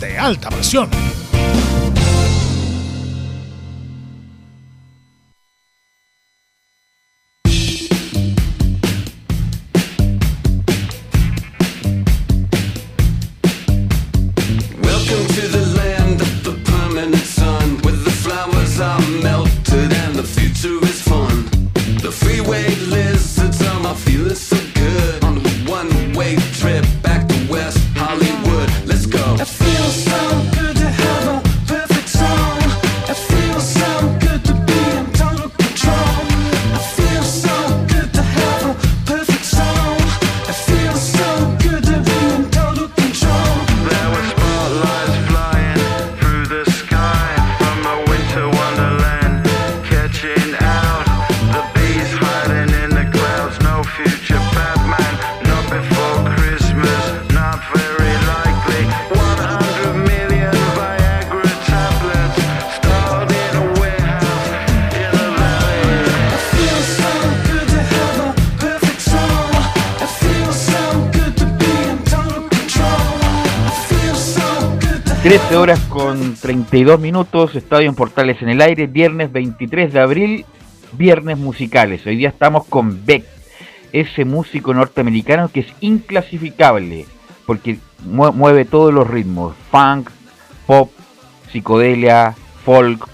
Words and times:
de 0.00 0.18
alta 0.18 0.50
presión. 0.50 0.90
32 76.46 77.00
minutos, 77.00 77.56
Estadio 77.56 77.88
en 77.88 77.96
Portales 77.96 78.40
en 78.40 78.48
el 78.48 78.60
aire, 78.60 78.86
viernes 78.86 79.32
23 79.32 79.92
de 79.92 79.98
abril, 79.98 80.46
viernes 80.92 81.38
musicales. 81.38 82.06
Hoy 82.06 82.14
día 82.14 82.28
estamos 82.28 82.64
con 82.66 83.04
Beck, 83.04 83.24
ese 83.92 84.24
músico 84.24 84.72
norteamericano 84.72 85.48
que 85.48 85.58
es 85.58 85.66
inclasificable, 85.80 87.06
porque 87.46 87.78
mueve 88.04 88.64
todos 88.64 88.94
los 88.94 89.10
ritmos, 89.10 89.56
funk, 89.72 90.08
pop, 90.68 90.92
psicodelia, 91.50 92.36
folk, 92.64 93.08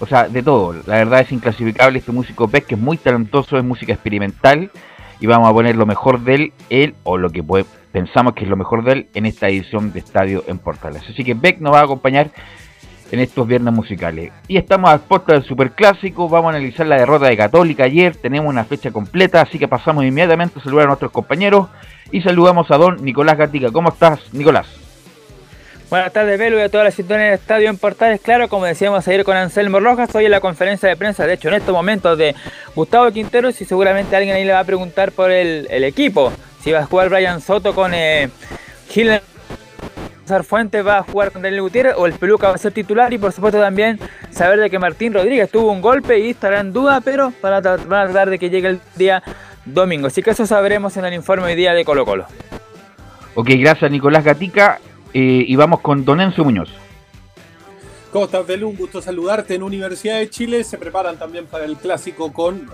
o 0.00 0.06
sea, 0.06 0.28
de 0.28 0.42
todo. 0.42 0.74
La 0.86 0.96
verdad 0.96 1.20
es 1.20 1.32
inclasificable 1.32 2.00
este 2.00 2.12
músico 2.12 2.48
Beck, 2.48 2.66
que 2.66 2.74
es 2.74 2.80
muy 2.82 2.98
talentoso, 2.98 3.56
es 3.56 3.64
música 3.64 3.94
experimental, 3.94 4.70
y 5.20 5.26
vamos 5.26 5.48
a 5.48 5.54
poner 5.54 5.74
lo 5.74 5.86
mejor 5.86 6.20
de 6.20 6.34
él, 6.34 6.52
él 6.68 6.94
o 7.04 7.16
lo 7.16 7.30
que 7.30 7.42
puede 7.42 7.64
pensamos 7.94 8.34
que 8.34 8.42
es 8.42 8.50
lo 8.50 8.56
mejor 8.56 8.82
de 8.82 8.92
él 8.92 9.08
en 9.14 9.24
esta 9.24 9.48
edición 9.48 9.92
de 9.92 10.00
Estadio 10.00 10.42
en 10.48 10.58
Portales. 10.58 11.04
Así 11.08 11.22
que 11.22 11.34
Beck 11.34 11.60
nos 11.60 11.72
va 11.72 11.78
a 11.78 11.84
acompañar 11.84 12.32
en 13.10 13.20
estos 13.20 13.46
viernes 13.46 13.72
musicales. 13.72 14.32
Y 14.48 14.56
estamos 14.56 14.90
a 14.90 14.98
puerta 14.98 15.34
del 15.34 15.44
Superclásico, 15.44 16.28
vamos 16.28 16.52
a 16.52 16.56
analizar 16.56 16.86
la 16.86 16.96
derrota 16.96 17.26
de 17.26 17.36
Católica 17.36 17.84
ayer, 17.84 18.16
tenemos 18.16 18.50
una 18.50 18.64
fecha 18.64 18.90
completa, 18.90 19.40
así 19.40 19.58
que 19.58 19.68
pasamos 19.68 20.04
inmediatamente 20.04 20.58
a 20.58 20.62
saludar 20.62 20.84
a 20.84 20.88
nuestros 20.88 21.12
compañeros 21.12 21.68
y 22.10 22.22
saludamos 22.22 22.70
a 22.70 22.76
don 22.76 23.04
Nicolás 23.04 23.38
Gatica. 23.38 23.70
¿Cómo 23.70 23.90
estás, 23.90 24.20
Nicolás? 24.32 24.66
Buenas 25.90 26.12
tardes, 26.12 26.38
Belu, 26.38 26.58
y 26.58 26.62
a 26.62 26.68
toda 26.68 26.84
la 26.84 26.90
situación 26.90 27.20
del 27.20 27.34
Estadio 27.34 27.68
en 27.68 27.76
Portales. 27.76 28.20
Claro, 28.20 28.48
como 28.48 28.64
decíamos 28.64 29.06
ayer 29.06 29.22
con 29.22 29.36
Anselmo 29.36 29.80
Rojas, 29.80 30.12
hoy 30.14 30.24
en 30.24 30.30
la 30.30 30.40
conferencia 30.40 30.88
de 30.88 30.96
prensa, 30.96 31.26
de 31.26 31.34
hecho, 31.34 31.48
en 31.48 31.54
estos 31.54 31.74
momentos 31.74 32.18
de 32.18 32.34
Gustavo 32.74 33.10
Quinteros, 33.12 33.60
y 33.60 33.64
seguramente 33.64 34.16
alguien 34.16 34.34
ahí 34.34 34.44
le 34.44 34.52
va 34.52 34.60
a 34.60 34.64
preguntar 34.64 35.12
por 35.12 35.30
el, 35.30 35.68
el 35.70 35.84
equipo 35.84 36.32
si 36.64 36.72
va 36.72 36.80
a 36.80 36.86
jugar 36.86 37.10
Brian 37.10 37.40
Soto 37.42 37.74
con 37.74 37.92
eh, 37.94 38.30
Gil 38.88 39.20
Fuentes 40.44 40.86
va 40.86 40.98
a 40.98 41.02
jugar 41.02 41.30
con 41.30 41.42
Daniel 41.42 41.62
Gutiérrez 41.62 41.94
o 41.96 42.06
el 42.06 42.14
Peluca 42.14 42.48
va 42.48 42.54
a 42.54 42.58
ser 42.58 42.72
titular 42.72 43.12
y 43.12 43.18
por 43.18 43.32
supuesto 43.32 43.60
también 43.60 43.98
saber 44.30 44.58
de 44.58 44.70
que 44.70 44.78
Martín 44.78 45.12
Rodríguez 45.12 45.50
tuvo 45.50 45.70
un 45.70 45.80
golpe 45.80 46.18
y 46.18 46.30
estará 46.30 46.60
en 46.60 46.72
duda, 46.72 47.00
pero 47.00 47.32
van 47.42 47.54
a, 47.54 47.60
tratar 47.60 48.30
de 48.30 48.38
que 48.38 48.50
llegue 48.50 48.68
el 48.68 48.80
día 48.96 49.22
domingo. 49.64 50.06
Así 50.06 50.22
que 50.22 50.30
eso 50.30 50.46
sabremos 50.46 50.96
en 50.96 51.04
el 51.04 51.14
informe 51.14 51.46
hoy 51.46 51.54
día 51.54 51.74
de 51.74 51.84
Colo 51.84 52.04
Colo. 52.04 52.26
Ok, 53.34 53.50
gracias 53.58 53.90
Nicolás 53.90 54.24
Gatica 54.24 54.80
eh, 55.12 55.44
y 55.46 55.56
vamos 55.56 55.80
con 55.80 56.04
Don 56.04 56.20
Enzo 56.20 56.44
Muñoz. 56.44 56.83
¿Cómo 58.14 58.26
estás? 58.26 58.48
Un 58.48 58.76
gusto 58.76 59.02
saludarte. 59.02 59.56
En 59.56 59.64
Universidad 59.64 60.20
de 60.20 60.30
Chile 60.30 60.62
se 60.62 60.78
preparan 60.78 61.18
también 61.18 61.46
para 61.46 61.64
el 61.64 61.76
clásico 61.76 62.32
con, 62.32 62.70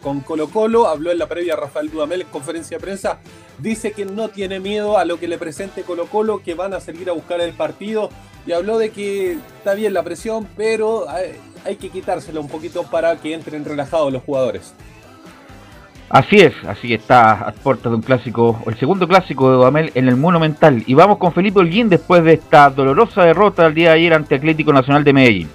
con 0.00 0.20
Colo 0.20 0.48
Colo. 0.48 0.86
Habló 0.86 1.10
en 1.10 1.18
la 1.18 1.28
previa 1.28 1.54
Rafael 1.54 1.90
Dudamel 1.90 2.22
en 2.22 2.28
conferencia 2.28 2.78
de 2.78 2.80
prensa. 2.80 3.18
Dice 3.58 3.92
que 3.92 4.06
no 4.06 4.30
tiene 4.30 4.58
miedo 4.58 4.96
a 4.96 5.04
lo 5.04 5.20
que 5.20 5.28
le 5.28 5.36
presente 5.36 5.82
Colo 5.82 6.06
Colo, 6.06 6.42
que 6.42 6.54
van 6.54 6.72
a 6.72 6.80
salir 6.80 7.10
a 7.10 7.12
buscar 7.12 7.42
el 7.42 7.52
partido. 7.52 8.08
Y 8.46 8.52
habló 8.52 8.78
de 8.78 8.88
que 8.88 9.32
está 9.32 9.74
bien 9.74 9.92
la 9.92 10.02
presión, 10.02 10.48
pero 10.56 11.10
hay, 11.10 11.34
hay 11.66 11.76
que 11.76 11.90
quitársela 11.90 12.40
un 12.40 12.48
poquito 12.48 12.84
para 12.84 13.20
que 13.20 13.34
entren 13.34 13.66
relajados 13.66 14.10
los 14.10 14.22
jugadores. 14.22 14.72
Así 16.10 16.38
es, 16.38 16.54
así 16.66 16.92
está 16.92 17.34
a 17.34 17.52
puertas 17.52 17.92
de 17.92 17.96
un 17.96 18.02
clásico, 18.02 18.60
el 18.66 18.76
segundo 18.80 19.06
clásico 19.06 19.48
de 19.48 19.56
Dudamel 19.58 19.92
en 19.94 20.08
el 20.08 20.16
Monumental. 20.16 20.82
Y 20.88 20.94
vamos 20.94 21.18
con 21.18 21.32
Felipe 21.32 21.60
Holguín 21.60 21.88
después 21.88 22.24
de 22.24 22.32
esta 22.32 22.68
dolorosa 22.68 23.22
derrota 23.22 23.64
el 23.64 23.74
día 23.74 23.90
de 23.90 23.94
ayer 23.94 24.14
ante 24.14 24.34
Atlético 24.34 24.72
Nacional 24.72 25.04
de 25.04 25.12
Medellín. 25.12 25.48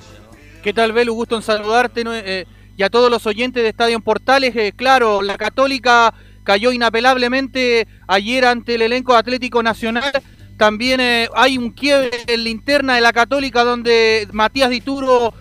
¿Qué 0.63 0.71
tal, 0.71 0.93
Belu? 0.93 1.13
Gusto 1.13 1.35
en 1.35 1.41
saludarte 1.41 2.03
eh, 2.07 2.45
y 2.77 2.83
a 2.83 2.89
todos 2.89 3.11
los 3.11 3.27
oyentes 3.27 3.63
de 3.63 3.67
Estadio 3.67 3.99
Portales. 3.99 4.55
Eh, 4.55 4.71
claro, 4.73 5.21
la 5.21 5.35
Católica 5.35 6.13
cayó 6.45 6.71
inapelablemente 6.71 7.85
ayer 8.07 8.45
ante 8.45 8.75
el 8.75 8.83
elenco 8.83 9.13
Atlético 9.13 9.61
Nacional. 9.61 10.09
También 10.57 11.01
eh, 11.01 11.27
hay 11.35 11.57
un 11.57 11.71
quiebre 11.71 12.11
en 12.27 12.45
la 12.45 12.49
interna 12.49 12.95
de 12.95 13.01
la 13.01 13.11
Católica 13.11 13.65
donde 13.65 14.25
Matías 14.31 14.69
Dituro 14.69 15.33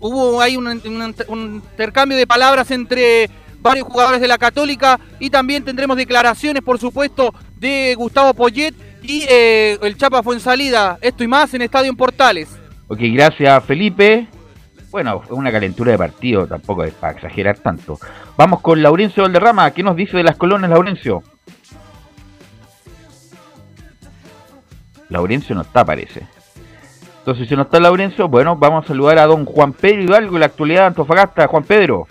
hubo 0.00 0.40
hay 0.40 0.56
un 0.56 0.82
intercambio 1.30 2.18
de 2.18 2.26
palabras 2.26 2.70
entre 2.72 3.30
varios 3.68 3.86
jugadores 3.86 4.20
de 4.20 4.28
la 4.28 4.38
Católica 4.38 4.98
y 5.18 5.30
también 5.30 5.64
tendremos 5.64 5.96
declaraciones, 5.96 6.62
por 6.62 6.78
supuesto, 6.78 7.34
de 7.56 7.94
Gustavo 7.96 8.34
Poyet 8.34 8.74
y 9.02 9.24
eh, 9.28 9.78
el 9.82 9.96
Chapa 9.96 10.22
fue 10.22 10.34
en 10.34 10.40
salida. 10.40 10.98
Esto 11.00 11.22
y 11.22 11.28
más 11.28 11.52
en 11.54 11.62
Estadio 11.62 11.90
en 11.90 11.96
Portales. 11.96 12.48
Ok, 12.88 12.98
gracias 13.02 13.64
Felipe. 13.64 14.26
Bueno, 14.90 15.20
es 15.22 15.30
una 15.30 15.52
calentura 15.52 15.92
de 15.92 15.98
partido, 15.98 16.46
tampoco 16.46 16.82
es 16.84 16.94
para 16.94 17.12
exagerar 17.12 17.58
tanto. 17.58 17.98
Vamos 18.38 18.62
con 18.62 18.82
Laurencio 18.82 19.22
Valderrama. 19.22 19.70
¿Qué 19.72 19.82
nos 19.82 19.96
dice 19.96 20.16
de 20.16 20.24
las 20.24 20.36
colonias, 20.36 20.70
Laurencio? 20.70 21.22
Laurencio 25.10 25.54
no 25.54 25.60
está, 25.60 25.84
parece. 25.84 26.26
Entonces, 27.18 27.48
si 27.48 27.54
no 27.54 27.62
está 27.62 27.78
Laurencio, 27.78 28.28
bueno, 28.28 28.56
vamos 28.56 28.84
a 28.84 28.88
saludar 28.88 29.18
a 29.18 29.26
don 29.26 29.44
Juan 29.44 29.74
Pedro 29.74 30.02
Hidalgo, 30.02 30.38
la 30.38 30.46
actualidad 30.46 30.80
de 30.80 30.86
Antofagasta. 30.86 31.46
Juan 31.46 31.64
Pedro. 31.64 32.06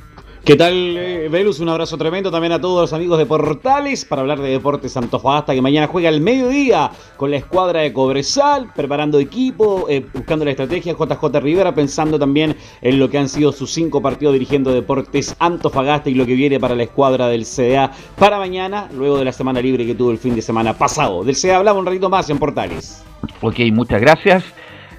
¿Qué 0.47 0.55
tal, 0.55 0.95
eh, 0.97 1.27
Velus? 1.27 1.59
Un 1.59 1.67
abrazo 1.67 1.97
tremendo 1.97 2.31
también 2.31 2.53
a 2.53 2.61
todos 2.61 2.79
los 2.79 2.93
amigos 2.93 3.17
de 3.17 3.25
Portales 3.25 4.05
para 4.05 4.21
hablar 4.21 4.39
de 4.39 4.47
Deportes 4.51 4.95
Antofagasta, 4.95 5.53
que 5.53 5.61
mañana 5.61 5.87
juega 5.87 6.07
al 6.07 6.21
mediodía 6.21 6.89
con 7.17 7.31
la 7.31 7.35
escuadra 7.35 7.81
de 7.81 7.91
Cobresal, 7.91 8.71
preparando 8.73 9.19
equipo, 9.19 9.87
eh, 9.89 10.05
buscando 10.13 10.45
la 10.45 10.51
estrategia. 10.51 10.93
JJ 10.93 11.41
Rivera 11.41 11.75
pensando 11.75 12.17
también 12.17 12.55
en 12.81 12.97
lo 12.97 13.09
que 13.09 13.17
han 13.17 13.27
sido 13.27 13.51
sus 13.51 13.71
cinco 13.71 14.01
partidos 14.01 14.31
dirigiendo 14.31 14.71
Deportes 14.71 15.35
Antofagasta 15.37 16.09
y 16.09 16.13
lo 16.13 16.25
que 16.25 16.35
viene 16.35 16.61
para 16.61 16.75
la 16.75 16.83
escuadra 16.83 17.27
del 17.27 17.43
CDA 17.43 17.91
para 18.17 18.37
mañana, 18.37 18.87
luego 18.93 19.17
de 19.17 19.25
la 19.25 19.33
semana 19.33 19.59
libre 19.59 19.85
que 19.85 19.95
tuvo 19.95 20.11
el 20.11 20.17
fin 20.17 20.33
de 20.33 20.41
semana 20.41 20.77
pasado. 20.77 21.25
Del 21.25 21.35
CDA 21.35 21.57
hablamos 21.57 21.81
un 21.81 21.87
ratito 21.87 22.09
más 22.09 22.29
en 22.29 22.39
Portales. 22.39 23.03
Ok, 23.41 23.59
muchas 23.73 23.99
gracias. 23.99 24.45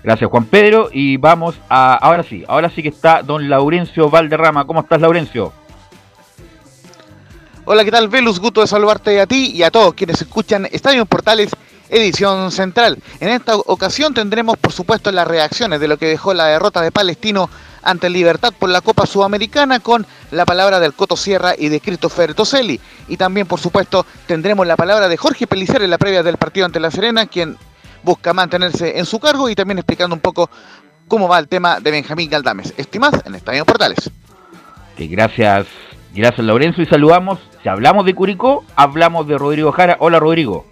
Gracias 0.09 0.31
Juan 0.31 0.47
Pedro 0.47 0.89
y 0.91 1.19
vamos 1.19 1.57
a, 1.69 1.93
ahora 1.97 2.23
sí, 2.23 2.43
ahora 2.49 2.71
sí 2.71 2.83
que 2.83 2.89
está 2.89 3.23
don 3.23 3.51
Laurencio 3.51 4.09
Valderrama. 4.09 4.67
¿Cómo 4.67 4.81
estás 4.81 5.03
Laurencio? 5.03 5.53
Hola, 7.67 7.85
¿qué 7.85 7.91
tal 7.91 8.09
Velus? 8.09 8.41
Gusto 8.41 8.63
de 8.63 8.69
saludarte 8.69 9.21
a 9.21 9.27
ti 9.27 9.51
y 9.55 9.63
a 9.65 9.71
todos 9.71 9.93
quienes 9.93 10.23
escuchan 10.23 10.67
Estadio 10.73 11.05
Portales 11.05 11.51
edición 11.91 12.51
central. 12.53 12.97
En 13.21 13.29
esta 13.29 13.57
ocasión 13.57 14.15
tendremos 14.15 14.57
por 14.57 14.73
supuesto 14.73 15.13
las 15.13 15.29
reacciones 15.29 15.79
de 15.79 15.89
lo 15.89 15.99
que 15.99 16.07
dejó 16.07 16.33
la 16.33 16.47
derrota 16.47 16.81
de 16.81 16.91
Palestino 16.91 17.51
ante 17.83 18.09
Libertad 18.09 18.55
por 18.59 18.71
la 18.71 18.81
Copa 18.81 19.05
Sudamericana 19.05 19.81
con 19.81 20.07
la 20.31 20.47
palabra 20.47 20.81
del 20.81 20.95
Coto 20.95 21.19
Sierra 21.19 21.53
y 21.57 21.69
de 21.69 21.81
Christopher 21.81 22.33
Toselli. 22.33 22.81
Y 23.09 23.19
también 23.19 23.47
por 23.47 23.61
supuesto 23.61 24.07
tendremos 24.27 24.67
la 24.67 24.77
palabra 24.77 25.07
de 25.07 25.19
Jorge 25.19 25.47
Pelicer 25.47 25.83
en 25.83 25.91
la 25.91 25.99
previa 25.99 26.23
del 26.23 26.39
partido 26.39 26.65
ante 26.65 26.81
La 26.81 26.91
Serena, 26.91 27.27
quien 27.27 27.59
busca 28.09 28.33
mantenerse 28.33 28.99
en 28.99 29.05
su 29.05 29.21
cargo 29.21 29.51
y 29.51 29.55
también 29.55 29.77
explicando 29.77 30.17
un 30.17 30.23
poco 30.23 30.49
cómo 31.09 31.29
va 31.29 31.39
el 31.39 31.47
tema 31.47 31.79
de 31.79 31.91
Benjamín 31.91 32.31
Galdames. 32.31 32.73
Estimad 32.79 33.13
en 33.27 33.35
Estadio 33.35 33.67
Portales. 33.67 34.11
gracias, 34.97 35.67
gracias 36.15 36.47
Lorenzo 36.47 36.81
y 36.81 36.87
saludamos. 36.87 37.39
Si 37.63 37.69
hablamos 37.69 38.07
de 38.07 38.15
Curicó, 38.15 38.65
hablamos 38.77 39.29
de 39.29 39.37
Rodrigo 39.37 39.73
Jara. 39.73 39.99
Hola 40.01 40.19
Rodrigo. 40.19 40.65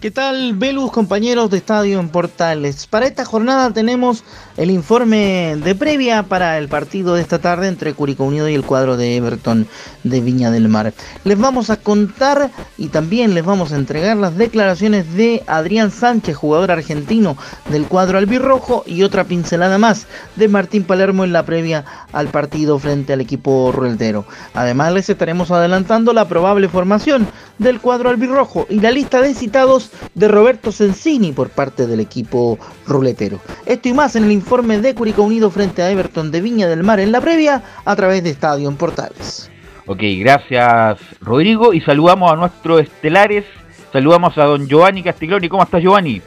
¿Qué 0.00 0.10
tal, 0.10 0.54
Velus, 0.54 0.90
compañeros 0.92 1.50
de 1.50 1.58
Estadio 1.58 2.00
en 2.00 2.08
Portales? 2.08 2.86
Para 2.86 3.04
esta 3.04 3.26
jornada 3.26 3.70
tenemos 3.72 4.24
el 4.56 4.70
informe 4.70 5.56
de 5.62 5.74
previa 5.74 6.22
para 6.22 6.56
el 6.58 6.68
partido 6.68 7.14
de 7.14 7.20
esta 7.20 7.38
tarde 7.38 7.68
entre 7.68 7.92
Curicó 7.92 8.24
Unido 8.24 8.48
y 8.48 8.54
el 8.54 8.64
cuadro 8.64 8.96
de 8.96 9.16
Everton 9.16 9.66
de 10.02 10.20
Viña 10.20 10.50
del 10.50 10.68
Mar. 10.68 10.94
Les 11.24 11.38
vamos 11.38 11.68
a 11.68 11.76
contar 11.76 12.50
y 12.78 12.88
también 12.88 13.34
les 13.34 13.44
vamos 13.44 13.72
a 13.72 13.76
entregar 13.76 14.16
las 14.16 14.36
declaraciones 14.36 15.14
de 15.14 15.42
Adrián 15.46 15.90
Sánchez, 15.90 16.36
jugador 16.36 16.70
argentino 16.70 17.36
del 17.70 17.86
cuadro 17.86 18.18
albirrojo, 18.18 18.82
y 18.86 19.02
otra 19.02 19.24
pincelada 19.24 19.78
más 19.78 20.06
de 20.36 20.48
Martín 20.48 20.84
Palermo 20.84 21.24
en 21.24 21.32
la 21.32 21.44
previa 21.44 21.84
al 22.12 22.28
partido 22.28 22.78
frente 22.78 23.12
al 23.12 23.20
equipo 23.20 23.72
ruletero. 23.72 24.24
Además, 24.54 24.92
les 24.92 25.10
estaremos 25.10 25.50
adelantando 25.50 26.12
la 26.12 26.28
probable 26.28 26.68
formación 26.68 27.26
del 27.58 27.80
cuadro 27.80 28.10
albirrojo 28.10 28.66
y 28.70 28.80
la 28.80 28.90
lista 28.90 29.20
de 29.20 29.34
citados 29.34 29.90
de 30.14 30.28
Roberto 30.28 30.72
Sensini 30.72 31.32
por 31.32 31.50
parte 31.50 31.86
del 31.86 32.00
equipo 32.00 32.58
ruletero. 32.86 33.40
Esto 33.66 33.88
y 33.88 33.92
más 33.92 34.16
en 34.16 34.24
el 34.24 34.32
informe 34.32 34.45
de 34.46 34.94
Curicó 34.94 35.22
Unido 35.24 35.50
frente 35.50 35.82
a 35.82 35.90
Everton 35.90 36.30
de 36.30 36.40
Viña 36.40 36.68
del 36.68 36.84
Mar 36.84 37.00
en 37.00 37.10
la 37.10 37.20
previa 37.20 37.62
a 37.84 37.96
través 37.96 38.22
de 38.22 38.30
Estadio 38.30 38.68
en 38.68 38.76
Portales. 38.76 39.50
Ok, 39.86 39.98
gracias 40.20 40.98
Rodrigo 41.20 41.74
y 41.74 41.80
saludamos 41.80 42.30
a 42.30 42.36
nuestros 42.36 42.82
estelares. 42.82 43.44
Saludamos 43.92 44.38
a 44.38 44.44
don 44.44 44.68
Giovanni 44.68 45.02
Castiglioni. 45.02 45.48
¿Cómo 45.48 45.64
estás 45.64 45.82
Giovanni? 45.82 46.22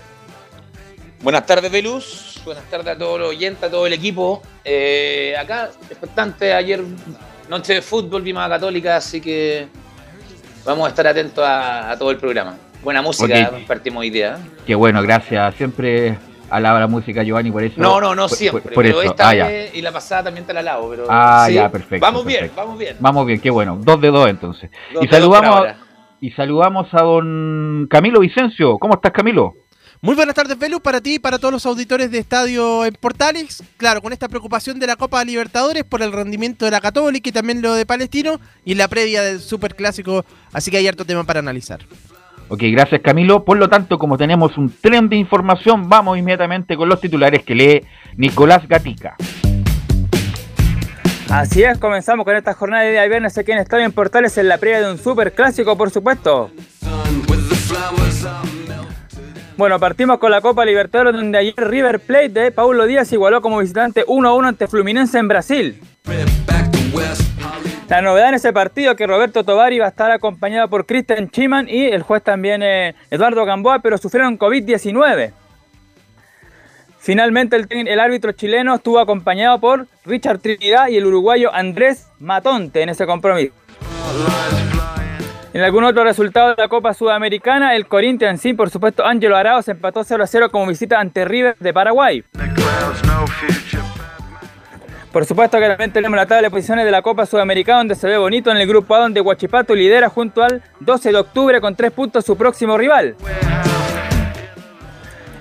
Buenas 1.21 1.45
tardes 1.45 1.71
Velus, 1.71 2.41
buenas 2.43 2.65
tardes 2.65 2.87
a 2.95 2.97
todos 2.97 3.21
los 3.21 3.29
oyentes, 3.29 3.63
a 3.63 3.71
todo 3.71 3.87
el 3.87 3.93
equipo. 3.93 4.41
Eh, 4.65 5.33
acá, 5.39 5.69
expectante, 5.89 6.53
ayer 6.53 6.83
noche 7.47 7.75
de 7.75 7.81
fútbol, 7.81 8.21
vimos 8.21 8.43
a 8.43 8.49
Católica, 8.49 8.97
así 8.97 9.21
que 9.21 9.67
vamos 10.65 10.85
a 10.85 10.89
estar 10.89 11.07
atentos 11.07 11.43
a, 11.47 11.95
todo 11.97 12.11
el 12.11 12.17
programa. 12.17 12.57
Buena 12.83 13.01
música, 13.01 13.49
compartimos 13.49 14.03
ideas. 14.03 14.41
Qué 14.67 14.75
bueno, 14.75 15.01
gracias. 15.01 15.55
Siempre 15.55 16.17
alaba 16.49 16.79
la 16.79 16.87
música 16.87 17.23
Giovanni 17.23 17.51
por 17.51 17.63
eso. 17.63 17.79
No, 17.79 17.99
no, 17.99 18.15
no 18.15 18.27
siempre. 18.29 18.73
pero 18.75 19.01
esta 19.01 19.29
ah, 19.29 19.33
vez 19.33 19.75
y 19.75 19.81
la 19.81 19.91
pasada 19.91 20.25
también 20.25 20.45
te 20.45 20.53
la 20.53 20.59
alabo. 20.61 20.89
Pero, 20.89 21.05
ah, 21.09 21.49
ya, 21.49 21.69
perfecto. 21.69 22.05
Vamos 22.05 22.25
bien, 22.25 22.51
vamos 22.55 22.77
bien. 22.77 22.95
Vamos 22.99 23.25
bien, 23.25 23.39
qué 23.39 23.49
bueno. 23.49 23.77
Dos 23.81 24.01
de 24.01 24.09
dos 24.09 24.29
entonces. 24.29 24.69
y 25.01 25.07
saludamos 25.07 25.67
y 26.21 26.31
saludamos 26.31 26.87
a 26.93 27.01
don 27.01 27.87
Camilo 27.89 28.19
Vicencio. 28.19 28.77
¿Cómo 28.77 28.95
estás, 28.95 29.11
Camilo? 29.11 29.53
Muy 30.01 30.15
buenas 30.15 30.33
tardes, 30.33 30.57
Velus, 30.57 30.79
para 30.79 31.01
ti 31.01 31.15
y 31.15 31.19
para 31.19 31.39
todos 31.39 31.51
los 31.51 31.65
auditores 31.65 32.09
de 32.09 32.19
Estadio 32.19 32.85
en 32.85 32.93
Portales. 32.93 33.61
Claro, 33.75 34.01
con 34.01 34.13
esta 34.13 34.29
preocupación 34.29 34.79
de 34.79 34.87
la 34.87 34.95
Copa 34.95 35.25
Libertadores 35.25 35.83
por 35.83 36.01
el 36.01 36.13
rendimiento 36.13 36.63
de 36.63 36.71
la 36.71 36.79
Católica 36.79 37.27
y 37.27 37.33
también 37.33 37.61
lo 37.61 37.73
de 37.73 37.85
Palestino 37.85 38.39
y 38.63 38.75
la 38.75 38.87
previa 38.87 39.21
del 39.21 39.41
Super 39.41 39.75
Clásico. 39.75 40.23
Así 40.53 40.71
que 40.71 40.77
hay 40.77 40.87
harto 40.87 41.03
tema 41.03 41.25
para 41.25 41.41
analizar. 41.41 41.81
Ok, 42.49 42.63
gracias 42.71 43.01
Camilo. 43.01 43.45
Por 43.45 43.57
lo 43.57 43.69
tanto, 43.69 43.99
como 43.99 44.17
tenemos 44.17 44.57
un 44.57 44.73
tren 44.81 45.07
de 45.07 45.15
información, 45.15 45.87
vamos 45.87 46.17
inmediatamente 46.17 46.75
con 46.75 46.89
los 46.89 46.99
titulares 46.99 47.43
que 47.43 47.55
lee 47.55 47.85
Nicolás 48.17 48.67
Gatica. 48.67 49.15
Así 51.29 51.61
es, 51.61 51.77
comenzamos 51.77 52.25
con 52.25 52.35
esta 52.35 52.55
jornada 52.55 52.83
de 52.83 52.91
día 52.91 53.05
viernes 53.05 53.37
aquí 53.37 53.51
en 53.51 53.59
Estadio 53.59 53.85
en 53.85 53.91
Portales 53.91 54.35
en 54.39 54.47
la 54.47 54.57
previa 54.57 54.81
de 54.81 54.91
un 54.91 54.97
super 54.97 55.31
clásico, 55.33 55.77
por 55.77 55.91
supuesto. 55.91 56.49
Bueno, 59.55 59.79
partimos 59.79 60.17
con 60.17 60.31
la 60.31 60.41
Copa 60.41 60.65
Libertadores 60.65 61.13
donde 61.13 61.37
ayer 61.37 61.53
River 61.55 61.99
Plate 61.99 62.29
de 62.29 62.51
Paulo 62.51 62.87
Díaz 62.87 63.11
igualó 63.13 63.41
como 63.41 63.59
visitante 63.59 64.05
1-1 64.07 64.47
ante 64.47 64.67
Fluminense 64.67 65.19
en 65.19 65.27
Brasil. 65.27 65.79
La 67.89 68.03
novedad 68.03 68.29
en 68.29 68.35
ese 68.35 68.53
partido 68.53 68.91
es 68.91 68.97
que 68.97 69.07
Roberto 69.07 69.43
Tovari 69.43 69.79
va 69.79 69.87
a 69.87 69.89
estar 69.89 70.11
acompañado 70.11 70.67
por 70.69 70.85
Christian 70.85 71.27
Chiman 71.27 71.67
y 71.67 71.87
el 71.87 72.03
juez 72.03 72.21
también 72.21 72.61
eh, 72.61 72.93
Eduardo 73.09 73.43
Gamboa, 73.45 73.79
pero 73.79 73.97
sufrieron 73.97 74.37
COVID-19. 74.37 75.31
Finalmente 76.99 77.55
el, 77.55 77.99
árbitro 77.99 78.33
chileno 78.33 78.75
estuvo 78.75 78.99
acompañado 78.99 79.59
por 79.59 79.87
Richard 80.05 80.37
Trinidad 80.37 80.89
y 80.89 80.97
el 80.97 81.07
uruguayo 81.07 81.51
Andrés 81.51 82.07
Matonte 82.19 82.83
en 82.83 82.89
ese 82.89 83.07
compromiso. 83.07 83.53
En 85.51 85.63
algún 85.63 85.83
otro 85.83 86.03
resultado 86.03 86.49
de 86.49 86.61
la 86.61 86.67
Copa 86.67 86.93
Sudamericana, 86.93 87.75
el 87.75 87.87
Corinthians, 87.87 88.39
sí, 88.39 88.53
por 88.53 88.69
supuesto, 88.69 89.03
Ángelo 89.03 89.35
Arao 89.35 89.63
se 89.63 89.71
empató 89.71 90.03
0 90.03 90.25
0 90.27 90.51
como 90.51 90.67
visita 90.67 90.99
ante 90.99 91.25
River 91.25 91.55
de 91.59 91.73
Paraguay. 91.73 92.23
Por 95.11 95.25
supuesto 95.25 95.59
que 95.59 95.67
también 95.67 95.91
tenemos 95.91 96.15
la 96.15 96.27
tabla 96.27 96.43
de 96.43 96.49
posiciones 96.51 96.85
de 96.85 96.91
la 96.91 97.01
Copa 97.01 97.25
Sudamericana 97.25 97.79
donde 97.79 97.95
se 97.95 98.07
ve 98.07 98.17
bonito 98.17 98.51
en 98.51 98.57
el 98.57 98.67
grupo 98.67 98.93
A 98.93 98.99
donde 98.99 99.21
Huachipato 99.21 99.73
lidera 99.73 100.07
junto 100.09 100.43
al 100.43 100.61
12 100.81 101.11
de 101.11 101.17
octubre 101.17 101.59
con 101.61 101.75
3 101.75 101.91
puntos 101.91 102.25
su 102.25 102.37
próximo 102.37 102.77
rival. 102.77 103.15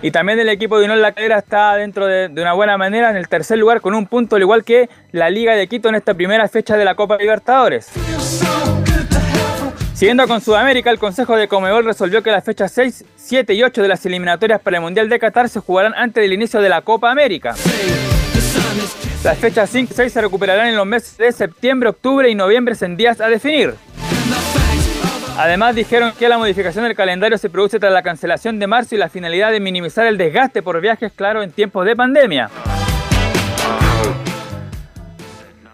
Y 0.01 0.11
también 0.11 0.39
el 0.39 0.49
equipo 0.49 0.79
de 0.79 0.85
Unión 0.85 1.03
La 1.03 1.13
Calera 1.13 1.39
está 1.39 1.75
dentro 1.75 2.07
de, 2.07 2.31
una 2.41 2.55
buena 2.55 2.79
manera 2.79 3.11
en 3.11 3.17
el 3.17 3.29
tercer 3.29 3.59
lugar 3.59 3.83
con 3.83 3.95
un 3.95 4.07
punto 4.07 4.37
al 4.37 4.43
igual 4.43 4.65
que 4.65 4.89
la 5.13 5.29
Liga 5.29 5.55
de 5.55 5.67
Quito 5.67 5.91
en 5.91 5.97
esta 5.97 6.15
primera 6.15 6.49
fecha 6.49 6.77
de 6.77 6.85
la 6.85 6.95
Copa 6.95 7.19
Libertadores. 7.19 7.91
Siguiendo 9.93 10.29
con 10.29 10.41
Sudamérica, 10.41 10.91
el 10.91 10.99
Consejo 11.01 11.37
de 11.37 11.49
Comebol 11.49 11.85
resolvió 11.85 12.23
que 12.23 12.31
las 12.31 12.45
fechas 12.45 12.71
6, 12.73 13.05
7 13.17 13.53
y 13.53 13.65
8 13.65 13.83
de 13.83 13.89
las 13.89 14.07
eliminatorias 14.07 14.61
para 14.61 14.77
el 14.77 14.83
Mundial 14.83 15.09
de 15.09 15.19
Qatar 15.19 15.49
se 15.49 15.59
jugarán 15.59 15.93
antes 15.95 16.23
del 16.23 16.33
inicio 16.33 16.61
de 16.61 16.69
la 16.69 16.83
Copa 16.83 17.11
América. 17.11 17.57
Las 19.25 19.37
fechas 19.39 19.69
5 19.71 19.93
y 19.93 19.97
6 19.97 20.13
se 20.13 20.21
recuperarán 20.21 20.69
en 20.69 20.77
los 20.77 20.87
meses 20.87 21.17
de 21.19 21.33
septiembre, 21.33 21.89
octubre 21.89 22.31
y 22.31 22.35
noviembre 22.37 22.77
en 22.81 22.97
días 22.97 23.21
a 23.21 23.29
definir. 23.29 23.75
Además 25.37 25.75
dijeron 25.75 26.13
que 26.19 26.29
la 26.29 26.39
modificación 26.39 26.85
del 26.85 26.95
calendario 26.95 27.37
se 27.37 27.51
produce 27.51 27.79
tras 27.79 27.93
la 27.93 28.03
cancelación 28.03 28.59
de 28.59 28.67
marzo 28.67 28.95
y 28.95 28.99
la 28.99 29.09
finalidad 29.09 29.51
de 29.51 29.61
minimizar 29.61 30.07
el 30.07 30.19
desgaste 30.19 30.63
por 30.63 30.81
viajes, 30.81 31.13
claro, 31.13 31.43
en 31.43 31.51
tiempos 31.51 31.85
de 31.85 31.97
pandemia. 31.97 32.51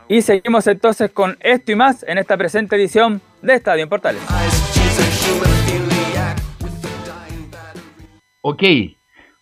Y 0.09 0.23
seguimos 0.23 0.67
entonces 0.67 1.11
con 1.11 1.37
esto 1.41 1.73
y 1.73 1.75
más 1.77 2.03
en 2.07 2.19
esta 2.19 2.37
presente 2.37 2.77
edición 2.77 3.21
de 3.43 3.55
Estadio 3.55 3.85
en 3.85 3.89
Portales. 3.89 4.23
Ok, 8.43 8.63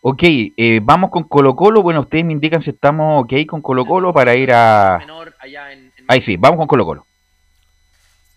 Ok, 0.04 0.22
eh, 0.24 0.80
vamos 0.82 1.10
con 1.10 1.22
Colo 1.22 1.54
Colo. 1.54 1.80
Bueno, 1.80 2.00
ustedes 2.00 2.24
me 2.24 2.32
indican 2.32 2.60
si 2.60 2.70
estamos 2.70 3.22
ok 3.22 3.46
con 3.48 3.62
Colo 3.62 3.86
Colo 3.86 4.12
para 4.12 4.34
ir 4.34 4.52
a... 4.52 4.96
Ahí 6.08 6.22
sí, 6.22 6.36
vamos 6.36 6.58
con 6.58 6.66
Colo 6.66 6.84
Colo. 6.84 7.06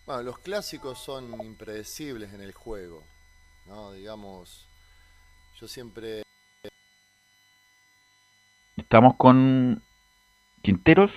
Bueno, 0.06 0.22
los 0.22 0.38
clásicos 0.38 1.00
son 1.00 1.34
impredecibles 1.44 2.32
en 2.34 2.42
el 2.42 2.54
juego, 2.54 3.04
¿no? 3.66 3.92
Digamos, 3.94 4.68
yo 5.60 5.68
siempre... 5.68 6.22
Estamos 8.78 9.16
con 9.16 9.82
Quinteros. 10.62 11.10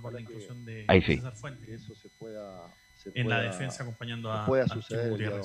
por 0.00 0.14
la 0.14 0.20
inclusión 0.22 0.64
de 0.64 0.86
Ahí 0.88 1.02
sí. 1.02 1.20
Eso 1.68 1.94
se 1.94 2.08
pueda, 2.18 2.74
en 3.14 3.28
la 3.28 3.42
defensa 3.42 3.82
acompañando 3.82 4.32
a, 4.32 4.46
pueda 4.46 4.66
suceder 4.68 5.42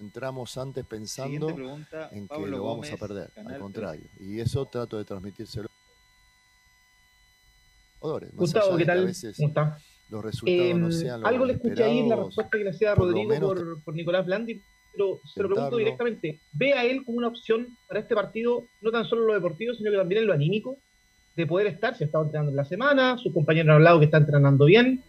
entramos 0.00 0.56
antes 0.58 0.84
pensando 0.84 1.48
en 1.50 2.28
que 2.28 2.46
lo 2.46 2.64
vamos 2.64 2.90
a 2.92 2.96
perder, 2.96 3.30
al 3.36 3.58
contrario. 3.58 4.06
Y 4.20 4.40
eso 4.40 4.66
trato 4.66 4.98
de 4.98 5.04
transmitírselo. 5.04 5.68
Más 8.02 8.32
Gustavo, 8.34 8.76
¿qué 8.76 8.82
a 8.82 8.86
tal? 8.86 9.06
veces 9.06 9.36
¿Cómo 9.36 9.48
está? 9.48 9.78
los 10.10 10.22
resultados 10.22 10.78
no 10.78 10.88
Eh, 10.88 10.92
sean 10.92 11.20
los 11.22 11.28
algo 11.30 11.46
le 11.46 11.54
escuché 11.54 11.82
ahí 11.84 12.00
en 12.00 12.08
la 12.10 12.16
respuesta 12.16 12.58
que 12.58 12.64
le 12.64 12.70
hacía 12.70 12.94
por 12.94 13.06
lo 13.06 13.12
Rodrigo 13.12 13.46
por, 13.46 13.82
por 13.82 13.94
Nicolás 13.94 14.26
Blandi, 14.26 14.60
pero 14.92 15.20
se 15.24 15.42
lo 15.42 15.48
pregunto 15.48 15.76
directamente. 15.78 16.40
¿Ve 16.52 16.74
a 16.74 16.84
él 16.84 17.02
como 17.04 17.18
una 17.18 17.28
opción 17.28 17.76
para 17.88 18.00
este 18.00 18.14
partido, 18.14 18.64
no 18.82 18.90
tan 18.90 19.06
solo 19.06 19.22
en 19.22 19.28
lo 19.28 19.34
deportivo, 19.34 19.72
sino 19.74 19.90
que 19.90 19.96
también 19.96 20.20
en 20.20 20.26
lo 20.26 20.34
anímico? 20.34 20.76
De 21.34 21.46
poder 21.46 21.66
estar, 21.66 21.96
se 21.96 22.04
ha 22.04 22.06
estado 22.06 22.24
entrenando 22.24 22.50
en 22.50 22.56
la 22.56 22.64
semana, 22.64 23.16
sus 23.18 23.32
compañeros 23.32 23.70
han 23.70 23.76
hablado 23.76 23.98
que 23.98 24.04
está 24.04 24.18
entrenando 24.18 24.66
bien, 24.66 25.02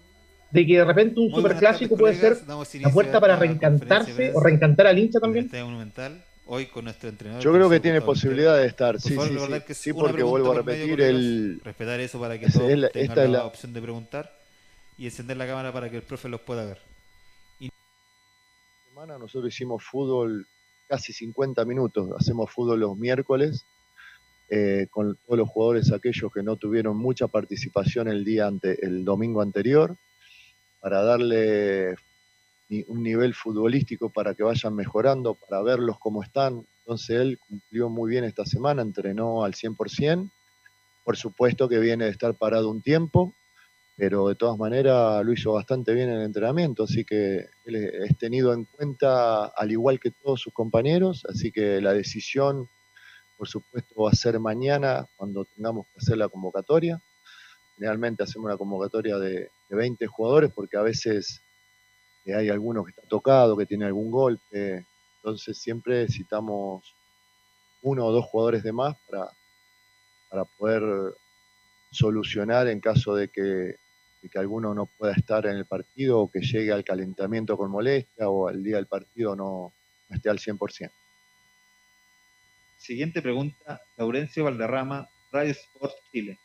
de 0.52 0.66
que 0.66 0.78
de 0.78 0.86
repente 0.86 1.20
un 1.20 1.32
superclásico 1.34 1.98
puede 1.98 2.16
ser 2.16 2.38
la 2.82 2.90
puerta 2.92 3.20
para 3.20 3.36
reencantarse 3.36 4.32
o 4.34 4.40
reencantar 4.42 4.88
al 4.88 4.98
hincha 5.00 5.20
también. 5.20 5.50
Hoy 6.48 6.68
con 6.68 6.86
nuestro 6.86 7.10
entrenador. 7.10 7.44
Yo 7.44 7.52
creo 7.52 7.68
que 7.70 7.80
tiene 7.80 8.02
posibilidad 8.02 8.56
de 8.56 8.68
estar, 8.68 9.02
sí, 9.02 9.16
favor, 9.16 9.30
sí, 9.30 9.34
sí. 9.68 9.74
Sí, 9.74 9.94
porque 9.94 10.22
vuelvo 10.22 10.52
a 10.52 10.56
repetir, 10.56 11.02
el- 11.02 11.60
Respetar 11.64 12.00
eso 12.00 12.20
para 12.20 12.40
que 12.40 12.48
todos 12.48 12.70
es 12.70 12.78
la- 12.78 12.90
tengan 12.90 13.10
esta 13.12 13.24
es 13.25 13.30
la, 13.32 13.38
la- 13.40 13.46
opción 13.46 13.74
de 13.74 13.82
preguntar 13.82 14.32
y 14.96 15.06
encender 15.06 15.38
la 15.38 15.48
cámara 15.48 15.74
para 15.74 15.90
que 15.90 15.98
el 15.98 16.04
profe 16.04 16.30
los 16.30 16.42
pueda 16.42 16.64
ver. 16.66 16.78
semana 18.90 19.18
nosotros 19.18 19.54
hicimos 19.54 19.84
fútbol 19.84 20.46
casi 20.88 21.12
50 21.14 21.66
minutos. 21.66 22.10
Hacemos 22.18 22.50
fútbol 22.52 22.80
los 22.80 22.96
miércoles 22.98 23.66
eh, 24.50 24.86
con 24.92 25.18
todos 25.25 25.40
los 25.40 25.50
jugadores 25.50 25.92
aquellos 25.92 26.32
que 26.32 26.44
no 26.44 26.56
tuvieron 26.56 26.96
mucha 26.96 27.28
participación 27.28 28.08
el 28.08 28.24
día 28.24 28.46
ante, 28.48 28.86
el 28.86 29.04
domingo 29.04 29.42
anterior 29.42 29.98
para 30.86 31.01
darle 31.01 31.96
un 32.89 33.01
nivel 33.01 33.34
futbolístico 33.34 34.12
para 34.12 34.36
que 34.36 34.44
vayan 34.44 34.75
mejorando, 34.75 35.34
para 35.34 35.63
verlos 35.63 35.98
cómo 35.98 36.22
están. 36.22 36.63
Entonces 36.82 37.22
él 37.22 37.39
cumplió 37.39 37.89
muy 37.89 38.12
bien 38.12 38.24
esta 38.24 38.46
semana, 38.46 38.84
entrenó 38.84 39.44
al 39.44 39.56
100%. 39.56 40.30
Por 41.04 41.18
supuesto 41.18 41.68
que 41.68 41.80
viene 41.80 42.06
de 42.06 42.12
estar 42.12 42.36
parado 42.36 42.70
un 42.70 42.84
tiempo, 42.84 43.34
pero 43.98 44.27
de 44.27 44.36
todas 44.36 44.60
maneras 44.60 45.25
lo 45.25 45.34
hizo 45.34 45.54
bastante 45.54 45.92
bien 45.92 46.10
en 46.10 46.18
el 46.18 46.25
entrenamiento, 46.25 46.84
así 46.84 47.04
que 47.04 47.48
él 47.65 47.75
es 47.75 48.15
tenido 48.20 48.54
en 48.54 48.65
cuenta 48.65 49.46
al 49.46 49.72
igual 49.72 50.00
que 50.00 50.12
todos 50.12 50.39
sus 50.39 50.54
compañeros, 50.54 51.25
así 51.27 51.51
que 51.51 51.82
la 51.82 51.94
decisión, 51.94 52.70
por 53.39 53.48
supuesto, 53.48 54.04
va 54.04 54.12
a 54.12 54.15
ser 54.15 54.39
mañana 54.39 55.08
cuando 55.15 55.46
tengamos 55.46 55.88
que 55.88 55.98
hacer 55.98 56.18
la 56.18 56.30
convocatoria. 56.30 57.01
Generalmente 57.75 58.22
hacemos 58.22 58.46
una 58.46 58.58
convocatoria 58.58 59.18
de, 59.18 59.50
de 59.70 59.76
20 59.76 60.06
jugadores 60.08 60.52
porque 60.54 60.78
a 60.78 60.82
veces 60.82 61.42
eh, 62.26 62.34
hay 62.34 62.50
alguno 62.50 62.84
que 62.84 62.92
está 62.92 63.04
tocado, 63.08 63.58
que 63.58 63.66
tiene 63.66 63.86
algún 63.86 64.12
golpe, 64.12 64.86
entonces 65.18 65.58
siempre 65.58 66.02
necesitamos 66.02 66.96
uno 67.82 68.06
o 68.06 68.12
dos 68.12 68.26
jugadores 68.26 68.64
de 68.64 68.74
más 68.74 68.96
para, 69.08 69.30
para 70.30 70.46
poder 70.46 70.84
solucionar 71.92 72.68
en 72.68 72.80
caso 72.80 73.16
de 73.16 73.30
que, 73.30 73.76
que 74.30 74.40
alguno 74.40 74.74
no 74.74 74.88
pueda 74.88 75.14
estar 75.14 75.46
en 75.46 75.56
el 75.56 75.66
partido 75.66 76.20
o 76.20 76.32
que 76.32 76.42
llegue 76.42 76.72
al 76.72 76.84
calentamiento 76.84 77.58
con 77.58 77.70
molestia 77.70 78.28
o 78.30 78.48
al 78.48 78.64
día 78.64 78.78
del 78.78 78.88
partido 78.88 79.36
no, 79.36 79.74
no 80.10 80.16
esté 80.16 80.30
al 80.30 80.40
100%. 80.40 80.92
Siguiente 82.78 83.22
pregunta, 83.22 83.82
Laurencio 83.98 84.44
Valderrama, 84.44 85.10
Radio 85.32 85.52
Sport 85.52 85.94
Chile. 86.12 86.40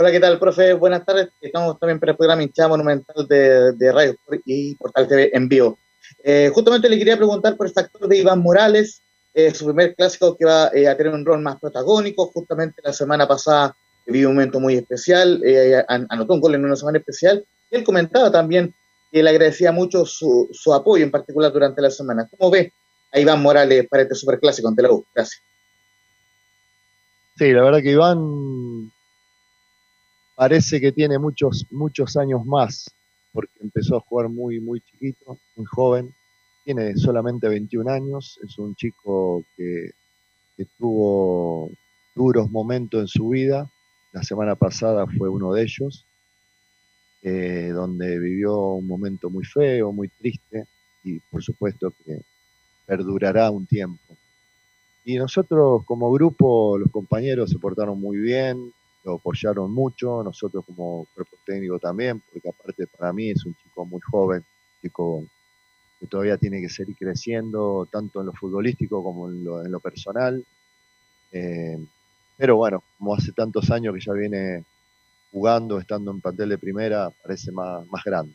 Hola, 0.00 0.12
¿qué 0.12 0.18
tal, 0.18 0.38
profe? 0.38 0.72
Buenas 0.72 1.04
tardes. 1.04 1.28
Estamos 1.42 1.78
también 1.78 2.00
para 2.00 2.12
el 2.12 2.16
programa 2.16 2.42
hinchada 2.42 2.70
monumental 2.70 3.28
de, 3.28 3.92
Radio 3.92 4.16
y 4.46 4.74
Portal 4.76 5.06
TV 5.06 5.30
en 5.34 5.46
vivo. 5.46 5.78
Eh, 6.24 6.50
justamente 6.54 6.88
le 6.88 6.96
quería 6.96 7.18
preguntar 7.18 7.54
por 7.54 7.66
el 7.66 7.72
factor 7.74 8.08
de 8.08 8.16
Iván 8.16 8.40
Morales, 8.40 9.02
eh, 9.34 9.52
su 9.52 9.66
primer 9.66 9.94
clásico 9.94 10.38
que 10.38 10.46
va 10.46 10.70
eh, 10.72 10.88
a 10.88 10.96
tener 10.96 11.12
un 11.12 11.22
rol 11.22 11.42
más 11.42 11.60
protagónico. 11.60 12.30
Justamente 12.32 12.80
la 12.82 12.94
semana 12.94 13.28
pasada 13.28 13.76
vivió 14.06 14.30
un 14.30 14.36
momento 14.36 14.58
muy 14.58 14.76
especial, 14.76 15.42
an- 15.88 16.06
anotó 16.08 16.32
un 16.32 16.40
gol 16.40 16.54
en 16.54 16.64
una 16.64 16.76
semana 16.76 16.96
especial. 16.96 17.44
Y 17.70 17.76
él 17.76 17.84
comentaba 17.84 18.32
también 18.32 18.74
que 19.12 19.22
le 19.22 19.28
agradecía 19.28 19.70
mucho 19.70 20.06
su, 20.06 20.48
su 20.50 20.72
apoyo, 20.72 21.04
en 21.04 21.10
particular 21.10 21.52
durante 21.52 21.82
la 21.82 21.90
semana. 21.90 22.26
¿Cómo 22.38 22.50
ve 22.50 22.72
a 23.12 23.20
Iván 23.20 23.42
Morales 23.42 23.86
para 23.86 24.04
este 24.04 24.14
superclásico 24.14 24.66
ante 24.66 24.80
la 24.80 24.92
U? 24.92 25.04
Gracias. 25.14 25.42
Sí, 27.36 27.52
la 27.52 27.62
verdad 27.64 27.82
que 27.82 27.90
Iván 27.90 28.90
parece 30.40 30.80
que 30.80 30.90
tiene 30.90 31.18
muchos, 31.18 31.66
muchos 31.70 32.16
años 32.16 32.46
más, 32.46 32.90
porque 33.30 33.52
empezó 33.60 33.98
a 33.98 34.00
jugar 34.00 34.30
muy, 34.30 34.58
muy 34.58 34.80
chiquito, 34.80 35.36
muy 35.54 35.66
joven. 35.66 36.14
Tiene 36.64 36.96
solamente 36.96 37.46
21 37.46 37.90
años, 37.90 38.40
es 38.42 38.56
un 38.58 38.74
chico 38.74 39.44
que, 39.54 39.90
que 40.56 40.64
tuvo 40.78 41.68
duros 42.14 42.50
momentos 42.50 43.02
en 43.02 43.08
su 43.08 43.28
vida. 43.28 43.70
La 44.12 44.22
semana 44.22 44.54
pasada 44.54 45.06
fue 45.06 45.28
uno 45.28 45.52
de 45.52 45.62
ellos, 45.62 46.06
eh, 47.20 47.70
donde 47.74 48.18
vivió 48.18 48.56
un 48.56 48.86
momento 48.86 49.28
muy 49.28 49.44
feo, 49.44 49.92
muy 49.92 50.08
triste, 50.08 50.64
y 51.04 51.18
por 51.18 51.42
supuesto 51.42 51.92
que 52.02 52.22
perdurará 52.86 53.50
un 53.50 53.66
tiempo. 53.66 54.16
Y 55.04 55.16
nosotros 55.16 55.84
como 55.84 56.10
grupo, 56.10 56.78
los 56.78 56.90
compañeros 56.90 57.50
se 57.50 57.58
portaron 57.58 58.00
muy 58.00 58.16
bien, 58.16 58.72
lo 59.04 59.14
apoyaron 59.14 59.72
mucho, 59.72 60.22
nosotros 60.22 60.64
como 60.64 61.06
cuerpo 61.14 61.36
técnico 61.44 61.78
también, 61.78 62.20
porque 62.20 62.48
aparte 62.48 62.86
para 62.86 63.12
mí 63.12 63.30
es 63.30 63.44
un 63.46 63.54
chico 63.54 63.84
muy 63.84 64.00
joven, 64.00 64.44
chico 64.82 65.24
que 65.98 66.06
todavía 66.06 66.36
tiene 66.38 66.60
que 66.60 66.68
seguir 66.68 66.96
creciendo, 66.96 67.86
tanto 67.90 68.20
en 68.20 68.26
lo 68.26 68.32
futbolístico 68.32 69.02
como 69.02 69.28
en 69.28 69.70
lo, 69.70 69.80
personal. 69.80 70.42
Eh, 71.32 71.78
pero 72.36 72.56
bueno, 72.56 72.82
como 72.98 73.14
hace 73.14 73.32
tantos 73.32 73.70
años 73.70 73.94
que 73.94 74.00
ya 74.00 74.12
viene 74.14 74.64
jugando, 75.30 75.78
estando 75.78 76.10
en 76.10 76.20
plantel 76.20 76.48
de 76.48 76.58
primera, 76.58 77.10
parece 77.22 77.52
más, 77.52 77.86
más 77.88 78.02
grande. 78.02 78.32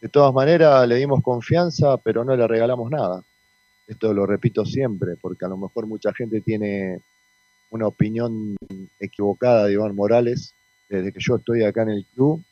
De 0.00 0.08
todas 0.08 0.32
maneras, 0.32 0.86
le 0.86 0.96
dimos 0.96 1.22
confianza, 1.22 1.96
pero 1.98 2.24
no 2.24 2.36
le 2.36 2.46
regalamos 2.46 2.88
nada. 2.90 3.24
Esto 3.86 4.14
lo 4.14 4.24
repito 4.24 4.64
siempre, 4.64 5.16
porque 5.20 5.44
a 5.44 5.48
lo 5.48 5.56
mejor 5.56 5.86
mucha 5.86 6.12
gente 6.14 6.40
tiene 6.40 7.00
una 7.74 7.88
opinión 7.88 8.56
equivocada 9.00 9.66
de 9.66 9.72
Iván 9.72 9.96
Morales. 9.96 10.54
Desde 10.88 11.12
que 11.12 11.18
yo 11.20 11.36
estoy 11.36 11.64
acá 11.64 11.82
en 11.82 11.90
el 11.90 12.06
club, 12.14 12.42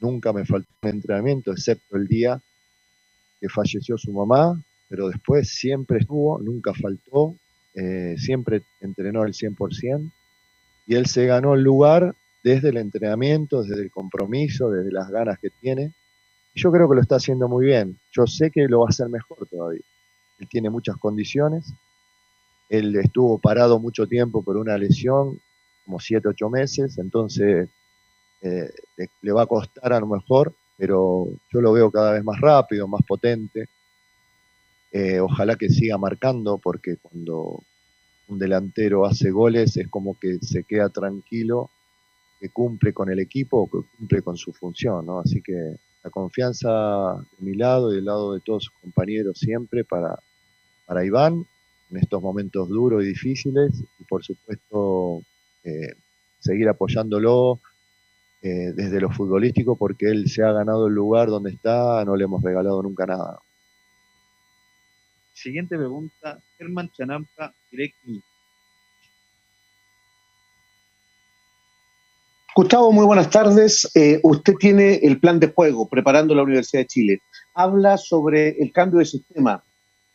nunca 0.00 0.32
me 0.32 0.44
faltó 0.44 0.68
un 0.82 0.90
entrenamiento, 0.90 1.52
excepto 1.52 1.96
el 1.96 2.08
día 2.08 2.40
que 3.40 3.48
falleció 3.48 3.96
su 3.96 4.12
mamá, 4.12 4.60
pero 4.88 5.08
después 5.08 5.48
siempre 5.48 5.98
estuvo, 5.98 6.40
nunca 6.40 6.72
faltó, 6.74 7.36
eh, 7.74 8.16
siempre 8.18 8.62
entrenó 8.80 9.22
al 9.22 9.32
100%, 9.32 10.10
y 10.86 10.96
él 10.96 11.06
se 11.06 11.26
ganó 11.26 11.54
el 11.54 11.62
lugar 11.62 12.14
desde 12.42 12.70
el 12.70 12.76
entrenamiento, 12.76 13.62
desde 13.62 13.82
el 13.82 13.90
compromiso, 13.92 14.70
desde 14.70 14.90
las 14.90 15.08
ganas 15.08 15.38
que 15.38 15.50
tiene. 15.60 15.92
Yo 16.54 16.72
creo 16.72 16.88
que 16.88 16.96
lo 16.96 17.00
está 17.00 17.16
haciendo 17.16 17.48
muy 17.48 17.66
bien. 17.66 17.98
Yo 18.12 18.26
sé 18.26 18.50
que 18.50 18.66
lo 18.68 18.80
va 18.80 18.86
a 18.86 18.90
hacer 18.90 19.08
mejor 19.08 19.46
todavía. 19.48 19.80
Él 20.38 20.48
tiene 20.48 20.68
muchas 20.68 20.96
condiciones. 20.96 21.72
Él 22.68 22.96
estuvo 22.96 23.38
parado 23.38 23.78
mucho 23.78 24.06
tiempo 24.06 24.42
por 24.42 24.56
una 24.56 24.76
lesión, 24.78 25.40
como 25.84 26.00
7, 26.00 26.28
8 26.28 26.50
meses, 26.50 26.98
entonces 26.98 27.68
eh, 28.40 28.70
le, 29.22 29.32
va 29.32 29.42
a 29.42 29.46
costar 29.46 29.92
a 29.92 30.00
lo 30.00 30.06
mejor, 30.06 30.54
pero 30.76 31.28
yo 31.52 31.60
lo 31.60 31.72
veo 31.72 31.90
cada 31.90 32.12
vez 32.12 32.24
más 32.24 32.40
rápido, 32.40 32.88
más 32.88 33.02
potente. 33.06 33.68
Eh, 34.92 35.20
ojalá 35.20 35.56
que 35.56 35.68
siga 35.68 35.98
marcando, 35.98 36.58
porque 36.58 36.96
cuando 36.96 37.62
un 38.28 38.38
delantero 38.38 39.04
hace 39.04 39.30
goles 39.30 39.76
es 39.76 39.88
como 39.88 40.18
que 40.18 40.38
se 40.40 40.64
queda 40.64 40.88
tranquilo, 40.88 41.70
que 42.40 42.48
cumple 42.48 42.92
con 42.92 43.10
el 43.10 43.18
equipo, 43.18 43.68
que 43.70 43.78
cumple 43.98 44.22
con 44.22 44.36
su 44.36 44.52
función, 44.52 45.04
¿no? 45.06 45.20
Así 45.20 45.42
que 45.42 45.76
la 46.02 46.10
confianza 46.10 47.14
de 47.38 47.44
mi 47.44 47.54
lado 47.54 47.92
y 47.92 47.96
del 47.96 48.04
lado 48.04 48.34
de 48.34 48.40
todos 48.40 48.64
sus 48.64 48.74
compañeros 48.80 49.38
siempre 49.38 49.84
para, 49.84 50.18
para 50.86 51.04
Iván 51.04 51.46
en 51.94 52.00
estos 52.00 52.20
momentos 52.20 52.68
duros 52.68 53.04
y 53.04 53.08
difíciles 53.08 53.84
y 53.98 54.04
por 54.04 54.24
supuesto 54.24 55.22
eh, 55.62 55.94
seguir 56.40 56.68
apoyándolo 56.68 57.60
eh, 58.42 58.72
desde 58.74 59.00
lo 59.00 59.10
futbolístico 59.10 59.76
porque 59.76 60.08
él 60.08 60.28
se 60.28 60.42
ha 60.42 60.52
ganado 60.52 60.88
el 60.88 60.94
lugar 60.94 61.28
donde 61.28 61.50
está, 61.50 62.04
no 62.04 62.16
le 62.16 62.24
hemos 62.24 62.42
regalado 62.42 62.82
nunca 62.82 63.06
nada. 63.06 63.38
Siguiente 65.32 65.76
pregunta, 65.76 66.42
Germán 66.58 66.90
Chanampa, 66.90 67.54
Direct 67.70 67.96
News. 68.04 68.24
Gustavo, 72.56 72.92
muy 72.92 73.04
buenas 73.04 73.30
tardes. 73.30 73.90
Eh, 73.96 74.20
usted 74.22 74.54
tiene 74.54 74.94
el 74.96 75.18
plan 75.18 75.40
de 75.40 75.48
juego 75.48 75.88
preparando 75.88 76.34
la 76.34 76.42
Universidad 76.44 76.82
de 76.82 76.86
Chile. 76.86 77.22
Habla 77.52 77.96
sobre 77.98 78.50
el 78.62 78.70
cambio 78.72 79.00
de 79.00 79.06
sistema. 79.06 79.64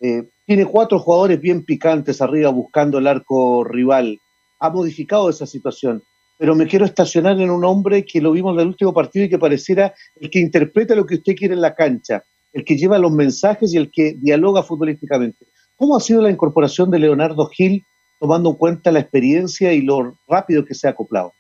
Eh, 0.02 0.24
tiene 0.46 0.66
cuatro 0.66 1.00
jugadores 1.00 1.40
bien 1.42 1.64
picantes 1.64 2.22
arriba 2.22 2.50
buscando 2.50 2.98
el 2.98 3.08
arco 3.08 3.64
rival. 3.64 4.20
Ha 4.60 4.70
modificado 4.70 5.30
esa 5.30 5.46
situación. 5.46 6.04
Pero 6.38 6.56
me 6.56 6.68
quiero 6.68 6.86
estacionar 6.86 7.40
en 7.40 7.50
un 7.50 7.66
hombre 7.66 8.06
que 8.06 8.22
lo 8.22 8.32
vimos 8.32 8.54
en 8.54 8.62
el 8.62 8.68
último 8.68 8.94
partido 8.94 9.26
y 9.26 9.30
que 9.30 9.38
pareciera 9.38 9.94
el 10.22 10.30
que 10.30 10.40
interpreta 10.40 10.96
lo 10.96 11.06
que 11.06 11.16
usted 11.16 11.36
quiere 11.36 11.54
en 11.54 11.62
la 11.62 11.76
cancha, 11.76 12.24
el 12.54 12.64
que 12.64 12.78
lleva 12.78 12.98
los 12.98 13.12
mensajes 13.12 13.74
y 13.74 13.78
el 13.78 13.92
que 13.92 14.16
dialoga 14.22 14.64
futbolísticamente. 14.64 15.48
¿Cómo 15.76 15.98
ha 15.98 16.00
sido 16.00 16.22
la 16.22 16.30
incorporación 16.32 16.90
de 16.92 17.00
Leonardo 17.00 17.46
Gil 17.48 17.84
tomando 18.20 18.52
en 18.52 18.56
cuenta 18.56 18.92
la 18.92 19.00
experiencia 19.02 19.74
y 19.74 19.82
lo 19.82 20.18
rápido 20.28 20.64
que 20.66 20.74
se 20.76 20.88
ha 20.88 20.92
acoplado? 20.92 21.34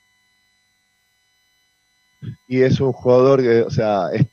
y 2.49 2.61
es 2.61 2.81
un 2.81 2.91
jugador 2.91 3.41
que, 3.41 3.61
o 3.61 3.69
sea, 3.69 4.09
es- 4.13 4.27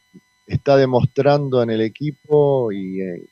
está 0.49 0.76
demostrando 0.76 1.62
en 1.62 1.71
el 1.71 1.80
equipo 1.80 2.73
y 2.73 3.00
eh, 3.00 3.23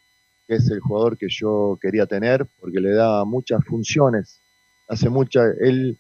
que 0.47 0.57
es 0.57 0.71
el 0.71 0.81
jugador 0.81 1.17
que 1.17 1.29
yo 1.29 1.79
quería 1.81 2.07
tener 2.07 2.47
porque 2.61 2.81
le 2.81 2.93
da 2.93 3.25
muchas 3.25 3.65
funciones. 3.65 4.41
Hace 4.89 5.09
mucha, 5.09 5.43
él, 5.61 5.99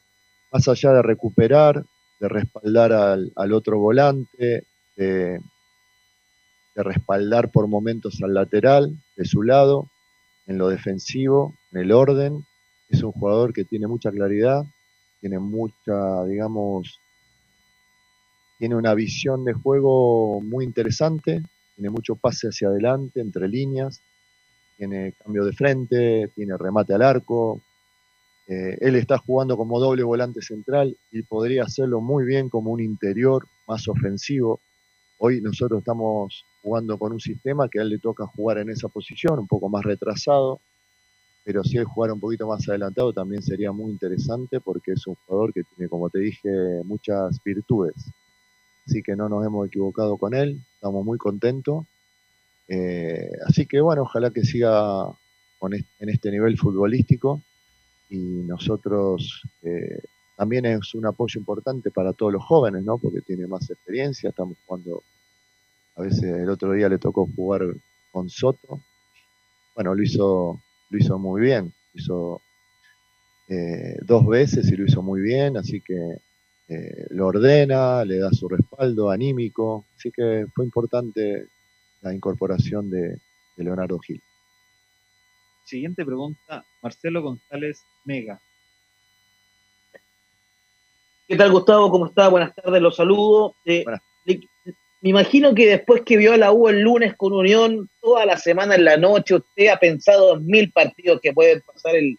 más 0.53 0.69
allá 0.69 0.93
de 0.93 1.03
recuperar, 1.03 1.85
de 2.21 2.29
respaldar 2.29 2.93
al, 2.93 3.53
otro 3.53 3.79
volante, 3.79 4.65
de, 4.97 5.41
de 6.75 6.83
respaldar 6.83 7.51
por 7.51 7.67
momentos 7.67 8.23
al 8.23 8.35
lateral 8.35 8.97
de 9.17 9.25
su 9.25 9.43
lado, 9.43 9.89
en 10.47 10.59
lo 10.59 10.69
defensivo, 10.69 11.55
en 11.73 11.81
el 11.81 11.93
orden, 11.93 12.45
es 12.89 13.03
un 13.03 13.13
jugador 13.13 13.53
que 13.53 13.65
tiene 13.65 13.87
mucha 13.87 14.11
claridad, 14.11 14.65
tiene 15.21 15.39
mucha, 15.39 16.25
digamos, 16.27 17.01
tiene 18.59 18.77
una 18.77 18.95
visión 18.95 19.45
de 19.45 19.55
juego 19.55 20.41
muy 20.41 20.65
interesante, 20.65 21.43
tiene 21.75 21.91
mucho 21.91 22.15
pase 22.15 22.49
hacia 22.49 22.69
adelante, 22.69 23.21
entre 23.21 23.49
líneas, 23.49 24.01
tiene 24.77 25.13
cambio 25.23 25.45
de 25.45 25.53
frente, 25.53 26.31
tiene 26.35 26.57
remate 26.57 26.95
al 26.95 27.03
arco. 27.03 27.61
Eh, 28.47 28.77
él 28.81 28.97
está 28.97 29.19
jugando 29.19 29.57
como 29.57 29.81
doble 29.81 30.03
volante 30.03 30.43
central 30.43 30.97
y 31.11 31.23
podría 31.23 31.65
hacerlo 31.65 32.01
muy 32.01 32.25
bien 32.25 32.49
como 32.49 32.71
un 32.71 32.81
interior 32.81 33.47
más 33.67 33.89
ofensivo. 33.89 34.61
Hoy 35.19 35.41
nosotros 35.41 35.79
estamos 35.79 36.45
jugando 36.63 36.99
con 36.99 37.13
un 37.13 37.21
sistema 37.21 37.69
que 37.69 37.79
a 37.79 37.83
él 37.83 37.91
le 37.91 37.99
toca 37.99 38.27
jugar 38.27 38.59
en 38.59 38.71
esa 38.71 38.89
posición, 38.89 39.39
un 39.39 39.47
poco 39.47 39.69
más 39.69 39.85
retrasado, 39.85 40.61
pero 41.45 41.63
si 41.63 41.77
él 41.79 41.85
jugara 41.85 42.15
un 42.15 42.21
poquito 42.21 42.47
más 42.47 42.69
adelantado 42.69 43.13
también 43.13 43.43
sería 43.43 43.71
muy 43.71 43.91
interesante 43.91 44.61
porque 44.61 44.93
es 44.93 45.07
un 45.07 45.15
jugador 45.15 45.53
que 45.53 45.63
tiene, 45.63 45.89
como 45.89 46.11
te 46.11 46.19
dije, 46.19 46.51
muchas 46.85 47.39
virtudes. 47.45 47.95
Así 48.87 49.03
que 49.03 49.17
no 49.17 49.29
nos 49.29 49.47
hemos 49.47 49.67
equivocado 49.67 50.17
con 50.17 50.35
él, 50.35 50.61
estamos 50.75 51.05
muy 51.05 51.17
contentos. 51.17 51.87
Eh, 52.69 53.31
así 53.47 53.67
que 53.67 53.81
bueno, 53.81 54.03
ojalá 54.03 54.31
que 54.31 54.43
siga 54.45 55.07
con 55.59 55.75
est- 55.75 55.89
en 56.01 56.09
este 56.11 56.31
nivel 56.31 56.59
futbolístico. 56.59 57.43
Y 58.11 58.19
nosotros 58.19 59.43
eh, 59.63 60.01
también 60.37 60.67
es 60.67 60.95
un 60.95 61.07
apoyo 61.07 61.41
importante 61.41 61.91
para 61.91 62.13
todos 62.15 62.33
los 62.33 62.45
jóvenes, 62.45 62.85
¿no? 62.85 62.99
Porque 62.99 63.23
tiene 63.23 63.47
más 63.49 63.71
experiencia, 63.71 64.31
estamos 64.31 64.59
jugando, 64.67 65.05
a 65.97 66.03
veces 66.03 66.25
el 66.25 66.51
otro 66.51 66.73
día 66.73 66.89
le 66.89 66.99
tocó 66.99 67.29
jugar 67.37 67.63
con 68.13 68.29
Soto, 68.31 68.81
bueno, 69.75 69.95
lo 69.95 70.03
hizo, 70.03 70.61
lo 70.91 70.99
hizo 70.99 71.19
muy 71.19 71.43
bien, 71.43 71.73
hizo 71.95 72.43
eh, 73.49 73.97
dos 74.03 74.27
veces 74.27 74.71
y 74.71 74.77
lo 74.77 74.85
hizo 74.87 75.03
muy 75.03 75.21
bien, 75.21 75.57
así 75.57 75.81
que 75.81 75.95
eh, 76.69 77.07
lo 77.11 77.27
ordena, 77.29 78.05
le 78.05 78.19
da 78.19 78.31
su 78.33 78.49
respaldo 78.49 79.11
anímico, 79.11 79.85
así 79.97 80.11
que 80.11 80.47
fue 80.55 80.65
importante 80.65 81.49
la 82.05 82.15
incorporación 82.15 82.91
de, 82.91 83.17
de 83.57 83.65
Leonardo 83.65 83.99
Gil. 83.99 84.23
Siguiente 85.65 86.05
pregunta, 86.05 86.65
Marcelo 86.83 87.23
González 87.23 87.83
Mega. 88.05 88.39
¿Qué 91.27 91.37
tal, 91.37 91.51
Gustavo? 91.51 91.91
¿Cómo 91.91 92.07
está? 92.07 92.29
Buenas 92.29 92.55
tardes, 92.55 92.83
los 92.83 92.97
saludo. 92.97 93.57
Eh, 93.65 93.85
le- 94.27 94.41
me 95.01 95.11
imagino 95.11 95.55
que 95.55 95.67
después 95.67 96.03
que 96.03 96.17
vio 96.17 96.33
a 96.35 96.37
la 96.37 96.53
U 96.53 96.69
el 96.69 96.81
lunes 96.81 97.15
con 97.17 97.33
Unión, 97.33 97.91
toda 98.01 98.25
la 98.27 98.37
semana 98.39 98.75
en 98.75 98.85
la 98.85 98.97
noche, 98.97 99.35
usted 99.37 99.69
ha 99.69 99.79
pensado 99.79 100.37
en 100.37 100.47
mil 100.47 100.71
partidos 100.73 101.21
que 101.23 101.33
pueden 101.33 101.63
pasar 101.63 101.95
el, 101.97 102.19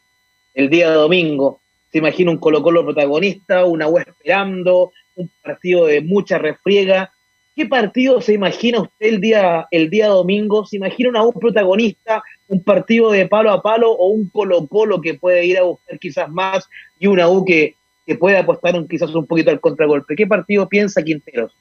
el 0.55 0.69
día 0.69 0.91
domingo. 0.91 1.61
Se 1.91 1.99
imagina 1.99 2.31
un 2.31 2.37
Colo-Colo 2.37 2.83
protagonista, 2.83 3.65
una 3.65 3.87
U 3.87 3.97
esperando, 3.99 4.91
un 5.15 5.31
partido 5.43 5.85
de 5.85 6.01
mucha 6.01 6.37
refriega. 6.37 7.11
¿Qué 7.55 7.65
partido 7.65 8.19
se 8.19 8.33
imagina 8.33 8.81
usted 8.81 9.07
el 9.07 9.21
día, 9.21 9.65
el 9.71 9.89
día 9.89 10.09
domingo? 10.09 10.65
¿Se 10.65 10.75
imagina 10.75 11.09
una 11.09 11.23
U 11.23 11.31
protagonista, 11.31 12.21
un 12.49 12.61
partido 12.61 13.11
de 13.11 13.29
palo 13.29 13.49
a 13.49 13.61
palo 13.61 13.93
o 13.93 14.09
un 14.09 14.27
Colo-Colo 14.27 14.99
que 14.99 15.13
puede 15.13 15.45
ir 15.45 15.57
a 15.57 15.63
buscar 15.63 15.97
quizás 15.97 16.29
más 16.29 16.67
y 16.99 17.07
una 17.07 17.29
U 17.29 17.45
que, 17.45 17.75
que 18.05 18.15
puede 18.15 18.37
apostar 18.37 18.75
un, 18.75 18.89
quizás 18.89 19.15
un 19.15 19.25
poquito 19.25 19.51
al 19.51 19.61
contragolpe? 19.61 20.17
¿Qué 20.17 20.27
partido 20.27 20.67
piensa 20.67 21.01
Quinteros? 21.01 21.55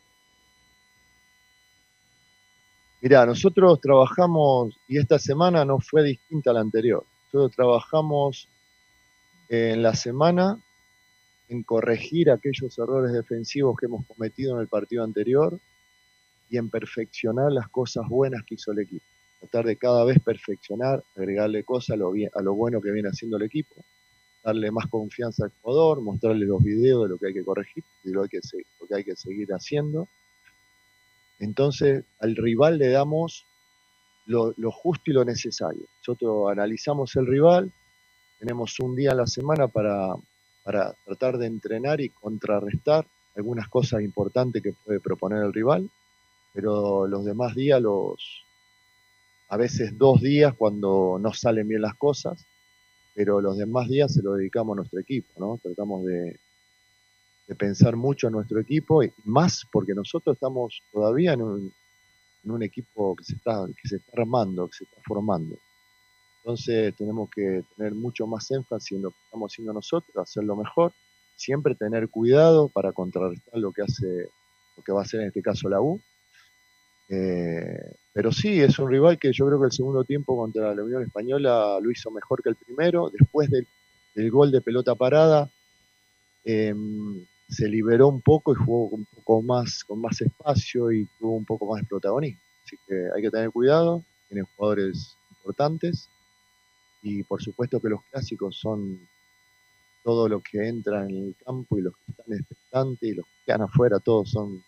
Mirá, 3.00 3.24
nosotros 3.24 3.80
trabajamos, 3.80 4.76
y 4.88 4.98
esta 4.98 5.20
semana 5.20 5.64
no 5.64 5.78
fue 5.78 6.02
distinta 6.02 6.50
a 6.50 6.54
la 6.54 6.60
anterior. 6.60 7.04
Nosotros 7.26 7.54
trabajamos 7.54 8.48
en 9.48 9.80
la 9.80 9.94
semana 9.94 10.58
en 11.48 11.62
corregir 11.62 12.32
aquellos 12.32 12.76
errores 12.78 13.12
defensivos 13.12 13.76
que 13.76 13.86
hemos 13.86 14.04
cometido 14.06 14.56
en 14.56 14.62
el 14.62 14.66
partido 14.66 15.04
anterior 15.04 15.60
y 16.50 16.58
en 16.58 16.70
perfeccionar 16.70 17.52
las 17.52 17.68
cosas 17.68 18.06
buenas 18.08 18.44
que 18.46 18.56
hizo 18.56 18.72
el 18.72 18.80
equipo. 18.80 19.04
Tratar 19.40 19.66
de 19.66 19.76
cada 19.76 20.04
vez 20.04 20.18
perfeccionar, 20.20 21.02
agregarle 21.16 21.64
cosas 21.64 21.94
a 21.94 22.42
lo, 22.42 22.54
bueno 22.54 22.80
que 22.80 22.90
viene 22.92 23.08
haciendo 23.10 23.36
el 23.38 23.44
equipo, 23.44 23.74
darle 24.44 24.70
más 24.70 24.88
confianza 24.88 25.44
al 25.46 25.52
jugador, 25.62 26.02
mostrarle 26.02 26.46
los 26.46 26.62
videos 26.62 27.04
de 27.04 27.08
lo 27.10 27.18
que 27.18 27.28
hay 27.28 27.34
que 27.34 27.44
corregir 27.44 27.84
se- 28.42 28.66
lo 28.80 28.86
que 28.88 28.96
hay 28.96 29.04
que 29.04 29.16
seguir 29.16 29.48
haciendo. 29.52 30.08
Entonces, 31.40 32.04
al 32.20 32.36
rival 32.36 32.78
le 32.78 32.90
damos 32.90 33.46
lo, 34.26 34.54
lo 34.56 34.70
justo 34.72 35.10
y 35.10 35.14
lo 35.14 35.24
necesario. 35.24 35.84
Nosotros 36.00 36.50
analizamos 36.52 37.16
el 37.16 37.26
rival, 37.26 37.72
tenemos 38.38 38.78
un 38.80 38.96
día 38.96 39.12
a 39.12 39.16
la 39.16 39.26
semana 39.26 39.68
para, 39.68 40.14
para 40.64 40.94
tratar 41.06 41.38
de 41.38 41.46
entrenar 41.46 42.00
y 42.00 42.10
contrarrestar 42.10 43.06
algunas 43.36 43.68
cosas 43.68 44.02
importantes 44.02 44.62
que 44.62 44.74
puede 44.84 45.00
proponer 45.00 45.44
el 45.44 45.52
rival, 45.52 45.90
pero 46.54 47.06
los 47.06 47.24
demás 47.24 47.54
días, 47.54 47.82
los 47.82 48.44
a 49.48 49.56
veces 49.56 49.98
dos 49.98 50.20
días 50.20 50.54
cuando 50.54 51.18
no 51.20 51.32
salen 51.32 51.68
bien 51.68 51.82
las 51.82 51.96
cosas, 51.96 52.46
pero 53.14 53.40
los 53.40 53.58
demás 53.58 53.88
días 53.88 54.14
se 54.14 54.22
lo 54.22 54.34
dedicamos 54.34 54.74
a 54.74 54.76
nuestro 54.76 55.00
equipo, 55.00 55.28
¿no? 55.38 55.58
Tratamos 55.62 56.04
de, 56.06 56.38
de 57.46 57.54
pensar 57.54 57.96
mucho 57.96 58.28
en 58.28 58.34
nuestro 58.34 58.60
equipo 58.60 59.02
y 59.02 59.12
más 59.24 59.66
porque 59.70 59.94
nosotros 59.94 60.36
estamos 60.36 60.82
todavía 60.92 61.34
en 61.34 61.42
un, 61.42 61.72
en 62.44 62.50
un 62.50 62.62
equipo 62.62 63.14
que 63.16 63.24
se, 63.24 63.34
está, 63.34 63.66
que 63.66 63.88
se 63.88 63.96
está 63.96 64.20
armando, 64.20 64.68
que 64.68 64.78
se 64.78 64.84
está 64.84 65.00
formando. 65.04 65.56
Entonces 66.38 66.94
tenemos 66.96 67.30
que 67.30 67.64
tener 67.76 67.94
mucho 67.94 68.26
más 68.26 68.50
énfasis 68.50 68.92
en 68.92 69.02
lo 69.02 69.10
que 69.10 69.16
estamos 69.24 69.52
haciendo 69.52 69.72
nosotros, 69.72 70.16
hacerlo 70.16 70.56
mejor, 70.56 70.92
siempre 71.36 71.74
tener 71.74 72.08
cuidado 72.08 72.68
para 72.68 72.92
contrarrestar 72.92 73.58
lo 73.58 73.72
que 73.72 73.82
hace, 73.82 74.28
lo 74.76 74.82
que 74.84 74.92
va 74.92 75.00
a 75.00 75.04
hacer 75.04 75.20
en 75.20 75.28
este 75.28 75.42
caso 75.42 75.68
la 75.68 75.80
U. 75.80 76.00
Eh, 77.08 77.94
pero 78.12 78.32
sí, 78.32 78.60
es 78.60 78.78
un 78.78 78.90
rival 78.90 79.18
que 79.18 79.32
yo 79.32 79.46
creo 79.46 79.60
que 79.60 79.66
el 79.66 79.72
segundo 79.72 80.04
tiempo 80.04 80.36
contra 80.36 80.74
la 80.74 80.82
Unión 80.82 81.02
Española 81.02 81.78
lo 81.80 81.90
hizo 81.90 82.10
mejor 82.10 82.42
que 82.42 82.50
el 82.50 82.56
primero. 82.56 83.10
Después 83.10 83.50
del, 83.50 83.66
gol 84.30 84.52
de 84.52 84.60
pelota 84.60 84.94
parada, 84.94 85.50
em, 86.44 87.26
se 87.48 87.68
liberó 87.68 88.08
un 88.08 88.20
poco 88.20 88.52
y 88.52 88.56
jugó 88.56 88.88
un 88.88 89.04
poco 89.06 89.42
más, 89.42 89.84
con 89.84 90.00
más 90.00 90.20
espacio 90.20 90.92
y 90.92 91.06
tuvo 91.18 91.36
un 91.36 91.44
poco 91.44 91.66
más 91.66 91.82
de 91.82 91.88
protagonismo. 91.88 92.40
Así 92.64 92.76
que 92.86 92.94
hay 93.14 93.22
que 93.22 93.30
tener 93.30 93.50
cuidado, 93.50 94.04
tiene 94.28 94.44
jugadores 94.56 95.16
importantes 95.30 96.08
y 97.02 97.22
por 97.22 97.42
supuesto 97.42 97.80
que 97.80 97.90
los 97.90 98.02
clásicos 98.10 98.56
son 98.56 98.98
todo 100.02 100.28
lo 100.28 100.40
que 100.40 100.66
entra 100.68 101.04
en 101.04 101.10
el 101.10 101.36
campo 101.44 101.78
y 101.78 101.82
los 101.82 101.94
que 101.96 102.12
están 102.12 102.32
expectantes 102.32 103.10
y 103.10 103.14
los 103.14 103.26
que 103.26 103.32
quedan 103.46 103.62
afuera, 103.62 103.98
todos 103.98 104.30
son, 104.30 104.62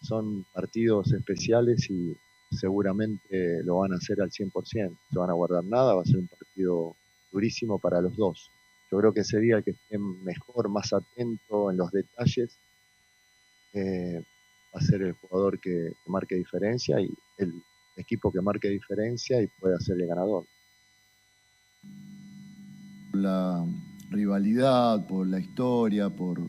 son 0.00 0.44
partidos 0.52 1.12
especiales 1.12 1.90
y 1.90 2.16
seguramente 2.50 3.62
lo 3.64 3.78
van 3.78 3.92
a 3.92 3.96
hacer 3.96 4.20
al 4.20 4.30
100%, 4.30 4.52
no 4.52 4.96
se 5.10 5.18
van 5.18 5.30
a 5.30 5.34
guardar 5.34 5.64
nada, 5.64 5.94
va 5.94 6.02
a 6.02 6.04
ser 6.04 6.18
un 6.18 6.28
partido 6.28 6.96
durísimo 7.32 7.78
para 7.78 8.00
los 8.00 8.16
dos. 8.16 8.50
Yo 8.90 8.98
creo 8.98 9.12
que 9.12 9.24
sería 9.24 9.56
el 9.56 9.64
que 9.64 9.72
esté 9.72 9.98
mejor, 9.98 10.68
más 10.68 10.92
atento 10.92 11.70
en 11.70 11.76
los 11.76 11.90
detalles, 11.90 12.56
eh, 13.74 14.24
va 14.74 14.78
a 14.78 14.84
ser 14.84 15.02
el 15.02 15.12
jugador 15.12 15.58
que, 15.60 15.92
que 16.04 16.10
marque 16.10 16.36
diferencia 16.36 17.00
y 17.00 17.10
el 17.38 17.52
equipo 17.96 18.30
que 18.30 18.40
marque 18.40 18.68
diferencia 18.68 19.42
y 19.42 19.48
pueda 19.48 19.78
ser 19.80 20.00
el 20.00 20.06
ganador. 20.06 20.44
la 23.16 23.64
rivalidad, 24.10 25.06
por 25.06 25.26
la 25.26 25.40
historia, 25.40 26.10
por, 26.10 26.40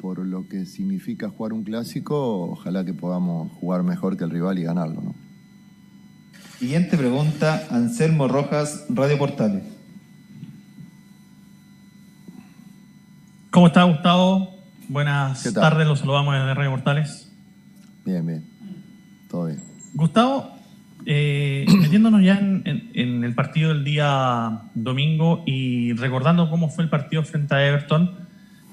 por 0.00 0.18
lo 0.26 0.48
que 0.48 0.64
significa 0.64 1.28
jugar 1.28 1.52
un 1.52 1.62
clásico, 1.62 2.50
ojalá 2.52 2.84
que 2.84 2.94
podamos 2.94 3.52
jugar 3.52 3.82
mejor 3.82 4.16
que 4.16 4.24
el 4.24 4.30
rival 4.30 4.58
y 4.58 4.62
ganarlo. 4.62 5.00
¿no? 5.02 5.14
Siguiente 6.58 6.96
pregunta, 6.96 7.66
Anselmo 7.70 8.26
Rojas, 8.28 8.86
Radio 8.88 9.18
Portales. 9.18 9.62
¿Cómo 13.50 13.66
está 13.66 13.82
Gustavo? 13.84 14.56
Buenas 14.88 15.42
tardes, 15.54 15.86
los 15.86 15.98
saludamos 16.00 16.34
desde 16.34 16.54
Radio 16.54 16.70
Mortales. 16.70 17.30
Bien, 18.04 18.24
bien. 18.26 18.44
Todo 19.28 19.46
bien. 19.46 19.60
Gustavo, 19.94 20.52
eh, 21.06 21.66
metiéndonos 21.80 22.22
ya 22.22 22.38
en, 22.38 22.62
en- 22.64 22.90
en 22.94 23.24
el 23.24 23.34
partido 23.34 23.70
del 23.70 23.84
día 23.84 24.62
domingo 24.74 25.42
y 25.46 25.92
recordando 25.94 26.48
cómo 26.50 26.68
fue 26.68 26.84
el 26.84 26.90
partido 26.90 27.22
frente 27.22 27.54
a 27.54 27.66
Everton, 27.66 28.29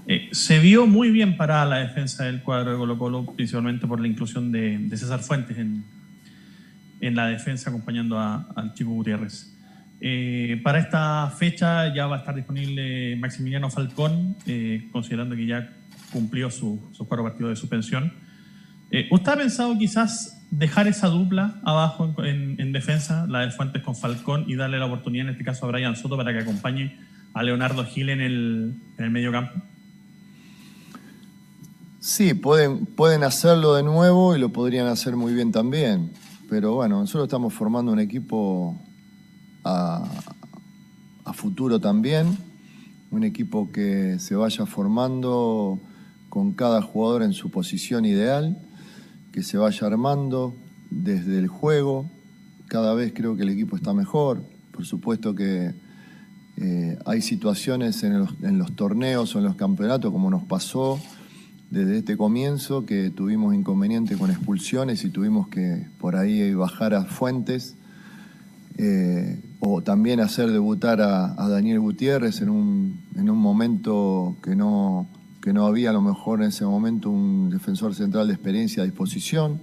Eh, 0.09 0.29
se 0.31 0.59
vio 0.59 0.87
muy 0.87 1.11
bien 1.11 1.35
para 1.35 1.65
la 1.65 1.79
defensa 1.79 2.23
del 2.23 2.41
cuadro 2.41 2.71
de 2.71 2.77
Colo 2.77 2.97
Colo, 2.97 3.25
principalmente 3.25 3.85
por 3.85 3.99
la 3.99 4.07
inclusión 4.07 4.53
de, 4.53 4.87
César 4.91 5.19
Fuentes 5.19 5.57
en, 5.57 5.83
la 7.15 7.27
defensa 7.27 7.69
acompañando 7.69 8.17
a, 8.17 8.47
al 8.55 8.73
Chico 8.73 8.91
Gutiérrez. 8.91 9.53
Eh, 9.99 10.61
para 10.63 10.79
esta 10.79 11.29
fecha 11.37 11.93
ya 11.93 12.07
va 12.07 12.17
a 12.17 12.19
estar 12.19 12.33
disponible 12.35 13.17
Maximiliano 13.17 13.69
Falcón, 13.69 14.37
eh, 14.45 14.87
considerando 14.93 15.35
que 15.35 15.45
ya 15.45 15.73
cumplió 16.13 16.49
su 16.49 16.89
cuatro 16.99 17.23
partidos 17.23 17.49
de 17.49 17.55
suspensión. 17.57 18.13
¿Usted 19.11 19.31
ha 19.33 19.35
pensado 19.35 19.77
quizás 19.77 20.47
dejar 20.49 20.87
esa 20.87 21.07
dupla 21.07 21.59
abajo 21.65 22.15
en, 22.19 22.25
en, 22.25 22.61
en, 22.61 22.71
defensa, 22.71 23.25
la 23.27 23.41
de 23.41 23.51
Fuentes 23.51 23.81
con 23.83 23.97
Falcón, 23.97 24.45
y 24.47 24.55
darle 24.55 24.79
la 24.79 24.85
oportunidad 24.85 25.25
en 25.27 25.33
este 25.33 25.43
caso 25.43 25.65
a 25.65 25.69
Brian 25.69 25.97
Soto 25.97 26.15
para 26.15 26.31
que 26.31 26.39
acompañe 26.39 26.97
a 27.33 27.43
Leonardo 27.43 27.83
Gil 27.83 28.07
en 28.07 28.21
el 28.21 29.11
medio 29.11 29.33
campo? 29.33 29.61
Sí, 32.07 32.33
pueden, 32.33 32.85
pueden 32.85 33.25
hacerlo 33.25 33.73
de 33.73 33.83
nuevo 33.83 34.33
y 34.33 34.39
lo 34.39 34.47
podrían 34.53 34.87
hacer 34.87 35.17
muy 35.17 35.33
bien 35.33 35.51
también. 35.51 36.09
Pero 36.49 36.73
bueno, 36.73 37.01
nosotros 37.01 37.25
estamos 37.25 37.53
formando 37.53 37.91
un 37.91 37.99
equipo 37.99 38.79
a, 39.65 40.05
futuro 41.33 41.81
también, 41.81 42.37
un 43.11 43.25
equipo 43.25 43.73
que 43.73 44.19
se 44.19 44.37
vaya 44.37 44.65
formando 44.65 45.81
con 46.29 46.53
cada 46.53 46.81
jugador 46.81 47.23
en 47.23 47.33
su 47.33 47.51
posición 47.51 48.05
ideal, 48.05 48.57
que 49.33 49.43
se 49.43 49.57
vaya 49.57 49.85
armando 49.85 50.55
desde 50.89 51.37
el 51.37 51.49
juego. 51.49 52.09
Cada 52.69 52.93
vez 52.93 53.11
creo 53.13 53.35
que 53.35 53.43
el 53.43 53.49
equipo 53.49 53.75
está 53.75 53.93
mejor. 53.93 54.41
Por 54.71 54.85
supuesto 54.85 55.35
que 55.35 55.73
eh, 56.55 56.97
hay 57.05 57.21
situaciones 57.21 58.01
en 58.03 58.57
los 58.57 58.75
torneos 58.77 59.35
o 59.35 59.39
en 59.39 59.43
los 59.43 59.57
campeonatos, 59.57 60.09
como 60.13 60.29
nos 60.29 60.45
pasó, 60.45 61.01
desde 61.69 61.97
este 61.97 62.15
comienzo 62.17 62.85
que 62.85 63.09
tuvimos 63.09 63.53
inconveniente 63.53 64.15
con 64.17 64.31
expulsiones 64.31 65.03
y 65.03 65.09
tuvimos 65.09 65.49
que 65.49 65.87
por 65.99 66.15
ahí 66.15 66.53
bajar 66.53 66.93
a 66.93 67.03
fuentes 67.03 67.75
eh, 68.77 69.41
o 69.59 69.81
también 69.81 70.19
hacer 70.19 70.51
debutar 70.51 71.01
a, 71.01 71.33
a, 71.41 71.49
Daniel 71.49 71.79
Gutiérrez 71.79 72.41
en 72.41 72.49
un, 72.49 73.01
en 73.15 73.29
un 73.29 73.37
momento 73.37 74.35
que 74.43 74.55
no, 74.55 75.07
que 75.41 75.51
no 75.51 75.65
había 75.65 75.89
a 75.89 75.93
lo 75.93 76.01
mejor 76.01 76.41
en 76.41 76.49
ese 76.49 76.63
momento 76.63 77.09
un 77.09 77.49
defensor 77.49 77.95
central 77.95 78.27
de 78.27 78.33
experiencia 78.33 78.83
a 78.83 78.85
disposición. 78.85 79.59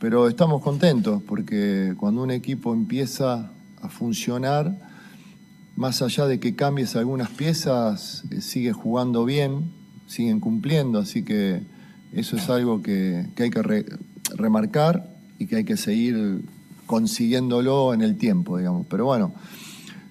Pero 0.00 0.26
estamos 0.26 0.60
contentos 0.60 1.22
porque 1.22 1.94
cuando 1.96 2.24
un 2.24 2.32
equipo 2.32 2.74
empieza 2.74 3.52
a 3.80 3.88
funcionar, 3.88 4.76
más 5.76 6.02
allá 6.02 6.26
de 6.26 6.40
que 6.40 6.56
cambies 6.56 6.96
algunas 6.96 7.30
piezas, 7.30 8.24
eh, 8.30 8.40
sigue 8.40 8.72
jugando 8.72 9.24
bien, 9.24 9.70
siguen 10.12 10.40
cumpliendo, 10.40 10.98
así 10.98 11.24
que 11.24 11.62
eso 12.12 12.36
es 12.36 12.48
algo 12.50 12.82
que, 12.82 13.26
que 13.34 13.44
hay 13.44 13.50
que 13.50 13.62
re, 13.62 13.86
remarcar 14.36 15.08
y 15.38 15.46
que 15.46 15.56
hay 15.56 15.64
que 15.64 15.76
seguir 15.76 16.42
consiguiéndolo 16.86 17.94
en 17.94 18.02
el 18.02 18.16
tiempo, 18.16 18.58
digamos. 18.58 18.86
Pero 18.88 19.06
bueno, 19.06 19.32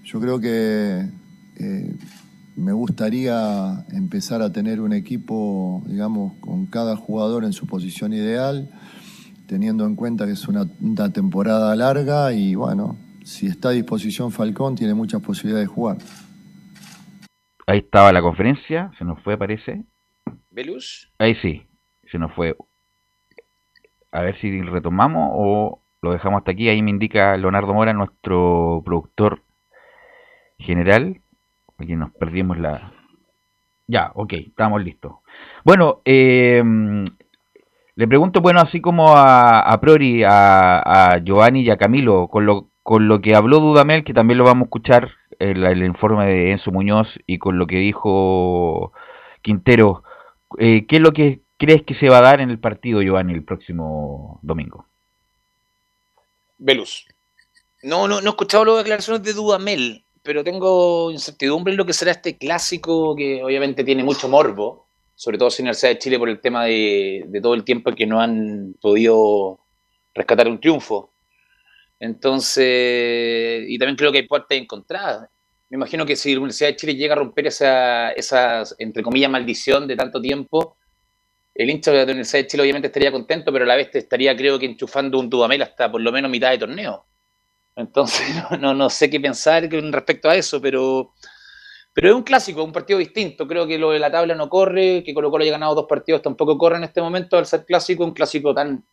yo 0.04 0.20
creo 0.20 0.40
que 0.40 1.06
eh, 1.58 1.96
me 2.56 2.74
gustaría 2.74 3.86
empezar 3.92 4.42
a 4.42 4.52
tener 4.52 4.82
un 4.82 4.94
equipo, 4.94 5.84
digamos, 5.86 6.34
con 6.40 6.66
cada 6.66 6.96
jugador 6.96 7.46
en 7.46 7.54
su 7.54 7.68
posición 7.68 8.14
ideal, 8.14 8.70
teniendo 9.48 9.86
en 9.86 9.96
cuenta 9.96 10.26
que 10.26 10.32
es 10.32 10.48
una, 10.48 10.68
una 10.82 11.14
temporada 11.14 11.76
larga 11.76 12.34
y 12.34 12.56
bueno, 12.56 12.98
si 13.24 13.48
está 13.48 13.70
a 13.70 13.74
disposición 13.74 14.32
Falcón, 14.32 14.76
tiene 14.76 14.94
muchas 14.94 15.22
posibilidades 15.22 15.68
de 15.68 15.74
jugar. 15.74 15.98
Ahí 17.68 17.80
estaba 17.80 18.12
la 18.12 18.22
conferencia, 18.22 18.92
se 18.98 19.06
nos 19.06 19.22
fue, 19.22 19.38
parece. 19.38 19.86
¿Velus? 20.52 21.10
Ahí 21.18 21.36
sí, 21.36 21.66
se 22.12 22.20
nos 22.20 22.34
fue. 22.34 22.56
A 24.12 24.22
ver 24.22 24.38
si 24.40 24.62
retomamos 24.62 25.30
o 25.34 25.82
lo 26.02 26.12
dejamos 26.12 26.40
hasta 26.40 26.52
aquí. 26.52 26.68
Ahí 26.68 26.82
me 26.82 26.90
indica 26.90 27.38
Leonardo 27.38 27.74
Mora, 27.74 27.94
nuestro 27.94 28.82
productor 28.84 29.42
general. 30.60 31.22
Aquí 31.78 31.96
nos 31.96 32.12
perdimos 32.12 32.58
la... 32.60 32.92
Ya, 33.88 34.12
ok, 34.14 34.34
estamos 34.34 34.84
listos. 34.84 35.14
Bueno, 35.64 36.02
eh, 36.06 36.62
le 37.96 38.08
pregunto, 38.08 38.42
bueno, 38.42 38.60
así 38.60 38.82
como 38.82 39.16
a, 39.16 39.62
a 39.62 39.80
Priori, 39.80 40.24
a, 40.24 40.80
a 40.80 41.18
Giovanni 41.20 41.62
y 41.62 41.70
a 41.70 41.78
Camilo, 41.78 42.28
con 42.28 42.46
lo, 42.46 42.68
con 42.84 43.08
lo 43.08 43.22
que 43.22 43.36
habló 43.36 43.60
Dudamel, 43.60 44.04
que 44.04 44.14
también 44.14 44.38
lo 44.38 44.44
vamos 44.44 44.64
a 44.64 44.66
escuchar 44.66 45.12
el, 45.40 45.64
el 45.64 45.84
informe 45.84 46.26
de 46.26 46.52
Enzo 46.52 46.72
Muñoz, 46.72 47.08
y 47.26 47.38
con 47.38 47.58
lo 47.58 47.68
que 47.68 47.78
dijo 47.78 48.94
Quintero, 49.42 50.04
eh, 50.60 50.86
¿qué 50.88 50.98
es 50.98 51.02
lo 51.02 51.12
que 51.12 51.42
crees 51.58 51.84
que 51.84 51.96
se 51.96 52.10
va 52.10 52.20
a 52.20 52.22
dar 52.22 52.42
en 52.42 52.50
el 52.50 52.60
partido, 52.60 53.02
Giovanni, 53.02 53.34
el 53.34 53.44
próximo 53.44 54.40
domingo? 54.42 54.86
Velus. 56.58 57.06
No, 57.84 58.08
no, 58.08 58.22
no 58.22 58.28
he 58.28 58.30
escuchado 58.30 58.66
las 58.66 58.78
declaraciones 58.78 59.24
de 59.24 59.34
Dudamel, 59.34 60.04
pero 60.22 60.44
tengo 60.44 61.12
incertidumbre 61.12 61.74
en 61.74 61.78
lo 61.78 61.86
que 61.86 61.94
será 61.94 62.12
este 62.12 62.38
clásico 62.38 63.16
que 63.16 63.44
obviamente 63.44 63.84
tiene 63.84 64.04
mucho 64.04 64.30
morbo, 64.30 64.88
sobre 65.16 65.38
todo 65.38 65.50
sin 65.50 65.66
Universidad 65.66 65.92
de 65.92 66.00
Chile 66.00 66.20
por 66.20 66.30
el 66.30 66.40
tema 66.40 66.66
de, 66.66 67.24
de 67.28 67.42
todo 67.42 67.54
el 67.54 67.64
tiempo 67.64 67.94
que 67.94 68.06
no 68.06 68.22
han 68.22 68.76
podido 68.80 69.60
rescatar 70.14 70.48
un 70.48 70.60
triunfo. 70.60 71.12
Entonces, 72.00 73.66
y 73.68 73.78
también 73.78 73.96
creo 73.96 74.12
que 74.12 74.20
hay 74.20 74.28
puertas 74.28 74.58
encontradas. 74.58 75.30
Me 75.72 75.78
imagino 75.78 76.06
que 76.06 76.18
si 76.18 76.34
la 76.34 76.42
Universidad 76.42 76.72
de 76.72 76.76
Chile 76.76 76.96
llega 76.96 77.14
a 77.14 77.18
romper 77.18 77.48
esa, 77.48 78.12
esa, 78.12 78.64
entre 78.78 79.02
comillas, 79.02 79.32
maldición 79.32 79.88
de 79.88 79.96
tanto 79.96 80.20
tiempo, 80.20 80.76
el 81.56 81.70
hincha 81.70 81.92
de 81.92 82.00
la 82.00 82.04
Universidad 82.04 82.44
de 82.44 82.48
Chile 82.48 82.64
obviamente 82.64 82.88
estaría 82.88 83.10
contento, 83.10 83.54
pero 83.54 83.64
a 83.64 83.68
la 83.70 83.78
vez 83.78 83.90
estaría, 83.94 84.36
creo 84.36 84.60
que, 84.60 84.66
enchufando 84.66 85.18
un 85.18 85.30
Dudamel 85.30 85.62
hasta 85.62 85.90
por 85.90 86.02
lo 86.02 86.12
menos 86.12 86.30
mitad 86.30 86.52
de 86.52 86.58
torneo. 86.58 87.06
Entonces, 87.78 88.28
no, 88.52 88.58
no, 88.58 88.74
no 88.74 88.90
sé 88.90 89.10
qué 89.10 89.22
pensar 89.22 89.64
respecto 89.72 90.30
a 90.30 90.36
eso, 90.36 90.62
pero, 90.62 91.14
pero 91.94 92.10
es 92.10 92.16
un 92.16 92.24
clásico, 92.24 92.66
un 92.66 92.74
partido 92.74 93.00
distinto. 93.00 93.48
Creo 93.48 93.66
que 93.66 93.78
lo 93.80 93.92
de 93.92 94.00
la 94.00 94.12
tabla 94.12 94.36
no 94.36 94.50
corre, 94.50 95.04
que 95.06 95.14
Colo 95.14 95.32
Colo 95.32 95.44
haya 95.44 95.54
ganado 95.54 95.74
dos 95.74 95.86
partidos 95.88 96.22
tampoco 96.22 96.58
corre 96.58 96.80
en 96.80 96.84
este 96.84 97.02
momento 97.02 97.38
al 97.38 97.46
ser 97.46 97.64
clásico, 97.64 98.04
un 98.04 98.12
clásico 98.12 98.54
tan 98.54 98.84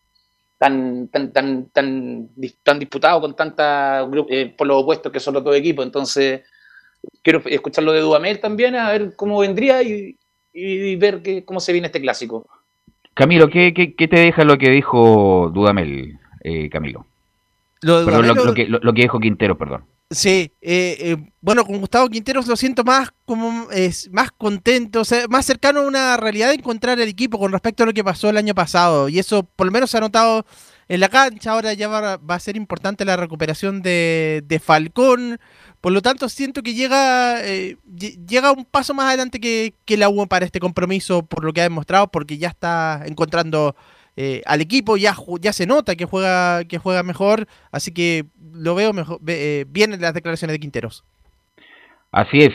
tan 0.57 1.09
tan 1.09 1.33
tan 1.33 1.71
tan, 1.71 2.31
tan 2.63 2.79
disputado 2.79 3.21
con 3.21 3.35
tanta 3.35 4.09
eh, 4.29 4.55
por 4.57 4.69
los 4.69 4.83
opuestos 4.85 5.11
que 5.11 5.19
son 5.19 5.35
los 5.35 5.43
dos 5.43 5.57
equipos. 5.57 5.85
Entonces, 5.85 6.43
quiero 7.23 7.43
escucharlo 7.47 7.93
de 7.93 8.01
Dudamel 8.01 8.41
también, 8.41 8.77
a 8.77 8.91
ver 8.91 9.15
cómo 9.17 9.39
vendría 9.39 9.83
y, 9.83 10.17
y 10.53 10.97
ver 10.97 11.23
que, 11.23 11.45
cómo 11.45 11.61
se 11.61 11.73
viene 11.73 11.87
este 11.87 12.01
clásico. 12.01 12.47
Camilo, 13.15 13.49
¿qué, 13.49 13.75
qué, 13.75 13.95
qué 13.95 14.09
te 14.09 14.21
deja 14.21 14.45
lo 14.45 14.59
que 14.59 14.71
dijo 14.71 15.51
Dudamel, 15.53 16.19
eh, 16.45 16.71
Camilo? 16.71 17.07
Lo, 17.81 18.05
perdón, 18.05 18.23
Dudamel, 18.23 18.37
lo, 18.37 18.45
lo, 18.45 18.55
que, 18.55 18.67
lo, 18.67 18.79
lo, 18.81 18.93
que, 18.93 19.03
dijo 19.03 19.21
Quintero, 19.21 19.59
perdón. 19.59 19.85
Sí, 20.11 20.51
eh, 20.63 20.97
eh, 21.01 21.17
bueno, 21.43 21.67
con 21.67 21.79
Gustavo 21.81 22.09
Quinteros 22.09 22.47
lo 22.47 22.57
siento 22.57 22.83
más 22.83 23.11
como 23.27 23.71
es 23.71 24.11
más 24.11 24.31
contento, 24.33 25.03
o 25.03 25.05
sea, 25.05 25.29
más 25.29 25.45
cercano 25.45 25.81
a 25.81 25.87
una 25.87 26.17
realidad 26.17 26.49
de 26.49 26.55
encontrar 26.55 26.99
el 26.99 27.09
equipo 27.11 27.39
con 27.39 27.53
respecto 27.53 27.83
a 27.83 27.87
lo 27.87 27.93
que 27.93 28.03
pasó 28.03 28.31
el 28.31 28.39
año 28.39 28.55
pasado. 28.55 29.11
Y 29.11 29.19
eso 29.19 29.43
por 29.43 29.67
lo 29.67 29.73
menos 29.73 29.91
se 29.91 29.99
ha 29.99 30.01
notado 30.01 30.47
en 30.89 31.01
la 31.01 31.09
cancha. 31.09 31.53
Ahora 31.53 31.73
ya 31.75 31.89
va, 31.89 32.19
a 32.27 32.41
ser 32.41 32.57
importante 32.57 33.05
la 33.05 33.17
recuperación 33.17 33.83
de, 33.83 34.43
de, 34.47 34.59
Falcón. 34.59 35.39
Por 35.81 35.93
lo 35.93 36.03
tanto, 36.03 36.29
siento 36.29 36.63
que 36.63 36.75
llega, 36.75 37.45
eh, 37.45 37.77
llega 38.27 38.53
un 38.53 38.65
paso 38.65 38.95
más 38.95 39.07
adelante 39.07 39.39
que, 39.39 39.75
que 39.85 39.97
la 39.97 40.09
U 40.09 40.27
para 40.27 40.45
este 40.45 40.61
compromiso, 40.61 41.25
por 41.25 41.45
lo 41.45 41.53
que 41.53 41.61
ha 41.61 41.65
demostrado, 41.65 42.09
porque 42.09 42.39
ya 42.39 42.49
está 42.49 43.03
encontrando 43.07 43.77
eh, 44.17 44.43
al 44.47 44.61
equipo, 44.61 44.97
ya, 44.97 45.15
ya 45.41 45.53
se 45.53 45.67
nota 45.67 45.95
que 45.95 46.05
juega, 46.05 46.65
que 46.65 46.79
juega 46.79 47.05
mejor, 47.05 47.47
así 47.71 47.93
que 47.93 48.25
lo 48.53 48.75
veo 48.75 48.93
mejor, 48.93 49.21
eh, 49.29 49.65
bien 49.69 49.93
en 49.93 50.01
las 50.01 50.15
declaraciones 50.15 50.55
de 50.55 50.59
Quinteros. 50.59 51.05
Así 52.11 52.41
es. 52.41 52.55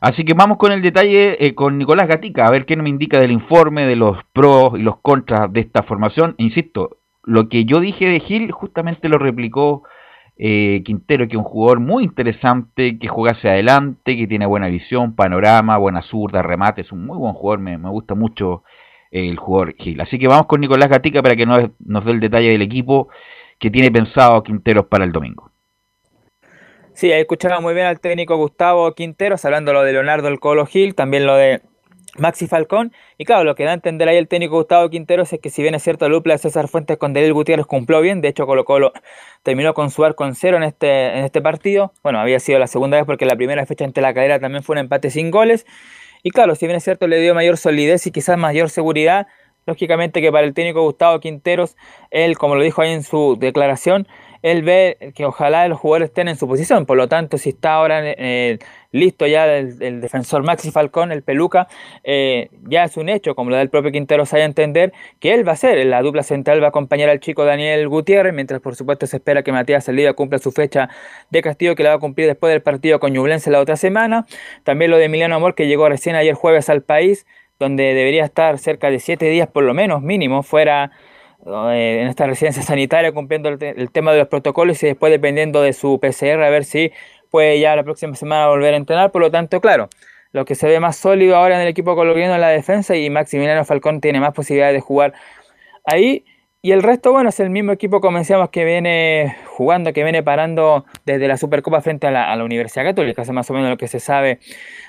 Así 0.00 0.24
que 0.24 0.32
vamos 0.34 0.56
con 0.56 0.72
el 0.72 0.80
detalle 0.80 1.54
con 1.54 1.76
Nicolás 1.76 2.08
Gatica, 2.08 2.46
a 2.46 2.50
ver 2.50 2.64
qué 2.64 2.76
nos 2.76 2.88
indica 2.88 3.18
del 3.18 3.32
informe, 3.32 3.86
de 3.86 3.96
los 3.96 4.16
pros 4.32 4.78
y 4.78 4.82
los 4.82 4.98
contras 5.00 5.52
de 5.52 5.60
esta 5.60 5.82
formación. 5.82 6.36
Insisto, 6.38 6.99
lo 7.24 7.48
que 7.48 7.64
yo 7.64 7.80
dije 7.80 8.06
de 8.06 8.20
Gil 8.20 8.50
justamente 8.50 9.08
lo 9.08 9.18
replicó 9.18 9.82
eh, 10.36 10.82
Quintero, 10.84 11.28
que 11.28 11.34
es 11.34 11.38
un 11.38 11.44
jugador 11.44 11.80
muy 11.80 12.04
interesante, 12.04 12.98
que 12.98 13.08
juega 13.08 13.32
hacia 13.32 13.50
adelante, 13.50 14.16
que 14.16 14.26
tiene 14.26 14.46
buena 14.46 14.68
visión, 14.68 15.14
panorama, 15.14 15.76
buena 15.76 16.02
zurda, 16.02 16.42
remate, 16.42 16.80
es 16.80 16.92
un 16.92 17.04
muy 17.04 17.18
buen 17.18 17.34
jugador, 17.34 17.58
me, 17.58 17.76
me 17.76 17.90
gusta 17.90 18.14
mucho 18.14 18.64
eh, 19.10 19.28
el 19.28 19.36
jugador 19.36 19.74
Gil. 19.76 20.00
Así 20.00 20.18
que 20.18 20.28
vamos 20.28 20.46
con 20.46 20.60
Nicolás 20.60 20.88
Gatica 20.88 21.22
para 21.22 21.36
que 21.36 21.44
nos, 21.44 21.70
nos 21.78 22.04
dé 22.04 22.12
el 22.12 22.20
detalle 22.20 22.50
del 22.50 22.62
equipo 22.62 23.08
que 23.58 23.70
tiene 23.70 23.90
pensado 23.90 24.42
Quinteros 24.42 24.86
para 24.86 25.04
el 25.04 25.12
domingo. 25.12 25.50
Sí, 26.94 27.12
escuchaba 27.12 27.60
muy 27.60 27.74
bien 27.74 27.86
al 27.86 28.00
técnico 28.00 28.36
Gustavo 28.36 28.92
Quinteros, 28.94 29.44
hablando 29.44 29.72
lo 29.72 29.82
de 29.82 29.92
Leonardo 29.92 30.28
El 30.28 30.40
Colo 30.40 30.66
Gil, 30.66 30.94
también 30.94 31.26
lo 31.26 31.36
de 31.36 31.60
Maxi 32.18 32.46
Falcón. 32.46 32.92
Y 33.18 33.24
claro, 33.24 33.44
lo 33.44 33.54
que 33.54 33.64
da 33.64 33.70
a 33.70 33.74
entender 33.74 34.08
ahí 34.08 34.16
el 34.16 34.28
técnico 34.28 34.56
Gustavo 34.56 34.88
Quinteros 34.90 35.32
es 35.32 35.40
que 35.40 35.50
si 35.50 35.62
bien 35.62 35.74
es 35.74 35.82
cierto 35.82 36.08
la 36.08 36.14
dupla 36.14 36.34
de 36.34 36.38
César 36.38 36.68
Fuentes 36.68 36.98
con 36.98 37.12
Delil 37.12 37.32
Gutiérrez 37.32 37.66
cumplió 37.66 38.00
bien, 38.00 38.20
de 38.20 38.28
hecho 38.28 38.46
Colo 38.46 38.64
Colo 38.64 38.92
terminó 39.42 39.74
con 39.74 39.90
su 39.90 40.04
arco 40.04 40.24
en 40.24 40.34
cero 40.34 40.56
en 40.56 40.64
este, 40.64 41.18
en 41.18 41.24
este 41.24 41.40
partido. 41.40 41.92
Bueno, 42.02 42.20
había 42.20 42.40
sido 42.40 42.58
la 42.58 42.66
segunda 42.66 42.96
vez 42.96 43.06
porque 43.06 43.26
la 43.26 43.36
primera 43.36 43.64
fecha 43.66 43.84
ante 43.84 44.00
la 44.00 44.12
cadera 44.14 44.38
también 44.40 44.62
fue 44.62 44.74
un 44.74 44.78
empate 44.78 45.10
sin 45.10 45.30
goles. 45.30 45.66
Y 46.22 46.30
claro, 46.30 46.54
si 46.54 46.66
bien 46.66 46.76
es 46.76 46.84
cierto, 46.84 47.06
le 47.06 47.20
dio 47.20 47.34
mayor 47.34 47.56
solidez 47.56 48.06
y 48.06 48.10
quizás 48.10 48.36
mayor 48.36 48.68
seguridad, 48.70 49.26
lógicamente 49.66 50.20
que 50.20 50.30
para 50.30 50.46
el 50.46 50.54
técnico 50.54 50.82
Gustavo 50.82 51.20
Quinteros, 51.20 51.76
él, 52.10 52.36
como 52.36 52.56
lo 52.56 52.62
dijo 52.62 52.82
ahí 52.82 52.92
en 52.92 53.02
su 53.02 53.36
declaración, 53.38 54.06
él 54.42 54.62
ve 54.62 55.12
que 55.14 55.24
ojalá 55.24 55.68
los 55.68 55.78
jugadores 55.78 56.08
estén 56.08 56.28
en 56.28 56.36
su 56.36 56.48
posición. 56.48 56.86
Por 56.86 56.96
lo 56.96 57.08
tanto, 57.08 57.38
si 57.38 57.50
está 57.50 57.74
ahora 57.74 58.00
eh, 58.02 58.58
listo 58.92 59.26
ya 59.26 59.46
el, 59.56 60.00
defensor 60.00 60.42
Maxi 60.42 60.70
Falcón, 60.70 61.12
el 61.12 61.22
peluca, 61.22 61.68
eh, 62.04 62.48
ya 62.62 62.84
es 62.84 62.96
un 62.96 63.08
hecho, 63.08 63.34
como 63.34 63.50
lo 63.50 63.56
da 63.56 63.62
el 63.62 63.70
propio 63.70 63.92
Quintero, 63.92 64.26
sabe 64.26 64.44
entender 64.44 64.92
que 65.20 65.34
él 65.34 65.46
va 65.46 65.52
a 65.52 65.56
ser, 65.56 65.84
la 65.86 66.02
dupla 66.02 66.22
central 66.22 66.62
va 66.62 66.66
a 66.66 66.68
acompañar 66.70 67.08
al 67.08 67.20
chico 67.20 67.44
Daniel 67.44 67.86
Gutiérrez, 67.88 68.32
mientras 68.32 68.60
por 68.60 68.74
supuesto 68.76 69.06
se 69.06 69.16
espera 69.16 69.42
que 69.42 69.52
Matías 69.52 69.84
Salida 69.84 70.12
cumpla 70.14 70.38
su 70.38 70.52
fecha 70.52 70.88
de 71.30 71.42
castigo 71.42 71.74
que 71.74 71.82
la 71.82 71.90
va 71.90 71.96
a 71.96 72.00
cumplir 72.00 72.26
después 72.26 72.52
del 72.52 72.62
partido 72.62 72.98
con 72.98 73.12
Ñublense 73.12 73.50
la 73.50 73.60
otra 73.60 73.76
semana. 73.76 74.26
También 74.64 74.90
lo 74.90 74.96
de 74.96 75.04
Emiliano 75.04 75.34
Amor, 75.34 75.54
que 75.54 75.66
llegó 75.66 75.88
recién 75.88 76.16
ayer 76.16 76.34
jueves 76.34 76.68
al 76.68 76.82
país, 76.82 77.26
donde 77.58 77.94
debería 77.94 78.24
estar 78.24 78.58
cerca 78.58 78.90
de 78.90 79.00
siete 79.00 79.26
días 79.26 79.46
por 79.46 79.64
lo 79.64 79.74
menos 79.74 80.00
mínimo 80.02 80.42
fuera 80.42 80.92
en 81.46 82.06
esta 82.06 82.26
residencia 82.26 82.62
sanitaria 82.62 83.12
cumpliendo 83.12 83.48
el, 83.48 83.90
tema 83.90 84.12
de 84.12 84.18
los 84.18 84.28
protocolos 84.28 84.82
y 84.82 84.86
después 84.86 85.10
dependiendo 85.10 85.62
de 85.62 85.72
su 85.72 85.98
PCR 85.98 86.42
a 86.42 86.50
ver 86.50 86.64
si 86.64 86.92
puede 87.30 87.58
ya 87.60 87.74
la 87.76 87.82
próxima 87.82 88.14
semana 88.14 88.48
volver 88.48 88.74
a 88.74 88.76
entrenar. 88.76 89.10
Por 89.10 89.22
lo 89.22 89.30
tanto, 89.30 89.60
claro, 89.60 89.88
lo 90.32 90.44
que 90.44 90.54
se 90.54 90.68
ve 90.68 90.80
más 90.80 90.96
sólido 90.96 91.36
ahora 91.36 91.56
en 91.56 91.62
el 91.62 91.68
equipo 91.68 91.94
colombiano 91.94 92.34
es 92.34 92.40
la 92.40 92.48
defensa 92.48 92.96
y 92.96 93.08
Maximiliano 93.10 93.64
Falcón 93.64 94.00
tiene 94.00 94.20
más 94.20 94.34
posibilidades 94.34 94.74
de 94.74 94.80
jugar 94.80 95.14
ahí. 95.84 96.24
Y 96.62 96.72
el 96.72 96.82
resto, 96.82 97.12
bueno, 97.12 97.30
es 97.30 97.40
el 97.40 97.48
mismo 97.48 97.72
equipo, 97.72 98.02
como 98.02 98.18
decíamos, 98.18 98.50
que 98.50 98.66
viene 98.66 99.34
jugando, 99.46 99.94
que 99.94 100.02
viene 100.02 100.22
parando 100.22 100.84
desde 101.06 101.26
la 101.26 101.38
Supercopa 101.38 101.80
frente 101.80 102.06
a 102.06 102.10
la, 102.10 102.44
Universidad 102.44 102.84
Católica, 102.84 103.22
es 103.22 103.30
más 103.30 103.48
o 103.50 103.54
menos 103.54 103.70
lo 103.70 103.78
que 103.78 103.88
se 103.88 103.98
sabe 103.98 104.40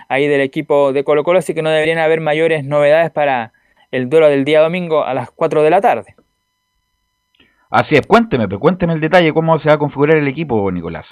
ahí 0.10 0.28
del 0.28 0.42
equipo 0.42 0.92
de 0.92 1.06
Colo 1.06 1.24
Colo, 1.24 1.40
así 1.40 1.54
que 1.54 1.62
no 1.62 1.70
deberían 1.70 2.00
haber 2.00 2.20
mayores 2.20 2.66
novedades 2.66 3.10
para 3.12 3.54
el 3.92 4.10
duelo 4.10 4.28
del 4.28 4.44
día 4.44 4.60
domingo 4.60 5.06
a 5.06 5.14
las 5.14 5.32
4 5.32 5.64
de 5.64 5.70
la 5.70 5.80
tarde. 5.80 6.16
Así 7.72 7.96
es, 7.96 8.06
cuénteme, 8.06 8.50
pero 8.50 8.60
cuénteme 8.60 8.94
el 8.94 9.00
detalle, 9.00 9.34
cómo 9.34 9.58
se 9.60 9.70
va 9.70 9.76
a 9.76 9.78
configurar 9.78 10.18
el 10.18 10.28
equipo, 10.28 10.70
Nicolás. 10.72 11.06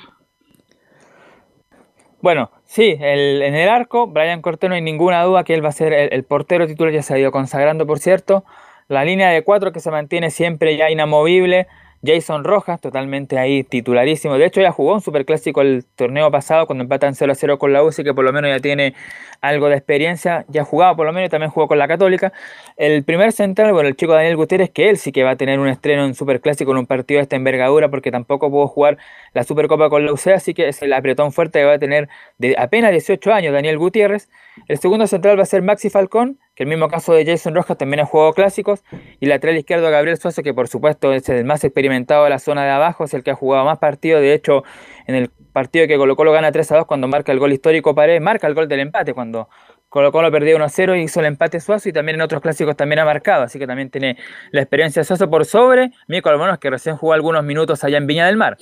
Bueno, 2.22 2.52
sí, 2.66 2.98
en 3.00 3.56
el 3.56 3.70
arco, 3.70 4.08
Brian 4.08 4.42
Cortés 4.42 4.70
no 4.70 4.76
hay 4.76 4.82
ninguna 4.82 5.24
duda 5.24 5.46
que 5.46 5.54
él 5.54 5.64
va 5.64 5.70
a 5.70 5.72
ser 5.72 5.94
el, 5.94 6.24
portero 6.26 6.68
titular, 6.68 6.92
ya 6.92 7.02
se 7.02 7.14
ha 7.14 7.18
ido 7.18 7.32
consagrando, 7.32 7.88
por 7.88 8.00
cierto. 8.00 8.44
La 8.90 9.06
línea 9.06 9.30
de 9.30 9.42
cuatro 9.44 9.72
que 9.72 9.80
se 9.80 9.90
mantiene 9.90 10.32
siempre 10.32 10.76
ya 10.76 10.90
inamovible, 10.90 11.68
Jason 12.04 12.44
Rojas, 12.44 12.82
totalmente 12.82 13.38
ahí 13.40 13.64
titularísimo. 13.64 14.38
De 14.38 14.46
hecho, 14.46 14.60
ya 14.60 14.74
jugó 14.74 14.96
un 14.96 15.02
superclásico 15.02 15.62
el 15.62 15.86
torneo 15.96 16.30
pasado 16.30 16.66
cuando 16.66 16.84
empatan 16.84 17.16
0 17.16 17.32
a 17.32 17.36
0 17.36 17.58
con 17.58 17.72
la 17.72 17.84
UCI, 17.84 18.04
que 18.04 18.14
por 18.14 18.26
lo 18.26 18.34
menos 18.34 18.52
ya 18.52 18.60
tiene 18.60 18.96
algo 19.42 19.70
de 19.70 19.76
experiencia. 19.76 20.46
Ya 20.48 20.64
jugaba 20.64 20.96
por 20.96 21.06
lo 21.06 21.14
menos 21.14 21.30
también 21.30 21.52
jugó 21.52 21.68
con 21.68 21.78
la 21.78 21.88
Católica. 21.88 22.34
El 22.78 23.04
primer 23.04 23.32
central, 23.32 23.74
bueno, 23.74 23.90
el 23.90 23.96
chico 23.96 24.14
Daniel 24.14 24.36
Gutiérrez, 24.36 24.70
que 24.70 24.90
él 24.90 24.98
sí 24.98 25.12
que 25.12 25.24
va 25.24 25.32
a 25.32 25.36
tener 25.36 25.60
un 25.60 25.68
estreno 25.68 26.06
en 26.06 26.16
superclásico 26.16 26.72
en 26.72 26.78
un 26.78 26.86
partido 26.86 27.20
de 27.20 27.24
esta 27.24 27.36
envergadura, 27.36 27.90
porque 27.90 28.12
tampoco 28.12 28.50
pudo 28.50 28.68
jugar 28.68 28.98
la 29.34 29.44
Supercopa 29.44 29.90
con 29.90 30.06
la 30.06 30.14
UCI, 30.14 30.32
así 30.32 30.54
que 30.54 30.70
es 30.70 30.82
el 30.82 30.94
apretón 30.94 31.32
fuerte 31.32 31.60
que 31.60 31.66
va 31.66 31.74
a 31.74 31.80
tener 31.80 32.10
de 32.38 32.56
apenas 32.58 32.92
18 32.92 33.34
años 33.34 33.54
Daniel 33.54 33.78
Gutiérrez. 33.78 34.30
El 34.68 34.78
segundo 34.78 35.08
central 35.08 35.38
va 35.38 35.44
a 35.44 35.46
ser 35.46 35.62
Maxi 35.62 35.90
Falcón, 35.90 36.40
que 36.56 36.64
el 36.64 36.70
mismo 36.70 36.90
caso 36.90 37.14
de 37.14 37.26
Jason 37.26 37.56
Rojas 37.56 37.78
también 37.78 38.02
ha 38.02 38.06
jugado 38.06 38.34
clásicos, 38.34 38.84
y 39.20 39.28
lateral 39.28 39.58
izquierdo 39.58 39.90
Gabriel 39.90 40.18
Suazo, 40.18 40.44
que 40.44 40.54
por 40.54 40.68
supuesto 40.68 41.14
es 41.14 41.30
el 41.30 41.46
más 41.46 41.64
experimentado 41.64 42.26
de 42.26 42.30
la 42.30 42.40
zona 42.40 42.66
de 42.66 42.72
abajo, 42.72 43.06
es 43.06 43.14
el 43.14 43.24
que 43.24 43.32
ha 43.32 43.36
jugado 43.36 43.64
más 43.66 43.78
partidos, 43.78 44.22
de 44.22 44.34
hecho 44.34 44.64
en 45.10 45.16
el 45.16 45.32
partido 45.54 45.88
que 45.88 45.98
Colo 45.98 46.16
Colo 46.16 46.32
gana 46.32 46.52
3 46.52 46.72
a 46.72 46.78
2 46.78 46.86
cuando 46.86 47.08
marca 47.08 47.32
el 47.32 47.40
gol 47.40 47.52
histórico 47.52 47.96
Paredes, 47.96 48.22
marca 48.22 48.46
el 48.46 48.54
gol 48.54 48.68
del 48.68 48.80
empate 48.82 49.16
cuando 49.16 49.50
Colo 49.90 50.12
Colo 50.12 50.32
perdió 50.32 50.56
1 50.56 50.64
a 50.64 50.70
0 50.70 50.96
y 50.96 51.02
hizo 51.02 51.20
el 51.20 51.26
empate 51.26 51.60
Suazo 51.60 51.90
y 51.90 51.94
también 51.94 52.18
en 52.18 52.22
otros 52.22 52.44
clásicos 52.44 52.78
también 52.78 53.00
ha 53.00 53.06
marcado, 53.06 53.42
así 53.42 53.58
que 53.58 53.66
también 53.66 53.90
tiene 53.90 54.18
la 54.52 54.62
experiencia 54.62 55.04
Suazo 55.04 55.28
por 55.28 55.46
sobre 55.46 55.90
Mico 56.08 56.30
Albonos 56.30 56.60
que 56.60 56.70
recién 56.70 56.96
jugó 56.96 57.14
algunos 57.14 57.44
minutos 57.44 57.84
allá 57.84 57.98
en 57.98 58.06
Viña 58.06 58.28
del 58.28 58.38
Mar. 58.38 58.58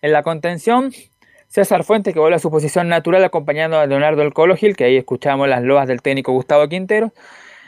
En 0.00 0.12
la 0.12 0.22
contención, 0.22 0.90
César 1.48 1.84
Fuentes, 1.84 2.14
que 2.14 2.20
vuelve 2.20 2.36
a 2.36 2.38
su 2.38 2.50
posición 2.50 2.88
natural 2.88 3.22
acompañando 3.22 3.78
a 3.78 3.84
Leonardo 3.84 4.22
El 4.22 4.32
Colo 4.32 4.56
Gil, 4.56 4.76
que 4.76 4.84
ahí 4.84 4.96
escuchamos 4.96 5.48
las 5.50 5.62
loas 5.62 5.86
del 5.86 6.00
técnico 6.00 6.32
Gustavo 6.32 6.66
Quintero. 6.66 7.12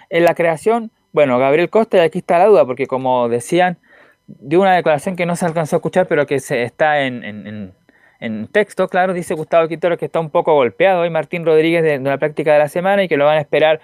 En 0.08 0.24
la 0.24 0.34
creación, 0.34 0.90
bueno, 1.12 1.38
Gabriel 1.38 1.68
Costa, 1.68 1.98
y 1.98 2.00
aquí 2.00 2.20
está 2.20 2.38
la 2.38 2.46
duda, 2.46 2.64
porque 2.64 2.86
como 2.86 3.28
decían, 3.28 3.78
de 4.26 4.56
una 4.56 4.74
declaración 4.74 5.16
que 5.16 5.26
no 5.26 5.36
se 5.36 5.44
alcanzó 5.44 5.76
a 5.76 5.78
escuchar, 5.78 6.06
pero 6.06 6.26
que 6.26 6.40
se 6.40 6.62
está 6.62 7.02
en, 7.02 7.74
texto, 8.50 8.88
claro, 8.88 9.12
dice 9.12 9.35
Gustavo 9.35 9.66
Quintero 9.68 9.98
que 9.98 10.04
está 10.04 10.20
un 10.20 10.30
poco 10.30 10.54
golpeado 10.54 11.02
hoy 11.02 11.11
Martín 11.11 11.44
Rodríguez 11.44 11.82
de, 11.82 11.98
la 11.98 12.18
práctica 12.18 12.52
de 12.52 12.61
la 12.61 12.68
semana 12.68 13.02
y 13.02 13.08
que 13.08 13.16
lo 13.16 13.24
van 13.24 13.38
a 13.38 13.40
esperar 13.40 13.80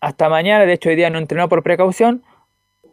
hasta 0.00 0.28
mañana. 0.28 0.64
De 0.64 0.72
hecho, 0.72 0.90
hoy 0.90 0.96
día 0.96 1.10
no 1.10 1.18
entrenó 1.18 1.48
por 1.48 1.62
precaución. 1.62 2.22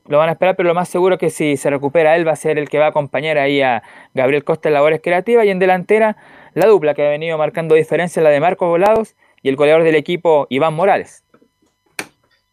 Lo 0.07 0.17
van 0.17 0.29
a 0.29 0.31
esperar, 0.31 0.55
pero 0.55 0.67
lo 0.67 0.73
más 0.73 0.89
seguro 0.89 1.15
es 1.15 1.19
que 1.19 1.29
si 1.29 1.55
se 1.57 1.69
recupera 1.69 2.15
él 2.15 2.27
va 2.27 2.31
a 2.31 2.35
ser 2.35 2.57
el 2.57 2.67
que 2.67 2.79
va 2.79 2.85
a 2.85 2.89
acompañar 2.89 3.37
ahí 3.37 3.61
a 3.61 3.83
Gabriel 4.15 4.43
Costa 4.43 4.69
en 4.69 4.73
labores 4.73 5.01
creativas. 5.03 5.45
Y 5.45 5.49
en 5.49 5.59
delantera, 5.59 6.17
la 6.55 6.65
dupla 6.65 6.95
que 6.95 7.05
ha 7.05 7.09
venido 7.09 7.37
marcando 7.37 7.75
diferencia, 7.75 8.21
la 8.23 8.29
de 8.29 8.39
Marcos 8.39 8.67
Volados 8.67 9.15
y 9.43 9.49
el 9.49 9.55
goleador 9.55 9.83
del 9.83 9.95
equipo, 9.95 10.47
Iván 10.49 10.73
Morales. 10.73 11.23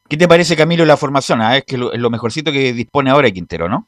¿Qué 0.09 0.17
te 0.17 0.29
parece, 0.29 0.57
Camilo, 0.57 0.85
la 0.85 0.97
formación? 0.97 1.41
Ah, 1.41 1.57
es 1.57 1.65
que 1.65 1.79
lo, 1.79 1.93
lo 1.95 2.11
mejorcito 2.11 2.53
que 2.53 2.73
dispone 2.73 3.11
ahora 3.11 3.31
Quintero, 3.31 3.69
¿no? 3.69 3.87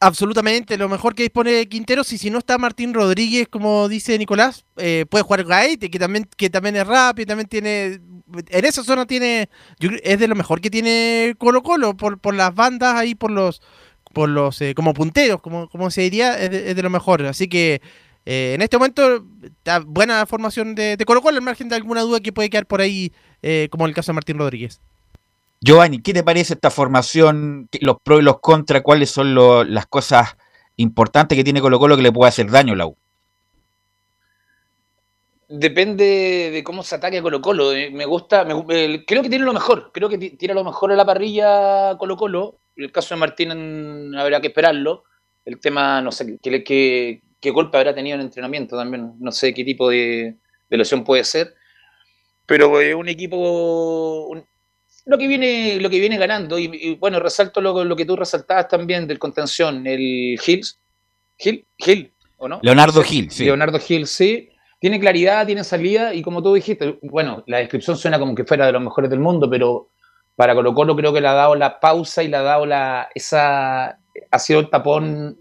Absolutamente, 0.00 0.76
lo 0.76 0.88
mejor 0.88 1.14
que 1.14 1.24
dispone 1.24 1.68
Quintero, 1.68 2.02
y 2.02 2.18
si 2.18 2.30
no 2.30 2.38
está 2.38 2.58
Martín 2.58 2.94
Rodríguez, 2.94 3.48
como 3.48 3.88
dice 3.88 4.18
Nicolás, 4.18 4.64
eh, 4.76 5.06
puede 5.08 5.24
jugar 5.24 5.44
Gaete, 5.44 5.90
que 5.90 5.98
también, 5.98 6.28
que 6.36 6.50
también 6.50 6.76
es 6.76 6.86
rápido, 6.86 7.26
también 7.26 7.48
tiene, 7.48 8.00
en 8.48 8.64
esa 8.64 8.84
zona 8.84 9.06
tiene, 9.06 9.48
es 10.02 10.18
de 10.18 10.28
lo 10.28 10.34
mejor 10.34 10.60
que 10.60 10.70
tiene 10.70 11.34
Colo 11.38 11.62
Colo, 11.62 11.96
por, 11.96 12.18
por 12.18 12.34
las 12.34 12.54
bandas 12.54 12.94
ahí, 12.94 13.14
por 13.14 13.30
los, 13.30 13.62
por 14.12 14.28
los, 14.28 14.60
eh, 14.60 14.74
como 14.74 14.94
punteros, 14.94 15.40
como, 15.40 15.68
como 15.68 15.90
se 15.90 16.02
diría, 16.02 16.38
es 16.38 16.76
de, 16.76 16.82
lo 16.82 16.90
mejor, 16.90 17.24
así 17.26 17.48
que 17.48 17.80
eh, 18.26 18.54
en 18.54 18.62
este 18.62 18.76
momento, 18.76 19.24
buena 19.86 20.26
formación 20.26 20.74
de, 20.74 20.96
de 20.96 21.04
Colo 21.04 21.22
Colo, 21.22 21.36
al 21.36 21.42
margen 21.42 21.68
de 21.68 21.76
alguna 21.76 22.02
duda 22.02 22.20
que 22.20 22.32
puede 22.32 22.50
quedar 22.50 22.66
por 22.66 22.80
ahí 22.80 23.12
eh, 23.42 23.68
como 23.70 23.84
en 23.84 23.90
el 23.90 23.94
caso 23.94 24.12
de 24.12 24.14
Martín 24.14 24.38
Rodríguez. 24.38 24.80
Giovanni, 25.66 26.00
¿qué 26.00 26.14
te 26.14 26.22
parece 26.22 26.54
esta 26.54 26.70
formación? 26.70 27.68
Los 27.80 27.96
pros 28.00 28.20
y 28.20 28.22
los 28.22 28.38
contras, 28.38 28.82
¿cuáles 28.82 29.10
son 29.10 29.34
las 29.34 29.86
cosas 29.86 30.36
importantes 30.76 31.36
que 31.36 31.42
tiene 31.42 31.60
Colo 31.60 31.80
Colo 31.80 31.96
que 31.96 32.04
le 32.04 32.12
puede 32.12 32.28
hacer 32.28 32.48
daño 32.48 32.74
a 32.74 32.76
la 32.76 32.86
U? 32.86 32.96
Depende 35.48 36.52
de 36.52 36.62
cómo 36.62 36.84
se 36.84 36.94
ataque 36.94 37.18
a 37.18 37.22
Colo 37.22 37.40
Colo. 37.40 37.72
Eh, 37.72 37.90
me 37.90 38.04
gusta, 38.04 38.46
creo 38.46 39.22
que 39.24 39.28
tiene 39.28 39.44
lo 39.44 39.52
mejor, 39.52 39.90
creo 39.92 40.08
que 40.08 40.18
tiene 40.18 40.54
lo 40.54 40.62
mejor 40.62 40.92
en 40.92 40.98
la 40.98 41.04
parrilla 41.04 41.98
Colo 41.98 42.16
Colo. 42.16 42.60
El 42.76 42.92
caso 42.92 43.16
de 43.16 43.18
Martín 43.18 44.14
habrá 44.14 44.40
que 44.40 44.46
esperarlo. 44.46 45.02
El 45.44 45.58
tema, 45.58 46.00
no 46.00 46.12
sé, 46.12 46.38
qué, 46.40 46.62
qué, 47.40 47.50
golpe 47.50 47.76
habrá 47.76 47.92
tenido 47.92 48.14
en 48.14 48.20
entrenamiento 48.20 48.76
también. 48.76 49.14
No 49.18 49.32
sé 49.32 49.52
qué 49.52 49.64
tipo 49.64 49.90
de, 49.90 50.36
lesión 50.70 51.02
puede 51.02 51.24
ser 51.24 51.54
pero 52.48 52.80
es 52.80 52.94
un 52.94 53.08
equipo 53.08 54.30
lo 55.06 55.16
que 55.16 55.28
viene 55.28 55.78
lo 55.80 55.88
que 55.88 56.00
viene 56.00 56.18
ganando. 56.18 56.58
Y, 56.58 56.96
bueno 56.96 57.18
resalto 57.20 57.60
lo, 57.60 57.84
lo, 57.84 57.96
que 57.96 58.04
tú 58.04 58.16
resaltabas 58.16 58.68
también 58.68 59.06
del 59.06 59.18
contención 59.18 59.86
el 59.86 60.38
Hills. 60.44 60.78
Gil 61.38 61.66
Gil 61.78 62.12
o 62.38 62.48
no 62.48 62.60
Leonardo 62.62 63.02
Gil 63.02 63.30
sí. 63.30 63.44
Leonardo 63.44 63.78
Gil 63.78 64.06
sí. 64.06 64.50
Tiene 64.78 65.00
claridad 65.00 65.46
tiene 65.46 65.64
salida 65.64 66.12
y 66.12 66.22
como 66.22 66.42
tú 66.42 66.54
dijiste 66.54 66.98
bueno 67.02 67.44
la 67.46 67.58
descripción 67.58 67.96
suena 67.96 68.18
como 68.18 68.34
que 68.34 68.44
fuera 68.44 68.66
de 68.66 68.72
los 68.72 68.82
mejores 68.82 69.08
del 69.10 69.20
mundo 69.20 69.48
pero 69.48 69.90
para 70.34 70.54
Colo 70.54 70.74
Colo 70.74 70.96
creo 70.96 71.12
que 71.12 71.20
le 71.20 71.28
ha 71.28 71.34
dado 71.34 71.54
la 71.54 71.80
pausa 71.80 72.22
y 72.22 72.28
le 72.28 72.36
ha 72.36 72.42
dado 72.42 72.66
la 72.66 73.08
esa 73.14 73.98
ha 74.30 74.38
sido 74.38 74.60
el 74.60 74.70
tapón 74.70 75.38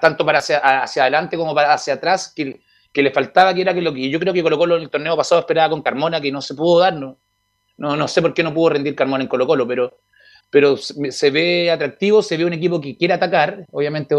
tanto 0.00 0.24
para 0.24 0.38
hacia, 0.38 0.58
hacia 0.58 1.02
adelante 1.02 1.36
como 1.36 1.54
para 1.54 1.72
hacia 1.72 1.94
atrás 1.94 2.32
que 2.34 2.60
que 2.92 3.02
le 3.02 3.12
faltaba, 3.12 3.54
que 3.54 3.60
era 3.60 3.72
que 3.72 3.80
lo 3.80 3.94
que 3.94 4.10
yo 4.10 4.18
creo 4.18 4.34
que 4.34 4.42
Colo 4.42 4.58
Colo 4.58 4.76
en 4.76 4.82
el 4.82 4.90
torneo 4.90 5.16
pasado 5.16 5.40
esperaba 5.40 5.70
con 5.70 5.82
Carmona, 5.82 6.20
que 6.20 6.32
no 6.32 6.42
se 6.42 6.54
pudo 6.54 6.80
dar, 6.80 6.94
no, 6.94 7.18
no, 7.80 8.08
sé 8.08 8.20
por 8.20 8.34
qué 8.34 8.42
no 8.42 8.52
pudo 8.52 8.70
rendir 8.70 8.94
Carmona 8.94 9.24
en 9.24 9.28
Colo 9.28 9.46
Colo, 9.46 9.66
pero, 9.66 9.98
pero 10.50 10.76
se 10.76 11.30
ve 11.30 11.70
atractivo, 11.70 12.22
se 12.22 12.36
ve 12.36 12.44
un 12.44 12.52
equipo 12.52 12.80
que 12.80 12.96
quiere 12.96 13.14
atacar, 13.14 13.64
obviamente 13.72 14.14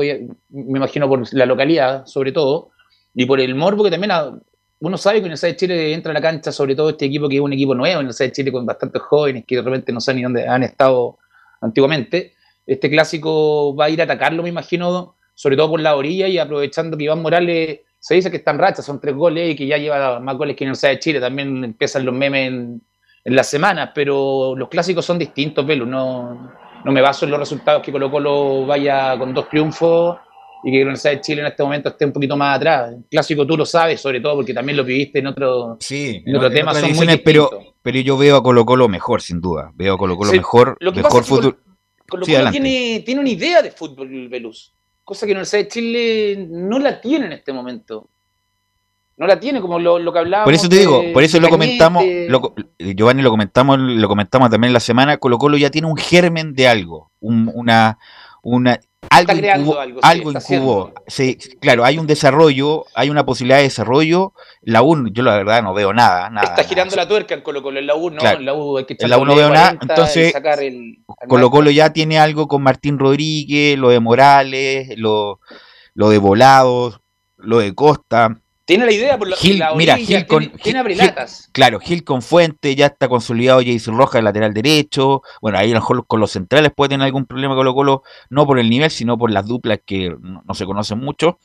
me 0.50 0.78
imagino 0.78 1.08
por 1.08 1.32
la 1.34 1.45
localidad 1.45 2.06
sobre 2.08 2.32
todo, 2.32 2.71
y 3.13 3.26
por 3.26 3.39
el 3.39 3.54
morbo 3.54 3.84
que 3.84 3.91
también 3.91 4.12
uno 4.80 4.97
sabe 4.97 5.19
que 5.19 5.28
en 5.28 5.34
el 5.34 5.38
de 5.38 5.56
Chile 5.56 5.93
entra 5.93 6.12
a 6.12 6.13
la 6.13 6.21
cancha, 6.21 6.52
sobre 6.52 6.76
todo 6.76 6.89
este 6.89 7.06
equipo 7.06 7.30
que 7.30 7.36
es 7.36 7.41
un 7.41 7.54
equipo 7.54 7.76
nuevo, 7.76 8.02
en 8.02 8.08
el 8.08 8.13
de 8.13 8.32
Chile 8.32 8.52
con 8.52 8.65
bastantes 8.65 9.02
jóvenes 9.04 9.43
que 9.45 9.58
de 9.58 9.62
repente 9.62 9.91
no 9.93 10.02
saben 10.02 10.17
ni 10.17 10.24
dónde 10.24 10.47
han 10.47 10.63
estado 10.63 11.19
antiguamente. 11.62 12.34
Este 12.65 12.89
clásico 12.89 13.76
va 13.76 13.86
a 13.86 13.89
ir 13.89 14.02
a 14.02 14.06
atacarlo, 14.06 14.41
me 14.41 14.50
imagino, 14.50 15.17
sobre 15.36 15.56
todo 15.56 15.69
por 15.69 15.82
la 15.82 15.95
orilla 15.95 16.28
y 16.28 16.39
aprovechando 16.39 16.97
que 16.97 17.04
Iván 17.04 17.21
Morales 17.21 17.82
se 18.00 18.15
dice 18.15 18.32
que 18.32 18.38
está 18.38 18.50
en 18.52 18.58
racha, 18.58 18.82
son 18.82 19.00
tres 19.00 19.13
goles 19.13 19.52
y 19.52 19.56
que 19.56 19.67
ya 19.67 19.78
lleva 19.78 20.19
más 20.19 20.36
goles 20.36 20.56
que 20.56 20.63
en 20.63 20.69
Universidad 20.69 20.93
de 20.93 21.00
Chile. 21.00 21.19
También 21.19 21.63
empiezan 21.63 22.04
los 22.04 22.15
memes 22.15 22.47
en, 22.47 22.82
en 23.24 23.36
las 23.36 23.48
semanas, 23.50 23.92
pero 23.94 24.56
los 24.56 24.70
clásicos 24.70 25.06
son 25.06 25.20
distintos, 25.20 25.66
Pelu. 25.66 25.86
No, 25.86 26.52
no 26.84 26.92
me 26.92 27.02
baso 27.02 27.26
en 27.26 27.32
los 27.32 27.40
resultados 27.40 27.84
que 27.84 27.92
Colo 27.92 28.10
Colo 28.10 28.66
vaya 28.66 29.18
con 29.18 29.34
dos 29.34 29.50
triunfos 29.50 30.18
y 30.64 30.72
que 30.72 30.78
la 30.78 30.84
Universidad 30.84 31.14
de 31.14 31.22
Chile 31.22 31.42
en 31.42 31.48
este 31.48 31.64
momento 31.64 31.90
esté 31.90 32.06
un 32.06 32.14
poquito 32.14 32.38
más 32.38 32.58
atrás. 32.58 32.94
El 32.94 33.06
clásico 33.10 33.46
tú 33.46 33.58
lo 33.58 33.66
sabes, 33.66 34.00
sobre 34.00 34.20
todo 34.20 34.36
porque 34.36 34.54
también 34.54 34.78
lo 34.78 34.84
viviste 34.84 35.20
en 35.20 35.28
otro, 35.28 35.78
sí, 35.80 36.24
en 36.26 36.36
otro 36.36 36.48
en 36.48 36.54
tema. 36.54 36.74
Son 36.74 36.94
muy 36.94 37.18
pero, 37.18 37.50
pero 37.82 38.00
yo 38.00 38.18
veo 38.18 38.38
a 38.38 38.44
Colo 38.44 38.66
Colo 38.66 38.88
mejor, 38.88 39.22
sin 39.22 39.42
duda. 39.42 39.72
Veo 39.76 39.96
a 39.96 39.98
Colo 39.98 40.18
Colo 40.18 40.32
Sí, 40.32 40.38
mejor, 40.38 40.78
lo 40.80 40.94
que 40.94 41.02
mejor 41.02 41.24
fútbol. 41.24 41.60
Colo 42.10 42.26
Sí, 42.26 42.32
Colo 42.32 42.48
adelante. 42.48 42.60
tiene, 42.60 43.00
tiene 43.02 43.22
una 43.22 43.30
idea 43.30 43.62
de 43.62 43.72
fútbol, 43.72 44.28
Velus, 44.28 44.74
cosa 45.04 45.26
que 45.26 45.34
la 45.34 45.38
Universidad 45.40 45.64
de 45.64 45.68
Chile 45.68 46.48
no 46.50 46.80
la 46.80 47.00
tiene 47.00 47.28
en 47.28 47.34
este 47.34 47.54
momento. 47.54 48.10
No 49.22 49.28
la 49.28 49.40
tiene, 49.40 49.62
como 49.62 49.78
lo, 49.78 50.00
lo 50.00 50.12
que 50.12 50.18
hablábamos. 50.18 50.46
Por 50.48 50.54
eso 50.56 50.68
te 50.68 50.80
digo, 50.80 51.04
por 51.14 51.22
eso 51.22 51.40
lo 51.40 51.48
comentamos, 51.48 52.04
lo 52.28 52.56
Giovanni 52.80 53.22
lo 53.22 53.30
comentamos, 53.30 53.78
lo 53.78 54.08
comentamos 54.08 54.50
también 54.50 54.70
en 54.70 54.74
la 54.74 54.80
semana, 54.80 55.18
Colo 55.18 55.38
Colo 55.38 55.58
ya 55.58 55.70
tiene 55.70 55.88
un 55.88 55.96
germen 55.96 56.56
de 56.56 56.68
algo, 56.68 57.12
un- 57.20 57.52
una, 57.54 58.00
una, 58.42 58.80
algo 59.12 59.34
creando 59.34 59.66
incubó, 59.68 59.80
algo, 59.80 60.00
sí, 60.02 60.08
algo 60.08 60.32
está 60.32 60.56
incubó. 60.56 60.94
Sí, 61.06 61.38
claro, 61.60 61.86
hay 61.86 62.00
un 62.00 62.08
desarrollo, 62.08 62.86
hay 62.96 63.12
una 63.12 63.24
posibilidad 63.24 63.58
de 63.58 63.64
desarrollo. 63.66 64.34
La 64.64 64.82
UN, 64.82 65.12
yo 65.14 65.22
la 65.22 65.36
verdad 65.38 65.62
no 65.62 65.76
veo 65.76 65.94
nada, 65.94 66.32
nada. 66.32 66.48
Está 66.48 66.64
girando 66.64 66.96
la 66.96 67.08
tuerca 67.08 67.36
en 67.36 67.42
Colo 67.42 67.62
Colo, 67.62 67.78
en 67.78 67.86
la 67.86 67.94
U 67.94 68.10
no, 68.10 68.18
Claro. 68.18 68.40
en 68.40 68.46
la 68.46 68.56
U 68.56 68.76
hay 68.80 68.86
que 68.86 68.96
En 69.00 69.08
la 69.08 69.20
U 69.20 69.26
no 69.26 69.36
veo 69.36 69.50
nada, 69.50 69.76
40 69.78 69.86
y 69.86 69.90
entonces, 69.90 70.34
el- 70.62 70.98
Colo 71.28 71.52
Colo 71.52 71.70
ya 71.70 71.94
tiene 71.94 72.18
algo 72.18 72.48
con 72.48 72.64
Martín 72.64 72.98
Rodríguez, 72.98 73.78
lo 73.78 73.90
de 73.90 74.00
Morales, 74.00 74.98
lo, 74.98 75.40
lo 75.94 76.10
de 76.10 76.18
Volados, 76.18 77.02
lo 77.38 77.60
de 77.60 77.76
Costa. 77.76 78.36
Tiene 78.72 78.86
la 78.86 78.92
idea 78.92 79.18
por 79.18 79.28
la, 79.28 79.36
Gil, 79.36 79.60
la 79.60 79.76
mira, 79.76 79.98
Gil 79.98 80.26
con 80.28 80.40
tiene, 80.40 80.58
tiene 80.58 80.64
Gil- 80.64 80.78
abrelatas. 80.80 81.50
Claro, 81.52 81.80
Gil 81.80 82.04
con 82.04 82.22
Fuente, 82.22 82.76
ya 82.76 82.88
está 82.88 83.08
consolidado 83.08 83.62
Jason 83.66 83.98
Rojas, 83.98 84.20
el 84.20 84.26
lateral 84.26 84.54
derecho. 84.54 85.22
Bueno, 85.42 85.58
ahí 85.58 85.72
a 85.72 85.74
lo 85.76 85.80
mejor 85.82 86.06
con 86.08 86.20
los 86.20 86.32
centrales 86.32 86.72
puede 86.76 86.90
tener 86.90 87.06
algún 87.06 87.26
problema 87.26 87.56
Colo 87.56 87.74
Colo, 87.74 88.04
no 88.30 88.46
por 88.48 88.60
el 88.60 88.70
nivel, 88.70 88.90
sino 88.92 89.18
por 89.18 89.32
las 89.32 89.46
duplas 89.46 89.80
que 89.86 90.16
no, 90.20 90.42
no 90.46 90.54
se 90.54 90.66
conocen 90.66 91.00
mucho. 91.00 91.38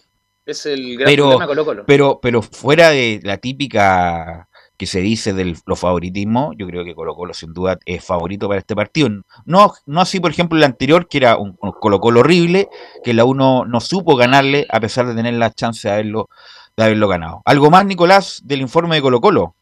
Es 0.44 0.64
el 0.66 0.94
gran 0.96 1.06
Pero, 1.06 1.24
problema 1.24 1.46
Colo 1.48 1.64
Colo. 1.64 1.84
pero, 1.86 2.20
pero 2.22 2.42
fuera 2.42 2.90
de 2.90 3.20
la 3.24 3.38
típica 3.38 4.48
que 4.78 4.86
se 4.86 5.00
dice 5.00 5.32
de 5.32 5.56
los 5.64 5.80
favoritismos, 5.80 6.54
yo 6.58 6.66
creo 6.66 6.84
que 6.84 6.94
Colo 6.94 7.14
Colo 7.14 7.32
sin 7.32 7.52
duda 7.54 7.78
es 7.86 8.04
favorito 8.04 8.46
para 8.46 8.60
este 8.60 8.76
partido. 8.76 9.08
No, 9.46 9.72
no 9.86 10.00
así, 10.02 10.20
por 10.20 10.30
ejemplo, 10.30 10.58
el 10.58 10.64
anterior, 10.64 11.08
que 11.08 11.16
era 11.18 11.38
un, 11.38 11.56
un 11.60 11.72
Colo 11.72 11.98
Colo 11.98 12.20
horrible, 12.20 12.68
que 13.02 13.14
la 13.14 13.24
uno 13.24 13.64
no 13.64 13.80
supo 13.80 14.16
ganarle 14.16 14.66
a 14.68 14.78
pesar 14.78 15.06
de 15.06 15.14
tener 15.14 15.32
la 15.34 15.50
chance 15.50 15.88
de 15.88 15.94
haberlo, 15.94 16.28
de 16.76 16.84
haberlo 16.84 17.08
ganado. 17.08 17.42
¿Algo 17.44 17.70
más, 17.70 17.86
Nicolás, 17.86 18.42
del 18.44 18.60
informe 18.60 18.96
de 18.96 19.02
Colo 19.02 19.20
Colo? 19.20 19.54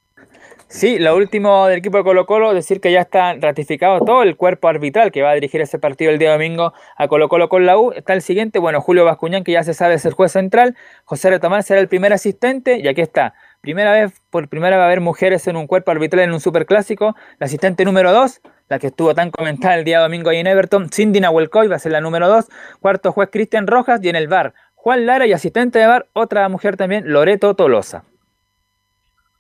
Sí, 0.67 0.99
lo 0.99 1.15
último 1.15 1.69
del 1.69 1.79
equipo 1.79 1.99
de 1.99 2.03
Colo 2.03 2.27
Colo, 2.27 2.53
decir 2.53 2.81
que 2.81 2.91
ya 2.91 3.03
está 3.03 3.35
ratificado 3.35 4.01
todo 4.01 4.25
el 4.25 4.37
cuerpo 4.37 4.67
arbitral 4.67 5.13
que 5.13 5.23
va 5.23 5.31
a 5.31 5.35
dirigir 5.35 5.61
ese 5.61 5.79
partido 5.79 6.11
el 6.11 6.19
día 6.19 6.33
domingo 6.33 6.73
a 6.97 7.07
Colo 7.07 7.29
Colo 7.29 7.49
con 7.49 7.65
la 7.65 7.79
U. 7.79 7.93
Está 7.93 8.15
el 8.15 8.23
siguiente, 8.23 8.59
bueno, 8.59 8.81
Julio 8.81 9.05
Bascuñán, 9.05 9.45
que 9.45 9.53
ya 9.53 9.63
se 9.63 9.75
sabe 9.75 9.95
es 9.95 10.05
el 10.05 10.15
juez 10.15 10.33
central, 10.33 10.75
José 11.05 11.31
Retomar 11.31 11.63
será 11.63 11.81
el 11.81 11.87
primer 11.87 12.13
asistente, 12.13 12.81
y 12.81 12.89
aquí 12.89 13.03
está, 13.03 13.35
primera 13.61 13.93
vez, 13.93 14.21
por 14.31 14.49
primera 14.49 14.71
vez 14.77 14.81
va 14.81 14.85
a 14.85 14.87
haber 14.87 15.01
mujeres 15.01 15.47
en 15.47 15.55
un 15.55 15.69
cuerpo 15.69 15.93
arbitral 15.93 16.25
en 16.25 16.33
un 16.33 16.41
superclásico, 16.41 17.15
la 17.39 17.47
asistente 17.47 17.85
número 17.85 18.11
2, 18.11 18.41
la 18.69 18.81
que 18.81 18.89
estuvo 18.89 19.15
tan 19.15 19.31
comentada 19.31 19.77
el 19.77 19.85
día 19.85 20.01
domingo 20.01 20.31
ahí 20.31 20.39
en 20.39 20.49
Everton, 20.49 20.91
Cindy 20.91 21.21
Nahuelcoy 21.21 21.69
va 21.69 21.77
a 21.77 21.79
ser 21.79 21.93
la 21.93 22.01
número 22.01 22.27
2, 22.27 22.47
cuarto 22.81 23.13
juez 23.13 23.29
Cristian 23.31 23.69
Rojas, 23.69 24.01
y 24.03 24.09
en 24.09 24.17
el 24.17 24.27
bar, 24.27 24.55
Juan 24.85 25.07
Lara, 25.07 25.27
y 25.27 25.33
asistente 25.33 25.79
de 25.79 25.87
bar, 25.87 26.09
otra 26.13 26.47
mujer 26.51 26.77
también, 26.77 27.05
Loreto 27.11 27.55
Tolosa. 27.55 28.05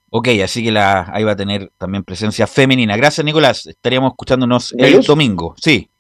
Ok, 0.08 0.28
así 0.42 0.64
que 0.64 0.72
la, 0.72 1.10
ahí 1.12 1.22
va 1.22 1.32
a 1.32 1.36
tener 1.36 1.70
también 1.76 2.02
presencia 2.02 2.46
femenina. 2.46 2.96
Gracias, 2.96 3.22
Nicolás. 3.26 3.66
Estaríamos 3.66 4.12
escuchándonos 4.12 4.72
el 4.78 5.02
domingo. 5.02 5.54
Sí. 5.60 5.90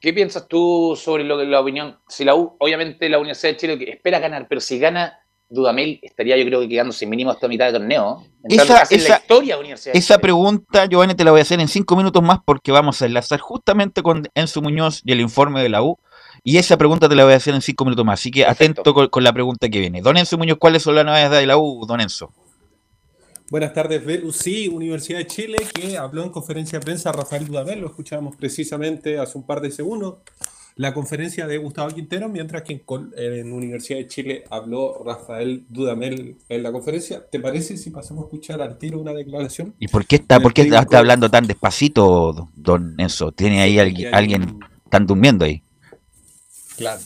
¿Qué 0.00 0.12
piensas 0.12 0.48
tú 0.48 0.98
sobre 1.00 1.22
lo 1.22 1.38
que 1.38 1.44
la 1.44 1.60
opinión? 1.60 1.96
Si 2.08 2.24
la 2.24 2.34
U, 2.34 2.56
obviamente 2.58 3.08
la 3.08 3.20
Universidad 3.20 3.52
de 3.52 3.56
Chile 3.56 3.78
que 3.78 3.88
espera 3.88 4.18
ganar, 4.18 4.46
pero 4.48 4.60
si 4.60 4.80
gana 4.80 5.16
Dudamel, 5.48 6.00
estaría 6.02 6.36
yo 6.36 6.44
creo 6.44 6.60
que 6.62 6.68
quedándose 6.68 7.06
mínimo 7.06 7.30
hasta 7.30 7.46
mitad 7.46 7.66
de 7.66 7.74
torneo. 7.78 8.24
Entrando 8.42 8.74
Esa- 8.74 8.82
en 8.82 9.00
la 9.00 9.04
esa- 9.06 9.16
historia 9.18 9.54
de 9.54 9.60
Universidad 9.60 9.92
de 9.92 9.98
Esa 10.00 10.14
Chile. 10.14 10.22
pregunta, 10.22 10.86
Giovanni, 10.86 11.14
te 11.14 11.22
la 11.22 11.30
voy 11.30 11.38
a 11.38 11.42
hacer 11.42 11.60
en 11.60 11.68
cinco 11.68 11.94
minutos 11.94 12.20
más 12.20 12.40
porque 12.44 12.72
vamos 12.72 13.00
a 13.00 13.06
enlazar 13.06 13.38
justamente 13.38 14.02
con 14.02 14.26
Enzo 14.34 14.60
Muñoz 14.60 15.02
y 15.04 15.12
el 15.12 15.20
informe 15.20 15.62
de 15.62 15.68
la 15.68 15.82
U. 15.84 15.98
Y 16.44 16.56
esa 16.56 16.76
pregunta 16.76 17.08
te 17.08 17.14
la 17.14 17.24
voy 17.24 17.34
a 17.34 17.36
hacer 17.36 17.54
en 17.54 17.62
cinco 17.62 17.84
minutos 17.84 18.04
más. 18.04 18.20
Así 18.20 18.30
que 18.30 18.44
atento 18.44 18.94
con, 18.94 19.08
con 19.08 19.22
la 19.22 19.32
pregunta 19.32 19.68
que 19.68 19.78
viene. 19.78 20.02
Don 20.02 20.16
Enzo 20.16 20.38
Muñoz, 20.38 20.58
¿cuáles 20.58 20.82
son 20.82 20.96
las 20.96 21.04
novedades 21.04 21.40
de 21.40 21.46
la 21.46 21.56
U, 21.56 21.86
don 21.86 22.00
Enzo? 22.00 22.32
Buenas 23.52 23.74
tardes. 23.74 24.02
Sí, 24.34 24.66
Universidad 24.66 25.18
de 25.18 25.26
Chile, 25.26 25.58
que 25.74 25.98
habló 25.98 26.24
en 26.24 26.30
conferencia 26.30 26.78
de 26.78 26.84
prensa 26.86 27.12
Rafael 27.12 27.46
Dudamel, 27.46 27.80
lo 27.80 27.88
escuchábamos 27.88 28.34
precisamente 28.34 29.18
hace 29.18 29.36
un 29.36 29.44
par 29.44 29.60
de 29.60 29.70
segundos. 29.70 30.20
La 30.76 30.94
conferencia 30.94 31.46
de 31.46 31.58
Gustavo 31.58 31.90
Quintero, 31.90 32.30
mientras 32.30 32.62
que 32.62 32.82
en, 33.18 33.52
Universidad 33.52 33.98
de 33.98 34.06
Chile 34.06 34.44
habló 34.48 35.02
Rafael 35.04 35.66
Dudamel 35.68 36.38
en 36.48 36.62
la 36.62 36.72
conferencia. 36.72 37.22
¿Te 37.30 37.40
parece 37.40 37.76
si 37.76 37.90
pasamos 37.90 38.24
a 38.24 38.26
escuchar 38.28 38.62
al 38.62 38.78
tiro 38.78 38.98
una 38.98 39.12
declaración? 39.12 39.74
¿Y 39.78 39.88
por 39.88 40.06
qué 40.06 40.16
está, 40.16 40.40
por 40.40 40.54
qué 40.54 40.62
está, 40.62 40.98
hablando 40.98 41.30
tan 41.30 41.46
despacito, 41.46 42.48
don 42.56 42.98
Enzo? 42.98 43.32
¿Tiene 43.32 43.60
ahí 43.60 43.78
alguien, 43.78 44.06
hay 44.06 44.14
alguien 44.14 44.60
tan 44.88 45.06
durmiendo 45.06 45.44
ahí? 45.44 45.62
Claro. 46.76 47.00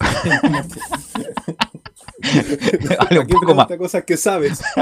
Hable 2.98 3.18
un 3.20 3.24
Aquí 3.24 3.32
poco 3.32 3.54
más. 3.54 3.66
cosas 3.78 4.04
que 4.04 4.16
sabes. 4.16 4.60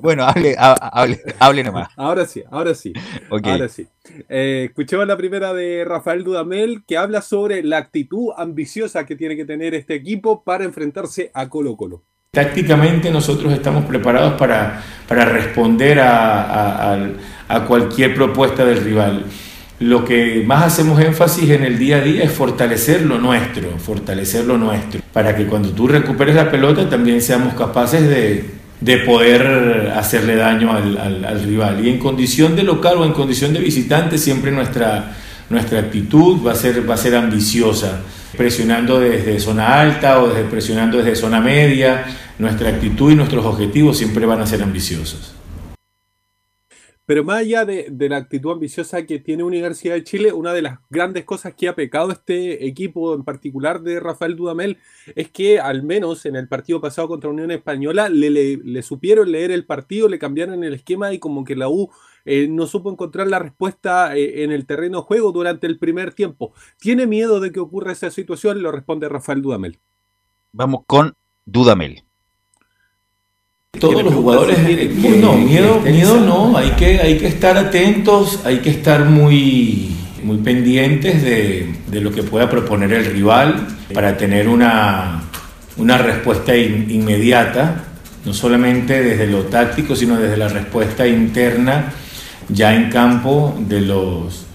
Bueno, 0.00 0.24
hable, 0.24 0.54
ha- 0.56 0.72
hable, 0.92 1.20
hable 1.40 1.64
nomás. 1.64 1.88
Ahora 1.96 2.24
sí, 2.26 2.42
ahora 2.50 2.74
sí. 2.74 2.92
Ahora 3.30 3.68
sí. 3.68 3.86
Eh, 4.28 4.66
escuchemos 4.68 5.06
la 5.08 5.16
primera 5.16 5.52
de 5.52 5.84
Rafael 5.84 6.22
Dudamel 6.22 6.84
que 6.86 6.96
habla 6.96 7.20
sobre 7.20 7.62
la 7.64 7.78
actitud 7.78 8.28
ambiciosa 8.36 9.04
que 9.06 9.16
tiene 9.16 9.34
que 9.36 9.44
tener 9.44 9.74
este 9.74 9.94
equipo 9.94 10.44
para 10.44 10.64
enfrentarse 10.64 11.30
a 11.34 11.48
Colo 11.48 11.76
Colo. 11.76 12.02
Tácticamente 12.30 13.10
nosotros 13.10 13.52
estamos 13.52 13.84
preparados 13.86 14.34
para, 14.34 14.80
para 15.08 15.24
responder 15.24 15.98
a, 16.00 16.96
a 17.48 17.64
cualquier 17.66 18.14
propuesta 18.14 18.64
del 18.64 18.84
rival. 18.84 19.24
Lo 19.80 20.04
que 20.04 20.44
más 20.46 20.64
hacemos 20.64 21.00
énfasis 21.00 21.50
en 21.50 21.64
el 21.64 21.78
día 21.78 21.96
a 21.96 22.00
día 22.00 22.22
es 22.22 22.30
fortalecer 22.30 23.02
lo 23.02 23.18
nuestro, 23.18 23.76
fortalecer 23.78 24.44
lo 24.44 24.56
nuestro, 24.56 25.00
para 25.12 25.34
que 25.34 25.46
cuando 25.46 25.70
tú 25.70 25.88
recuperes 25.88 26.36
la 26.36 26.50
pelota 26.50 26.88
también 26.88 27.20
seamos 27.20 27.54
capaces 27.54 28.08
de, 28.08 28.44
de 28.80 28.96
poder 28.98 29.92
hacerle 29.96 30.36
daño 30.36 30.72
al, 30.72 30.96
al- 30.96 31.24
al 31.24 31.42
rival. 31.42 31.84
Y 31.84 31.90
en 31.90 31.98
condición 31.98 32.54
de 32.54 32.62
local 32.62 32.98
o 32.98 33.04
en 33.04 33.12
condición 33.12 33.52
de 33.52 33.58
visitante 33.60 34.16
siempre 34.16 34.52
nuestra, 34.52 35.16
nuestra 35.50 35.80
actitud 35.80 36.38
va 36.46 36.52
a 36.52 36.54
ser, 36.54 36.88
va 36.88 36.94
a 36.94 36.98
ser 36.98 37.16
ambiciosa, 37.16 38.00
presionando 38.36 39.00
desde 39.00 39.40
zona 39.40 39.80
alta 39.80 40.22
o 40.22 40.28
desde, 40.28 40.44
presionando 40.44 40.98
desde 40.98 41.16
zona 41.16 41.40
media. 41.40 42.04
Nuestra 42.38 42.68
actitud 42.70 43.10
y 43.12 43.16
nuestros 43.16 43.44
objetivos 43.44 43.98
siempre 43.98 44.24
van 44.24 44.40
a 44.40 44.46
ser 44.46 44.62
ambiciosos. 44.62 45.33
Pero 47.06 47.24
más 47.24 47.40
allá 47.40 47.64
de, 47.64 47.90
la 48.08 48.16
actitud 48.16 48.52
ambiciosa 48.52 49.04
que 49.04 49.18
tiene 49.18 49.44
Universidad 49.44 49.94
de 49.94 50.04
Chile, 50.04 50.32
una 50.32 50.52
de 50.52 50.62
las 50.62 50.78
grandes 50.88 51.24
cosas 51.24 51.54
que 51.54 51.68
ha 51.68 51.74
pecado 51.74 52.10
este 52.10 52.66
equipo 52.66 53.14
en 53.14 53.24
particular 53.24 53.82
de 53.82 54.00
Rafael 54.00 54.36
Dudamel 54.36 54.78
es 55.14 55.30
que 55.30 55.60
al 55.60 55.82
menos 55.82 56.24
en 56.24 56.36
el 56.36 56.48
partido 56.48 56.80
pasado 56.80 57.08
contra 57.08 57.30
Unión 57.30 57.50
Española 57.50 58.08
le 58.08 58.82
supieron 58.82 59.30
leer 59.30 59.50
el 59.50 59.66
partido, 59.66 60.08
le 60.08 60.18
cambiaron 60.18 60.64
el 60.64 60.74
esquema 60.74 61.12
y 61.12 61.18
como 61.18 61.44
que 61.44 61.56
la 61.56 61.68
U 61.68 61.90
eh, 62.24 62.48
no 62.48 62.66
supo 62.66 62.90
encontrar 62.90 63.26
la 63.26 63.38
respuesta 63.38 64.16
eh, 64.16 64.44
en 64.44 64.52
el 64.52 64.66
terreno 64.66 64.98
de 64.98 65.04
juego 65.04 65.32
durante 65.32 65.66
el 65.66 65.78
primer 65.78 66.14
tiempo. 66.14 66.54
¿Tiene 66.78 67.06
miedo 67.06 67.40
de 67.40 67.52
que 67.52 67.60
ocurra 67.60 67.92
esa 67.92 68.10
situación? 68.10 68.62
Lo 68.62 68.72
responde 68.72 69.08
Rafael 69.08 69.42
Dudamel. 69.42 69.78
Vamos 70.52 70.82
con 70.86 71.14
Dudamel. 71.44 72.04
Todos 73.80 74.02
los 74.02 74.14
jugadores, 74.14 74.58
no, 75.20 75.34
miedo, 75.34 75.80
miedo 75.80 76.20
no, 76.20 76.56
hay 76.56 76.70
que, 76.70 77.00
hay 77.00 77.18
que 77.18 77.26
estar 77.26 77.56
atentos, 77.56 78.40
hay 78.44 78.58
que 78.58 78.70
estar 78.70 79.04
muy, 79.04 79.90
muy 80.22 80.38
pendientes 80.38 81.22
de, 81.22 81.74
de 81.88 82.00
lo 82.00 82.10
que 82.12 82.22
pueda 82.22 82.48
proponer 82.48 82.92
el 82.92 83.04
rival 83.06 83.66
para 83.92 84.16
tener 84.16 84.48
una, 84.48 85.22
una 85.76 85.98
respuesta 85.98 86.56
in- 86.56 86.86
inmediata, 86.90 87.84
no 88.24 88.32
solamente 88.32 89.02
desde 89.02 89.26
lo 89.26 89.42
táctico, 89.42 89.94
sino 89.96 90.16
desde 90.18 90.36
la 90.36 90.48
respuesta 90.48 91.06
interna 91.06 91.92
ya 92.48 92.74
en 92.74 92.90
campo 92.90 93.54
de 93.58 93.80
los, 93.80 94.46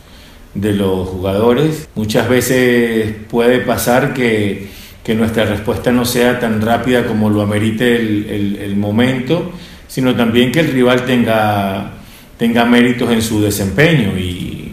de 0.53 0.73
los 0.73 1.07
jugadores. 1.09 1.87
Muchas 1.95 2.27
veces 2.29 3.13
puede 3.29 3.59
pasar 3.59 4.13
que, 4.13 4.69
que 5.03 5.15
nuestra 5.15 5.45
respuesta 5.45 5.91
no 5.91 6.05
sea 6.05 6.39
tan 6.39 6.61
rápida 6.61 7.05
como 7.05 7.29
lo 7.29 7.41
amerite 7.41 7.95
el, 7.95 8.57
el- 8.61 8.75
momento, 8.75 9.51
sino 9.87 10.15
también 10.15 10.51
que 10.51 10.59
el 10.59 10.71
rival 10.71 11.05
tenga, 11.05 11.93
tenga 12.37 12.65
méritos 12.65 13.11
en 13.11 13.21
su 13.21 13.41
desempeño. 13.41 14.17
Y, 14.17 14.71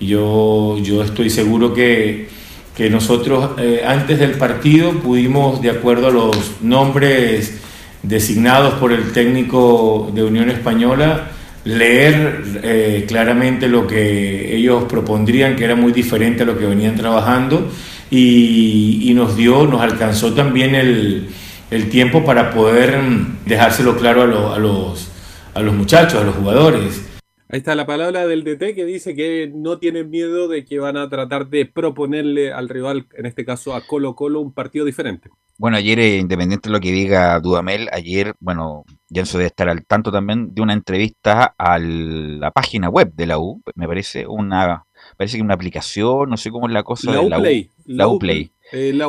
y 0.00 0.06
yo, 0.06 0.78
yo 0.82 1.02
estoy 1.02 1.30
seguro 1.30 1.74
que, 1.74 2.28
que 2.76 2.88
nosotros 2.90 3.50
eh, 3.58 3.82
antes 3.86 4.18
del 4.18 4.32
partido 4.32 4.92
pudimos, 4.92 5.60
de 5.62 5.70
acuerdo 5.70 6.08
a 6.08 6.10
los 6.10 6.36
nombres 6.62 7.58
designados 8.02 8.74
por 8.74 8.92
el 8.92 9.12
técnico 9.12 10.10
de 10.14 10.22
Unión 10.22 10.48
Española, 10.50 11.30
leer 11.64 12.42
eh, 12.62 13.04
claramente 13.08 13.68
lo 13.68 13.86
que 13.86 14.56
ellos 14.56 14.84
propondrían, 14.84 15.56
que 15.56 15.64
era 15.64 15.74
muy 15.74 15.92
diferente 15.92 16.44
a 16.44 16.46
lo 16.46 16.56
que 16.56 16.64
venían 16.66 16.94
trabajando, 16.94 17.70
y, 18.10 19.10
y 19.10 19.14
nos 19.14 19.36
dio, 19.36 19.66
nos 19.66 19.80
alcanzó 19.80 20.34
también 20.34 20.74
el, 20.74 21.28
el 21.70 21.90
tiempo 21.90 22.24
para 22.24 22.50
poder 22.52 23.00
dejárselo 23.46 23.96
claro 23.96 24.22
a, 24.22 24.26
lo- 24.26 24.52
a 24.54 24.58
los, 24.58 25.10
a 25.54 25.60
los 25.60 25.74
muchachos, 25.74 26.20
a 26.20 26.24
los 26.24 26.34
jugadores. 26.36 27.02
Ahí 27.48 27.58
está 27.58 27.76
la 27.76 27.86
palabra 27.86 28.26
del 28.26 28.42
DT 28.42 28.74
que 28.74 28.84
dice 28.84 29.14
que 29.14 29.50
no 29.54 29.78
tienen 29.78 30.10
miedo 30.10 30.48
de 30.48 30.64
que 30.64 30.80
van 30.80 30.96
a 30.96 31.08
tratar 31.08 31.48
de 31.48 31.64
proponerle 31.66 32.52
al 32.52 32.68
rival, 32.68 33.06
en 33.16 33.26
este 33.26 33.44
caso 33.44 33.74
a 33.74 33.86
Colo 33.86 34.16
Colo, 34.16 34.40
un 34.40 34.52
partido 34.52 34.84
diferente. 34.84 35.30
Bueno, 35.58 35.76
ayer, 35.76 35.98
eh, 36.00 36.18
independiente 36.18 36.68
de 36.68 36.72
lo 36.72 36.80
que 36.80 36.90
diga 36.92 37.38
Dudamel, 37.40 37.88
ayer, 37.92 38.34
bueno, 38.40 38.84
Jenso 39.08 39.38
debe 39.38 39.46
estar 39.46 39.68
al 39.68 39.86
tanto 39.86 40.10
también 40.12 40.52
de 40.54 40.60
una 40.60 40.72
entrevista 40.74 41.54
a 41.56 41.78
la 41.78 42.50
página 42.50 42.88
web 42.90 43.12
de 43.14 43.26
la 43.26 43.38
U, 43.38 43.62
me 43.76 43.86
parece 43.86 44.26
una, 44.26 44.84
parece 45.16 45.36
que 45.36 45.42
una 45.42 45.54
aplicación, 45.54 46.28
no 46.30 46.36
sé 46.36 46.50
cómo 46.50 46.66
es 46.66 46.72
la 46.72 46.82
cosa 46.82 47.12
La 47.12 47.20
Uplay. 47.38 47.70
U. 47.78 47.82
La 47.92 48.08
Uplay. 48.08 48.50
Eh, 48.72 48.92
la 48.94 49.08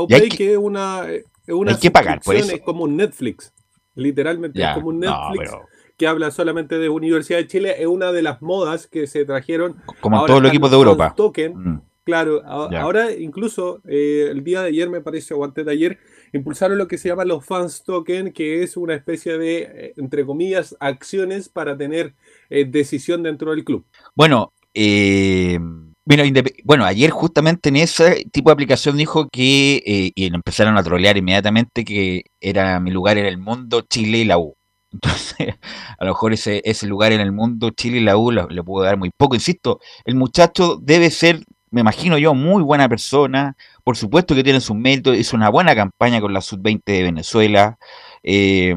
Uplay 0.00 0.28
que- 0.28 0.36
que 0.36 0.52
es 0.52 0.58
una, 0.58 1.06
es 1.10 1.24
una 1.48 1.72
hay 1.72 1.78
que 1.78 1.90
pagar 1.90 2.20
por 2.20 2.34
eso. 2.36 2.54
Es 2.54 2.60
como 2.62 2.84
un 2.84 2.96
Netflix. 2.96 3.52
Literalmente 3.94 4.58
Ya, 4.58 4.70
es 4.70 4.74
como 4.76 4.88
un 4.88 5.00
no, 5.00 5.30
Netflix 5.30 5.50
pero- 5.50 5.66
que 5.96 6.06
habla 6.06 6.30
solamente 6.30 6.78
de 6.78 6.88
Universidad 6.88 7.38
de 7.38 7.46
Chile. 7.48 7.74
Es 7.78 7.86
una 7.86 8.12
de 8.12 8.22
las 8.22 8.40
modas 8.42 8.86
que 8.86 9.06
se 9.08 9.24
trajeron. 9.24 9.76
Como 10.00 10.16
en 10.16 10.20
Ahora 10.20 10.30
todos 10.30 10.42
los 10.42 10.50
equipos 10.52 10.70
de 10.70 10.76
Europa. 10.76 11.14
Token. 11.16 11.52
Mm. 11.56 11.82
Claro, 12.04 12.42
a- 12.46 12.70
ahora 12.80 13.12
incluso 13.12 13.82
eh, 13.86 14.28
el 14.30 14.42
día 14.42 14.62
de 14.62 14.68
ayer 14.68 14.88
me 14.88 15.00
parece, 15.02 15.34
o 15.34 15.44
antes 15.44 15.66
de 15.66 15.72
ayer, 15.72 15.98
impulsaron 16.32 16.78
lo 16.78 16.88
que 16.88 16.96
se 16.98 17.08
llama 17.08 17.24
los 17.24 17.44
fans 17.44 17.82
token, 17.84 18.32
que 18.32 18.62
es 18.62 18.76
una 18.78 18.94
especie 18.94 19.36
de, 19.36 19.58
eh, 19.58 19.92
entre 19.96 20.24
comillas, 20.24 20.74
acciones 20.80 21.48
para 21.50 21.76
tener 21.76 22.14
eh, 22.48 22.64
decisión 22.64 23.22
dentro 23.22 23.50
del 23.50 23.64
club. 23.64 23.84
Bueno, 24.14 24.52
eh, 24.80 25.58
bueno, 26.04 26.22
bueno, 26.64 26.84
ayer 26.84 27.10
justamente 27.10 27.68
en 27.68 27.76
ese 27.76 28.24
tipo 28.30 28.50
de 28.50 28.52
aplicación 28.52 28.96
dijo 28.96 29.28
que, 29.28 29.82
eh, 29.84 30.12
y 30.14 30.26
empezaron 30.32 30.78
a 30.78 30.84
trolear 30.84 31.16
inmediatamente, 31.16 31.84
que 31.84 32.22
era 32.40 32.78
mi 32.78 32.92
lugar 32.92 33.18
en 33.18 33.26
el 33.26 33.38
mundo, 33.38 33.82
Chile 33.82 34.18
y 34.18 34.24
la 34.24 34.38
U. 34.38 34.56
Entonces, 34.92 35.56
a 35.98 36.04
lo 36.04 36.12
mejor 36.12 36.32
ese, 36.32 36.86
lugar 36.86 37.10
en 37.12 37.20
el 37.20 37.32
mundo, 37.32 37.70
Chile 37.70 37.98
y 37.98 38.04
la 38.04 38.16
U, 38.16 38.30
le 38.30 38.62
puedo 38.62 38.84
dar 38.84 38.96
muy 38.96 39.10
poco. 39.10 39.34
Insisto, 39.34 39.80
el 40.04 40.14
muchacho 40.14 40.78
debe 40.80 41.10
ser, 41.10 41.44
me 41.70 41.80
imagino 41.80 42.16
yo, 42.16 42.34
muy 42.34 42.62
buena 42.62 42.88
persona. 42.88 43.56
Por 43.82 43.96
supuesto 43.96 44.34
que 44.36 44.44
tiene 44.44 44.60
sus 44.60 44.76
méritos, 44.76 45.16
hizo 45.18 45.36
una 45.36 45.50
buena 45.50 45.74
campaña 45.74 46.20
con 46.20 46.32
la 46.32 46.40
Sub-20 46.40 46.82
de 46.84 47.02
Venezuela. 47.02 47.78
eh, 48.22 48.76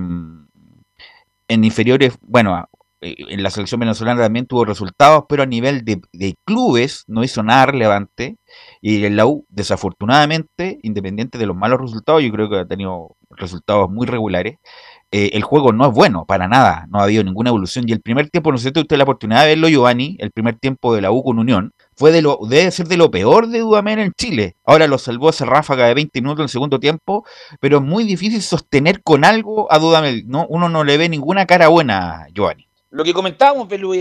en 1.51 1.65
inferiores, 1.65 2.13
bueno, 2.21 2.69
en 3.01 3.43
la 3.43 3.49
selección 3.49 3.79
venezolana 3.79 4.21
también 4.21 4.45
tuvo 4.45 4.65
resultados, 4.65 5.25
pero 5.27 5.43
a 5.43 5.45
nivel 5.47 5.83
de, 5.83 6.01
de 6.13 6.35
clubes 6.45 7.03
no 7.07 7.23
hizo 7.23 7.43
nada 7.43 7.65
relevante. 7.67 8.37
Y 8.81 9.05
en 9.05 9.15
la 9.15 9.25
U, 9.25 9.45
desafortunadamente, 9.49 10.79
independiente 10.83 11.37
de 11.37 11.45
los 11.47 11.55
malos 11.55 11.81
resultados, 11.81 12.21
yo 12.23 12.31
creo 12.31 12.49
que 12.49 12.59
ha 12.59 12.65
tenido 12.65 13.15
resultados 13.31 13.89
muy 13.89 14.05
regulares. 14.07 14.57
eh, 15.13 15.31
el 15.33 15.43
juego 15.43 15.73
no 15.73 15.87
es 15.87 15.93
bueno, 15.93 16.25
para 16.25 16.47
nada, 16.47 16.85
no 16.89 16.99
ha 16.99 17.03
habido 17.03 17.23
ninguna 17.23 17.49
evolución. 17.49 17.85
Y 17.87 17.91
el 17.91 18.01
primer 18.01 18.29
tiempo, 18.29 18.51
no 18.51 18.57
sé 18.57 18.71
si 18.73 18.79
usted 18.79 18.97
la 18.97 19.03
oportunidad 19.03 19.41
de 19.41 19.49
verlo, 19.49 19.67
Giovanni, 19.67 20.15
el 20.19 20.31
primer 20.31 20.57
tiempo 20.57 20.95
de 20.95 21.01
la 21.01 21.11
U 21.11 21.23
con 21.23 21.39
Unión, 21.39 21.73
fue 21.95 22.11
de 22.11 22.21
lo, 22.21 22.39
debe 22.47 22.71
ser 22.71 22.87
de 22.87 22.97
lo 22.97 23.11
peor 23.11 23.47
de 23.47 23.59
Dudamel 23.59 23.99
en 23.99 24.13
Chile. 24.17 24.55
Ahora 24.65 24.87
lo 24.87 24.97
salvó 24.97 25.29
esa 25.29 25.45
ráfaga 25.45 25.87
de 25.87 25.93
20 25.95 26.21
minutos 26.21 26.43
el 26.43 26.49
segundo 26.49 26.79
tiempo, 26.79 27.25
pero 27.59 27.77
es 27.77 27.83
muy 27.83 28.05
difícil 28.05 28.41
sostener 28.41 29.03
con 29.03 29.25
algo 29.25 29.71
a 29.71 29.79
Dudamel. 29.79 30.23
No, 30.27 30.45
uno 30.49 30.69
no 30.69 30.83
le 30.83 30.97
ve 30.97 31.09
ninguna 31.09 31.45
cara 31.45 31.67
buena, 31.67 32.27
Giovanni. 32.33 32.70
Lo 32.91 33.03
que 33.03 33.13
comentábamos, 33.13 33.67
Pelu, 33.67 33.93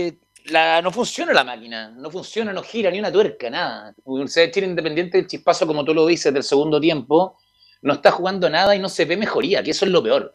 la, 0.45 0.81
no 0.81 0.91
funciona 0.91 1.33
la 1.33 1.43
máquina, 1.43 1.89
no 1.89 2.09
funciona, 2.11 2.51
no 2.51 2.61
gira 2.61 2.91
ni 2.91 2.99
una 2.99 3.11
tuerca, 3.11 3.49
nada. 3.49 3.93
Universidad 4.03 4.45
de 4.45 4.51
Chile 4.51 4.67
Independiente 4.67 5.17
del 5.17 5.27
chispazo, 5.27 5.65
como 5.65 5.85
tú 5.85 5.93
lo 5.93 6.05
dices, 6.05 6.33
del 6.33 6.43
segundo 6.43 6.79
tiempo, 6.79 7.37
no 7.81 7.93
está 7.93 8.11
jugando 8.11 8.49
nada 8.49 8.75
y 8.75 8.79
no 8.79 8.89
se 8.89 9.05
ve 9.05 9.17
mejoría, 9.17 9.63
que 9.63 9.71
eso 9.71 9.85
es 9.85 9.91
lo 9.91 10.03
peor. 10.03 10.33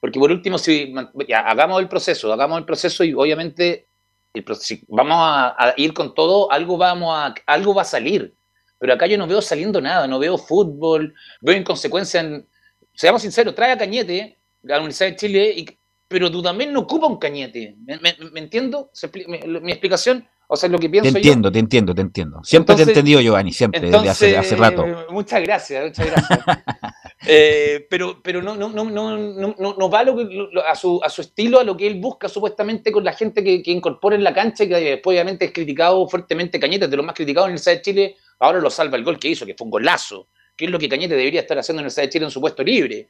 Porque 0.00 0.18
por 0.18 0.32
último, 0.32 0.58
si 0.58 0.92
hagamos 1.34 1.80
el 1.80 1.88
proceso, 1.88 2.32
hagamos 2.32 2.58
el 2.58 2.64
proceso 2.64 3.04
y 3.04 3.14
obviamente 3.14 3.86
el 4.34 4.42
pro- 4.42 4.56
si 4.56 4.82
vamos 4.88 5.16
a, 5.18 5.54
a 5.56 5.74
ir 5.76 5.94
con 5.94 6.14
todo, 6.14 6.50
algo, 6.50 6.76
vamos 6.76 7.14
a, 7.14 7.34
algo 7.46 7.74
va 7.74 7.82
a 7.82 7.84
salir. 7.84 8.34
Pero 8.78 8.94
acá 8.94 9.06
yo 9.06 9.16
no 9.16 9.28
veo 9.28 9.40
saliendo 9.40 9.80
nada, 9.80 10.08
no 10.08 10.18
veo 10.18 10.36
fútbol, 10.38 11.14
veo 11.40 11.56
inconsecuencia 11.56 12.20
en... 12.20 12.48
Seamos 12.94 13.22
sinceros, 13.22 13.54
trae 13.54 13.72
a 13.72 13.78
Cañete, 13.78 14.38
la 14.62 14.78
Universidad 14.78 15.10
de 15.10 15.16
Chile, 15.16 15.54
y, 15.56 15.78
pero 16.12 16.30
Dudamel 16.30 16.72
no 16.72 16.80
ocupa 16.80 17.06
un 17.06 17.16
Cañete. 17.18 17.74
¿Me, 17.84 17.98
me- 17.98 18.16
me 18.32 18.40
entiendo? 18.40 18.90
¿Se 18.92 19.10
expli- 19.10 19.26
me- 19.26 19.40
lo- 19.46 19.60
mi 19.62 19.72
explicación, 19.72 20.28
o 20.46 20.54
sea, 20.56 20.68
lo 20.68 20.78
que 20.78 20.86
Te 20.88 20.90
pienso 20.90 21.10
yo. 21.10 21.16
entiendo, 21.16 21.50
te 21.50 21.58
entiendo, 21.58 21.94
te 21.94 22.02
entiendo. 22.02 22.40
Siempre 22.44 22.74
te 22.76 22.82
he 22.82 22.84
Entonces- 22.84 22.98
entendido, 22.98 23.20
Giovanni, 23.22 23.52
siempre, 23.52 23.80
desde 23.80 24.08
hace, 24.08 24.36
hace 24.36 24.54
rato. 24.56 24.84
Muchas 25.10 25.40
gracias, 25.42 25.84
muchas 25.84 26.06
gracias. 26.06 26.38
Eh, 27.24 27.86
pero 27.88 28.20
pero 28.20 28.42
no, 28.42 28.56
no, 28.56 28.68
no, 28.70 28.84
no, 28.84 29.16
no, 29.16 29.54
no, 29.78 29.88
va 29.90 30.02
lo 30.02 30.16
que- 30.16 30.24
lo- 30.24 30.66
a, 30.66 30.74
su, 30.74 31.00
a 31.04 31.08
su 31.08 31.20
estilo, 31.20 31.60
a 31.60 31.64
lo 31.64 31.76
que 31.76 31.86
él 31.86 32.00
busca 32.00 32.28
supuestamente 32.28 32.90
con 32.90 33.04
la 33.04 33.12
gente 33.12 33.44
que, 33.44 33.62
que 33.62 33.70
incorpora 33.70 34.16
en 34.16 34.24
la 34.24 34.34
cancha, 34.34 34.64
y 34.64 34.68
que 34.68 34.74
después 34.80 35.14
obviamente 35.14 35.44
es 35.44 35.52
criticado 35.52 36.08
fuertemente 36.08 36.58
Cañete, 36.58 36.88
de 36.88 36.96
lo 36.96 37.04
más 37.04 37.14
criticado 37.14 37.46
en 37.46 37.50
el 37.50 37.52
Universidad 37.52 37.76
de 37.76 37.82
Chile, 37.82 38.16
ahora 38.40 38.58
lo 38.58 38.70
salva 38.70 38.96
el 38.96 39.04
gol 39.04 39.20
que 39.20 39.28
hizo, 39.28 39.46
que 39.46 39.54
fue 39.54 39.66
un 39.66 39.70
golazo, 39.70 40.30
que 40.56 40.64
es 40.64 40.70
lo 40.72 40.80
que 40.80 40.88
Cañete 40.88 41.14
debería 41.14 41.42
estar 41.42 41.56
haciendo 41.56 41.78
en 41.78 41.84
el 41.84 41.86
Universidad 41.86 42.02
de 42.06 42.10
Chile 42.10 42.24
en 42.24 42.30
su 42.32 42.40
puesto 42.40 42.64
libre. 42.64 43.08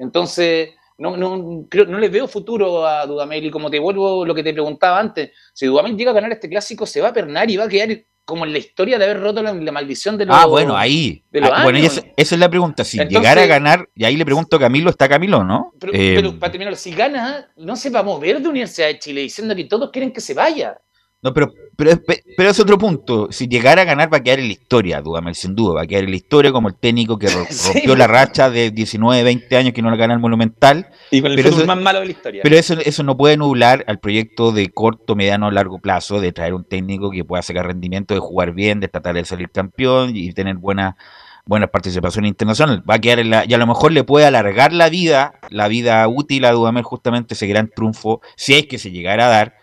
Entonces, 0.00 0.70
no, 0.98 1.16
no, 1.16 1.66
creo, 1.68 1.86
no 1.86 1.98
le 1.98 2.08
veo 2.08 2.28
futuro 2.28 2.86
a 2.86 3.06
Dudamel 3.06 3.44
y 3.46 3.50
como 3.50 3.70
te 3.70 3.78
vuelvo 3.78 4.24
lo 4.24 4.34
que 4.34 4.42
te 4.42 4.52
preguntaba 4.52 4.98
antes, 5.00 5.30
si 5.52 5.66
Dudamel 5.66 5.96
llega 5.96 6.10
a 6.12 6.14
ganar 6.14 6.32
este 6.32 6.48
clásico 6.48 6.86
se 6.86 7.00
va 7.00 7.08
a 7.08 7.12
pernar 7.12 7.50
y 7.50 7.56
va 7.56 7.64
a 7.64 7.68
quedar 7.68 7.96
como 8.24 8.46
en 8.46 8.52
la 8.52 8.58
historia 8.58 8.96
de 8.96 9.04
haber 9.04 9.20
roto 9.20 9.42
la, 9.42 9.52
la 9.52 9.70
maldición 9.72 10.16
de 10.16 10.24
los 10.24 10.34
Ah, 10.34 10.46
bueno, 10.46 10.74
ahí. 10.76 11.22
de 11.30 11.40
los 11.42 11.50
Ah, 11.52 11.62
bueno, 11.62 11.78
y 11.78 11.82
años. 11.82 11.98
esa, 11.98 12.06
esa 12.16 12.34
es 12.34 12.38
la 12.38 12.48
pregunta. 12.48 12.82
Si 12.82 12.96
Entonces- 12.98 13.18
llegara 13.20 13.42
a 13.42 13.46
ganar, 13.46 13.88
y 13.94 14.04
ahí 14.04 14.16
le 14.16 14.24
pregunto 14.24 14.56
a 14.56 14.60
Camilo, 14.60 14.88
¿está 14.88 15.08
Camilo 15.10 15.44
no? 15.44 15.72
Pero, 15.78 15.92
Eh, 15.92 16.12
pero 16.16 16.38
para 16.38 16.50
terminar, 16.50 16.74
si 16.76 16.92
gana, 16.94 17.50
no 17.56 17.76
se 17.76 17.90
va 17.90 18.00
a 18.00 18.02
mover 18.02 18.40
de 18.40 18.48
Universidad 18.48 18.86
de 18.86 18.98
Chile 18.98 19.20
diciendo 19.20 19.54
que 19.54 19.64
todos 19.64 19.90
quieren 19.90 20.10
que 20.10 20.22
se 20.22 20.32
vaya. 20.32 20.78
no, 21.20 21.34
pero, 21.34 21.52
pero, 21.76 21.90
es- 21.90 22.00
pero 22.36 22.50
es 22.50 22.60
otro 22.60 22.78
punto. 22.78 23.28
Si 23.30 23.48
llegara 23.48 23.82
a 23.82 23.84
ganar, 23.84 24.12
va 24.12 24.18
a 24.18 24.22
quedar 24.22 24.38
en 24.40 24.46
la 24.46 24.52
historia, 24.52 25.00
Dudamel, 25.00 25.34
sin 25.34 25.54
duda. 25.54 25.74
Va 25.74 25.82
a 25.82 25.86
quedar 25.86 26.04
en 26.04 26.10
la 26.10 26.16
historia 26.16 26.52
como 26.52 26.68
el 26.68 26.74
técnico 26.76 27.18
que 27.18 27.28
Sí. 27.50 27.72
rompió 27.72 27.96
la 27.96 28.06
racha 28.06 28.50
de 28.50 28.70
19, 28.70 29.22
20 29.22 29.56
años 29.56 29.72
que 29.72 29.82
no 29.82 29.90
le 29.90 29.96
gana 29.96 30.14
el 30.14 30.20
Monumental. 30.20 30.88
Y 31.10 31.20
con 31.20 31.30
el 31.32 31.36
Pero 31.36 31.50
eso- 31.50 31.66
más 31.66 31.78
malo 31.80 32.00
de 32.00 32.06
la 32.06 32.12
historia. 32.12 32.40
Pero 32.42 32.56
eso, 32.56 32.74
eso 32.84 33.02
no 33.02 33.16
puede 33.16 33.36
nublar 33.36 33.84
al 33.88 33.98
proyecto 34.00 34.52
de 34.52 34.70
corto, 34.70 35.14
mediano, 35.16 35.50
largo 35.50 35.78
plazo 35.78 36.20
de 36.20 36.32
traer 36.32 36.54
un 36.54 36.64
técnico 36.64 37.10
que 37.10 37.24
pueda 37.24 37.42
sacar 37.42 37.66
rendimiento, 37.66 38.14
de 38.14 38.20
jugar 38.20 38.52
bien, 38.52 38.80
de 38.80 38.88
tratar 38.88 39.14
de 39.14 39.24
salir 39.24 39.50
campeón 39.50 40.12
y 40.14 40.32
tener 40.32 40.56
buena, 40.56 40.96
buena 41.46 41.66
participación 41.66 42.24
internacional. 42.24 42.82
Va 42.88 42.94
a 42.94 42.98
quedar 42.98 43.18
en 43.18 43.30
la, 43.30 43.44
y 43.46 43.52
a 43.54 43.58
lo 43.58 43.66
mejor 43.66 43.92
le 43.92 44.02
puede 44.04 44.26
alargar 44.26 44.72
la 44.72 44.88
vida, 44.88 45.34
la 45.50 45.68
vida 45.68 46.06
útil 46.08 46.44
a 46.46 46.52
Dudamel 46.52 46.82
justamente 46.84 47.34
ese 47.34 47.46
gran 47.46 47.68
triunfo, 47.74 48.20
si 48.36 48.54
es 48.54 48.66
que 48.66 48.78
se 48.78 48.90
llegara 48.90 49.26
a 49.26 49.28
dar, 49.28 49.54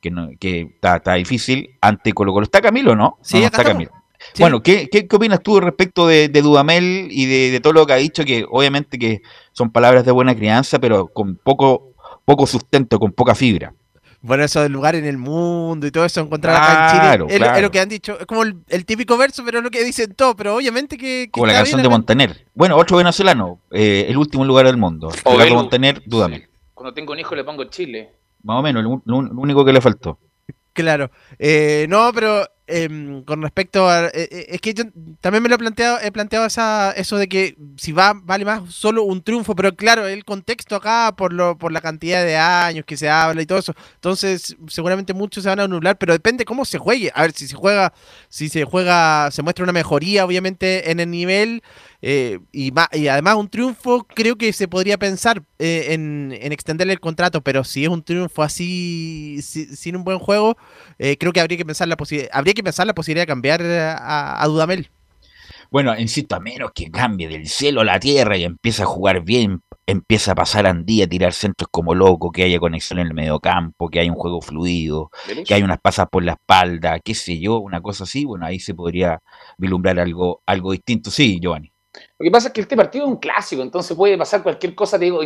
que, 0.00 0.10
no, 0.10 0.30
que 0.38 0.62
está, 0.74 0.96
está 0.96 1.14
difícil, 1.14 1.76
ante 1.80 2.12
Colo 2.12 2.32
Colo. 2.32 2.44
¿Está 2.44 2.60
Camilo 2.60 2.94
no? 2.96 3.18
Sí, 3.22 3.36
No, 3.36 3.40
no 3.42 3.46
acá 3.48 3.56
está. 3.58 3.72
Camilo. 3.72 3.90
Sí. 4.34 4.42
Bueno, 4.42 4.62
¿qué, 4.62 4.88
qué, 4.90 5.06
qué 5.08 5.16
opinas 5.16 5.42
tú 5.42 5.60
respecto 5.60 6.06
de, 6.06 6.28
de 6.28 6.42
Dudamel 6.42 7.08
y 7.10 7.24
de, 7.26 7.50
de 7.52 7.60
todo 7.60 7.72
lo 7.72 7.86
que 7.86 7.94
ha 7.94 7.96
dicho? 7.96 8.24
Que 8.24 8.44
obviamente 8.50 8.98
que 8.98 9.22
son 9.52 9.70
palabras 9.70 10.04
de 10.04 10.12
buena 10.12 10.34
crianza, 10.34 10.78
pero 10.78 11.06
con 11.08 11.36
poco, 11.36 11.94
poco 12.26 12.46
sustento, 12.46 12.98
con 12.98 13.12
poca 13.12 13.34
fibra. 13.34 13.72
Bueno, 14.22 14.44
eso 14.44 14.60
del 14.60 14.72
lugar 14.72 14.94
en 14.96 15.06
el 15.06 15.16
mundo 15.16 15.86
y 15.86 15.90
todo 15.90 16.04
eso, 16.04 16.20
encontrar 16.20 16.54
acá 16.56 16.66
en 16.66 17.00
Claro, 17.00 17.24
Chile. 17.24 17.34
Es, 17.34 17.40
lo- 17.40 17.46
es 17.46 17.50
claro. 17.52 17.62
lo 17.62 17.70
que 17.70 17.80
han 17.80 17.88
dicho. 17.88 18.20
Es 18.20 18.26
como 18.26 18.42
el, 18.42 18.56
el 18.68 18.84
típico 18.84 19.16
verso, 19.16 19.42
pero 19.46 19.58
es 19.58 19.64
lo 19.64 19.70
que 19.70 19.82
dicen 19.82 20.12
todos. 20.14 20.34
Pero 20.36 20.54
obviamente 20.56 20.98
que. 20.98 21.24
que 21.24 21.30
Como 21.30 21.46
la 21.46 21.54
canción 21.54 21.78
bien 21.78 21.84
de. 21.84 21.88
Montaner. 21.88 22.46
Bueno, 22.54 22.76
otro 22.76 22.98
venezolano, 22.98 23.60
eh, 23.70 24.04
el 24.10 24.18
último 24.18 24.44
lugar 24.44 24.66
del 24.66 24.76
mundo. 24.76 25.10
O. 25.24 25.38
Montaner, 25.54 26.02
Dudamel. 26.04 26.46
Cuando 26.74 26.92
tengo 26.92 27.14
un 27.14 27.18
hijo 27.20 27.34
le 27.34 27.44
pongo 27.44 27.64
Chile. 27.64 28.10
Más 28.42 28.58
o 28.58 28.62
menos, 28.62 28.82
lo, 28.82 29.22
lo 29.22 29.40
único 29.40 29.64
que 29.64 29.72
le 29.72 29.80
faltó. 29.80 30.18
Claro. 30.72 31.10
Eh, 31.38 31.86
no, 31.88 32.12
pero 32.14 32.46
em, 32.66 33.24
con 33.24 33.42
respecto 33.42 33.88
a. 33.88 34.06
eh, 34.06 34.10
eh, 34.14 34.46
es 34.50 34.60
que 34.60 34.72
yo 34.72 34.84
también 35.20 35.42
me 35.42 35.48
lo 35.48 35.56
he 35.56 35.58
planteado, 35.58 35.98
he 36.00 36.12
planteado 36.12 36.46
esa, 36.46 36.92
eso 36.92 37.18
de 37.18 37.28
que 37.28 37.56
si 37.76 37.90
va, 37.92 38.14
vale 38.14 38.44
más 38.44 38.72
solo 38.72 39.02
un 39.02 39.22
triunfo, 39.22 39.56
pero 39.56 39.74
claro, 39.74 40.06
el 40.06 40.24
contexto 40.24 40.76
acá 40.76 41.12
por 41.16 41.32
lo, 41.32 41.58
por 41.58 41.72
la 41.72 41.80
cantidad 41.80 42.24
de 42.24 42.36
años 42.36 42.84
que 42.86 42.96
se 42.96 43.10
habla 43.10 43.42
y 43.42 43.46
todo 43.46 43.58
eso. 43.58 43.74
Entonces, 43.96 44.56
seguramente 44.68 45.12
muchos 45.12 45.42
se 45.42 45.48
van 45.48 45.60
a 45.60 45.64
anular, 45.64 45.98
pero 45.98 46.12
depende 46.12 46.44
cómo 46.44 46.64
se 46.64 46.78
juegue. 46.78 47.10
A 47.14 47.22
ver, 47.22 47.32
si 47.32 47.48
se 47.48 47.56
juega, 47.56 47.92
si 48.28 48.48
se 48.48 48.64
juega, 48.64 49.30
se 49.32 49.42
muestra 49.42 49.64
una 49.64 49.72
mejoría, 49.72 50.24
obviamente, 50.24 50.90
en 50.90 51.00
el 51.00 51.10
nivel. 51.10 51.62
Eh, 52.02 52.38
y, 52.52 52.72
además 53.08 53.36
un 53.36 53.48
triunfo, 53.48 54.04
creo 54.04 54.36
que 54.36 54.52
se 54.52 54.68
podría 54.68 54.98
pensar 54.98 55.42
eh, 55.58 55.88
en, 55.90 56.36
en 56.40 56.52
extenderle 56.52 56.92
el 56.94 57.00
contrato, 57.00 57.42
pero 57.42 57.64
si 57.64 57.84
es 57.84 57.90
un 57.90 58.02
triunfo 58.02 58.42
así, 58.42 59.40
si- 59.42 59.76
sin 59.76 59.96
un 59.96 60.04
buen 60.04 60.18
juego, 60.18 60.56
eh, 60.98 61.16
creo 61.18 61.32
que 61.32 61.40
habría 61.40 61.58
que 61.58 61.64
pensar 61.66 61.88
la 61.88 61.96
posibilidad, 61.96 62.30
habría 62.32 62.54
que 62.54 62.62
pensar 62.64 62.86
la 62.86 62.94
posibilidad 62.94 63.22
de 63.22 63.26
cambiar 63.28 63.62
a, 63.62 64.42
a 64.42 64.46
Dudamel. 64.46 64.90
Bueno, 65.70 65.96
insisto, 65.98 66.36
a 66.36 66.40
menos 66.40 66.72
que 66.74 66.90
cambie 66.90 67.28
del 67.28 67.48
cielo 67.48 67.80
a 67.80 67.84
la 67.84 68.00
tierra 68.00 68.36
y 68.36 68.44
empiece 68.44 68.82
a 68.82 68.86
jugar 68.86 69.22
bien 69.22 69.60
empieza 69.86 70.32
a 70.32 70.34
pasar 70.36 70.66
Andía, 70.66 71.06
a 71.06 71.08
tirar 71.08 71.32
centros 71.32 71.68
como 71.70 71.94
loco, 71.96 72.30
que 72.30 72.44
haya 72.44 72.60
conexión 72.60 73.00
en 73.00 73.08
el 73.08 73.14
mediocampo, 73.14 73.88
que 73.90 73.98
haya 74.00 74.12
un 74.12 74.16
juego 74.18 74.40
fluido, 74.40 75.10
que 75.44 75.54
haya 75.54 75.64
unas 75.64 75.80
pasas 75.80 76.06
por 76.10 76.22
la 76.22 76.32
espalda, 76.32 77.00
qué 77.00 77.14
sé 77.14 77.40
yo, 77.40 77.58
una 77.58 77.80
cosa 77.80 78.04
así, 78.04 78.24
bueno, 78.24 78.46
ahí 78.46 78.60
se 78.60 78.74
podría 78.74 79.18
vislumbrar 79.58 79.98
algo, 79.98 80.42
algo 80.46 80.70
distinto. 80.72 81.10
Sí, 81.10 81.40
Giovanni. 81.40 81.72
Lo 82.20 82.24
que 82.24 82.30
pasa 82.30 82.48
es 82.48 82.52
que 82.52 82.60
este 82.60 82.76
partido 82.76 83.06
es 83.06 83.10
un 83.12 83.16
clásico, 83.16 83.62
entonces 83.62 83.96
puede 83.96 84.18
pasar 84.18 84.42
cualquier 84.42 84.74
cosa. 84.74 84.98
Te 84.98 85.06
digo, 85.06 85.22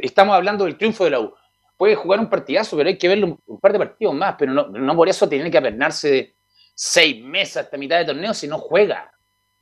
estamos 0.00 0.34
hablando 0.34 0.64
del 0.64 0.78
triunfo 0.78 1.04
de 1.04 1.10
la 1.10 1.20
U. 1.20 1.34
Puede 1.76 1.94
jugar 1.94 2.20
un 2.20 2.30
partidazo, 2.30 2.74
pero 2.74 2.88
hay 2.88 2.96
que 2.96 3.06
verlo 3.06 3.38
un, 3.44 3.60
par 3.60 3.74
de 3.74 3.78
partidos 3.80 4.14
más. 4.14 4.34
Pero 4.38 4.50
no, 4.54 4.96
por 4.96 5.10
eso 5.10 5.28
tiene 5.28 5.50
que 5.50 5.58
apernarse 5.58 6.36
seis 6.74 7.22
meses 7.22 7.58
hasta 7.58 7.76
mitad 7.76 7.98
de 7.98 8.06
torneo 8.06 8.32
si 8.32 8.48
no 8.48 8.56
juega. 8.56 9.12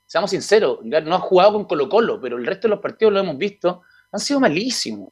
Seamos 0.07 0.31
sinceros, 0.31 0.79
no 0.85 1.17
ha 1.17 1.19
jugado 1.19 1.55
con 1.55 1.65
Colo-Colo, 1.65 2.21
pero 2.21 2.37
el 2.37 2.47
resto 2.47 2.69
de 2.69 2.75
los 2.75 2.81
partidos 2.81 3.15
lo 3.15 3.19
hemos 3.19 3.37
visto, 3.37 3.83
han 4.13 4.21
sido 4.21 4.39
malísimos. 4.39 5.09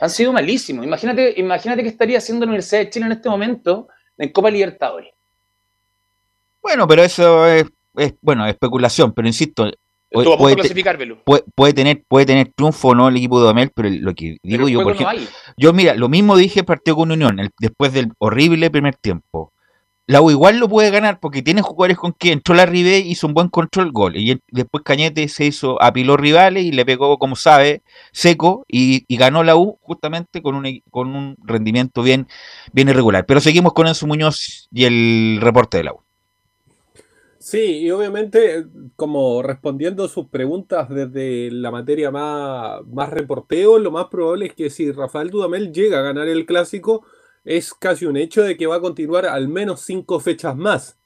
Han 0.00 0.08
sido 0.08 0.32
malísimos. 0.32 0.86
Imagínate, 0.86 1.34
imagínate 1.36 1.82
qué 1.82 1.90
estaría 1.90 2.16
haciendo 2.16 2.46
la 2.46 2.52
Universidad 2.52 2.80
de 2.80 2.88
Chile 2.88 3.04
en 3.04 3.12
este 3.12 3.28
momento 3.28 3.88
en 4.16 4.32
Copa 4.32 4.50
Libertadores. 4.50 5.12
Bueno, 6.62 6.88
pero 6.88 7.02
eso 7.02 7.46
es, 7.46 7.66
es, 7.96 8.14
bueno, 8.22 8.46
especulación, 8.46 9.12
pero 9.12 9.28
insisto, 9.28 9.70
Estuvo 10.10 10.34
a 10.34 10.36
punto 10.36 10.38
puede, 10.38 10.54
de 10.56 10.60
clasificar, 10.60 10.98
puede, 11.24 11.44
puede 11.54 11.72
tener, 11.72 12.02
puede 12.08 12.26
tener 12.26 12.52
triunfo 12.54 12.88
o 12.88 12.94
no 12.94 13.08
el 13.08 13.16
equipo 13.16 13.36
de 13.38 13.42
Dudamel, 13.42 13.70
pero 13.74 13.88
lo 13.90 14.14
que 14.14 14.38
digo 14.42 14.68
yo, 14.68 14.78
por 14.82 14.86
no 14.86 14.92
ejemplo, 14.92 15.28
yo 15.56 15.72
mira, 15.72 15.94
lo 15.94 16.08
mismo 16.08 16.36
dije 16.36 16.64
partido 16.64 16.96
con 16.96 17.12
Unión, 17.12 17.38
el- 17.38 17.50
después 17.60 17.92
del 17.92 18.08
horrible 18.18 18.70
primer 18.70 18.96
tiempo. 18.96 19.52
La 20.06 20.20
U 20.20 20.28
igual 20.32 20.58
lo 20.58 20.68
puede 20.68 20.90
ganar 20.90 21.20
porque 21.20 21.40
tiene 21.40 21.62
jugadores 21.62 21.96
con 21.96 22.12
que 22.12 22.32
entró 22.32 22.52
la 22.56 22.66
Ribe, 22.66 22.98
hizo 22.98 23.28
un 23.28 23.34
buen 23.34 23.46
control 23.48 23.92
gol. 23.92 24.16
Y 24.16 24.40
después 24.48 24.82
Cañete 24.82 25.28
se 25.28 25.46
hizo, 25.46 25.80
apiló 25.80 26.16
rivales 26.16 26.64
y 26.64 26.72
le 26.72 26.84
pegó, 26.84 27.16
como 27.16 27.36
sabe, 27.36 27.82
seco 28.10 28.64
y, 28.66 29.04
y 29.06 29.16
ganó 29.16 29.44
la 29.44 29.54
U 29.54 29.78
justamente 29.80 30.42
con 30.42 30.56
un, 30.56 30.82
con 30.90 31.14
un 31.14 31.36
rendimiento 31.44 32.02
bien, 32.02 32.26
bien 32.72 32.88
irregular. 32.88 33.24
Pero 33.24 33.40
seguimos 33.40 33.72
con 33.72 33.86
Enzo 33.86 34.08
Muñoz 34.08 34.66
y 34.72 34.84
el 34.86 35.38
reporte 35.40 35.76
de 35.76 35.84
la 35.84 35.92
U. 35.92 36.00
Sí, 37.42 37.78
y 37.78 37.90
obviamente, 37.90 38.66
como 38.96 39.42
respondiendo 39.42 40.06
sus 40.08 40.26
preguntas 40.28 40.90
desde 40.90 41.50
la 41.50 41.70
materia 41.70 42.10
más, 42.10 42.82
más 42.86 43.08
reporteo, 43.10 43.78
lo 43.78 43.90
más 43.90 44.08
probable 44.08 44.46
es 44.46 44.54
que 44.54 44.68
si 44.68 44.92
Rafael 44.92 45.30
Dudamel 45.30 45.72
llega 45.72 46.00
a 46.00 46.02
ganar 46.02 46.28
el 46.28 46.44
clásico, 46.44 47.06
es 47.44 47.72
casi 47.72 48.04
un 48.04 48.18
hecho 48.18 48.42
de 48.42 48.58
que 48.58 48.66
va 48.66 48.76
a 48.76 48.80
continuar 48.82 49.24
al 49.24 49.48
menos 49.48 49.80
cinco 49.80 50.20
fechas 50.20 50.54
más. 50.54 50.98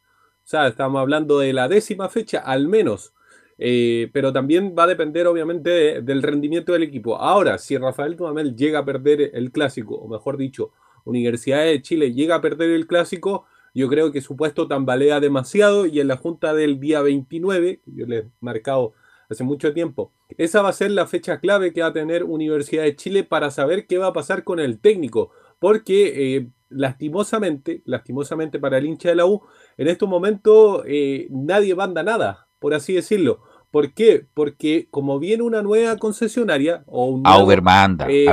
O 0.44 0.46
sea, 0.48 0.66
estamos 0.66 1.00
hablando 1.00 1.38
de 1.38 1.52
la 1.52 1.68
décima 1.68 2.08
fecha, 2.08 2.40
al 2.40 2.66
menos. 2.66 3.14
Eh, 3.58 4.10
pero 4.12 4.32
también 4.32 4.74
va 4.76 4.84
a 4.84 4.86
depender, 4.88 5.28
obviamente, 5.28 5.70
de- 5.70 6.02
del 6.02 6.22
rendimiento 6.22 6.72
del 6.72 6.82
equipo. 6.82 7.16
Ahora, 7.16 7.58
si 7.58 7.76
Rafael 7.78 8.16
Dudamel 8.16 8.56
llega 8.56 8.80
a 8.80 8.84
perder 8.84 9.30
el 9.34 9.52
clásico, 9.52 9.94
o 9.96 10.08
mejor 10.08 10.36
dicho, 10.36 10.72
Universidad 11.04 11.62
de 11.64 11.80
Chile 11.82 12.12
llega 12.12 12.36
a 12.36 12.40
perder 12.40 12.70
el 12.70 12.86
clásico, 12.88 13.46
yo 13.74 13.88
creo 13.88 14.12
que 14.12 14.20
su 14.20 14.36
puesto 14.36 14.68
tambalea 14.68 15.20
demasiado 15.20 15.86
y 15.86 16.00
en 16.00 16.08
la 16.08 16.16
junta 16.16 16.54
del 16.54 16.78
día 16.78 17.02
29, 17.02 17.80
que 17.84 17.92
yo 17.92 18.06
le 18.06 18.18
he 18.18 18.30
marcado 18.40 18.92
hace 19.28 19.42
mucho 19.42 19.74
tiempo, 19.74 20.12
esa 20.38 20.62
va 20.62 20.68
a 20.68 20.72
ser 20.72 20.92
la 20.92 21.06
fecha 21.06 21.40
clave 21.40 21.72
que 21.72 21.80
va 21.80 21.88
a 21.88 21.92
tener 21.92 22.24
Universidad 22.24 22.84
de 22.84 22.96
Chile 22.96 23.24
para 23.24 23.50
saber 23.50 23.86
qué 23.86 23.98
va 23.98 24.08
a 24.08 24.12
pasar 24.12 24.44
con 24.44 24.60
el 24.60 24.78
técnico, 24.78 25.30
porque 25.58 26.36
eh, 26.36 26.48
lastimosamente, 26.68 27.82
lastimosamente 27.84 28.58
para 28.58 28.78
el 28.78 28.86
hincha 28.86 29.08
de 29.08 29.16
la 29.16 29.26
U, 29.26 29.42
en 29.76 29.88
estos 29.88 30.08
momentos 30.08 30.82
eh, 30.86 31.26
nadie 31.30 31.74
manda 31.74 32.02
nada, 32.02 32.48
por 32.58 32.74
así 32.74 32.94
decirlo. 32.94 33.40
¿Por 33.74 33.92
qué? 33.92 34.24
Porque 34.34 34.86
como 34.88 35.18
viene 35.18 35.42
una 35.42 35.60
nueva 35.60 35.96
concesionaria 35.96 36.84
o 36.86 37.06
un 37.06 37.24
nuevo, 37.24 37.36
Auber 37.36 37.60
manda, 37.60 38.06
eh, 38.08 38.24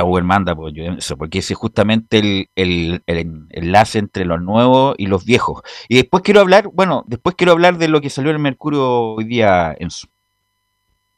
pues, 0.54 1.14
porque 1.18 1.38
ese 1.40 1.54
es 1.54 1.58
justamente 1.58 2.18
el, 2.20 2.48
el- 2.54 3.02
el 3.06 3.46
enlace 3.50 3.98
entre 3.98 4.24
los 4.24 4.40
nuevos 4.40 4.94
y 4.98 5.06
los 5.08 5.24
viejos. 5.24 5.62
Y 5.88 5.96
después 5.96 6.22
quiero 6.22 6.40
hablar, 6.42 6.70
bueno, 6.72 7.02
después 7.08 7.34
quiero 7.34 7.50
hablar 7.50 7.76
de 7.76 7.88
lo 7.88 8.00
que 8.00 8.08
salió 8.08 8.30
en 8.30 8.36
el 8.36 8.42
Mercurio 8.42 9.14
hoy 9.16 9.24
día 9.24 9.74
en 9.76 9.90
su. 9.90 10.06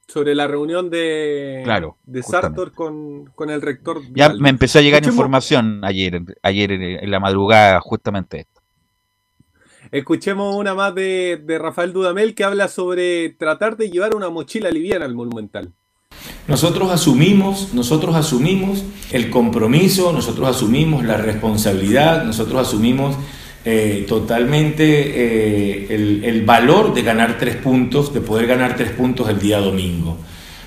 sobre 0.08 0.34
la 0.34 0.46
reunión 0.46 0.88
de, 0.88 1.60
Claro, 1.64 1.98
de. 2.04 2.22
Sartor 2.22 2.72
con, 2.72 3.26
con 3.34 3.50
el 3.50 3.60
rector. 3.60 4.00
Ya 4.14 4.32
me 4.32 4.48
empezó 4.48 4.78
a 4.78 4.82
llegar 4.82 5.02
Escuchemos- 5.02 5.12
información 5.16 5.84
ayer, 5.84 6.22
ayer 6.42 6.72
en 6.72 6.82
en 6.82 7.10
la 7.10 7.20
madrugada, 7.20 7.78
justamente 7.80 8.40
esto. 8.40 8.53
Escuchemos 9.95 10.57
una 10.57 10.74
más 10.74 10.92
de, 10.92 11.40
Rafael 11.61 11.92
Dudamel 11.92 12.34
que 12.34 12.42
habla 12.42 12.66
sobre 12.66 13.28
tratar 13.28 13.76
de 13.76 13.90
llevar 13.90 14.16
una 14.16 14.28
mochila 14.28 14.68
liviana 14.68 15.05
al 15.05 15.14
Monumental. 15.14 15.70
Nosotros 16.49 16.90
asumimos, 16.90 17.72
nosotros 17.74 18.16
asumimos 18.16 18.82
el 19.12 19.30
compromiso, 19.30 20.12
nosotros 20.12 20.49
asumimos 20.49 21.05
la 21.05 21.16
responsabilidad, 21.16 22.24
nosotros 22.24 22.66
asumimos 22.66 23.14
eh, 23.64 24.05
totalmente 24.09 24.84
eh, 24.84 25.86
el, 25.95 26.24
el 26.24 26.45
valor 26.45 26.92
de 26.92 27.03
ganar 27.03 27.38
tres 27.38 27.55
puntos, 27.55 28.12
de 28.12 28.20
poder 28.20 28.49
ganar 28.49 28.74
tres 28.74 28.90
puntos 28.90 29.28
el 29.28 29.38
día 29.38 29.61
domingo. 29.61 30.18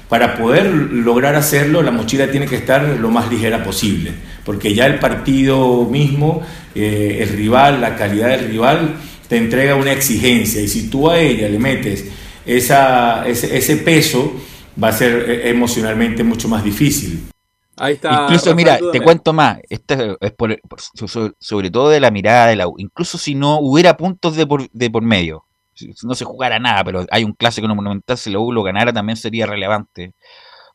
Para 0.08 0.38
poder 0.38 0.68
lograr 0.74 1.36
hacerlo, 1.36 1.82
la 1.82 1.92
mochila 1.92 2.32
tiene 2.32 2.46
que 2.46 2.56
estar 2.56 2.82
lo 2.82 3.10
más 3.10 3.30
ligera 3.30 3.62
posible, 3.66 4.14
porque 4.46 4.74
ya 4.74 4.86
el 4.86 5.00
partido 5.00 5.84
mismo, 5.84 6.44
eh, 6.74 7.18
el 7.20 7.30
rival, 7.36 7.82
la 7.82 7.98
calidad 7.98 8.30
del 8.30 8.48
rival, 8.48 8.96
te 9.28 9.38
entrega 9.38 9.76
una 9.76 9.92
exigencia 9.92 10.62
y 10.62 10.68
si 10.68 10.90
tú 10.90 11.10
a 11.10 11.20
ella 11.20 11.50
le 11.50 11.60
metes 11.60 12.06
esa, 12.46 13.28
ese, 13.28 13.58
ese 13.58 13.78
peso, 13.78 14.34
va 14.82 14.90
a 14.90 14.94
ser 14.94 15.30
eh, 15.30 15.50
emocionalmente 15.50 16.24
mucho 16.24 16.48
más 16.48 16.64
difícil. 16.64 17.28
Ahí 17.76 17.94
está. 17.94 18.24
Incluso, 18.24 18.50
Rafael 18.52 18.56
mira, 18.56 18.80
te 18.92 19.02
cuento 19.02 19.34
más, 19.34 19.60
esto 19.70 20.18
es 20.20 20.32
por- 20.32 20.60
por- 20.62 20.82
so- 20.82 21.32
sobre 21.40 21.70
todo 21.70 21.90
de 21.90 22.00
la 22.00 22.10
mirada 22.10 22.48
de 22.48 22.56
la 22.56 22.68
U. 22.68 22.76
Incluso 22.78 23.18
si 23.18 23.36
no 23.36 23.60
hubiera 23.60 23.96
puntos 23.98 24.36
de 24.36 24.48
por, 24.48 24.68
de 24.72 24.90
por 24.90 25.04
medio, 25.04 25.44
si 25.74 25.92
no 26.04 26.16
se 26.16 26.26
jugara 26.26 26.58
nada, 26.58 26.84
pero 26.84 27.06
hay 27.12 27.24
un 27.24 27.34
clásico 27.34 27.66
en 27.66 27.72
el 27.72 27.76
Monumental, 27.78 28.18
si 28.18 28.32
la 28.32 28.40
U 28.40 28.52
lo 28.52 28.64
ganara 28.64 28.92
también 28.92 29.16
sería 29.18 29.46
relevante 29.46 30.14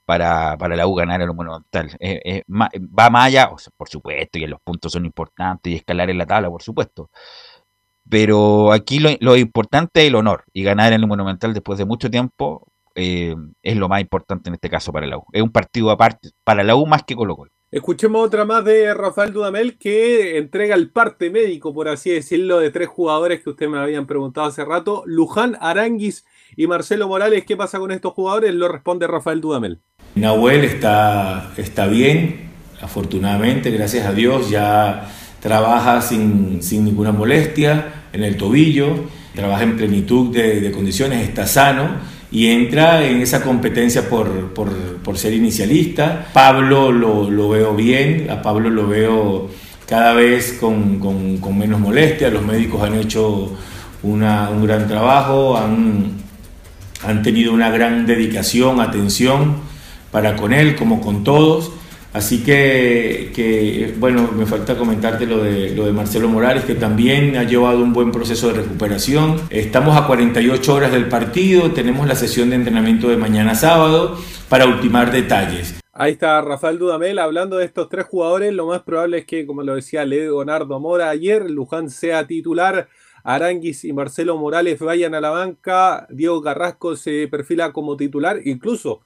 para, 0.05 0.57
para 0.59 0.76
la 0.76 0.86
U 0.86 0.94
ganar 0.94 1.20
en 1.20 1.28
el 1.28 1.34
Monumental. 1.34 1.90
Eh, 1.98 2.20
eh, 2.24 2.42
va 2.48 3.11
más 3.11 3.26
allá, 3.26 3.48
o 3.50 3.59
sea, 3.59 3.72
por 3.76 3.88
supuesto, 3.88 4.38
y 4.38 4.46
los 4.46 4.61
puntos 4.62 4.92
son 4.92 5.05
importantes 5.05 5.72
y 5.72 5.76
escalar 5.76 6.09
en 6.11 6.18
la 6.18 6.26
tabla, 6.26 6.50
por 6.50 6.62
supuesto. 6.62 7.11
Pero 8.09 8.72
aquí 8.72 8.98
lo, 8.98 9.11
lo 9.20 9.36
importante 9.36 10.03
es 10.03 10.09
el 10.09 10.16
honor 10.16 10.44
y 10.53 10.62
ganar 10.62 10.92
en 10.92 11.00
el 11.00 11.07
Monumental 11.07 11.55
después 11.55 11.78
de 11.78 11.84
mucho 11.84 12.11
tiempo 12.11 12.66
eh, 12.94 13.34
es 13.62 13.76
lo 13.76 13.88
más 13.88 14.00
importante 14.00 14.50
en 14.50 14.55
este 14.55 14.68
caso 14.68 14.92
para 14.92 15.07
la 15.07 15.18
U. 15.18 15.24
Es 15.32 15.42
un 15.42 15.50
partido 15.50 15.90
aparte 15.90 16.30
para 16.44 16.62
la 16.62 16.76
U 16.76 16.86
más 16.86 17.03
que 17.05 17.14
Colo 17.14 17.36
Colo. 17.36 17.50
Escuchemos 17.70 18.26
otra 18.26 18.44
más 18.44 18.66
de 18.66 18.92
Rafael 18.92 19.32
Dudamel 19.32 19.78
que 19.78 20.36
entrega 20.36 20.74
el 20.74 20.90
parte 20.90 21.30
médico, 21.30 21.72
por 21.72 21.88
así 21.88 22.11
decirlo, 22.11 22.59
de 22.59 22.70
tres 22.70 22.88
jugadores 22.88 23.42
que 23.42 23.48
ustedes 23.48 23.72
me 23.72 23.78
habían 23.78 24.07
preguntado 24.07 24.46
hace 24.46 24.62
rato. 24.62 25.05
Luján, 25.07 25.57
Aranguis 25.59 26.26
y 26.55 26.66
Marcelo 26.66 27.09
Morales. 27.09 27.46
¿Qué 27.46 27.57
pasa 27.57 27.78
con 27.78 27.90
estos 27.90 28.12
jugadores? 28.12 28.53
Lo 28.53 28.68
responde 28.68 29.07
Rafael 29.07 29.40
Dudamel. 29.40 29.80
Nahuel 30.14 30.64
está, 30.64 31.55
está 31.57 31.86
bien, 31.86 32.50
afortunadamente, 32.82 33.70
gracias 33.70 34.05
a 34.05 34.12
Dios, 34.12 34.50
ya 34.50 35.11
trabaja 35.43 36.01
sin, 36.01 36.62
sin 36.62 36.84
ninguna 36.84 37.11
molestia 37.12 38.05
en 38.12 38.22
el 38.22 38.36
tobillo, 38.36 39.07
trabaja 39.34 39.64
en 39.64 39.76
plenitud 39.76 40.32
de, 40.32 40.70
condiciones, 40.70 41.28
está 41.28 41.47
sano 41.47 41.88
y 42.30 42.47
entra 42.47 43.05
en 43.05 43.20
esa 43.20 43.43
competencia 43.43 44.09
por, 44.09 44.55
por, 44.55 44.70
por 45.03 45.18
ser 45.18 45.34
inicialista. 45.34 46.28
Pablo 46.32 46.93
lo, 46.93 47.28
lo 47.28 47.49
veo 47.49 47.74
bien, 47.74 48.28
a 48.30 48.40
Pablo 48.40 48.70
lo 48.70 48.86
veo 48.86 49.51
cada 49.86 50.14
vez 50.14 50.57
con, 50.61 50.99
con- 51.01 51.38
con 51.38 51.59
menos 51.59 51.80
molestia, 51.80 52.30
los 52.30 52.43
médicos 52.45 52.80
han 52.82 52.95
hecho 52.95 53.53
una- 54.05 54.49
un 54.49 54.64
gran 54.64 54.86
trabajo, 54.86 55.57
han, 55.59 56.12
han 57.05 57.22
tenido 57.22 57.53
una 57.53 57.68
gran 57.70 58.07
dedicación, 58.07 58.80
atención 58.80 59.57
para 60.12 60.36
con 60.36 60.53
él 60.53 60.76
como 60.76 61.01
con 61.01 61.24
todos. 61.24 61.72
Así 62.12 62.44
que, 62.44 63.94
bueno, 63.98 64.30
me 64.36 64.44
falta 64.44 64.76
comentarte 64.76 65.26
lo 65.26 65.42
de, 65.42 65.74
lo 65.74 65.86
de 65.86 65.92
Marcelo 65.92 66.28
Morales, 66.28 66.64
que 66.64 66.74
también 66.74 67.36
ha 67.36 67.44
llevado 67.44 67.82
un 67.82 67.94
buen 67.94 68.12
proceso 68.12 68.48
de 68.48 68.54
recuperación. 68.62 69.40
Estamos 69.48 69.96
a 69.96 70.06
48 70.06 70.74
horas 70.74 70.92
del 70.92 71.08
partido, 71.08 71.70
tenemos 71.70 72.06
la 72.06 72.14
sesión 72.14 72.50
de 72.50 72.56
entrenamiento 72.56 73.08
de 73.08 73.16
mañana 73.16 73.54
sábado 73.54 74.18
para 74.50 74.66
ultimar 74.66 75.10
detalles. 75.10 75.80
Ahí 75.94 76.12
está 76.12 76.40
Rafael 76.42 76.78
Dudamel 76.78 77.18
hablando 77.18 77.56
de 77.56 77.64
estos 77.64 77.88
tres 77.88 78.04
jugadores. 78.06 78.52
Lo 78.52 78.66
más 78.66 78.82
probable 78.82 79.18
es 79.18 79.24
que, 79.24 79.46
como 79.46 79.62
lo 79.62 79.74
decía 79.74 80.04
Leonardo 80.04 80.80
Mora 80.80 81.08
ayer, 81.08 81.50
Luján 81.50 81.88
sea 81.88 82.26
titular, 82.26 82.88
Aranguis 83.24 83.84
y 83.84 83.92
Marcelo 83.94 84.36
Morales 84.36 84.78
vayan 84.80 85.14
a 85.14 85.20
la 85.20 85.30
banca, 85.30 86.06
Diego 86.10 86.42
Carrasco 86.42 86.96
se 86.96 87.28
perfila 87.28 87.72
como 87.72 87.96
titular, 87.96 88.40
incluso 88.44 89.00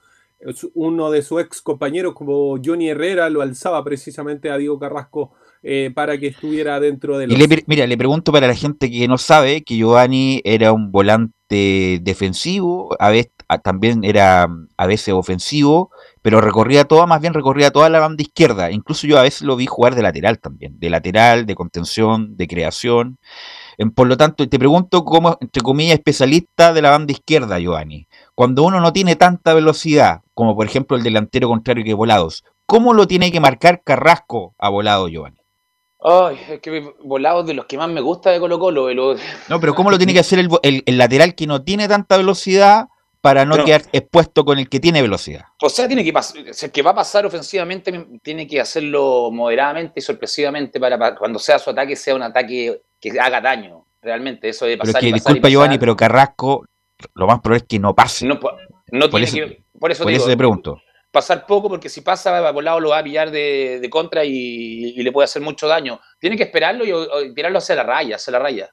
uno 0.74 1.10
de 1.10 1.22
sus 1.22 1.40
ex 1.40 1.62
compañeros 1.62 2.14
como 2.14 2.56
Johnny 2.62 2.88
Herrera 2.90 3.30
lo 3.30 3.42
alzaba 3.42 3.82
precisamente 3.82 4.50
a 4.50 4.58
Diego 4.58 4.78
Carrasco 4.78 5.32
eh, 5.62 5.90
para 5.94 6.18
que 6.18 6.28
estuviera 6.28 6.78
dentro 6.78 7.18
de 7.18 7.24
Y 7.24 7.28
los... 7.28 7.38
le, 7.38 7.48
pre- 7.48 7.64
mira, 7.66 7.86
le 7.86 7.96
pregunto 7.96 8.32
para 8.32 8.46
la 8.46 8.54
gente 8.54 8.90
que 8.90 9.08
no 9.08 9.18
sabe 9.18 9.62
que 9.64 9.76
Giovanni 9.76 10.40
era 10.44 10.72
un 10.72 10.92
volante 10.92 11.98
defensivo, 12.02 12.94
a, 13.00 13.10
ve- 13.10 13.32
ah, 13.48 13.58
también 13.58 14.04
era 14.04 14.48
a 14.76 14.86
veces 14.86 15.14
ofensivo, 15.14 15.90
pero 16.22 16.40
recorría 16.40 16.84
toda, 16.84 17.06
más 17.06 17.20
bien 17.20 17.34
recorría 17.34 17.70
toda 17.70 17.88
la 17.88 18.00
banda 18.00 18.22
izquierda. 18.22 18.70
Incluso 18.70 19.06
yo 19.06 19.18
a 19.18 19.22
veces 19.22 19.42
lo 19.42 19.56
vi 19.56 19.66
jugar 19.66 19.94
de 19.94 20.02
lateral 20.02 20.38
también, 20.38 20.78
de 20.78 20.90
lateral, 20.90 21.46
de 21.46 21.54
contención, 21.54 22.36
de 22.36 22.46
creación. 22.46 23.18
Em, 23.78 23.90
Por 23.90 24.06
lo 24.08 24.16
tanto, 24.16 24.48
te 24.48 24.58
pregunto 24.58 25.04
como, 25.04 25.36
entre 25.40 25.62
comillas, 25.62 25.94
especialista 25.98 26.72
de 26.72 26.82
la 26.82 26.90
banda 26.90 27.12
izquierda, 27.12 27.58
Giovanni. 27.58 28.08
Cuando 28.36 28.64
uno 28.64 28.80
no 28.80 28.92
tiene 28.92 29.16
tanta 29.16 29.54
velocidad, 29.54 30.20
como 30.34 30.54
por 30.54 30.66
ejemplo 30.66 30.94
el 30.96 31.02
delantero 31.02 31.48
contrario 31.48 31.82
que 31.84 31.94
Volados, 31.94 32.44
¿cómo 32.66 32.92
lo 32.92 33.06
tiene 33.08 33.32
que 33.32 33.40
marcar 33.40 33.82
Carrasco 33.82 34.54
a 34.58 34.68
Volado, 34.68 35.08
Giovanni? 35.08 35.38
Ay, 36.00 36.38
es 36.50 36.60
que 36.60 36.92
volados 37.02 37.46
de 37.46 37.54
los 37.54 37.64
que 37.64 37.78
más 37.78 37.88
me 37.88 38.02
gusta 38.02 38.30
de 38.30 38.38
Colo 38.38 38.58
Colo. 38.58 38.90
el- 38.90 39.18
No, 39.48 39.58
pero 39.58 39.74
¿cómo 39.74 39.90
lo 39.90 39.96
tiene 39.98 40.12
que 40.12 40.20
hacer 40.20 40.38
el, 40.38 40.50
vo- 40.50 40.60
el- 40.62 40.82
el 40.84 40.98
lateral 40.98 41.34
que 41.34 41.46
no 41.46 41.62
tiene 41.64 41.88
tanta 41.88 42.18
velocidad 42.18 42.88
para 43.22 43.46
no 43.46 43.64
quedar 43.64 43.82
expuesto 43.92 44.44
con 44.44 44.58
el 44.58 44.68
que 44.68 44.80
tiene 44.80 45.00
velocidad? 45.00 45.46
O 45.62 45.70
sea, 45.70 45.86
tiene 45.88 46.04
que 46.04 46.12
pasar, 46.12 46.36
el 46.46 46.70
que 46.70 46.82
va 46.82 46.90
a 46.90 46.94
pasar 46.94 47.24
ofensivamente 47.24 48.06
tiene 48.22 48.46
que 48.46 48.60
hacerlo 48.60 49.30
moderadamente 49.32 49.94
y 49.98 50.02
sorpresivamente 50.02 50.78
para, 50.78 50.98
para 50.98 51.16
cuando 51.16 51.38
sea 51.38 51.58
su 51.58 51.70
ataque 51.70 51.96
sea 51.96 52.14
un 52.14 52.22
ataque 52.22 52.82
que 53.00 53.18
haga 53.18 53.40
daño. 53.40 53.86
Realmente, 54.02 54.50
eso 54.50 54.66
de 54.66 54.76
Pero 54.76 54.84
es 54.84 54.88
pasar 54.90 55.00
que, 55.00 55.08
y 55.08 55.12
pasar 55.12 55.24
disculpa 55.32 55.48
y 55.48 55.52
Giovanni, 55.52 55.68
pasar, 55.70 55.80
pero 55.80 55.96
Carrasco, 55.96 56.64
lo 57.14 57.26
más 57.26 57.40
probable 57.40 57.62
es 57.62 57.68
que 57.68 57.78
no 57.78 57.94
pase. 57.94 58.26
no, 58.26 58.38
po- 58.40 58.52
no 58.92 59.10
por, 59.10 59.20
tiene 59.20 59.24
eso, 59.26 59.36
que, 59.36 59.62
por 59.78 59.90
eso, 59.90 60.02
por 60.04 60.12
te 60.12 60.16
eso 60.16 60.24
digo, 60.26 60.32
te 60.32 60.36
pregunto. 60.36 60.80
pasar 61.10 61.46
poco 61.46 61.68
porque 61.68 61.88
si 61.88 62.00
pasa 62.02 62.50
volado 62.52 62.80
lo 62.80 62.90
va 62.90 62.98
a 62.98 63.04
pillar 63.04 63.30
de, 63.30 63.78
de 63.80 63.90
contra 63.90 64.24
y, 64.24 64.94
y 64.96 65.02
le 65.02 65.12
puede 65.12 65.24
hacer 65.24 65.42
mucho 65.42 65.66
daño. 65.66 66.00
Tiene 66.18 66.36
que 66.36 66.44
esperarlo 66.44 66.84
y, 66.84 66.92
o- 66.92 67.08
tirarlo 67.34 67.58
hacia 67.58 67.74
la 67.74 67.82
raya, 67.82 68.16
hacia 68.16 68.32
la 68.32 68.38
raya. 68.38 68.70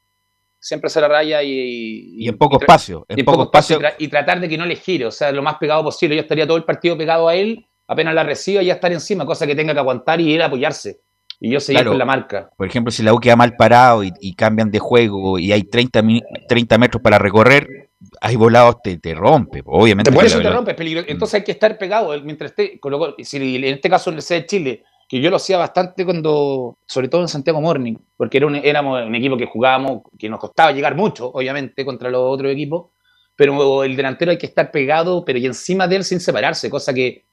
Siempre 0.60 0.88
hacia 0.88 1.02
la 1.02 1.08
raya 1.10 1.44
y, 1.44 2.16
Y 2.24 2.30
en 2.30 2.38
poco 2.38 2.58
espacio, 2.60 3.06
en 3.10 3.26
poco 3.26 3.38
poco 3.40 3.44
espacio 3.58 3.78
y, 3.78 3.80
tra- 3.82 3.96
y 4.00 4.08
tratar 4.08 4.40
de 4.40 4.48
que 4.48 4.58
no 4.58 4.66
le 4.66 4.78
gire, 4.78 5.06
o 5.06 5.12
sea, 5.12 5.32
lo 5.32 5.42
más 5.44 5.56
pegado 5.58 5.84
posible. 5.84 6.16
Yo 6.16 6.22
estaría 6.22 6.48
todo 6.48 6.56
el 6.58 6.64
partido 6.64 6.98
pegado 6.98 7.28
a 7.28 7.36
él, 7.36 7.66
apenas 7.88 8.14
la 8.16 8.24
reciba 8.24 8.62
y 8.64 8.68
ya 8.68 8.74
estar 8.76 8.92
encima, 8.94 9.26
cosa 9.26 9.46
que 9.46 9.56
tenga 9.56 9.74
que 9.74 9.80
aguantar 9.80 10.22
y 10.22 10.34
él 10.34 10.42
apoyarse. 10.42 11.02
Y 11.42 11.50
yo 11.52 11.60
seguir 11.60 11.80
Claro. 11.80 11.92
con 11.92 12.00
la 12.00 12.06
marca. 12.06 12.50
Por 12.56 12.66
ejemplo, 12.68 12.90
si 12.92 13.04
la 13.04 13.14
U 13.14 13.20
queda 13.20 13.36
mal 13.36 13.58
parado 13.58 14.06
y, 14.06 14.14
cambian 14.36 14.72
de 14.72 14.80
juego 14.80 15.38
y 15.38 15.52
hay 15.52 15.64
30, 15.64 16.02
mi- 16.02 16.22
30 16.48 16.78
metros 16.78 17.02
para 17.04 17.20
recorrer, 17.20 17.90
hay 18.26 18.36
volados 18.38 18.82
te, 18.82 18.98
te 18.98 19.14
rompe, 19.14 19.62
obviamente. 19.66 20.10
Por 20.16 20.24
eso 20.26 20.38
te 20.38 20.50
rompe, 20.56 20.72
es 20.72 20.78
peligroso. 20.78 21.06
Entonces 21.10 21.34
hay 21.36 21.44
que 21.44 21.52
estar 21.52 21.78
pegado 21.78 22.14
él, 22.14 22.24
mientras 22.24 22.52
esté. 22.52 22.80
Si 23.24 23.56
en 23.56 23.64
este 23.66 23.90
caso 23.90 24.10
en 24.10 24.16
el 24.16 24.22
C 24.22 24.36
de 24.36 24.46
Chile, 24.46 24.84
que 25.10 25.20
yo 25.22 25.30
lo 25.30 25.36
hacía 25.36 25.58
bastante 25.58 26.06
cuando, 26.06 26.78
sobre 26.86 27.10
todo 27.10 27.22
en 27.22 27.28
Santiago 27.28 27.60
Morning, 27.62 27.96
porque 28.16 28.38
era 28.38 28.48
un, 28.48 28.56
éramos 28.56 29.06
un 29.06 29.14
equipo 29.14 29.36
que 29.38 29.46
jugábamos, 29.46 30.04
que 30.18 30.30
nos 30.30 30.40
costaba 30.40 30.72
llegar 30.72 30.96
mucho, 30.96 31.30
obviamente, 31.34 31.84
contra 31.84 32.10
los 32.10 32.22
otros 32.24 32.52
equipos, 32.52 32.92
pero 33.36 33.84
el 33.84 33.96
delantero 33.96 34.32
hay 34.32 34.38
que 34.38 34.46
estar 34.46 34.72
pegado, 34.72 35.26
pero 35.26 35.38
y 35.40 35.46
encima 35.46 35.88
de 35.88 35.98
él 35.98 36.04
sin 36.06 36.20
separarse, 36.20 36.70
cosa 36.70 36.94
que 36.94 37.26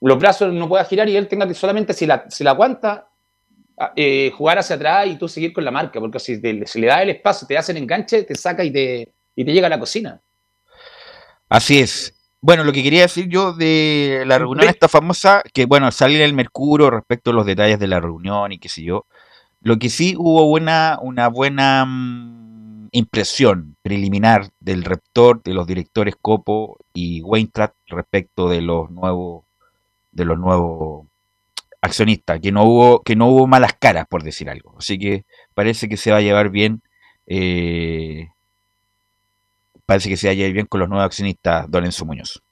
los 0.00 0.18
brazos 0.18 0.52
no 0.54 0.68
pueda 0.68 0.84
girar 0.86 1.08
y 1.08 1.16
él 1.16 1.28
tenga 1.28 1.46
que 1.46 1.54
solamente, 1.54 1.92
si 1.92 2.06
la, 2.06 2.24
si 2.30 2.42
la 2.42 2.52
aguanta, 2.52 3.08
a- 3.76 3.92
eh, 3.96 4.30
jugar 4.34 4.58
hacia 4.58 4.76
atrás 4.76 5.06
y 5.08 5.18
tú 5.18 5.28
seguir 5.28 5.52
con 5.52 5.64
la 5.64 5.70
marca, 5.70 6.00
porque 6.00 6.18
si, 6.18 6.40
te- 6.40 6.66
si 6.66 6.80
le 6.80 6.86
da 6.86 7.02
el 7.02 7.10
espacio, 7.10 7.46
te 7.46 7.58
hacen 7.58 7.76
enganche, 7.76 8.22
te 8.22 8.34
saca 8.34 8.64
y 8.64 8.72
te, 8.72 9.12
y 9.36 9.44
te 9.44 9.52
llega 9.52 9.66
a 9.66 9.70
la 9.70 9.78
cocina. 9.80 10.20
Así 11.48 11.78
es. 11.80 12.14
Bueno, 12.40 12.64
lo 12.64 12.72
que 12.72 12.82
quería 12.82 13.02
decir 13.02 13.28
yo 13.28 13.52
de 13.54 14.24
la 14.26 14.38
reunión 14.38 14.68
esta 14.68 14.88
famosa, 14.88 15.42
que 15.54 15.64
bueno, 15.64 15.90
sale 15.90 16.22
el 16.22 16.34
Mercurio 16.34 16.90
respecto 16.90 17.30
a 17.30 17.34
los 17.34 17.46
detalles 17.46 17.78
de 17.78 17.86
la 17.86 18.00
reunión 18.00 18.52
y 18.52 18.58
qué 18.58 18.68
sé 18.68 18.82
yo. 18.82 19.06
Lo 19.62 19.78
que 19.78 19.88
sí 19.88 20.14
hubo 20.18 20.46
buena, 20.46 20.98
una 21.00 21.28
buena 21.28 21.86
mm, 21.86 22.88
impresión 22.92 23.76
preliminar 23.82 24.50
del 24.60 24.84
rector, 24.84 25.42
de 25.42 25.54
los 25.54 25.66
directores 25.66 26.16
Copo 26.20 26.76
y 26.92 27.22
Weintratt 27.22 27.74
respecto 27.86 28.48
de 28.50 28.60
los 28.60 28.90
nuevos, 28.90 29.44
de 30.12 30.24
los 30.26 30.38
nuevos 30.38 31.06
accionistas, 31.80 32.40
que 32.40 32.52
no 32.52 32.64
hubo, 32.64 33.02
que 33.02 33.16
no 33.16 33.28
hubo 33.28 33.46
malas 33.46 33.72
caras, 33.78 34.06
por 34.06 34.22
decir 34.22 34.50
algo. 34.50 34.76
Así 34.78 34.98
que 34.98 35.24
parece 35.54 35.88
que 35.88 35.96
se 35.96 36.10
va 36.10 36.18
a 36.18 36.20
llevar 36.20 36.50
bien. 36.50 36.82
eh, 37.26 38.28
parece 39.86 40.08
que 40.08 40.16
se 40.16 40.26
va 40.26 40.32
a 40.32 40.52
bien 40.52 40.66
con 40.66 40.80
los 40.80 40.88
nuevos 40.88 41.06
accionistas, 41.06 41.70
Don 41.70 41.84
Enzo 41.84 42.04
Muñoz. 42.04 42.42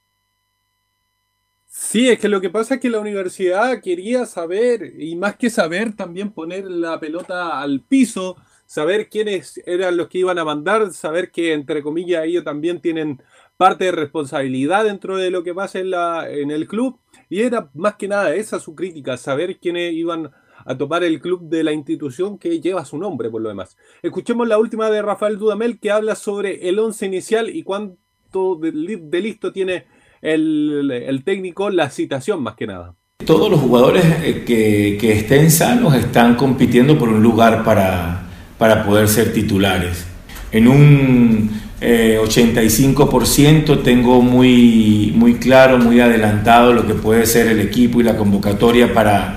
Sí, 1.66 2.08
es 2.08 2.18
que 2.18 2.28
lo 2.28 2.40
que 2.40 2.50
pasa 2.50 2.74
es 2.74 2.80
que 2.80 2.90
la 2.90 3.00
universidad 3.00 3.80
quería 3.80 4.26
saber, 4.26 4.92
y 4.98 5.16
más 5.16 5.36
que 5.36 5.50
saber, 5.50 5.96
también 5.96 6.30
poner 6.30 6.64
la 6.70 7.00
pelota 7.00 7.60
al 7.60 7.80
piso, 7.80 8.36
saber 8.66 9.08
quiénes 9.08 9.60
eran 9.66 9.96
los 9.96 10.08
que 10.08 10.18
iban 10.18 10.38
a 10.38 10.44
mandar, 10.44 10.92
saber 10.92 11.30
que, 11.30 11.54
entre 11.54 11.82
comillas, 11.82 12.24
ellos 12.24 12.44
también 12.44 12.80
tienen 12.80 13.22
parte 13.56 13.86
de 13.86 13.92
responsabilidad 13.92 14.84
dentro 14.84 15.16
de 15.16 15.30
lo 15.30 15.42
que 15.42 15.54
pasa 15.54 15.78
en, 15.78 15.90
la, 15.90 16.30
en 16.30 16.50
el 16.50 16.68
club, 16.68 16.98
y 17.30 17.40
era 17.40 17.70
más 17.74 17.96
que 17.96 18.08
nada 18.08 18.34
esa 18.34 18.60
su 18.60 18.74
crítica, 18.74 19.16
saber 19.16 19.58
quiénes 19.58 19.92
iban 19.94 20.30
a 20.64 20.76
tomar 20.76 21.04
el 21.04 21.20
club 21.20 21.42
de 21.48 21.64
la 21.64 21.72
institución 21.72 22.38
que 22.38 22.60
lleva 22.60 22.84
su 22.84 22.98
nombre, 22.98 23.30
por 23.30 23.40
lo 23.42 23.48
demás. 23.48 23.76
Escuchemos 24.02 24.46
la 24.48 24.58
última 24.58 24.90
de 24.90 25.02
Rafael 25.02 25.38
Dudamel, 25.38 25.78
que 25.78 25.90
habla 25.90 26.14
sobre 26.14 26.68
el 26.68 26.78
once 26.78 27.06
inicial 27.06 27.48
y 27.50 27.62
cuánto 27.62 28.56
de, 28.60 28.72
li- 28.72 29.00
de 29.02 29.20
listo 29.20 29.52
tiene 29.52 29.84
el, 30.20 30.90
el 30.90 31.24
técnico, 31.24 31.70
la 31.70 31.90
citación 31.90 32.42
más 32.42 32.54
que 32.54 32.66
nada. 32.66 32.94
Todos 33.24 33.50
los 33.50 33.60
jugadores 33.60 34.04
eh, 34.24 34.42
que, 34.46 34.96
que 35.00 35.12
estén 35.12 35.50
sanos 35.50 35.94
están 35.94 36.34
compitiendo 36.36 36.98
por 36.98 37.08
un 37.08 37.22
lugar 37.22 37.64
para, 37.64 38.22
para 38.58 38.84
poder 38.84 39.06
ser 39.08 39.32
titulares. 39.32 40.06
En 40.50 40.66
un 40.68 41.50
eh, 41.80 42.18
85% 42.20 43.82
tengo 43.82 44.20
muy, 44.22 45.12
muy 45.16 45.34
claro, 45.34 45.78
muy 45.78 46.00
adelantado 46.00 46.72
lo 46.72 46.86
que 46.86 46.94
puede 46.94 47.26
ser 47.26 47.46
el 47.48 47.60
equipo 47.60 48.00
y 48.00 48.04
la 48.04 48.16
convocatoria 48.16 48.92
para, 48.92 49.36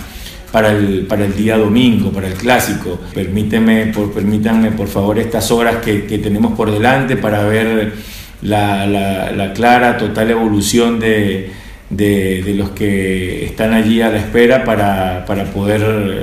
para, 0.52 0.72
el, 0.72 1.06
para 1.08 1.26
el 1.26 1.36
día 1.36 1.58
domingo, 1.58 2.12
para 2.12 2.28
el 2.28 2.34
clásico. 2.36 3.00
Permíteme, 3.14 3.88
por, 3.88 4.12
permítanme 4.14 4.72
por 4.72 4.88
favor 4.88 5.20
estas 5.20 5.52
horas 5.52 5.78
que, 5.84 6.06
que 6.06 6.18
tenemos 6.20 6.54
por 6.54 6.72
delante 6.72 7.18
para 7.18 7.44
ver 7.46 7.94
la, 8.42 8.86
la- 8.88 9.32
la 9.32 9.54
clara, 9.54 9.98
total 9.98 10.32
evolución 10.32 11.00
de, 11.00 11.52
de- 11.90 12.42
de 12.44 12.54
los 12.54 12.70
que 12.72 13.46
están 13.46 13.74
allí 13.74 14.02
a 14.02 14.10
la 14.10 14.18
espera 14.20 14.64
para, 14.64 15.26
para 15.26 15.46
poder 15.46 15.82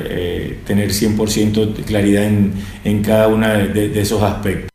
eh, 0.08 0.58
tener 0.66 0.90
100% 0.90 1.74
de 1.74 1.82
claridad 1.82 2.24
en, 2.24 2.52
en 2.84 3.02
cada 3.02 3.28
uno 3.28 3.48
de, 3.48 3.88
de 3.88 4.00
esos 4.00 4.22
aspectos. 4.22 4.68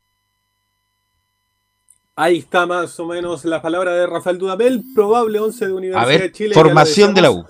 Ahí 2.19 2.39
está 2.39 2.65
más 2.65 2.99
o 2.99 3.05
menos 3.05 3.45
la 3.45 3.61
palabra 3.61 3.93
de 3.93 4.07
Rafael 4.07 4.39
Dudamel, 4.39 4.83
probable 4.95 5.39
11 5.39 5.67
de 5.67 5.73
Universidad 5.73 6.03
A 6.03 6.07
ver, 6.07 6.21
de 6.21 6.31
Chile. 6.31 6.53
formación 6.55 7.13
de 7.13 7.21
la 7.21 7.29
U. 7.31 7.45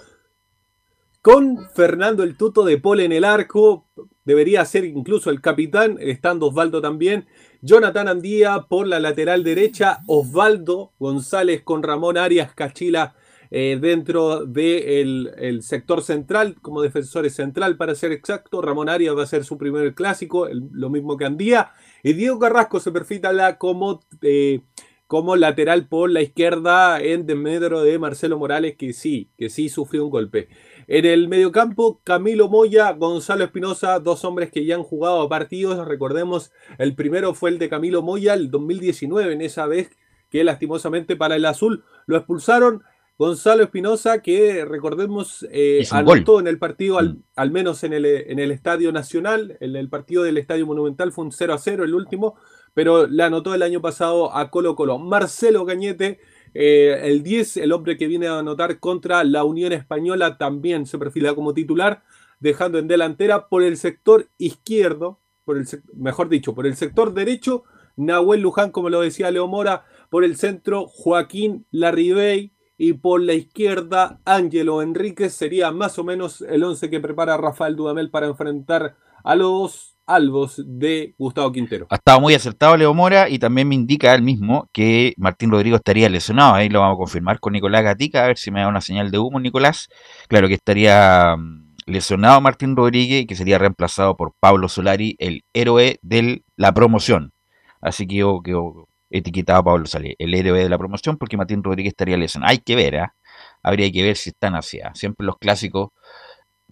Con 1.28 1.68
Fernando 1.74 2.24
el 2.24 2.38
Tuto 2.38 2.64
de 2.64 2.78
Pole 2.78 3.04
en 3.04 3.12
el 3.12 3.26
arco, 3.26 3.86
debería 4.24 4.64
ser 4.64 4.86
incluso 4.86 5.30
el 5.30 5.42
capitán, 5.42 5.98
estando 6.00 6.48
Osvaldo 6.48 6.80
también. 6.80 7.28
Jonathan 7.62 8.08
Andía 8.08 8.68
por 8.70 8.88
la 8.88 9.02
lateral 9.02 9.44
derecha, 9.44 10.00
Osvaldo 10.08 10.94
González 10.98 11.64
con 11.64 11.84
Ramón 11.84 12.18
Arias 12.18 12.54
Cachila 12.54 13.14
eh, 13.52 13.78
dentro 13.78 14.46
del 14.46 15.34
el 15.38 15.64
sector 15.64 16.02
central, 16.02 16.56
como 16.62 16.82
defensores 16.82 17.36
central 17.36 17.76
para 17.76 17.94
ser 17.96 18.14
exacto. 18.14 18.62
Ramón 18.62 18.88
Arias 18.88 19.14
va 19.14 19.24
a 19.24 19.28
ser 19.28 19.44
su 19.44 19.58
primer 19.58 19.96
clásico, 19.96 20.48
lo 20.50 20.90
mismo 20.90 21.18
que 21.18 21.26
Andía. 21.26 21.72
Y 22.04 22.14
Diego 22.14 22.40
Carrasco 22.40 22.80
se 22.80 22.94
perfila 22.94 23.58
como, 23.58 24.00
eh, 24.22 24.62
como 25.08 25.36
lateral 25.36 25.90
por 25.90 26.10
la 26.10 26.22
izquierda 26.22 27.02
en 27.02 27.26
desmedro 27.26 27.82
de 27.82 28.00
Marcelo 28.00 28.40
Morales, 28.40 28.78
que 28.78 28.94
sí, 28.94 29.30
que 29.38 29.50
sí 29.50 29.68
sufrió 29.68 30.06
un 30.06 30.10
golpe. 30.10 30.48
En 30.90 31.04
el 31.04 31.28
mediocampo, 31.28 32.00
Camilo 32.06 32.48
Moya, 32.48 32.94
Gonzalo 32.94 33.44
Espinosa, 33.44 34.00
dos 34.00 34.24
hombres 34.24 34.52
que 34.52 34.64
ya 34.64 34.76
han 34.76 34.84
jugado 34.84 35.28
partidos. 35.28 35.86
Recordemos, 35.86 36.54
el 36.78 36.96
primero 36.96 37.34
fue 37.34 37.50
el 37.50 37.60
de 37.60 37.68
Camilo 37.68 38.02
Moya, 38.02 38.34
el 38.34 38.50
2019, 38.50 39.34
en 39.34 39.42
esa 39.42 39.66
vez 39.68 39.90
que 40.30 40.46
lastimosamente 40.46 41.18
para 41.18 41.36
el 41.36 41.44
azul 41.44 41.84
lo 42.06 42.16
expulsaron. 42.16 42.84
Gonzalo 43.18 43.64
Espinosa, 43.64 44.22
que 44.22 44.64
recordemos, 44.64 45.46
eh, 45.52 45.86
anotó 45.92 46.34
gol. 46.34 46.42
en 46.42 46.48
el 46.48 46.58
partido, 46.58 47.00
al, 47.00 47.18
al 47.36 47.52
menos 47.52 47.84
en 47.84 47.92
el, 47.92 48.06
en 48.06 48.40
el 48.40 48.52
Estadio 48.52 48.94
Nacional, 48.94 49.58
en 49.60 49.76
el 49.76 49.90
partido 49.90 50.24
del 50.24 50.38
Estadio 50.38 50.68
Monumental 50.68 51.12
fue 51.12 51.26
un 51.26 51.34
0 51.34 51.54
a 51.54 51.58
0 51.58 51.84
el 51.84 51.96
último, 51.96 52.36
pero 52.74 53.08
la 53.08 53.26
anotó 53.26 53.54
el 53.54 53.64
año 53.64 53.82
pasado 53.82 54.34
a 54.34 54.52
Colo 54.52 54.76
Colo. 54.76 55.00
Marcelo 55.00 55.66
Cañete, 55.66 56.20
eh, 56.60 57.02
el 57.04 57.22
10, 57.22 57.58
el 57.58 57.72
hombre 57.72 57.98
que 57.98 58.08
viene 58.08 58.26
a 58.26 58.40
anotar 58.40 58.80
contra 58.80 59.24
la 59.24 59.44
Unión 59.44 59.74
Española, 59.74 60.40
también 60.40 60.88
se 60.88 60.98
perfila 60.98 61.36
como 61.36 61.54
titular, 61.54 62.02
dejando 62.40 62.80
en 62.80 62.88
delantera 62.88 63.48
por 63.48 63.62
el 63.62 63.78
sector 63.78 64.28
izquierdo, 64.40 65.20
por 65.46 65.60
el 65.60 65.68
mejor 65.94 66.30
dicho, 66.30 66.56
por 66.56 66.66
el 66.66 66.76
sector 66.76 67.14
derecho, 67.14 67.64
Nahuel 67.96 68.42
Luján, 68.42 68.72
como 68.72 68.90
lo 68.90 69.02
decía 69.02 69.30
Leo 69.30 69.48
Mora, 69.48 69.86
por 70.10 70.24
el 70.24 70.36
centro 70.36 70.88
Joaquín 70.88 71.68
Larribey 71.70 72.54
y 72.76 72.94
por 72.94 73.22
la 73.22 73.34
izquierda 73.34 74.20
Ángelo 74.26 74.82
Enríquez 74.82 75.34
sería 75.34 75.70
más 75.70 76.00
o 76.00 76.04
menos 76.04 76.42
el 76.42 76.64
11 76.64 76.90
que 76.90 77.00
prepara 77.00 77.38
Rafael 77.38 77.76
Dudamel 77.76 78.10
para 78.10 78.26
enfrentar 78.26 78.96
a 79.24 79.36
los 79.36 79.98
albos 80.08 80.64
de 80.66 81.14
Gustavo 81.18 81.52
Quintero. 81.52 81.86
Ha 81.90 81.96
estado 81.96 82.22
muy 82.22 82.34
acertado 82.34 82.78
Leo 82.78 82.94
Mora 82.94 83.30
y 83.30 83.40
también 83.40 83.68
me 83.68 83.76
indica 83.76 84.16
él 84.16 84.22
mismo 84.22 84.70
que 84.72 85.14
Martín 85.18 85.52
Rodrigo 85.52 85.76
estaría 85.76 86.10
lesionado. 86.10 86.56
Ahí 86.56 86.70
lo 86.70 86.80
vamos 86.80 86.96
a 86.96 86.98
confirmar 86.98 87.40
con 87.40 87.54
Nicolás 87.54 87.84
Gatica, 87.84 88.24
a 88.24 88.28
ver 88.28 88.38
si 88.38 88.50
me 88.50 88.62
da 88.62 88.70
una 88.70 88.82
señal 88.82 89.12
de 89.12 89.20
humo, 89.20 89.40
Nicolás. 89.40 89.90
Claro 90.30 90.48
que 90.48 90.54
estaría 90.54 91.36
mm, 91.38 91.76
lesionado 91.86 92.40
Martín 92.42 92.76
Rodríguez 92.76 93.24
y 93.24 93.26
que 93.28 93.36
sería 93.36 93.58
reemplazado 93.58 94.16
por 94.16 94.34
Pablo 94.40 94.70
Solari, 94.70 95.16
el 95.20 95.44
héroe 95.54 96.00
de 96.02 96.44
la 96.56 96.74
promoción. 96.74 97.34
Así 97.82 98.08
que 98.08 98.16
yo, 98.16 98.42
yo 98.46 98.88
etiquetado 99.10 99.60
a 99.60 99.64
Pablo 99.64 99.86
Solari, 99.86 100.16
el 100.20 100.34
héroe 100.34 100.64
de 100.64 100.70
la 100.70 100.78
promoción, 100.78 101.18
porque 101.18 101.38
Martín 101.38 101.64
Rodríguez 101.64 101.92
estaría 101.92 102.18
lesionado. 102.18 102.52
Hay 102.52 102.60
que 102.60 102.76
ver, 102.76 102.98
¿ah? 102.98 103.16
habría 103.62 103.92
que 103.92 104.04
ver 104.04 104.16
si 104.16 104.30
están 104.30 104.56
así. 104.56 104.80
¿ah? 104.80 104.92
Siempre 104.96 105.26
los 105.26 105.38
clásicos 105.38 105.90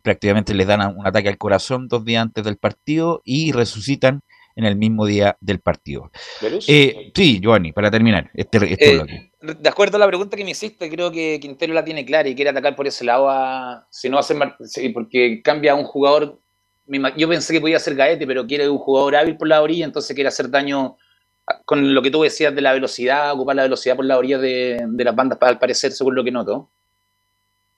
prácticamente 0.06 0.54
les 0.54 0.68
dan 0.68 0.96
un 0.96 1.06
ataque 1.06 1.28
al 1.28 1.38
corazón 1.38 1.90
dos 1.90 2.06
días 2.06 2.22
antes 2.22 2.44
del 2.46 2.58
partido 2.58 3.22
y 3.26 3.52
resucitan 3.52 4.22
en 4.56 4.64
el 4.64 4.78
mismo 4.78 5.06
día 5.06 5.36
del 5.42 5.60
partido. 5.60 6.12
Eh, 6.68 7.12
sí, 7.14 7.42
Giovanni, 7.42 7.74
para 7.74 7.92
terminar 7.92 8.30
este, 8.34 8.58
este 8.72 8.92
Eh, 8.92 8.94
bloque. 8.94 9.32
de 9.42 9.70
acuerdo 9.70 9.98
a 9.98 10.00
la 10.00 10.08
pregunta 10.08 10.38
que 10.38 10.46
me 10.46 10.52
hiciste, 10.52 10.90
creo 10.90 11.12
que 11.12 11.40
Quintero 11.42 11.74
la 11.74 11.84
tiene 11.84 12.06
clara 12.06 12.30
y 12.30 12.36
quiere 12.36 12.52
atacar 12.52 12.76
por 12.76 12.88
ese 12.88 13.04
lado 13.04 13.30
a. 13.30 13.86
Si 13.90 14.08
no 14.08 14.16
va 14.16 14.22
a 14.22 14.24
ser. 14.24 14.38
Mar- 14.38 14.56
sí, 14.64 14.90
porque 14.90 15.42
cambia 15.44 15.74
a 15.74 15.76
un 15.76 15.84
jugador. 15.84 16.40
Yo 17.18 17.28
pensé 17.28 17.52
que 17.52 17.60
podía 17.60 17.80
ser 17.80 17.96
Gaete, 17.96 18.28
pero 18.28 18.46
quiere 18.46 18.70
un 18.70 18.78
jugador 18.78 19.16
hábil 19.16 19.36
por 19.38 19.48
la 19.48 19.62
orilla, 19.62 19.86
entonces 19.86 20.14
quiere 20.14 20.28
hacer 20.30 20.50
daño 20.50 20.98
con 21.66 21.94
lo 21.94 22.02
que 22.02 22.12
tú 22.12 22.22
decías 22.22 22.56
de 22.56 22.62
la 22.62 22.74
velocidad, 22.74 23.34
ocupar 23.34 23.56
la 23.56 23.64
velocidad 23.64 23.96
por 23.96 24.06
la 24.06 24.18
orilla 24.18 24.38
de, 24.38 24.86
de 24.88 25.04
las 25.04 25.16
bandas, 25.16 25.38
al 25.42 25.60
parecer, 25.60 25.92
según 25.92 26.16
lo 26.16 26.24
que 26.24 26.32
noto. 26.32 26.70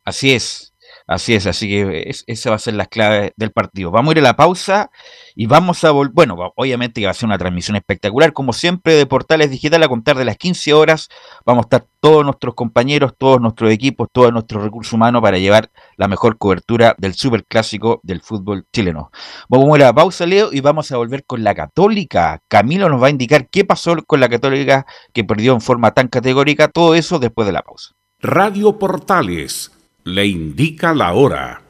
Así 0.03 0.33
es, 0.33 0.66
así 1.07 1.33
es, 1.33 1.47
así 1.47 1.67
que 1.67 2.03
es- 2.07 2.23
esa 2.27 2.49
va 2.51 2.57
a 2.57 2.59
ser 2.59 2.75
la 2.75 2.85
clave 2.85 3.33
del 3.37 3.51
partido. 3.51 3.89
Vamos 3.91 4.13
a 4.13 4.17
ir 4.17 4.19
a 4.19 4.29
la 4.29 4.35
pausa 4.35 4.91
y 5.35 5.47
vamos 5.47 5.83
a 5.83 5.91
volver, 5.91 6.13
bueno, 6.13 6.35
obviamente 6.55 7.01
que 7.01 7.05
va 7.05 7.11
a 7.11 7.15
ser 7.15 7.27
una 7.27 7.37
transmisión 7.37 7.75
espectacular, 7.77 8.33
como 8.33 8.53
siempre 8.53 8.93
de 8.93 9.05
Portales 9.05 9.49
Digital 9.49 9.81
a 9.83 9.87
contar 9.87 10.17
de 10.17 10.25
las 10.25 10.37
15 10.37 10.73
horas, 10.73 11.09
vamos 11.45 11.63
a 11.63 11.65
estar 11.65 11.85
todos 11.99 12.23
nuestros 12.23 12.53
compañeros, 12.53 13.13
todos 13.17 13.41
nuestros 13.41 13.71
equipos, 13.71 14.07
todos 14.11 14.31
nuestros 14.31 14.63
recursos 14.63 14.93
humanos 14.93 15.21
para 15.21 15.37
llevar 15.39 15.69
la 15.95 16.07
mejor 16.07 16.37
cobertura 16.37 16.95
del 16.97 17.13
superclásico 17.15 17.99
del 18.03 18.21
fútbol 18.21 18.65
chileno. 18.71 19.11
Vamos 19.49 19.73
a 19.73 19.77
ir 19.77 19.83
a 19.83 19.87
la 19.87 19.93
pausa, 19.93 20.25
Leo, 20.25 20.49
y 20.51 20.59
vamos 20.61 20.91
a 20.91 20.97
volver 20.97 21.25
con 21.25 21.43
la 21.43 21.55
Católica. 21.55 22.41
Camilo 22.47 22.89
nos 22.89 23.01
va 23.01 23.07
a 23.07 23.11
indicar 23.11 23.47
qué 23.49 23.65
pasó 23.65 23.95
con 24.05 24.19
la 24.19 24.29
Católica 24.29 24.85
que 25.13 25.23
perdió 25.23 25.53
en 25.53 25.61
forma 25.61 25.91
tan 25.91 26.07
categórica, 26.07 26.67
todo 26.67 26.95
eso 26.95 27.19
después 27.19 27.45
de 27.45 27.53
la 27.53 27.61
pausa. 27.61 27.91
Radio 28.19 28.77
Portales 28.77 29.71
le 30.07 30.25
indica 30.25 30.93
la 30.93 31.13
hora. 31.13 31.61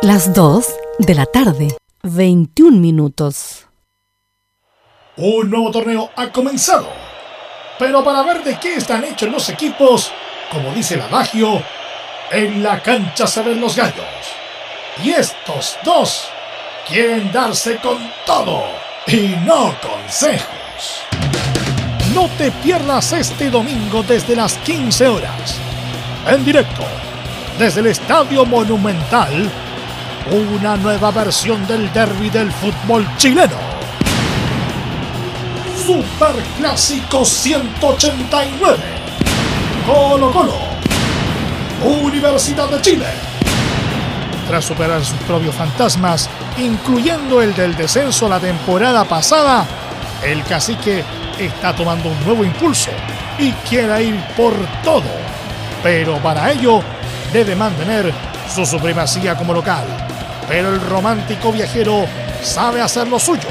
Las 0.00 0.34
2 0.34 0.66
de 0.98 1.14
la 1.14 1.24
tarde, 1.24 1.76
21 2.02 2.78
minutos. 2.78 3.68
Un 5.16 5.50
nuevo 5.50 5.70
torneo 5.70 6.10
ha 6.16 6.32
comenzado. 6.32 6.88
Pero 7.78 8.02
para 8.02 8.24
ver 8.24 8.42
de 8.42 8.58
qué 8.58 8.74
están 8.74 9.04
hechos 9.04 9.30
los 9.30 9.48
equipos, 9.48 10.10
como 10.50 10.72
dice 10.72 10.94
el 10.94 11.02
adagio, 11.02 11.62
en 12.32 12.60
la 12.60 12.82
cancha 12.82 13.28
se 13.28 13.42
ven 13.42 13.60
los 13.60 13.76
gallos. 13.76 14.04
Y 15.04 15.10
estos 15.10 15.76
dos 15.84 16.28
quieren 16.88 17.30
darse 17.30 17.76
con 17.76 17.98
todo 18.26 18.64
y 19.06 19.28
no 19.46 19.72
consejos. 19.80 21.04
No 22.12 22.28
te 22.36 22.50
pierdas 22.50 23.12
este 23.12 23.48
domingo 23.48 24.02
desde 24.02 24.34
las 24.34 24.54
15 24.58 25.06
horas. 25.06 25.56
En 26.26 26.44
directo, 26.44 26.82
desde 27.58 27.80
el 27.80 27.86
Estadio 27.86 28.44
Monumental, 28.44 29.50
una 30.30 30.76
nueva 30.76 31.10
versión 31.12 31.66
del 31.66 31.92
derby 31.92 32.30
del 32.30 32.50
fútbol 32.50 33.06
chileno. 33.16 33.56
Super 35.86 36.34
Clásico 36.58 37.24
189. 37.24 38.76
Colo 39.86 40.32
Colo. 40.32 40.58
Universidad 41.84 42.68
de 42.70 42.80
Chile. 42.80 43.06
Tras 44.48 44.64
superar 44.64 45.04
sus 45.04 45.18
propios 45.20 45.54
fantasmas, 45.54 46.28
incluyendo 46.58 47.40
el 47.40 47.54
del 47.54 47.76
descenso 47.76 48.28
la 48.28 48.40
temporada 48.40 49.04
pasada, 49.04 49.66
el 50.22 50.42
cacique 50.44 51.04
está 51.38 51.74
tomando 51.74 52.08
un 52.08 52.24
nuevo 52.24 52.44
impulso 52.44 52.90
y 53.38 53.52
quiere 53.68 54.04
ir 54.04 54.20
por 54.36 54.54
todo. 54.82 55.10
Pero 55.82 56.16
para 56.18 56.50
ello 56.50 56.82
debe 57.34 57.56
mantener 57.56 58.14
su 58.48 58.64
supremacía 58.64 59.36
como 59.36 59.52
local. 59.52 59.84
Pero 60.48 60.68
el 60.68 60.80
romántico 60.80 61.50
viajero 61.50 62.06
sabe 62.40 62.80
hacer 62.80 63.08
lo 63.08 63.18
suyo 63.18 63.48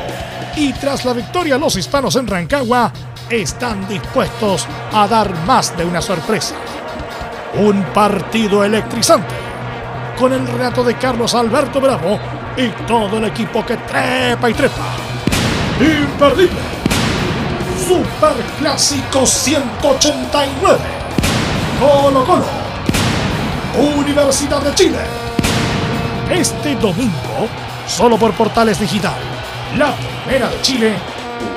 y 0.55 0.71
tras 0.71 1.03
la 1.03 1.11
victoria 1.11 1.57
los 1.57 1.75
hispanos 1.75 2.15
en 2.15 2.25
Rancagua 2.25 2.93
están 3.29 3.85
dispuestos 3.89 4.65
a 4.93 5.05
dar 5.05 5.35
más 5.45 5.75
de 5.75 5.83
una 5.83 6.01
sorpresa. 6.01 6.55
Un 7.55 7.83
partido 7.93 8.63
electrizante 8.63 9.35
con 10.17 10.31
el 10.31 10.47
relato 10.47 10.81
de 10.85 10.95
Carlos 10.95 11.35
Alberto 11.35 11.81
Bravo 11.81 12.17
y 12.55 12.69
todo 12.87 13.17
el 13.17 13.25
equipo 13.25 13.65
que 13.65 13.75
trepa 13.75 14.49
y 14.49 14.53
trepa. 14.53 14.95
Imperdible. 15.81 16.61
Super 17.85 18.33
Clásico 18.59 19.25
189. 19.25 20.79
Colo 21.81 22.25
Colo. 22.25 22.62
Universidad 23.77 24.61
de 24.61 24.75
Chile. 24.75 24.99
Este 26.31 26.75
domingo, 26.75 27.47
solo 27.87 28.17
por 28.17 28.31
Portales 28.33 28.79
Digital. 28.79 29.15
La 29.77 29.95
primera 30.23 30.47
de 30.49 30.61
Chile, 30.61 30.93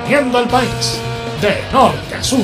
uniendo 0.07 0.39
al 0.39 0.49
país 0.49 0.99
de 1.43 1.57
norte 1.73 2.15
a 2.15 2.23
sur. 2.23 2.41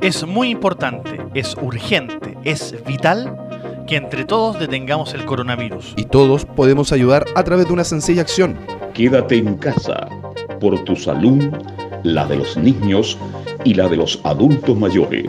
Es 0.00 0.24
muy 0.24 0.50
importante, 0.50 1.20
es 1.34 1.56
urgente, 1.60 2.38
es 2.44 2.72
vital 2.86 3.36
que 3.88 3.96
entre 3.96 4.24
todos 4.24 4.60
detengamos 4.60 5.14
el 5.14 5.24
coronavirus. 5.24 5.94
Y 5.96 6.04
todos 6.04 6.44
podemos 6.44 6.92
ayudar 6.92 7.24
a 7.34 7.42
través 7.42 7.66
de 7.66 7.72
una 7.72 7.84
sencilla 7.84 8.22
acción. 8.22 8.56
Quédate 8.94 9.38
en 9.38 9.56
casa 9.56 10.08
por 10.60 10.84
tu 10.84 10.94
salud, 10.94 11.52
la 12.04 12.26
de 12.26 12.36
los 12.36 12.56
niños 12.56 13.18
y 13.64 13.74
la 13.74 13.88
de 13.88 13.96
los 13.96 14.20
adultos 14.22 14.76
mayores. 14.76 15.28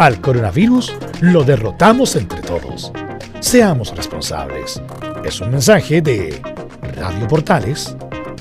al 0.00 0.22
coronavirus 0.22 0.94
lo 1.20 1.44
derrotamos 1.44 2.16
entre 2.16 2.40
todos. 2.40 2.90
Seamos 3.40 3.94
responsables. 3.94 4.80
Es 5.26 5.42
un 5.42 5.50
mensaje 5.50 6.00
de 6.00 6.40
Radio 6.96 7.28
Portales, 7.28 7.94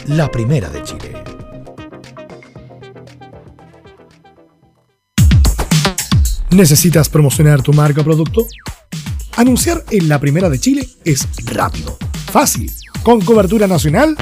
la 0.07 0.31
primera 0.31 0.69
de 0.69 0.83
Chile. 0.83 1.23
¿Necesitas 6.51 7.09
promocionar 7.09 7.61
tu 7.61 7.73
marca 7.73 7.99
o 8.01 8.03
producto? 8.05 8.45
Anunciar 9.35 9.83
en 9.91 10.07
la 10.07 10.17
primera 10.17 10.49
de 10.49 10.59
Chile 10.59 10.87
es 11.03 11.27
rápido, 11.43 11.97
fácil, 12.31 12.71
con 13.03 13.19
cobertura 13.19 13.67
nacional 13.67 14.15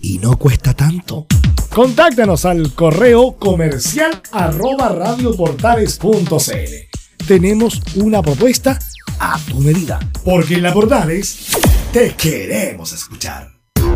y 0.00 0.18
no 0.18 0.36
cuesta 0.36 0.74
tanto. 0.74 1.28
Contáctanos 1.74 2.44
al 2.44 2.74
correo 2.74 3.38
comercial 3.38 4.20
arroba 4.30 4.90
radioportales.cl. 4.90 7.26
Tenemos 7.26 7.80
una 7.94 8.20
propuesta 8.20 8.78
a 9.18 9.38
tu 9.48 9.58
medida, 9.58 9.98
porque 10.22 10.56
en 10.56 10.64
la 10.64 10.74
Portales 10.74 11.48
te 11.90 12.14
queremos 12.14 12.92
escuchar. 12.92 13.51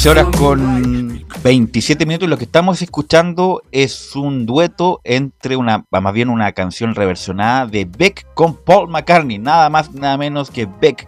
13 0.00 0.18
horas 0.18 0.34
con 0.34 1.26
27 1.42 2.06
minutos 2.06 2.26
lo 2.26 2.38
que 2.38 2.44
estamos 2.44 2.80
escuchando 2.80 3.60
es 3.70 4.16
un 4.16 4.46
dueto 4.46 5.02
entre 5.04 5.56
una, 5.56 5.84
ah, 5.90 6.00
más 6.00 6.14
bien 6.14 6.30
una 6.30 6.52
canción 6.52 6.94
reversionada 6.94 7.66
de 7.66 7.84
Beck 7.84 8.26
con 8.32 8.56
Paul 8.56 8.88
McCartney, 8.88 9.38
nada 9.38 9.68
más, 9.68 9.92
nada 9.92 10.16
menos 10.16 10.50
que 10.50 10.64
Beck 10.64 11.06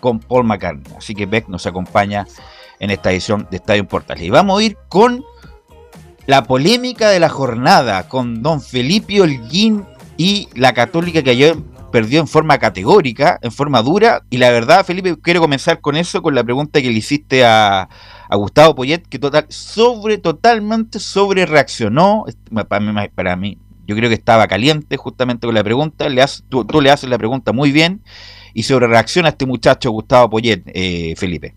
con 0.00 0.18
Paul 0.18 0.46
McCartney. 0.46 0.94
Así 0.98 1.14
que 1.14 1.26
Beck 1.26 1.46
nos 1.46 1.64
acompaña 1.66 2.26
en 2.80 2.90
esta 2.90 3.12
edición 3.12 3.46
de 3.52 3.58
Estadio 3.58 3.86
Portales. 3.86 4.24
Y 4.24 4.30
vamos 4.30 4.58
a 4.58 4.64
ir 4.64 4.76
con 4.88 5.24
la 6.26 6.42
polémica 6.42 7.10
de 7.10 7.20
la 7.20 7.28
jornada, 7.28 8.08
con 8.08 8.42
don 8.42 8.60
Felipe 8.60 9.20
Holguín 9.20 9.86
y 10.16 10.48
la 10.56 10.74
católica 10.74 11.22
que 11.22 11.30
ayer 11.30 11.56
perdió 11.94 12.18
en 12.18 12.26
forma 12.26 12.58
categórica, 12.58 13.38
en 13.40 13.52
forma 13.52 13.80
dura. 13.80 14.24
Y 14.28 14.38
la 14.38 14.50
verdad, 14.50 14.84
Felipe, 14.84 15.14
quiero 15.22 15.40
comenzar 15.40 15.80
con 15.80 15.94
eso, 15.94 16.22
con 16.22 16.34
la 16.34 16.42
pregunta 16.42 16.82
que 16.82 16.88
le 16.90 16.98
hiciste 16.98 17.44
a, 17.44 17.88
a 18.28 18.36
Gustavo 18.36 18.74
Poyet, 18.74 19.02
que 19.08 19.20
total, 19.20 19.46
sobre, 19.48 20.18
totalmente 20.18 20.98
sobre 20.98 21.46
reaccionó. 21.46 22.24
Para 22.68 22.80
mí, 22.80 23.08
para 23.14 23.36
mí, 23.36 23.58
yo 23.86 23.94
creo 23.94 24.08
que 24.08 24.16
estaba 24.16 24.48
caliente 24.48 24.96
justamente 24.96 25.46
con 25.46 25.54
la 25.54 25.62
pregunta. 25.62 26.08
Le 26.08 26.20
haces- 26.20 26.42
tú, 26.48 26.64
tú 26.64 26.80
le 26.80 26.90
haces 26.90 27.08
la 27.08 27.16
pregunta 27.16 27.52
muy 27.52 27.70
bien. 27.70 28.00
Y 28.54 28.64
sobre 28.64 28.88
reacciona 28.88 29.28
este 29.28 29.46
muchacho 29.46 29.92
Gustavo 29.92 30.30
Poyet, 30.30 30.62
eh, 30.74 31.14
Felipe. 31.16 31.54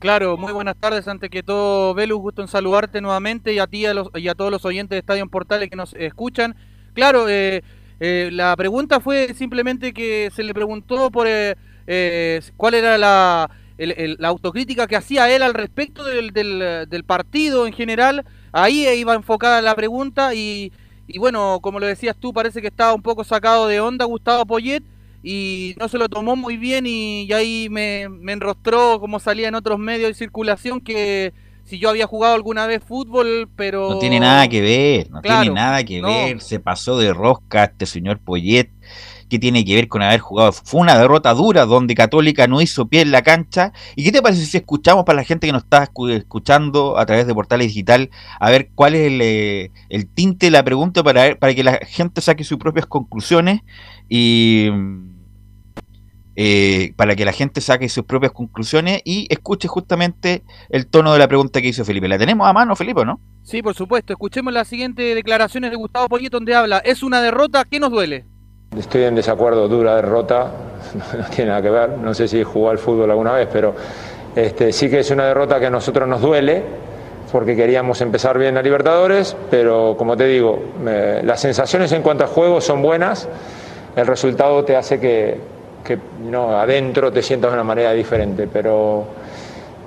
Claro, 0.00 0.36
muy 0.36 0.52
buenas 0.52 0.76
tardes. 0.80 1.06
Antes 1.06 1.30
que 1.30 1.44
todo, 1.44 1.94
Velus, 1.94 2.18
gusto 2.20 2.42
en 2.42 2.48
saludarte 2.48 3.00
nuevamente 3.00 3.52
y 3.54 3.60
a 3.60 3.68
ti 3.68 3.86
a 3.86 3.94
los- 3.94 4.08
y 4.16 4.26
a 4.26 4.34
todos 4.34 4.50
los 4.50 4.64
oyentes 4.64 4.96
de 4.96 4.98
Estadio 4.98 5.28
Portales 5.28 5.70
que 5.70 5.76
nos 5.76 5.94
escuchan. 5.94 6.56
Claro, 6.92 7.28
eh, 7.28 7.62
eh, 8.00 8.30
la 8.32 8.56
pregunta 8.56 9.00
fue 9.00 9.34
simplemente 9.34 9.92
que 9.92 10.30
se 10.34 10.42
le 10.42 10.54
preguntó 10.54 11.10
por 11.10 11.26
eh, 11.28 11.56
eh, 11.86 12.40
cuál 12.56 12.74
era 12.74 12.98
la, 12.98 13.50
autocrítica 14.22 14.86
que 14.86 14.96
hacía 14.96 15.34
él 15.34 15.42
al 15.42 15.54
respecto 15.54 16.04
del, 16.04 16.32
del- 16.32 17.04
partido 17.04 17.66
en 17.66 17.72
general. 17.72 18.24
Ahí 18.52 18.86
iba 18.88 19.14
enfocada 19.14 19.62
la 19.62 19.74
pregunta 19.74 20.34
y, 20.34 20.72
y 21.06 21.18
bueno, 21.18 21.60
como 21.62 21.78
lo 21.80 21.86
decías 21.86 22.16
tú, 22.18 22.32
parece 22.32 22.60
que 22.60 22.68
estaba 22.68 22.94
un 22.94 23.02
poco 23.02 23.24
sacado 23.24 23.68
de 23.68 23.80
onda 23.80 24.04
Gustavo 24.06 24.44
Poyet 24.46 24.82
y 25.22 25.74
no 25.78 25.88
se 25.88 25.98
lo 25.98 26.08
tomó 26.08 26.36
muy 26.36 26.56
bien 26.56 26.86
y, 26.86 27.24
y 27.24 27.32
ahí 27.32 27.68
me, 27.70 28.08
me 28.08 28.32
enrostró 28.32 28.98
como 29.00 29.20
salía 29.20 29.48
en 29.48 29.54
otros 29.54 29.78
medios 29.78 30.08
de 30.08 30.14
circulación 30.14 30.80
que 30.80 31.32
si 31.70 31.78
yo 31.78 31.88
había 31.88 32.06
jugado 32.06 32.34
alguna 32.34 32.66
vez 32.66 32.82
fútbol, 32.86 33.48
pero... 33.56 33.88
No 33.88 33.98
tiene 33.98 34.20
nada 34.20 34.46
que 34.48 34.60
ver, 34.60 35.10
no 35.10 35.22
Claro, 35.22 35.40
tiene 35.42 35.54
nada 35.54 35.82
que 35.84 36.00
no. 36.02 36.08
ver. 36.08 36.40
Se 36.40 36.60
pasó 36.60 36.98
de 36.98 37.12
rosca 37.14 37.64
este 37.64 37.86
señor 37.86 38.18
Poyet. 38.18 38.68
¿Qué 39.30 39.38
tiene 39.38 39.64
que 39.64 39.76
ver 39.76 39.86
con 39.86 40.02
haber 40.02 40.18
jugado? 40.18 40.50
Fue 40.50 40.80
una 40.80 40.98
derrota 40.98 41.32
dura 41.34 41.64
donde 41.64 41.94
Católica 41.94 42.48
no 42.48 42.60
hizo 42.60 42.88
pie 42.88 43.02
en 43.02 43.12
la 43.12 43.22
cancha. 43.22 43.72
¿Y 43.94 44.02
qué 44.02 44.10
te 44.10 44.20
parece 44.22 44.44
si 44.44 44.56
escuchamos 44.56 45.04
para 45.04 45.18
la 45.18 45.24
gente 45.24 45.46
que 45.46 45.52
nos 45.52 45.62
está 45.62 45.86
escu- 45.86 46.10
escuchando 46.10 46.98
a 46.98 47.06
través 47.06 47.28
de 47.28 47.34
Portales 47.34 47.68
Digital 47.68 48.10
a 48.40 48.50
ver 48.50 48.70
cuál 48.74 48.96
es 48.96 49.06
el, 49.06 49.20
eh, 49.22 49.70
el 49.88 50.08
tinte 50.08 50.46
de 50.46 50.50
la 50.50 50.64
pregunta 50.64 51.04
para, 51.04 51.22
ver- 51.22 51.38
para 51.38 51.54
que 51.54 51.62
la 51.62 51.78
gente 51.86 52.20
saque 52.20 52.42
sus 52.42 52.58
propias 52.58 52.86
conclusiones 52.86 53.60
y 54.08 54.68
eh, 56.36 56.92
para 56.96 57.16
que 57.16 57.24
la 57.24 57.32
gente 57.32 57.60
saque 57.60 57.88
sus 57.88 58.04
propias 58.04 58.32
conclusiones 58.32 59.00
y 59.04 59.26
escuche 59.30 59.68
justamente 59.68 60.42
el 60.68 60.86
tono 60.86 61.12
de 61.12 61.18
la 61.18 61.28
pregunta 61.28 61.60
que 61.60 61.68
hizo 61.68 61.84
Felipe. 61.84 62.08
¿La 62.08 62.18
tenemos 62.18 62.48
a 62.48 62.52
mano, 62.52 62.74
Felipe, 62.76 63.00
o 63.00 63.04
no? 63.04 63.20
Sí, 63.42 63.62
por 63.62 63.74
supuesto. 63.74 64.12
Escuchemos 64.12 64.52
las 64.52 64.68
siguientes 64.68 65.14
declaraciones 65.14 65.70
de 65.70 65.76
Gustavo 65.76 66.08
Poyet 66.08 66.30
donde 66.30 66.54
habla, 66.54 66.78
es 66.78 67.02
una 67.02 67.20
derrota 67.20 67.64
que 67.64 67.80
nos 67.80 67.90
duele. 67.90 68.24
Estoy 68.78 69.02
en 69.02 69.16
desacuerdo, 69.16 69.66
dura 69.68 69.96
derrota, 69.96 70.52
no 71.18 71.24
tiene 71.34 71.50
nada 71.50 71.62
que 71.62 71.70
ver, 71.70 71.90
no 71.98 72.14
sé 72.14 72.28
si 72.28 72.42
jugó 72.44 72.70
al 72.70 72.78
fútbol 72.78 73.10
alguna 73.10 73.32
vez, 73.32 73.48
pero 73.52 73.74
este, 74.36 74.72
sí 74.72 74.88
que 74.88 75.00
es 75.00 75.10
una 75.10 75.24
derrota 75.26 75.58
que 75.58 75.66
a 75.66 75.70
nosotros 75.70 76.08
nos 76.08 76.20
duele, 76.20 76.62
porque 77.32 77.56
queríamos 77.56 78.00
empezar 78.00 78.38
bien 78.38 78.56
a 78.56 78.62
Libertadores, 78.62 79.36
pero 79.50 79.96
como 79.98 80.16
te 80.16 80.26
digo, 80.28 80.62
me- 80.80 81.22
las 81.24 81.40
sensaciones 81.40 81.90
en 81.92 82.02
cuanto 82.02 82.22
a 82.24 82.26
juego 82.28 82.60
son 82.60 82.80
buenas, 82.80 83.28
el 83.96 84.06
resultado 84.06 84.64
te 84.64 84.76
hace 84.76 85.00
que, 85.00 85.40
que, 85.84 85.98
no, 86.22 86.58
adentro 86.58 87.12
te 87.12 87.22
sientas 87.22 87.50
de 87.50 87.54
una 87.54 87.64
manera 87.64 87.92
diferente, 87.92 88.48
pero 88.52 89.06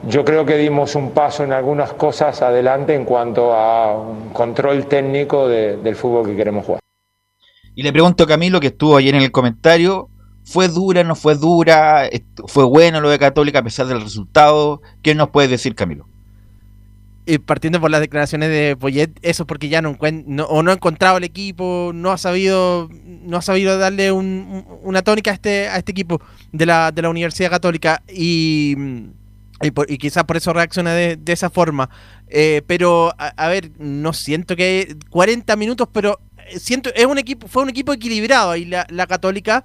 yo 0.07 0.25
creo 0.25 0.45
que 0.45 0.57
dimos 0.57 0.95
un 0.95 1.11
paso 1.11 1.43
en 1.43 1.53
algunas 1.53 1.93
cosas 1.93 2.41
adelante 2.41 2.93
en 2.93 3.05
cuanto 3.05 3.53
a 3.53 3.97
un 3.97 4.29
control 4.29 4.85
técnico 4.87 5.47
de- 5.47 5.77
del 5.77 5.95
fútbol 5.95 6.25
que 6.27 6.35
queremos 6.35 6.65
jugar. 6.65 6.79
Y 7.75 7.83
le 7.83 7.91
pregunto 7.91 8.23
a 8.23 8.27
Camilo, 8.27 8.59
que 8.59 8.67
estuvo 8.67 8.97
ayer 8.97 9.15
en 9.15 9.21
el 9.21 9.31
comentario, 9.31 10.09
¿fue 10.43 10.67
dura, 10.67 11.03
no 11.03 11.15
fue 11.15 11.35
dura? 11.35 12.09
¿Fue 12.47 12.65
bueno 12.65 13.01
lo 13.01 13.09
de 13.09 13.17
Católica 13.17 13.59
a 13.59 13.63
pesar 13.63 13.87
del 13.87 14.01
resultado? 14.01 14.81
¿Qué 15.01 15.15
nos 15.15 15.29
puedes 15.29 15.49
decir, 15.49 15.73
Camilo? 15.73 16.05
Y 17.26 17.38
partiendo 17.38 17.80
por 17.80 17.89
las 17.89 18.01
declaraciones 18.01 18.49
de 18.49 18.76
Poyet, 18.76 19.11
eso 19.21 19.43
es 19.43 19.47
porque 19.47 19.69
ya 19.69 19.82
no, 19.82 19.97
no- 20.26 20.43
o 20.45 20.61
no 20.61 20.71
ha 20.71 20.74
encontrado 20.74 21.17
el 21.17 21.24
equipo, 21.24 21.91
no 21.93 22.11
ha 22.11 22.17
sabido, 22.17 22.89
no 22.91 23.38
ha 23.38 23.41
sabido 23.41 23.78
darle 23.78 24.11
un- 24.11 24.26
un- 24.26 24.65
una 24.84 25.01
tónica 25.03 25.32
a 25.32 25.34
este, 25.36 25.69
a 25.69 25.78
este 25.78 25.93
equipo 25.93 26.21
de 26.51 26.65
la, 26.65 26.91
de 26.91 27.01
la 27.01 27.09
Universidad 27.09 27.49
Católica 27.49 28.03
y, 28.09 28.76
y, 29.61 29.71
y 29.88 29.97
quizás 29.97 30.26
por 30.26 30.36
eso 30.36 30.51
reacciona 30.51 30.93
de, 30.93 31.17
esa 31.28 31.49
forma. 31.49 31.89
Eh, 32.28 32.61
pero, 32.67 33.13
a, 33.17 33.28
a 33.38 33.47
ver, 33.47 33.71
no 33.80 34.11
siento 34.11 34.57
que 34.57 34.97
40 35.09 35.55
minutos, 35.55 35.88
pero 35.93 36.19
eh, 36.49 36.59
siento, 36.59 36.89
es 36.93 37.05
un 37.05 37.17
equipo, 37.19 37.47
fue 37.47 37.63
un 37.63 37.69
equipo 37.69 37.93
equilibrado 37.93 38.51
ahí 38.51 38.65
la, 38.65 38.86
la 38.89 39.07
Católica. 39.07 39.63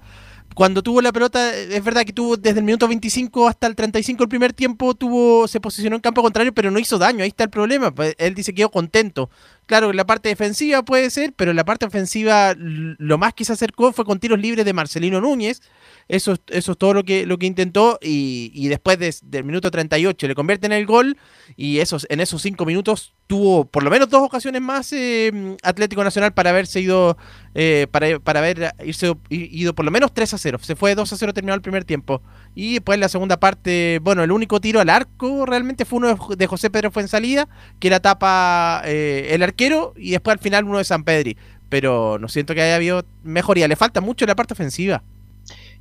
Cuando 0.55 0.83
tuvo 0.83 1.01
la 1.01 1.11
pelota, 1.13 1.55
es 1.55 1.83
verdad 1.83 2.03
que 2.03 2.11
tuvo 2.11 2.35
desde 2.35 2.59
el 2.59 2.65
minuto 2.65 2.87
25 2.87 3.47
hasta 3.47 3.67
el 3.67 3.75
35 3.75 4.23
el 4.23 4.29
primer 4.29 4.51
tiempo, 4.51 4.93
tuvo 4.93 5.47
se 5.47 5.61
posicionó 5.61 5.95
en 5.95 6.01
campo 6.01 6.21
contrario, 6.21 6.53
pero 6.53 6.71
no 6.71 6.79
hizo 6.79 6.97
daño. 6.97 7.23
Ahí 7.23 7.29
está 7.29 7.45
el 7.45 7.49
problema. 7.49 7.91
pues, 7.91 8.15
Él 8.17 8.35
dice 8.35 8.51
que 8.51 8.57
quedó 8.57 8.69
contento. 8.71 9.29
Claro, 9.67 9.91
en 9.91 9.95
la 9.95 10.05
parte 10.05 10.29
defensiva 10.29 10.83
puede 10.83 11.09
ser, 11.11 11.33
pero 11.33 11.51
en 11.51 11.57
la 11.57 11.63
parte 11.63 11.85
ofensiva 11.85 12.55
lo 12.57 13.17
más 13.17 13.33
que 13.33 13.45
se 13.45 13.53
acercó 13.53 13.93
fue 13.93 14.03
con 14.03 14.19
tiros 14.19 14.39
libres 14.39 14.65
de 14.65 14.73
Marcelino 14.73 15.21
Núñez. 15.21 15.61
Eso, 16.09 16.33
es- 16.33 16.41
eso 16.49 16.71
es 16.73 16.77
todo 16.79 16.93
lo 16.93 17.03
que, 17.03 17.25
lo 17.27 17.37
que 17.37 17.45
intentó. 17.45 17.97
Y, 18.01 18.51
y 18.53 18.67
después 18.67 18.97
de- 18.99 19.15
del 19.23 19.43
minuto 19.45 19.71
38 19.71 20.27
le 20.27 20.35
convierten 20.35 20.71
el 20.73 20.85
gol. 20.85 21.15
Y 21.55 21.79
esos, 21.79 22.05
en 22.09 22.19
esos 22.19 22.41
cinco 22.41 22.65
minutos 22.65 23.13
tuvo 23.27 23.65
por 23.65 23.83
lo 23.83 23.91
menos 23.91 24.09
dos 24.09 24.23
ocasiones 24.23 24.59
más 24.61 24.91
eh, 24.91 25.55
Atlético 25.61 26.03
Nacional 26.03 26.33
para 26.33 26.49
haberse 26.49 26.81
ido, 26.81 27.15
eh, 27.53 27.85
para, 27.91 28.19
para 28.19 28.39
haber 28.39 28.73
irse, 28.83 29.13
ido 29.29 29.75
por 29.75 29.85
lo 29.85 29.91
menos 29.91 30.11
3 30.13 30.33
a 30.33 30.37
0. 30.39 30.57
Se 30.63 30.75
fue 30.75 30.95
2 30.95 31.13
a 31.13 31.15
0 31.15 31.31
terminado 31.33 31.55
el 31.55 31.61
primer 31.61 31.85
tiempo. 31.85 32.23
Y 32.55 32.73
después 32.73 32.95
en 32.95 33.01
la 33.01 33.09
segunda 33.09 33.39
parte, 33.39 33.99
bueno, 34.01 34.23
el 34.23 34.31
único 34.31 34.59
tiro 34.59 34.79
al 34.81 34.89
arco 34.89 35.45
realmente 35.45 35.85
fue 35.85 35.97
uno 35.97 36.07
de 36.07 36.15
Jo- 36.15 36.35
de 36.35 36.47
José 36.47 36.71
Pedro 36.71 36.89
Fuensalida, 36.89 37.47
que 37.79 37.87
era 37.87 37.99
tapa 37.99 38.81
eh, 38.85 39.27
el 39.29 39.43
arquero, 39.43 39.93
y 39.95 40.09
después 40.11 40.33
al 40.33 40.39
final 40.43 40.63
uno 40.65 40.79
de 40.79 40.83
San 40.85 41.03
Pedri. 41.03 41.37
Pero 41.69 42.17
no 42.19 42.27
siento 42.29 42.55
que 42.55 42.63
haya 42.63 42.77
habido 42.77 43.05
mejoría. 43.23 43.67
Le 43.67 43.75
falta 43.75 44.01
mucho 44.01 44.25
en 44.25 44.29
la 44.29 44.35
parte 44.35 44.53
ofensiva. 44.55 45.03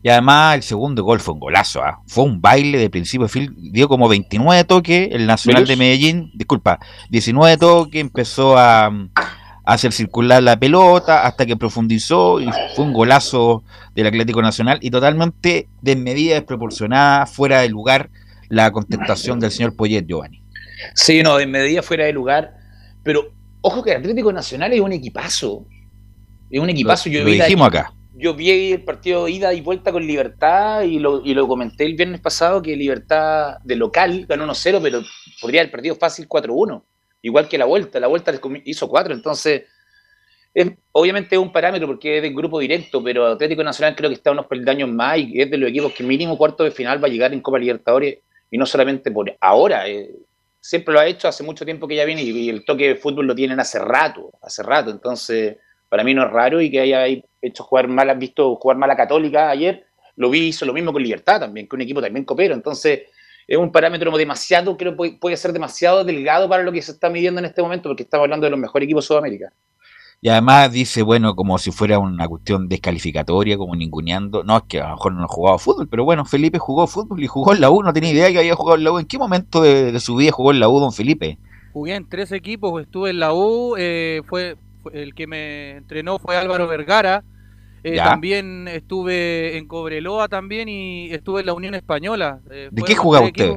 Y 0.03 0.09
además 0.11 0.55
el 0.57 0.63
segundo 0.63 1.03
gol 1.03 1.19
fue 1.21 1.35
un 1.35 1.41
golazo, 1.41 1.83
¿ah? 1.83 2.01
fue 2.07 2.23
un 2.25 2.41
baile 2.41 2.79
de 2.79 2.89
principio 2.89 3.27
de 3.27 3.33
fin, 3.33 3.55
dio 3.73 3.89
como 3.89 4.09
29 4.09 4.63
toques, 4.65 5.09
el 5.13 5.27
Nacional 5.27 5.67
de 5.67 5.77
Medellín, 5.77 6.31
disculpa, 6.35 6.79
19 7.11 7.57
toques, 7.57 8.01
empezó 8.01 8.57
a, 8.57 8.87
a 8.87 8.93
hacer 9.65 9.93
circular 9.93 10.41
la 10.43 10.57
pelota 10.57 11.27
hasta 11.27 11.45
que 11.47 11.57
profundizó 11.57 12.41
y 12.41 12.49
fue 12.77 12.85
un 12.85 12.93
golazo 12.93 13.65
del 13.97 14.07
Atlético 14.07 14.41
Nacional 14.41 14.79
y 14.83 14.91
totalmente 14.91 15.67
desmedida, 15.83 16.35
desproporcionada, 16.37 17.27
fuera 17.27 17.61
de 17.63 17.69
lugar 17.69 18.09
la 18.49 18.71
contestación 18.71 19.41
del 19.41 19.51
señor 19.51 19.75
Poyet 19.75 20.07
Giovanni. 20.07 20.43
Sí, 20.95 21.23
no, 21.25 21.37
de 21.39 21.47
medida 21.47 21.83
fuera 21.83 22.05
de 22.05 22.13
lugar. 22.13 22.55
Pero 23.03 23.33
ojo 23.63 23.83
que 23.83 23.91
el 23.91 23.97
Atlético 23.99 24.33
Nacional 24.33 24.73
es 24.73 24.81
un 24.81 24.93
equipazo. 24.93 25.67
Es 26.51 26.61
un 26.61 26.71
equipazo. 26.71 27.09
Lo- 27.09 27.15
yo 27.15 27.25
lo 27.25 27.31
dijimos 27.49 27.67
acá. 27.69 27.93
Yo 28.21 28.35
vi 28.35 28.73
el 28.73 28.85
partido 28.85 29.29
ida 29.29 29.55
y 29.55 29.61
vuelta 29.61 29.93
con 29.93 30.05
Libertad 30.05 30.83
y 30.83 30.99
lo, 30.99 31.25
y 31.25 31.35
lo 31.35 31.47
comenté 31.47 31.85
el 31.85 31.95
viernes 31.95 32.21
pasado 32.21 32.61
que 32.61 32.75
Libertad 32.75 33.59
de 33.63 33.77
local 33.77 34.27
ganó 34.29 34.45
1-0, 34.45 34.81
pero 34.83 35.03
podría 35.41 35.61
haber 35.61 35.71
perdido 35.71 35.95
fácil 35.95 36.29
4-1. 36.29 36.83
Igual 37.23 37.49
que 37.49 37.59
la 37.59 37.65
vuelta. 37.65 38.01
La 38.01 38.09
vuelta 38.09 38.33
hizo 38.65 38.89
4. 38.89 39.15
Entonces, 39.15 39.63
es, 40.53 40.73
obviamente 40.91 41.37
es 41.37 41.41
un 41.41 41.53
parámetro 41.53 41.87
porque 41.87 42.17
es 42.17 42.23
del 42.23 42.35
grupo 42.35 42.59
directo, 42.59 43.03
pero 43.03 43.25
Atlético 43.27 43.63
Nacional 43.63 43.95
creo 43.95 44.11
que 44.11 44.15
está 44.15 44.33
unos 44.33 44.47
peldaños 44.47 44.89
más 44.91 45.19
y 45.19 45.41
es 45.41 45.49
de 45.49 45.59
los 45.59 45.71
equipos 45.71 45.93
que 45.93 46.03
mínimo 46.03 46.37
cuarto 46.37 46.65
de 46.65 46.73
final 46.73 47.03
va 47.03 47.07
a 47.07 47.11
llegar 47.11 47.33
en 47.33 47.41
Copa 47.41 47.61
Libertadores 47.61 48.19
y 48.51 48.59
no 48.59 48.67
solamente 48.67 49.13
por 49.13 49.33
ahora. 49.41 49.89
eh, 49.89 50.11
siempre 50.61 50.93
lo 50.93 50.99
ha 51.01 51.07
hecho 51.07 51.29
hace 51.29 51.45
mucho 51.45 51.65
tiempo 51.65 51.87
que 51.87 51.95
ya 51.95 52.05
viene 52.05 52.23
y, 52.23 52.31
y 52.31 52.49
el 52.51 52.65
toque 52.65 52.89
de 52.89 52.97
fútbol 52.97 53.27
lo 53.27 53.35
tienen 53.37 53.61
hace 53.61 53.79
rato, 53.79 54.33
hace 54.43 54.65
rato. 54.65 54.91
Entonces, 54.91 55.57
para 55.89 56.05
mí 56.05 56.15
no 56.15 56.25
es 56.25 56.31
raro 56.31 56.61
y 56.61 56.71
que 56.71 56.81
haya 56.81 57.07
hecho 57.41 57.65
jugar 57.65 57.89
mal, 57.89 58.11
has 58.11 58.19
visto 58.19 58.57
jugar 58.57 58.77
mal 58.77 58.91
a 58.91 58.97
Católica 58.97 59.51
ayer, 59.51 59.87
lo 60.17 60.31
vi, 60.31 60.49
hizo 60.49 60.67
lo 60.67 60.73
mismo 60.73 60.93
con 60.93 61.03
Libertad 61.03 61.41
también, 61.41 61.69
que 61.69 61.77
un 61.77 61.83
equipo 61.83 62.01
también 62.01 62.25
copero. 62.25 62.55
Entonces, 62.55 63.03
es 63.47 63.57
un 63.57 63.73
parámetro 63.73 64.17
demasiado, 64.17 64.77
creo 64.77 64.97
puede, 64.97 65.13
puede 65.13 65.37
ser 65.37 65.53
demasiado 65.53 66.05
delgado 66.05 66.49
para 66.49 66.63
lo 66.63 66.73
que 66.73 66.83
se 66.83 66.93
está 66.93 67.09
midiendo 67.09 67.39
en 67.41 67.47
este 67.47 67.63
momento, 67.63 67.89
porque 67.89 68.03
estamos 68.03 68.25
hablando 68.25 68.45
de 68.45 68.51
los 68.51 68.59
mejores 68.61 68.85
equipos 68.87 69.05
de 69.05 69.07
Sudamérica. 69.09 69.53
Y 70.21 70.29
además 70.29 70.73
dice, 70.73 71.03
bueno, 71.03 71.37
como 71.37 71.57
si 71.59 71.71
fuera 71.71 72.01
una 72.01 72.27
cuestión 72.27 72.69
descalificatoria, 72.69 73.57
como 73.57 73.77
ninguneando. 73.77 74.43
No, 74.43 74.57
es 74.57 74.63
que 74.69 74.81
a 74.81 74.89
lo 74.89 74.95
mejor 74.97 75.13
no 75.15 75.23
ha 75.25 75.29
jugado 75.29 75.59
fútbol, 75.59 75.89
pero 75.89 76.05
bueno, 76.05 76.25
Felipe 76.25 76.59
jugó 76.59 76.89
fútbol 76.89 77.23
y 77.23 77.29
jugó 77.29 77.55
en 77.55 77.61
la 77.61 77.71
U, 77.71 77.85
no 77.85 77.93
tenía 77.93 78.11
idea 78.11 78.33
que 78.33 78.39
había 78.41 78.57
jugado 78.57 78.77
en 78.79 78.85
la 78.85 78.93
U. 78.93 78.99
¿En 78.99 79.07
qué 79.07 79.17
momento 79.17 79.63
de, 79.63 79.93
de 79.93 80.01
su 80.01 80.17
vida 80.17 80.33
jugó 80.33 80.51
en 80.51 80.59
la 80.59 80.69
U, 80.69 80.81
don 80.81 80.93
Felipe? 80.93 81.39
Jugué 81.73 81.95
en 81.95 82.09
tres 82.09 82.33
equipos, 82.33 82.83
estuve 82.83 83.11
en 83.11 83.21
la 83.21 83.33
U, 83.33 83.77
eh, 83.79 84.23
fue- 84.29 84.57
el 84.93 85.15
que 85.15 85.27
me 85.27 85.73
entrenó 85.73 86.19
fue 86.19 86.37
Álvaro 86.37 86.67
Vergara, 86.67 87.25
eh, 87.85 87.97
Ya. 87.97 88.05
también 88.05 88.67
estuve 88.69 89.57
en 89.57 89.67
Cobreloa 89.69 90.29
también 90.29 90.69
y 90.69 91.11
estuve 91.13 91.41
en 91.41 91.47
la 91.47 91.55
Unión 91.55 91.75
Española. 91.75 92.41
eh, 92.51 92.69
¿De 92.73 92.83
qué 92.83 92.95
jugaba 92.95 93.27
usted? 93.27 93.55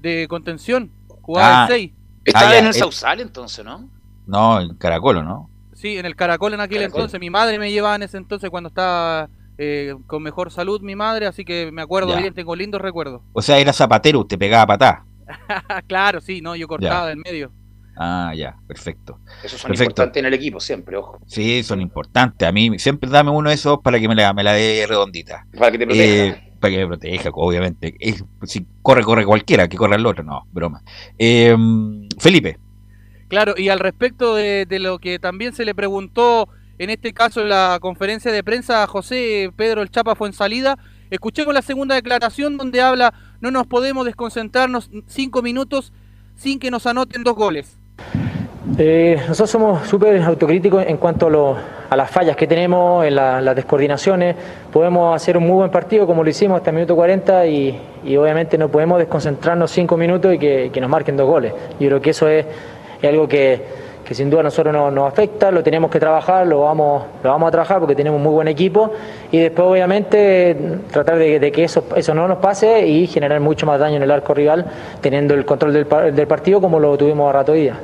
De 0.00 0.26
contención, 0.28 0.90
jugaba 1.22 1.62
Ah, 1.62 1.66
en 1.66 1.68
6. 1.68 1.92
Estaba 2.24 2.48
Ah, 2.48 2.52
ya, 2.52 2.58
en 2.58 2.64
el 2.66 2.70
eh. 2.70 2.74
Sausal 2.74 3.20
entonces, 3.20 3.64
¿no? 3.64 3.88
No, 4.26 4.60
en 4.60 4.74
Caracolo, 4.76 5.22
¿no? 5.22 5.48
Sí, 5.74 5.98
en 5.98 6.06
el 6.06 6.14
Caracol 6.16 6.54
en 6.54 6.60
aquel 6.60 6.78
Caracol. 6.78 7.00
entonces. 7.00 7.20
Mi 7.20 7.30
madre 7.30 7.58
me 7.58 7.70
llevaba 7.70 7.96
en 7.96 8.02
ese 8.04 8.16
entonces 8.16 8.48
cuando 8.50 8.68
estaba 8.68 9.28
eh, 9.58 9.94
con 10.06 10.22
mejor 10.22 10.50
salud 10.50 10.80
mi 10.80 10.96
madre, 10.96 11.26
así 11.26 11.44
que 11.44 11.70
me 11.72 11.82
acuerdo 11.82 12.10
Ya. 12.14 12.18
bien, 12.20 12.34
tengo 12.34 12.56
lindos 12.56 12.80
recuerdos. 12.80 13.20
O 13.32 13.42
sea, 13.42 13.58
era 13.58 13.72
zapatero, 13.72 14.20
usted 14.20 14.38
pegaba 14.38 14.66
patá. 14.66 15.04
claro, 15.86 16.20
sí, 16.20 16.40
no, 16.40 16.56
yo 16.56 16.66
cortaba 16.68 17.06
del 17.08 17.18
medio. 17.18 17.52
Ah, 17.96 18.32
ya, 18.34 18.56
perfecto. 18.66 19.18
Esos 19.44 19.60
son 19.60 19.68
Perfecto. 19.68 19.90
importantes 19.90 20.20
en 20.20 20.26
el 20.26 20.34
equipo 20.34 20.60
siempre, 20.60 20.96
ojo. 20.96 21.18
Sí, 21.26 21.62
son 21.62 21.80
importantes. 21.80 22.48
A 22.48 22.52
mí 22.52 22.78
siempre 22.78 23.10
dame 23.10 23.30
uno 23.30 23.50
de 23.50 23.54
esos 23.54 23.80
para 23.80 24.00
que 24.00 24.08
me 24.08 24.14
la, 24.14 24.32
me 24.32 24.42
la 24.42 24.52
dé 24.54 24.86
redondita. 24.88 25.46
Para 25.58 25.70
que 25.70 25.78
te 25.78 25.86
proteja. 25.86 26.24
Eh, 26.36 26.52
para 26.58 26.70
que 26.72 26.78
me 26.78 26.86
proteja, 26.86 27.30
obviamente. 27.34 27.94
Es- 28.00 28.24
si 28.44 28.66
corre, 28.80 29.02
corre 29.02 29.26
cualquiera, 29.26 29.68
que 29.68 29.76
corra 29.76 29.96
el 29.96 30.06
otro. 30.06 30.24
No, 30.24 30.46
broma. 30.52 30.82
Eh, 31.18 31.56
Felipe, 32.18 32.58
Claro, 33.28 33.54
y 33.56 33.68
al 33.70 33.78
respecto 33.78 34.34
de, 34.34 34.66
de 34.66 34.78
lo 34.78 34.98
que 34.98 35.18
también 35.18 35.54
se 35.54 35.64
le 35.64 35.74
preguntó, 35.74 36.48
en 36.78 36.90
este 36.90 37.14
caso 37.14 37.40
en 37.40 37.48
la 37.48 37.78
conferencia 37.80 38.30
de 38.30 38.44
prensa 38.44 38.82
a 38.82 38.86
José 38.86 39.50
Pedro 39.56 39.80
El 39.80 39.90
Chapa 39.90 40.14
fue 40.14 40.28
en 40.28 40.34
salida, 40.34 40.78
escuchemos 41.10 41.54
la 41.54 41.62
segunda 41.62 41.94
declaración 41.94 42.58
donde 42.58 42.82
habla, 42.82 43.14
no 43.40 43.50
nos 43.50 43.66
podemos 43.66 44.04
desconcentrarnos 44.04 44.90
cinco 45.06 45.40
minutos 45.40 45.94
sin 46.36 46.58
que 46.58 46.70
nos 46.70 46.86
anoten 46.86 47.24
dos 47.24 47.34
goles. 47.34 47.78
Eh, 48.78 49.16
nosotros 49.26 49.50
somos 49.50 49.88
súper 49.88 50.22
autocríticos 50.22 50.84
en 50.86 50.96
cuanto 50.96 51.26
a, 51.26 51.30
lo- 51.30 51.56
a 51.90 51.96
las 51.96 52.08
fallas 52.10 52.36
que 52.36 52.46
tenemos, 52.46 53.04
en 53.04 53.16
la- 53.16 53.40
las 53.40 53.56
descoordinaciones. 53.56 54.36
Podemos 54.72 55.14
hacer 55.16 55.36
un 55.36 55.42
muy 55.44 55.56
buen 55.56 55.70
partido 55.70 56.06
como 56.06 56.22
lo 56.22 56.30
hicimos 56.30 56.58
hasta 56.58 56.70
el 56.70 56.76
minuto 56.76 56.94
40 56.94 57.44
y, 57.46 57.76
y 58.04 58.16
obviamente 58.16 58.56
no 58.56 58.68
podemos 58.68 58.98
desconcentrarnos 58.98 59.70
cinco 59.70 59.96
minutos 59.96 60.32
y 60.34 60.38
que, 60.38 60.70
nos 60.80 60.88
marquen 60.88 61.16
dos 61.16 61.26
goles. 61.28 61.52
Yo 61.80 61.88
creo 61.88 62.00
que 62.00 62.10
eso 62.10 62.28
es, 62.28 62.46
algo 63.02 63.26
que, 63.26 63.60
sin 64.12 64.30
duda 64.30 64.40
a 64.40 64.44
nosotros 64.44 64.72
nos, 64.72 64.92
nos 64.92 65.08
afecta, 65.10 65.50
lo 65.50 65.62
tenemos 65.62 65.90
que 65.90 65.98
trabajar, 65.98 66.46
lo 66.46 66.60
vamos, 66.60 67.02
lo 67.24 67.30
vamos 67.30 67.48
a 67.48 67.50
trabajar 67.50 67.80
porque 67.80 67.96
tenemos 67.96 68.18
un 68.18 68.22
muy 68.22 68.32
buen 68.32 68.46
equipo 68.46 68.92
y 69.32 69.38
después 69.38 69.66
obviamente 69.66 70.54
tratar 70.92 71.18
de, 71.18 71.50
que 71.50 71.64
eso, 71.64 71.84
eso 71.96 72.14
no 72.14 72.28
nos 72.28 72.38
pase 72.38 72.86
y 72.86 73.06
generar 73.08 73.40
mucho 73.40 73.66
más 73.66 73.80
daño 73.80 73.96
en 73.96 74.02
el 74.02 74.10
arco 74.10 74.34
rival 74.34 74.66
teniendo 75.00 75.34
el 75.34 75.44
control 75.44 75.72
del, 75.72 76.14
del 76.14 76.26
partido 76.28 76.60
como 76.60 76.78
lo 76.78 76.96
tuvimos 76.96 77.28
a 77.28 77.32
rato 77.32 77.52
hoy 77.52 77.62
día. 77.62 77.74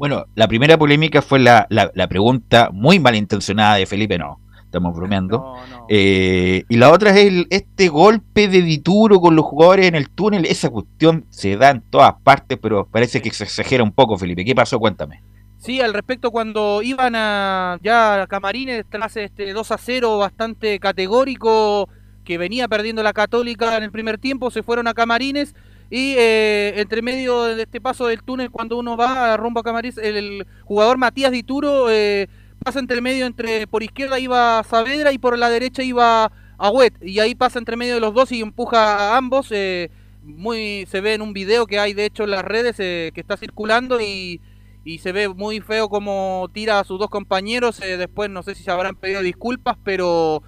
Bueno, 0.00 0.24
la 0.34 0.48
primera 0.48 0.78
polémica 0.78 1.20
fue 1.20 1.40
la, 1.40 1.66
la, 1.68 1.90
la 1.94 2.08
pregunta 2.08 2.70
muy 2.72 2.98
malintencionada 2.98 3.74
de 3.74 3.84
Felipe, 3.84 4.16
no. 4.16 4.40
Estamos 4.64 4.96
bromeando. 4.96 5.56
Eh, 5.90 6.62
y 6.70 6.76
la 6.78 6.90
otra 6.90 7.10
es 7.10 7.26
el, 7.26 7.46
este 7.50 7.88
golpe 7.88 8.48
de 8.48 8.62
Dituro 8.62 9.20
con 9.20 9.36
los 9.36 9.44
jugadores 9.44 9.84
en 9.84 9.96
el 9.96 10.08
túnel. 10.08 10.46
Esa 10.46 10.70
cuestión 10.70 11.26
se 11.28 11.58
da 11.58 11.68
en 11.68 11.82
todas 11.82 12.14
partes, 12.24 12.58
pero 12.62 12.86
parece 12.86 13.20
que 13.20 13.30
se 13.30 13.44
exagera 13.44 13.82
un 13.84 13.92
poco, 13.92 14.16
Felipe. 14.16 14.42
¿Qué 14.42 14.54
pasó? 14.54 14.78
Cuéntame. 14.78 15.22
Sí, 15.58 15.82
al 15.82 15.92
respecto 15.92 16.30
cuando 16.30 16.80
iban 16.80 17.14
a 17.14 17.76
ya 17.82 18.22
a 18.22 18.26
Camarines 18.26 18.86
tras 18.88 19.18
este 19.18 19.52
2 19.52 19.70
a 19.70 19.76
0 19.76 20.16
bastante 20.16 20.80
categórico 20.80 21.90
que 22.24 22.38
venía 22.38 22.68
perdiendo 22.68 23.02
la 23.02 23.12
Católica 23.12 23.76
en 23.76 23.82
el 23.82 23.90
primer 23.90 24.16
tiempo, 24.16 24.50
se 24.50 24.62
fueron 24.62 24.86
a 24.86 24.94
Camarines 24.94 25.54
y 25.90 26.14
eh, 26.16 26.74
entre 26.76 27.02
medio 27.02 27.42
de 27.42 27.62
este 27.62 27.80
paso 27.80 28.06
del 28.06 28.22
túnel 28.22 28.50
cuando 28.50 28.78
uno 28.78 28.96
va 28.96 29.36
rumbo 29.36 29.60
a 29.60 29.62
Camarines, 29.64 29.98
el, 29.98 30.46
jugador 30.64 30.98
Matías 30.98 31.32
Dituro 31.32 31.90
eh, 31.90 32.28
pasa 32.62 32.78
entre 32.78 33.00
medio 33.00 33.26
entre 33.26 33.66
por 33.66 33.82
izquierda 33.82 34.18
iba 34.18 34.62
Saavedra 34.62 35.12
y 35.12 35.18
por 35.18 35.36
la 35.36 35.50
derecha 35.50 35.82
iba 35.82 36.30
Agüet 36.58 36.94
y 37.02 37.18
ahí 37.18 37.34
pasa 37.34 37.58
entre 37.58 37.76
medio 37.76 37.94
de 37.94 38.00
los 38.00 38.14
dos 38.14 38.30
y 38.32 38.40
empuja 38.40 39.12
a 39.12 39.16
ambos 39.16 39.48
eh, 39.50 39.90
muy 40.22 40.86
se 40.88 41.00
ve 41.00 41.14
en 41.14 41.22
un 41.22 41.32
video 41.32 41.66
que 41.66 41.78
hay 41.78 41.92
de 41.92 42.04
hecho 42.04 42.24
en 42.24 42.30
las 42.30 42.44
redes 42.44 42.76
eh, 42.78 43.10
que 43.14 43.20
está 43.20 43.36
circulando 43.36 44.00
y, 44.00 44.40
y 44.84 44.98
se 44.98 45.12
ve 45.12 45.28
muy 45.28 45.60
feo 45.60 45.88
como 45.88 46.48
tira 46.52 46.80
a 46.80 46.84
sus 46.84 46.98
dos 46.98 47.10
compañeros. 47.10 47.80
eh, 47.80 47.96
después 47.96 48.30
no 48.30 48.42
sé 48.42 48.54
si 48.54 48.62
se 48.62 48.70
habrán 48.70 48.96
pedido 48.96 49.22
disculpas, 49.22 49.76
pero 49.84 50.42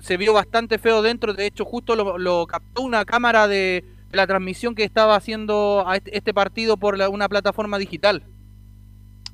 se 0.00 0.16
vio 0.16 0.32
bastante 0.32 0.78
feo 0.78 1.02
dentro. 1.02 1.32
De 1.34 1.46
hecho, 1.46 1.64
justo 1.64 1.96
lo, 1.96 2.18
lo 2.18 2.46
captó 2.46 2.82
una 2.82 3.04
cámara 3.04 3.48
de 3.48 3.84
la 4.12 4.26
transmisión 4.26 4.74
que 4.74 4.84
estaba 4.84 5.16
haciendo 5.16 5.84
a 5.86 5.96
este, 5.96 6.16
este 6.16 6.34
partido 6.34 6.76
por 6.76 6.96
la- 6.96 7.08
una 7.08 7.28
plataforma 7.28 7.78
digital. 7.78 8.22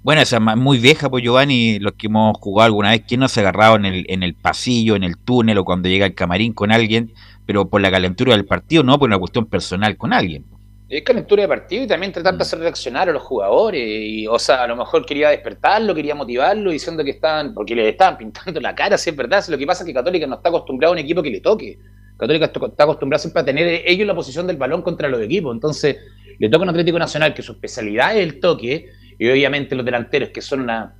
Bueno, 0.03 0.21
esa 0.21 0.37
es 0.37 0.57
muy 0.57 0.79
vieja, 0.79 1.09
pues 1.09 1.25
Giovanni, 1.25 1.79
los 1.79 1.95
que 1.95 2.09
hemos 2.09 2.37
jugado 2.39 2.67
alguna 2.67 2.91
vez, 2.91 3.03
¿quién 3.09 3.21
no 3.21 3.29
se 3.29 3.41
ha 3.41 3.43
agarrado 3.45 3.77
en 3.77 3.87
el, 3.87 4.05
en 4.09 4.23
el 4.23 4.35
pasillo, 4.35 4.97
en 4.97 5.03
el 5.03 5.17
túnel 5.17 5.57
o 5.59 5.65
cuando 5.65 5.89
llega 5.89 6.05
al 6.05 6.15
camarín 6.15 6.53
con 6.53 6.71
alguien, 6.73 7.13
pero 7.47 7.69
por 7.69 7.81
la 7.81 7.91
calentura 7.91 8.35
del 8.37 8.45
partido, 8.45 8.83
no 8.83 8.99
por 8.99 9.09
una 9.09 9.19
cuestión 9.19 9.47
personal 9.47 9.97
con 9.97 10.13
alguien? 10.13 10.45
Es 10.89 11.03
calentura 11.03 11.43
de 11.43 11.49
partido 11.49 11.85
y 11.85 11.87
también 11.87 12.13
tratar 12.13 12.37
de 12.37 12.43
hacer 12.43 12.59
reaccionar 12.59 13.09
a 13.09 13.13
los 13.13 13.23
jugadores. 13.23 13.83
Y, 13.83 14.27
o 14.27 14.39
sea, 14.39 14.63
a 14.63 14.67
lo 14.67 14.77
mejor 14.77 15.07
quería 15.07 15.31
despertarlo, 15.31 15.95
quería 15.95 16.15
motivarlo, 16.15 16.71
diciendo 16.71 17.03
que 17.03 17.11
estaban, 17.11 17.55
porque 17.55 17.75
le 17.75 17.89
estaban 17.89 18.19
pintando 18.19 18.61
la 18.61 18.75
cara, 18.75 18.99
si 18.99 19.09
es 19.11 19.17
verdad. 19.17 19.43
Si 19.43 19.51
lo 19.51 19.57
que 19.59 19.67
pasa 19.67 19.83
es 19.83 19.87
que 19.87 19.95
Católica 19.95 20.27
no 20.27 20.37
está 20.37 20.51
acostumbrado 20.51 20.93
a 20.93 20.95
un 20.97 20.99
equipo 20.99 21.23
que 21.23 21.31
le 21.31 21.41
toque. 21.41 21.79
Católica 22.17 22.47
está 22.47 22.85
acostumbrado 22.85 23.21
siempre 23.21 23.43
a 23.43 23.45
tener 23.45 23.83
ellos 23.87 24.07
la 24.07 24.15
posición 24.15 24.47
del 24.47 24.57
balón 24.57 24.83
contra 24.83 25.09
los 25.09 25.21
equipos. 25.21 25.55
Entonces, 25.55 25.97
le 26.39 26.49
toca 26.49 26.63
a 26.63 26.65
un 26.65 26.71
Atlético 26.71 26.99
Nacional 26.99 27.35
que 27.35 27.43
su 27.43 27.53
especialidad 27.53 28.17
es 28.17 28.23
el 28.23 28.41
toque, 28.41 28.89
y 29.19 29.29
obviamente 29.29 29.75
los 29.75 29.85
delanteros 29.85 30.31
que 30.31 30.41
son 30.41 30.63
una 30.63 30.95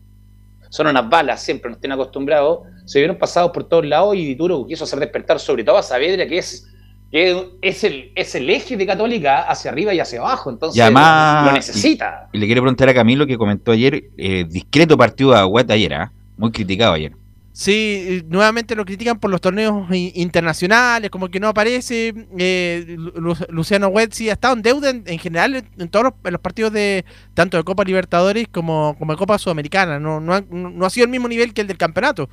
son 0.71 0.89
unas 0.89 1.09
balas, 1.09 1.41
siempre 1.41 1.71
nos 1.71 1.79
tienen 1.79 1.95
acostumbrados, 1.95 2.61
se 2.85 2.99
vieron 2.99 3.17
pasados 3.17 3.53
por 3.53 3.63
todos 3.63 3.87
lados 3.87 4.17
y 4.17 4.25
Dituro 4.25 4.67
quiso 4.67 4.83
hacer 4.83 4.99
despertar 4.99 5.39
sobre 5.39 5.63
todo 5.63 5.79
a 5.79 5.85
Saavedra, 5.85 6.27
que 6.27 6.39
es 6.39 6.69
que 7.13 7.49
es 7.63 7.85
el, 7.85 8.11
es 8.17 8.35
el 8.35 8.51
eje 8.51 8.77
de 8.77 8.85
Católica 8.85 9.43
hacia 9.43 9.71
arriba 9.71 9.95
y 9.95 10.01
hacia 10.01 10.19
abajo, 10.19 10.51
entonces 10.51 10.77
Y 10.77 10.81
además, 10.81 11.47
lo 11.47 11.53
necesita. 11.53 12.29
Y, 12.33 12.39
y 12.39 12.41
le 12.41 12.47
quiero 12.47 12.63
preguntar 12.63 12.89
a 12.89 12.95
Camilo 12.95 13.25
que 13.25 13.39
comentó 13.39 13.71
ayer, 13.71 14.11
eh, 14.19 14.45
discreto 14.49 14.99
partido 14.99 15.31
de 15.31 15.39
Aguat 15.39 15.71
ayer, 15.71 15.95
¿ah? 15.95 16.13
muy 16.37 16.51
criticado 16.51 16.95
ayer. 16.95 17.13
Sí, 17.57 18.25
nuevamente 18.27 18.75
lo 18.75 18.85
critican 18.85 19.21
por 19.21 19.31
los 19.31 19.41
torneos 19.41 19.87
internacionales, 19.93 21.09
como 21.09 21.29
que 21.29 21.39
no 21.39 21.47
aparece. 21.47 22.13
Eh, 22.37 22.97
Lu- 22.99 23.37
Luciano 23.49 23.87
Huetzi 23.87 24.29
ha 24.29 24.33
estado 24.33 24.55
en 24.55 24.63
deuda 24.63 24.91
en, 24.91 25.05
en 25.07 25.21
general 25.21 25.55
en, 25.55 25.69
en 25.79 25.89
todos 25.89 26.07
los, 26.07 26.15
en 26.25 26.33
los 26.33 26.41
partidos 26.41 26.73
de 26.73 27.05
tanto 27.33 27.57
de 27.57 27.63
Copa 27.63 27.85
Libertadores 27.85 28.49
como, 28.49 28.97
como 28.99 29.13
de 29.13 29.19
Copa 29.19 29.39
Sudamericana. 29.39 30.01
No, 30.01 30.19
no, 30.19 30.35
ha, 30.35 30.43
no 30.51 30.85
ha 30.85 30.91
sido 30.91 31.05
el 31.05 31.13
mismo 31.13 31.29
nivel 31.29 31.55
que 31.55 31.61
el 31.61 31.69
del 31.69 31.79
campeonato. 31.79 32.29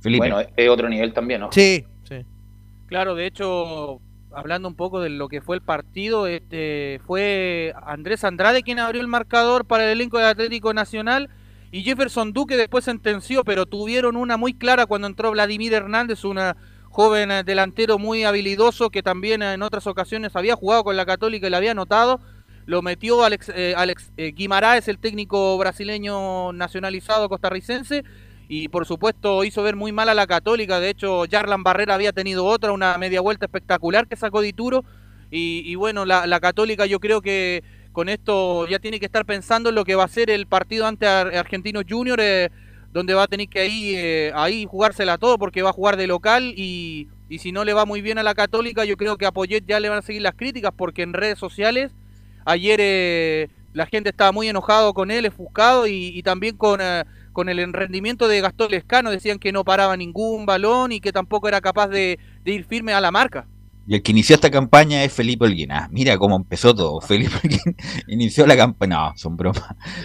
Felipe. 0.00 0.26
Bueno, 0.26 0.40
es 0.56 0.68
otro 0.70 0.88
nivel 0.88 1.12
también, 1.12 1.42
¿no? 1.42 1.52
Sí, 1.52 1.84
sí. 2.08 2.24
Claro, 2.86 3.14
de 3.14 3.26
hecho, 3.26 4.00
hablando 4.32 4.68
un 4.68 4.74
poco 4.74 5.02
de 5.02 5.10
lo 5.10 5.28
que 5.28 5.42
fue 5.42 5.56
el 5.56 5.62
partido, 5.62 6.26
este 6.26 6.98
fue 7.06 7.74
Andrés 7.86 8.24
Andrade 8.24 8.62
quien 8.62 8.78
abrió 8.78 9.02
el 9.02 9.08
marcador 9.08 9.66
para 9.66 9.84
el 9.84 9.90
elenco 9.90 10.16
del 10.16 10.28
Atlético 10.28 10.72
Nacional 10.72 11.28
y 11.74 11.82
Jefferson 11.82 12.32
Duque 12.32 12.56
después 12.56 12.84
sentenció, 12.84 13.42
pero 13.42 13.66
tuvieron 13.66 14.14
una 14.14 14.36
muy 14.36 14.54
clara 14.54 14.86
cuando 14.86 15.08
entró 15.08 15.32
Vladimir 15.32 15.72
Hernández, 15.72 16.22
una 16.22 16.56
joven 16.90 17.32
eh, 17.32 17.42
delantero 17.42 17.98
muy 17.98 18.22
habilidoso 18.22 18.90
que 18.90 19.02
también 19.02 19.42
eh, 19.42 19.54
en 19.54 19.62
otras 19.62 19.88
ocasiones 19.88 20.36
había 20.36 20.54
jugado 20.54 20.84
con 20.84 20.96
la 20.96 21.04
Católica 21.04 21.48
y 21.48 21.50
la 21.50 21.56
había 21.56 21.72
anotado. 21.72 22.20
Lo 22.66 22.80
metió 22.80 23.24
Alex, 23.24 23.48
eh, 23.48 23.74
Alex 23.76 24.12
eh, 24.16 24.30
Guimaraes, 24.30 24.86
el 24.86 25.00
técnico 25.00 25.58
brasileño 25.58 26.52
nacionalizado 26.52 27.28
costarricense, 27.28 28.04
y 28.46 28.68
por 28.68 28.86
supuesto 28.86 29.42
hizo 29.42 29.64
ver 29.64 29.74
muy 29.74 29.90
mal 29.90 30.08
a 30.08 30.14
la 30.14 30.28
Católica. 30.28 30.78
De 30.78 30.90
hecho, 30.90 31.24
Jarlan 31.28 31.64
Barrera 31.64 31.96
había 31.96 32.12
tenido 32.12 32.44
otra, 32.44 32.70
una 32.70 32.96
media 32.98 33.20
vuelta 33.20 33.46
espectacular 33.46 34.06
que 34.06 34.14
sacó 34.14 34.42
Dituro. 34.42 34.84
Y, 35.28 35.64
y 35.66 35.74
bueno, 35.74 36.04
la 36.04 36.38
Católica 36.38 36.86
yo 36.86 37.00
creo 37.00 37.20
que 37.20 37.64
con 37.94 38.10
esto 38.10 38.66
ya 38.68 38.78
tiene 38.80 39.00
que 39.00 39.06
estar 39.06 39.24
pensando 39.24 39.70
en 39.70 39.76
lo 39.76 39.84
que 39.84 39.94
va 39.94 40.04
a 40.04 40.08
ser 40.08 40.28
el 40.28 40.46
partido 40.46 40.86
ante 40.86 41.06
Ar- 41.06 41.34
Argentinos 41.34 41.84
Junior, 41.88 42.18
eh, 42.20 42.50
donde 42.92 43.14
va 43.14 43.22
a 43.24 43.26
tener 43.28 43.48
que 43.48 43.60
ahí, 43.60 43.94
eh, 43.96 44.32
ahí 44.34 44.66
jugársela 44.68 45.16
todo 45.16 45.38
porque 45.38 45.62
va 45.62 45.70
a 45.70 45.72
jugar 45.72 45.96
de 45.96 46.06
local 46.08 46.52
y, 46.56 47.08
y 47.28 47.38
si 47.38 47.52
no 47.52 47.64
le 47.64 47.72
va 47.72 47.86
muy 47.86 48.02
bien 48.02 48.18
a 48.18 48.22
la 48.24 48.34
Católica, 48.34 48.84
yo 48.84 48.96
creo 48.96 49.16
que 49.16 49.26
a 49.26 49.32
Poyet 49.32 49.64
ya 49.66 49.80
le 49.80 49.88
van 49.88 49.98
a 49.98 50.02
seguir 50.02 50.22
las 50.22 50.34
críticas 50.34 50.72
porque 50.76 51.02
en 51.02 51.12
redes 51.14 51.38
sociales 51.38 51.92
ayer 52.44 52.78
eh, 52.82 53.48
la 53.72 53.86
gente 53.86 54.10
estaba 54.10 54.32
muy 54.32 54.48
enojado 54.48 54.92
con 54.94 55.10
él, 55.10 55.24
enfuscado 55.26 55.86
y, 55.86 56.22
también 56.22 56.56
con, 56.56 56.80
eh, 56.80 57.04
con 57.32 57.48
el 57.48 57.72
rendimiento 57.72 58.28
de 58.28 58.40
Gastón 58.40 58.70
Lescano. 58.70 59.10
Decían 59.10 59.38
que 59.38 59.52
no 59.52 59.64
paraba 59.64 59.96
ningún 59.96 60.46
balón 60.46 60.92
y 60.92 61.00
que 61.00 61.12
tampoco 61.12 61.48
era 61.48 61.60
capaz 61.60 61.88
de 61.88 62.18
ir 62.44 62.64
firme 62.64 62.92
a 62.92 63.00
la 63.00 63.10
marca. 63.10 63.46
Y 63.86 63.94
el 63.94 64.02
que 64.02 64.12
inició 64.12 64.34
esta 64.34 64.50
campaña 64.50 65.04
es 65.04 65.12
Felipe 65.12 65.44
Holguín. 65.44 65.72
Ah, 65.72 65.88
mira 65.90 66.16
cómo 66.16 66.36
empezó 66.36 66.74
todo. 66.74 67.00
Felipe 67.00 67.34
Holguín 67.42 67.76
inició 68.08 68.46
la 68.46 68.56
campaña. 68.56 68.96
No, 68.96 69.12
son 69.16 69.36
bromas, 69.36 69.64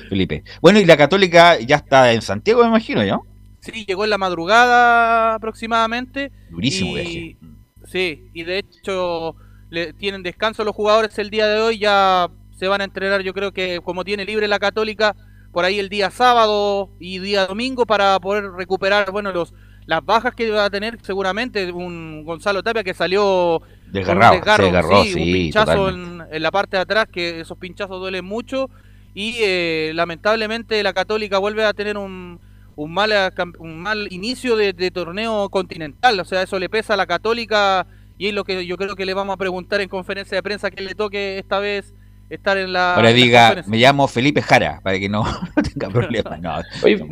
Felipe. 0.10 0.44
Bueno, 0.62 0.80
y 0.80 0.86
la 0.86 0.98
Católica 0.98 1.60
ya 1.60 1.78
está 1.78 2.12
en 2.12 2.22
Santiago, 2.22 2.62
me 2.62 2.70
imagino, 2.70 3.04
¿no? 3.04 3.24
Sí, 3.62 3.86
llegó 3.86 4.04
en 4.04 4.10
la 4.10 4.18
madrugada 4.18 5.36
aproximadamente. 5.36 6.32
Durísimo 6.50 6.92
y, 6.92 6.94
viaje. 6.94 7.38
Sí, 7.86 8.30
y 8.34 8.44
de 8.44 8.60
hecho 8.60 9.36
le, 9.70 9.94
tienen 9.94 10.24
descanso 10.24 10.64
los 10.64 10.76
jugadores 10.76 11.18
el 11.20 11.30
día 11.30 11.48
de 11.48 11.60
hoy, 11.60 11.80
ya 11.80 12.30
se 12.52 12.68
van 12.68 12.82
a 12.82 12.86
entrenar, 12.86 13.22
yo 13.22 13.34
creo 13.34 13.52
que 13.52 13.80
como 13.84 14.04
tiene 14.04 14.26
libre 14.26 14.48
la 14.48 14.60
Católica, 14.60 15.16
por 15.52 15.66
ahí 15.66 15.80
el 15.80 15.90
día 15.90 16.12
sábado 16.12 16.90
y 17.00 17.20
día 17.20 17.48
domingo 17.48 17.86
para 17.86 18.20
poder 18.20 18.52
recuperar, 18.52 19.12
bueno, 19.12 19.32
los 19.32 19.54
las 19.90 20.06
bajas 20.06 20.36
que 20.36 20.52
va 20.52 20.66
a 20.66 20.70
tener 20.70 21.00
seguramente 21.02 21.72
un 21.72 22.24
Gonzalo 22.24 22.62
Tapia 22.62 22.84
que 22.84 22.94
salió 22.94 23.60
Desgarrado, 23.88 24.34
un 24.34 24.40
desgarro, 24.40 24.64
se 24.64 24.72
desgarró, 24.72 25.04
sí, 25.04 25.14
sí, 25.14 25.20
un 25.20 25.34
pinchazo 25.34 25.90
en, 25.90 26.44
la 26.44 26.52
parte 26.52 26.78
de 26.78 26.84
atrás, 26.84 27.08
que 27.12 27.40
esos 27.40 27.58
pinchazos 27.58 28.00
duelen 28.00 28.24
mucho 28.24 28.70
y 29.16 29.38
eh, 29.40 29.92
lamentablemente 29.96 30.84
la 30.84 30.94
Católica 30.94 31.40
vuelve 31.40 31.66
a 31.66 31.74
tener 31.74 31.98
un, 31.98 32.40
un 32.76 32.94
mal, 32.94 33.12
un 33.58 33.80
mal 33.80 34.08
inicio 34.12 34.56
de, 34.56 34.74
de 34.74 34.92
torneo 34.92 35.50
continental, 35.50 36.20
o 36.20 36.26
sea, 36.26 36.44
eso 36.44 36.60
le 36.60 36.70
pesa 36.70 36.94
a 36.94 36.98
la 36.98 37.08
Católica 37.08 37.88
y 38.20 38.28
es 38.28 38.34
lo 38.36 38.44
que 38.44 38.68
yo 38.68 38.78
creo 38.78 38.96
que 38.96 39.08
le 39.08 39.16
vamos 39.16 39.34
a 39.34 39.38
preguntar 39.38 39.82
en 39.82 39.90
conferencia 39.90 40.36
de 40.36 40.44
prensa 40.44 40.70
que 40.70 40.84
le 40.84 40.94
toque 40.94 41.40
esta 41.40 41.58
vez 41.58 41.96
estar 42.30 42.60
en 42.60 42.74
la... 42.74 42.94
Ahora 42.94 43.12
diga, 43.12 43.64
me 43.66 43.78
llamo 43.78 44.08
Felipe 44.08 44.44
Jara, 44.44 44.82
para 44.84 45.00
que 45.00 45.10
no, 45.10 45.24
no 45.56 45.64
tenga 45.64 45.90
problemas. 45.92 46.40
No, 46.40 46.62
Oye, 46.84 47.04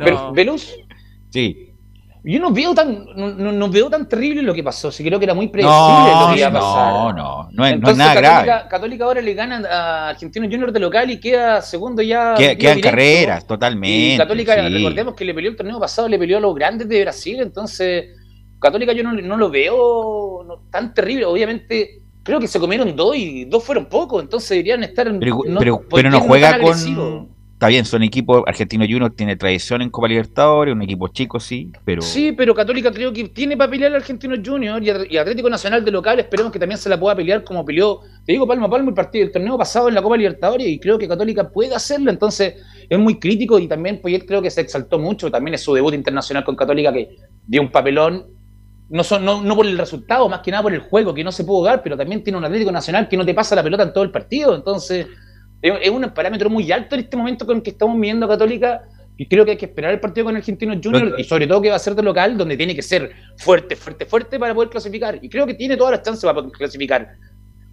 no. 0.44 0.54
Sí. 1.30 1.67
Yo 2.24 2.40
no 2.40 2.50
veo 2.52 2.74
tan 2.74 3.06
no, 3.16 3.28
no- 3.34 3.52
no 3.52 3.68
veo 3.70 3.88
tan 3.88 4.08
terrible 4.08 4.42
lo 4.42 4.52
que 4.54 4.62
pasó. 4.62 4.90
Sí 4.90 5.02
creo 5.04 5.18
que 5.18 5.24
era 5.24 5.34
muy 5.34 5.48
predecible 5.48 5.76
lo 5.78 6.28
No, 6.28 6.32
que 6.34 6.38
iba 6.40 6.48
a 6.48 6.52
pasar. 6.52 6.92
no, 6.92 7.12
no, 7.12 7.42
no 7.42 7.48
es, 7.48 7.56
no 7.56 7.64
es 7.66 7.72
Entonces, 7.74 7.96
nada 7.98 8.14
Católica, 8.14 8.42
grave. 8.44 8.68
Católica 8.68 9.04
ahora 9.04 9.20
le 9.22 9.34
gana 9.34 9.62
a 9.70 10.08
Argentinos 10.10 10.48
Junior 10.50 10.72
de 10.72 10.80
local 10.80 11.10
y 11.10 11.20
queda 11.20 11.62
segundo 11.62 12.02
ya. 12.02 12.34
Que- 12.36 12.42
vía 12.48 12.56
Quedan 12.58 12.76
directo. 12.76 12.90
carreras, 12.90 13.46
totalmente. 13.46 14.14
Y 14.14 14.16
Católica, 14.18 14.54
sí. 14.68 14.74
recordemos 14.74 15.14
que 15.14 15.24
le 15.24 15.34
peleó 15.34 15.50
el 15.50 15.56
torneo 15.56 15.80
pasado, 15.80 16.08
le 16.08 16.18
peleó 16.18 16.38
a 16.38 16.40
los 16.40 16.54
grandes 16.54 16.88
de 16.88 17.00
Brasil, 17.02 17.40
entonces 17.40 18.06
Católica 18.60 18.92
yo 18.92 19.02
no, 19.04 19.12
no 19.12 19.36
lo 19.36 19.50
veo 19.50 20.44
no, 20.46 20.56
tan 20.70 20.92
terrible. 20.94 21.24
Obviamente, 21.26 22.02
creo 22.24 22.40
que 22.40 22.48
se 22.48 22.58
comieron 22.58 22.94
dos 22.96 23.14
y 23.16 23.44
dos 23.44 23.62
fueron 23.64 23.86
pocos, 23.86 24.22
entonces 24.22 24.50
deberían 24.50 24.82
estar. 24.82 25.06
Pero, 25.18 25.38
no, 25.46 25.58
pero, 25.60 25.76
¿por 25.80 25.88
pero 26.00 26.10
no 26.10 26.20
juega 26.20 26.50
tan 26.50 26.60
agresivo? 26.62 27.28
Está 27.58 27.66
bien, 27.66 27.84
son 27.84 28.04
equipos. 28.04 28.44
Argentino 28.46 28.84
Junior 28.84 29.10
tiene 29.10 29.34
tradición 29.34 29.82
en 29.82 29.90
Copa 29.90 30.06
Libertadores, 30.06 30.72
un 30.72 30.80
equipo 30.82 31.08
chico, 31.08 31.40
sí, 31.40 31.72
pero. 31.84 32.02
Sí, 32.02 32.30
pero 32.30 32.54
Católica 32.54 32.92
creo 32.92 33.12
que 33.12 33.30
tiene 33.30 33.56
para 33.56 33.68
pelear 33.68 33.90
al 33.90 33.96
Argentino 33.96 34.36
Junior 34.36 34.80
y 34.80 35.16
Atlético 35.16 35.50
Nacional 35.50 35.84
de 35.84 35.90
local. 35.90 36.20
Esperemos 36.20 36.52
que 36.52 36.60
también 36.60 36.78
se 36.78 36.88
la 36.88 37.00
pueda 37.00 37.16
pelear 37.16 37.42
como 37.42 37.64
peleó, 37.64 38.02
te 38.24 38.30
digo, 38.30 38.46
palmo 38.46 38.66
a 38.66 38.70
palmo 38.70 38.90
el 38.90 38.94
partido 38.94 39.24
el 39.24 39.32
torneo 39.32 39.58
pasado 39.58 39.88
en 39.88 39.96
la 39.96 40.02
Copa 40.02 40.16
Libertadores 40.16 40.68
y 40.68 40.78
creo 40.78 41.00
que 41.00 41.08
Católica 41.08 41.50
puede 41.50 41.74
hacerlo. 41.74 42.12
Entonces 42.12 42.54
es 42.88 42.96
muy 42.96 43.18
crítico 43.18 43.58
y 43.58 43.66
también 43.66 44.00
Poyet 44.00 44.24
creo 44.24 44.40
que 44.40 44.52
se 44.52 44.60
exaltó 44.60 45.00
mucho. 45.00 45.28
También 45.28 45.54
es 45.54 45.60
su 45.60 45.74
debut 45.74 45.94
internacional 45.94 46.44
con 46.44 46.54
Católica 46.54 46.92
que 46.92 47.16
dio 47.44 47.60
un 47.60 47.72
papelón. 47.72 48.24
No, 48.88 49.02
son, 49.02 49.24
no, 49.24 49.42
no 49.42 49.56
por 49.56 49.66
el 49.66 49.76
resultado, 49.76 50.28
más 50.28 50.42
que 50.42 50.52
nada 50.52 50.62
por 50.62 50.72
el 50.74 50.80
juego 50.82 51.12
que 51.12 51.24
no 51.24 51.32
se 51.32 51.42
pudo 51.42 51.64
dar, 51.64 51.82
pero 51.82 51.96
también 51.96 52.22
tiene 52.22 52.38
un 52.38 52.44
Atlético 52.44 52.70
Nacional 52.70 53.08
que 53.08 53.16
no 53.16 53.26
te 53.26 53.34
pasa 53.34 53.56
la 53.56 53.64
pelota 53.64 53.82
en 53.82 53.92
todo 53.92 54.04
el 54.04 54.12
partido. 54.12 54.54
Entonces 54.54 55.08
es, 55.62 55.72
es 55.82 55.90
un 55.90 56.02
parámetro 56.10 56.50
muy 56.50 56.70
alto 56.72 56.94
en 56.94 57.02
este 57.02 57.16
momento 57.16 57.46
con 57.46 57.56
el 57.58 57.62
que 57.62 57.70
estamos 57.70 57.98
viendo 58.00 58.26
a 58.26 58.28
Católica 58.28 58.82
y 59.16 59.26
creo 59.26 59.44
que 59.44 59.52
hay 59.52 59.56
que 59.56 59.66
esperar 59.66 59.92
el 59.92 59.98
partido 60.00 60.26
con 60.26 60.36
Argentinos 60.36 60.78
Junior 60.82 61.14
y 61.18 61.24
sobre 61.24 61.46
todo 61.48 61.60
que 61.60 61.70
va 61.70 61.76
a 61.76 61.80
ser 61.80 61.94
de 61.96 62.02
local, 62.04 62.38
donde 62.38 62.56
tiene 62.56 62.74
que 62.76 62.82
ser 62.82 63.10
fuerte, 63.36 63.74
fuerte, 63.74 64.06
fuerte 64.06 64.38
para 64.38 64.54
poder 64.54 64.70
clasificar. 64.70 65.18
Y 65.20 65.28
creo 65.28 65.44
que 65.44 65.54
tiene 65.54 65.76
todas 65.76 65.92
las 65.92 66.02
chances 66.02 66.22
para 66.22 66.34
poder 66.34 66.52
clasificar. 66.52 67.16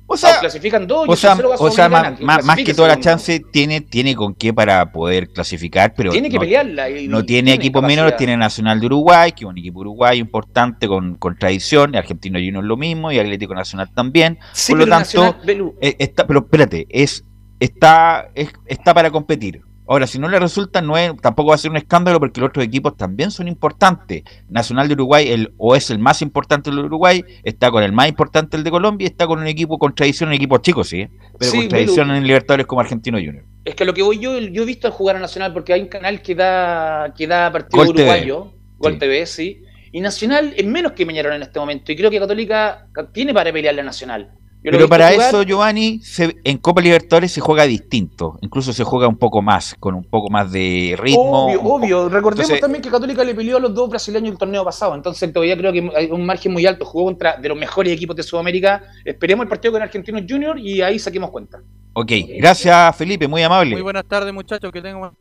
O 0.07 0.15
sea, 0.17 0.39
clasifican 0.39 0.85
dos 0.85 1.05
O 1.07 1.15
sea, 1.15 1.35
o 1.57 1.71
sea 1.71 1.89
más, 1.89 2.19
más- 2.21 2.57
que 2.57 2.73
todas 2.75 2.95
las 2.95 2.99
chances, 3.03 3.41
tiene, 3.51 3.81
tiene 3.81 4.15
con 4.15 4.35
qué 4.35 4.53
para 4.53 4.91
poder 4.91 5.29
clasificar, 5.29 5.93
pero 5.97 6.11
Tiene 6.11 6.29
que 6.29 6.35
no, 6.35 6.41
pelearla. 6.41 6.89
y- 6.91 7.07
no 7.07 7.23
tiene 7.25 7.53
equipos 7.53 7.81
capacidad. 7.81 8.01
menores, 8.03 8.17
tiene 8.17 8.37
Nacional 8.37 8.79
de 8.79 8.85
Uruguay, 8.85 9.31
que 9.31 9.45
es 9.45 9.49
un 9.49 9.57
equipo 9.57 9.79
uruguayo 9.79 10.21
importante 10.21 10.87
con, 10.87 11.15
con 11.15 11.37
tradición, 11.37 11.95
y 11.95 11.97
Argentino 11.97 12.37
Junior 12.37 12.63
lo 12.63 12.77
mismo, 12.77 13.11
y 13.11 13.17
Atlético 13.17 13.55
Nacional 13.55 13.89
también. 13.95 14.37
Sí, 14.53 14.73
Por 14.73 14.79
lo 14.81 14.87
tanto, 14.87 15.23
Nacional, 15.23 15.73
eh, 15.81 15.95
está, 15.97 16.27
pero 16.27 16.41
espérate, 16.41 16.85
es, 16.89 17.23
está, 17.59 18.29
es- 18.35 18.53
está 18.65 18.93
para 18.93 19.11
competir. 19.11 19.61
Ahora, 19.87 20.07
si 20.07 20.17
no 20.17 20.27
le 20.27 20.39
resulta, 20.39 20.81
no 20.81 20.97
es, 20.97 21.15
tampoco 21.21 21.49
va 21.49 21.55
a 21.55 21.59
ser 21.59 21.69
un 21.69 21.77
escándalo 21.77 22.19
porque 22.19 22.41
los 22.41 22.49
otros 22.49 22.65
equipos 22.65 22.97
también 22.97 23.29
son 23.29 23.47
importantes. 23.47 24.23
Nacional 24.49 24.87
de 24.87 24.95
Uruguay 24.95 25.27
el, 25.29 25.53
o 25.57 25.75
es 25.75 25.91
el 25.91 25.99
más 25.99 26.23
importante 26.23 26.71
del 26.71 26.79
Uruguay, 26.79 27.23
está 27.43 27.69
con 27.69 27.83
el 27.83 27.91
más 27.91 28.09
importante 28.09 28.57
el 28.57 28.63
de 28.63 28.71
Colombia, 28.71 29.05
y 29.05 29.09
está 29.11 29.27
con 29.27 29.39
un 29.39 29.45
equipo 29.47 29.77
con 29.77 29.93
tradición, 29.93 30.29
un 30.29 30.35
equipo 30.35 30.57
chico, 30.57 30.83
sí, 30.83 31.07
pero 31.37 31.51
Sí, 31.51 31.57
con 31.59 31.67
tradición 31.69 32.09
en 32.09 32.25
Libertadores 32.25 32.65
como 32.65 32.81
Argentino 32.81 33.19
Junior. 33.19 33.43
Es 33.63 33.75
que 33.75 33.85
lo 33.85 33.93
que 33.93 34.01
voy 34.01 34.17
yo, 34.17 34.39
yo 34.39 34.63
he 34.63 34.65
visto 34.65 34.87
al 34.87 34.93
jugar 34.93 35.17
a 35.17 35.19
Nacional 35.19 35.53
porque 35.53 35.73
hay 35.73 35.81
un 35.81 35.87
canal 35.87 36.19
que 36.23 36.33
da, 36.33 37.13
que 37.15 37.27
da 37.27 37.51
partido 37.51 37.83
Gol 37.85 37.93
TV. 37.95 38.09
uruguayo, 38.09 38.53
Gol 38.79 38.97
TV, 38.97 39.25
sí. 39.27 39.61
Y 39.91 40.01
Nacional 40.01 40.53
es 40.57 40.65
menos 40.65 40.93
que 40.93 41.05
Peñarol 41.05 41.33
en 41.33 41.43
este 41.43 41.59
momento. 41.59 41.91
Y 41.91 41.95
creo 41.95 42.09
que 42.09 42.19
Católica 42.19 42.87
tiene 43.13 43.33
para 43.35 43.53
pelearle 43.53 43.81
a 43.81 43.83
Nacional. 43.85 44.31
Yo 44.65 44.71
Pero 44.71 44.89
para 44.89 45.11
jugar- 45.11 45.27
eso, 45.29 45.43
Giovanni, 45.43 45.99
se- 45.99 46.37
en 46.43 46.57
Copa 46.57 46.81
Libertadores 46.81 47.31
se 47.31 47.39
juega 47.39 47.65
distinto. 47.65 48.39
Incluso 48.41 48.73
se 48.73 48.83
juega 48.83 49.07
un 49.07 49.17
poco 49.17 49.41
más, 49.43 49.75
con 49.79 49.93
un 49.93 50.03
poco 50.03 50.29
más 50.31 50.51
de 50.51 50.95
ritmo. 50.99 51.45
Obvio, 51.45 51.61
obvio. 51.61 52.09
Recordemos 52.09 52.45
Entonces- 52.49 52.61
también 52.61 52.81
que 52.81 52.89
Católica 52.89 53.23
le 53.23 53.35
peleó 53.35 53.57
a 53.57 53.59
los 53.59 53.73
dos 53.75 53.89
brasileños 53.89 54.31
el 54.31 54.37
torneo 54.39 54.65
pasado. 54.65 54.95
Entonces 54.95 55.31
todavía 55.31 55.55
creo 55.55 55.71
que 55.71 55.91
hay 55.95 56.09
un 56.09 56.25
margen 56.25 56.51
muy 56.51 56.65
alto. 56.65 56.83
Jugó 56.83 57.05
contra 57.05 57.37
de 57.37 57.47
los 57.47 57.57
mejores 57.57 57.93
equipos 57.93 58.15
de 58.15 58.23
Sudamérica. 58.23 58.81
Esperemos 59.05 59.43
el 59.43 59.49
partido 59.49 59.71
con 59.73 59.83
Argentinos 59.83 60.23
Junior 60.27 60.57
y 60.57 60.81
ahí 60.81 60.97
saquemos 60.97 61.29
cuenta. 61.29 61.61
Ok, 61.93 62.11
gracias 62.39 62.95
Felipe, 62.97 63.27
muy 63.27 63.43
amable. 63.43 63.71
Muy 63.75 63.83
buenas 63.83 64.05
tardes, 64.05 64.33
muchachos. 64.33 64.71
Que 64.71 64.81
tengan. 64.81 65.11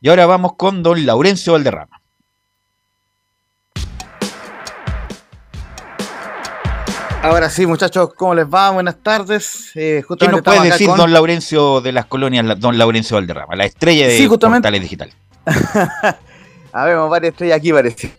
Y 0.00 0.08
ahora 0.08 0.26
vamos 0.26 0.54
con 0.56 0.82
don 0.82 1.04
Laurencio 1.04 1.52
Valderrama. 1.52 2.00
Ahora 7.24 7.48
sí, 7.48 7.66
muchachos, 7.66 8.10
¿cómo 8.14 8.34
les 8.34 8.44
va? 8.46 8.68
Buenas 8.70 8.96
tardes. 9.02 9.70
Eh, 9.74 10.04
¿Qué 10.18 10.28
nos 10.28 10.42
puede 10.42 10.60
decir 10.70 10.86
con- 10.88 10.98
don 10.98 11.10
Laurencio 11.12 11.80
de 11.80 11.90
las 11.92 12.04
colonias, 12.04 12.44
don 12.60 12.76
Laurencio 12.76 13.16
Valderrama, 13.16 13.56
la 13.56 13.64
estrella 13.64 14.06
de 14.06 14.18
Sí, 14.18 14.26
justamente. 14.26 14.66
Portales 14.68 14.82
Digital? 14.82 15.10
Habemos 16.76 17.08
varias 17.08 17.34
estrellas 17.34 17.58
aquí, 17.58 17.72
parece. 17.72 18.12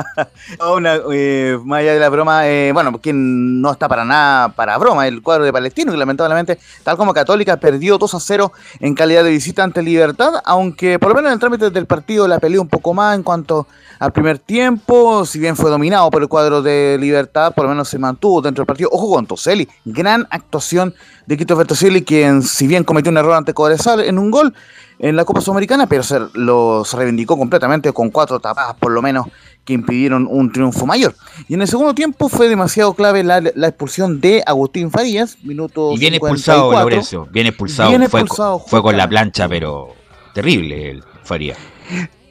Una, 0.74 1.00
eh, 1.12 1.58
más 1.62 1.80
allá 1.80 1.92
de 1.92 2.00
la 2.00 2.08
broma, 2.08 2.48
eh, 2.48 2.72
bueno, 2.72 2.98
quien 2.98 3.60
no 3.60 3.72
está 3.72 3.88
para 3.88 4.06
nada 4.06 4.48
para 4.48 4.78
broma, 4.78 5.06
el 5.06 5.20
cuadro 5.20 5.44
de 5.44 5.52
Palestino, 5.52 5.92
que 5.92 5.98
lamentablemente, 5.98 6.58
tal 6.82 6.96
como 6.96 7.12
Católica, 7.12 7.58
perdió 7.58 7.98
2 7.98 8.14
a 8.14 8.20
0 8.20 8.52
en 8.78 8.94
calidad 8.94 9.22
de 9.22 9.28
visita 9.28 9.64
ante 9.64 9.82
Libertad, 9.82 10.32
aunque 10.46 10.98
por 10.98 11.10
lo 11.10 11.16
menos 11.16 11.28
en 11.28 11.34
el 11.34 11.40
trámite 11.40 11.68
del 11.68 11.84
partido 11.84 12.26
la 12.26 12.38
peleó 12.38 12.62
un 12.62 12.68
poco 12.68 12.94
más 12.94 13.14
en 13.14 13.22
cuanto 13.22 13.66
al 13.98 14.12
primer 14.12 14.38
tiempo, 14.38 15.26
si 15.26 15.38
bien 15.38 15.54
fue 15.54 15.68
dominado 15.68 16.10
por 16.10 16.22
el 16.22 16.28
cuadro 16.28 16.62
de 16.62 16.96
Libertad, 16.98 17.52
por 17.52 17.64
lo 17.64 17.68
menos 17.68 17.86
se 17.86 17.98
mantuvo 17.98 18.40
dentro 18.40 18.62
del 18.62 18.66
partido. 18.66 18.88
Ojo 18.90 19.12
con 19.12 19.26
Toselli, 19.26 19.68
gran 19.84 20.26
actuación 20.30 20.94
de 21.26 21.36
Christopher 21.36 21.66
Toselli, 21.66 22.02
quien 22.02 22.42
si 22.42 22.66
bien 22.66 22.82
cometió 22.82 23.12
un 23.12 23.18
error 23.18 23.34
ante 23.34 23.52
Cobresal 23.52 24.00
en 24.00 24.18
un 24.18 24.30
gol, 24.30 24.54
en 25.02 25.16
la 25.16 25.24
Copa 25.24 25.40
Sudamericana, 25.40 25.86
pero 25.86 26.02
se 26.02 26.20
los 26.34 26.92
reivindicó 26.92 27.36
completamente 27.36 27.90
con 27.92 28.10
cuatro 28.10 28.38
tapadas 28.38 28.76
por 28.78 28.92
lo 28.92 29.00
menos 29.02 29.26
que 29.64 29.72
impidieron 29.72 30.26
un 30.30 30.52
triunfo 30.52 30.84
mayor. 30.86 31.14
Y 31.48 31.54
en 31.54 31.62
el 31.62 31.68
segundo 31.68 31.94
tiempo 31.94 32.28
fue 32.28 32.48
demasiado 32.48 32.92
clave 32.94 33.24
la, 33.24 33.40
la 33.54 33.68
expulsión 33.68 34.20
de 34.20 34.42
Agustín 34.46 34.90
Farías, 34.90 35.36
minuto 35.42 35.92
Y 35.92 35.98
bien 35.98 36.12
54. 36.14 36.16
expulsado, 36.34 36.72
Laurencio, 36.72 37.28
bien 37.32 37.46
expulsado. 37.46 37.88
Bien 37.90 38.08
fue, 38.10 38.20
expulsado, 38.20 38.58
fue 38.58 38.82
con 38.82 38.96
la 38.96 39.08
plancha, 39.08 39.48
pero 39.48 39.88
terrible 40.34 40.90
el 40.90 41.02
Faría. 41.24 41.56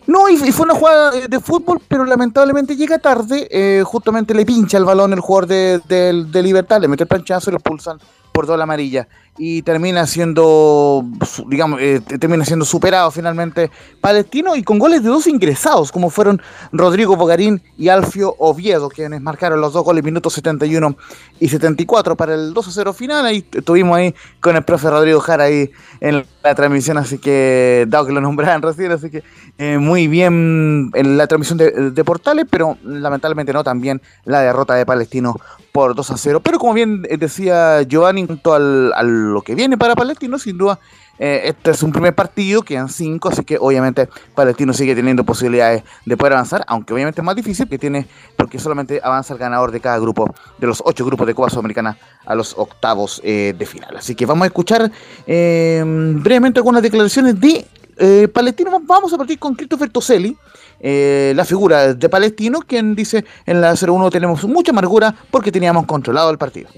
No, 0.07 0.27
y, 0.27 0.37
fue 0.37 0.65
una 0.65 0.73
jugada 0.73 1.11
de, 1.11 1.27
de 1.27 1.39
fútbol, 1.39 1.79
pero 1.87 2.03
lamentablemente 2.03 2.75
llega 2.75 2.97
tarde. 2.97 3.47
eh, 3.51 3.83
justamente 3.85 4.33
le 4.33 4.43
pincha 4.45 4.77
el 4.77 4.85
balón 4.85 5.13
el 5.13 5.19
jugador 5.19 5.47
de, 5.47 5.81
de- 5.87 6.23
de 6.25 6.43
Libertad, 6.43 6.81
le 6.81 6.87
mete 6.87 7.03
el 7.03 7.07
planchazo 7.07 7.49
y 7.49 7.53
lo 7.53 7.57
expulsan 7.57 7.99
doble 8.45 8.63
amarilla. 8.63 9.07
Y 9.41 9.61
termina 9.61 10.05
siendo, 10.05 11.05
digamos, 11.47 11.79
eh, 11.81 12.01
te- 12.05 12.17
termina 12.17 12.43
siendo 12.43 12.65
superado 12.65 13.09
finalmente 13.09 13.71
Palestino 14.01 14.53
y 14.57 14.63
con 14.63 14.79
goles 14.79 15.01
de 15.01 15.07
dos 15.07 15.27
ingresados, 15.27 15.93
como 15.93 16.09
fueron 16.09 16.41
Rodrigo 16.73 17.15
Bogarín 17.15 17.61
y 17.77 17.87
Alfio 17.87 18.35
Oviedo, 18.37 18.89
quienes 18.89 19.21
marcaron 19.21 19.61
los 19.61 19.71
dos 19.71 19.85
goles 19.85 20.03
minutos 20.03 20.33
71 20.33 20.97
y 21.39 21.47
74 21.47 22.17
para 22.17 22.33
el 22.35 22.53
2 22.53 22.67
a 22.67 22.71
0 22.71 22.91
final. 22.93 23.25
Ahí 23.25 23.45
estuvimos 23.53 23.95
ahí 23.97 24.13
con 24.41 24.57
el 24.57 24.63
profe 24.63 24.89
Rodrigo 24.89 25.21
Jara 25.21 25.45
ahí 25.45 25.71
en 26.01 26.25
la 26.43 26.55
transmisión, 26.55 26.97
así 26.97 27.17
que, 27.17 27.85
dado 27.87 28.07
que 28.07 28.11
lo 28.13 28.19
nombraban 28.19 28.61
recién, 28.61 28.91
así 28.91 29.09
que 29.09 29.23
eh, 29.57 29.77
muy 29.77 30.07
bien 30.09 30.91
en 30.93 31.17
la 31.17 31.27
transmisión 31.27 31.57
de, 31.57 31.91
de 31.91 32.03
Portales, 32.03 32.45
pero 32.49 32.77
lamentablemente 32.83 33.53
no 33.53 33.63
también 33.63 34.01
la 34.25 34.41
derrota 34.41 34.73
de 34.75 34.85
Palestino 34.85 35.39
por 35.71 35.95
2 35.95 36.11
a 36.11 36.17
0. 36.17 36.41
Pero 36.43 36.59
como 36.59 36.73
bien 36.73 37.03
eh, 37.09 37.17
decía 37.17 37.81
Giovanni, 37.83 38.21
en 38.21 38.27
cuanto 38.27 38.53
al- 38.53 38.91
a 38.95 39.03
lo 39.03 39.41
que 39.41 39.55
viene 39.55 39.77
para 39.77 39.95
Palestino, 39.95 40.37
sin 40.39 40.57
duda, 40.57 40.79
eh, 41.21 41.41
este 41.45 41.71
es 41.71 41.83
un 41.83 41.91
primer 41.91 42.15
partido, 42.15 42.61
quedan 42.61 42.87
cinco, 42.87 43.27
así 43.27 43.43
que 43.43 43.57
obviamente 43.59 44.07
Palestino 44.33 44.71
sigue 44.71 44.95
teniendo 44.95 45.25
posibilidades 45.25 45.83
de 46.05 46.15
poder 46.15 46.31
avanzar, 46.33 46.63
aunque 46.67 46.93
obviamente 46.93 47.19
es 47.19 47.25
más 47.25 47.35
difícil 47.35 47.67
que 47.67 47.77
tiene, 47.77 48.07
porque 48.37 48.57
solamente 48.57 49.01
avanza 49.03 49.33
el 49.33 49.39
ganador 49.39 49.71
de 49.71 49.81
cada 49.81 49.99
grupo, 49.99 50.33
de 50.57 50.67
los 50.67 50.81
ocho 50.85 51.05
grupos 51.05 51.27
de 51.27 51.33
Copa 51.35 51.49
Sudamericana 51.49 51.97
a 52.25 52.35
los 52.35 52.57
octavos 52.57 53.19
eh, 53.25 53.53
de 53.57 53.65
final. 53.65 53.97
Así 53.97 54.15
que 54.15 54.25
vamos 54.25 54.43
a 54.43 54.47
escuchar 54.47 54.89
brevemente 55.25 56.59
algunas 56.59 56.81
declaraciones 56.81 57.39
de 57.39 57.65
eh, 57.99 58.27
Palestino. 58.27 58.79
Vamos 58.83 59.13
a 59.13 59.17
partir 59.17 59.37
con 59.39 59.55
Christopher 59.55 59.89
Toselli, 59.89 60.35
eh, 60.79 61.33
la 61.35 61.45
figura 61.45 61.93
de 61.93 62.09
Palestino, 62.09 62.59
quien 62.59 62.95
dice 62.95 63.25
en 63.45 63.61
la 63.61 63.73
0-1 63.75 64.09
tenemos 64.11 64.43
mucha 64.45 64.71
amargura 64.71 65.13
porque 65.31 65.51
teníamos 65.51 65.85
controlado 65.85 66.31
el 66.31 66.37
partido. 66.37 66.69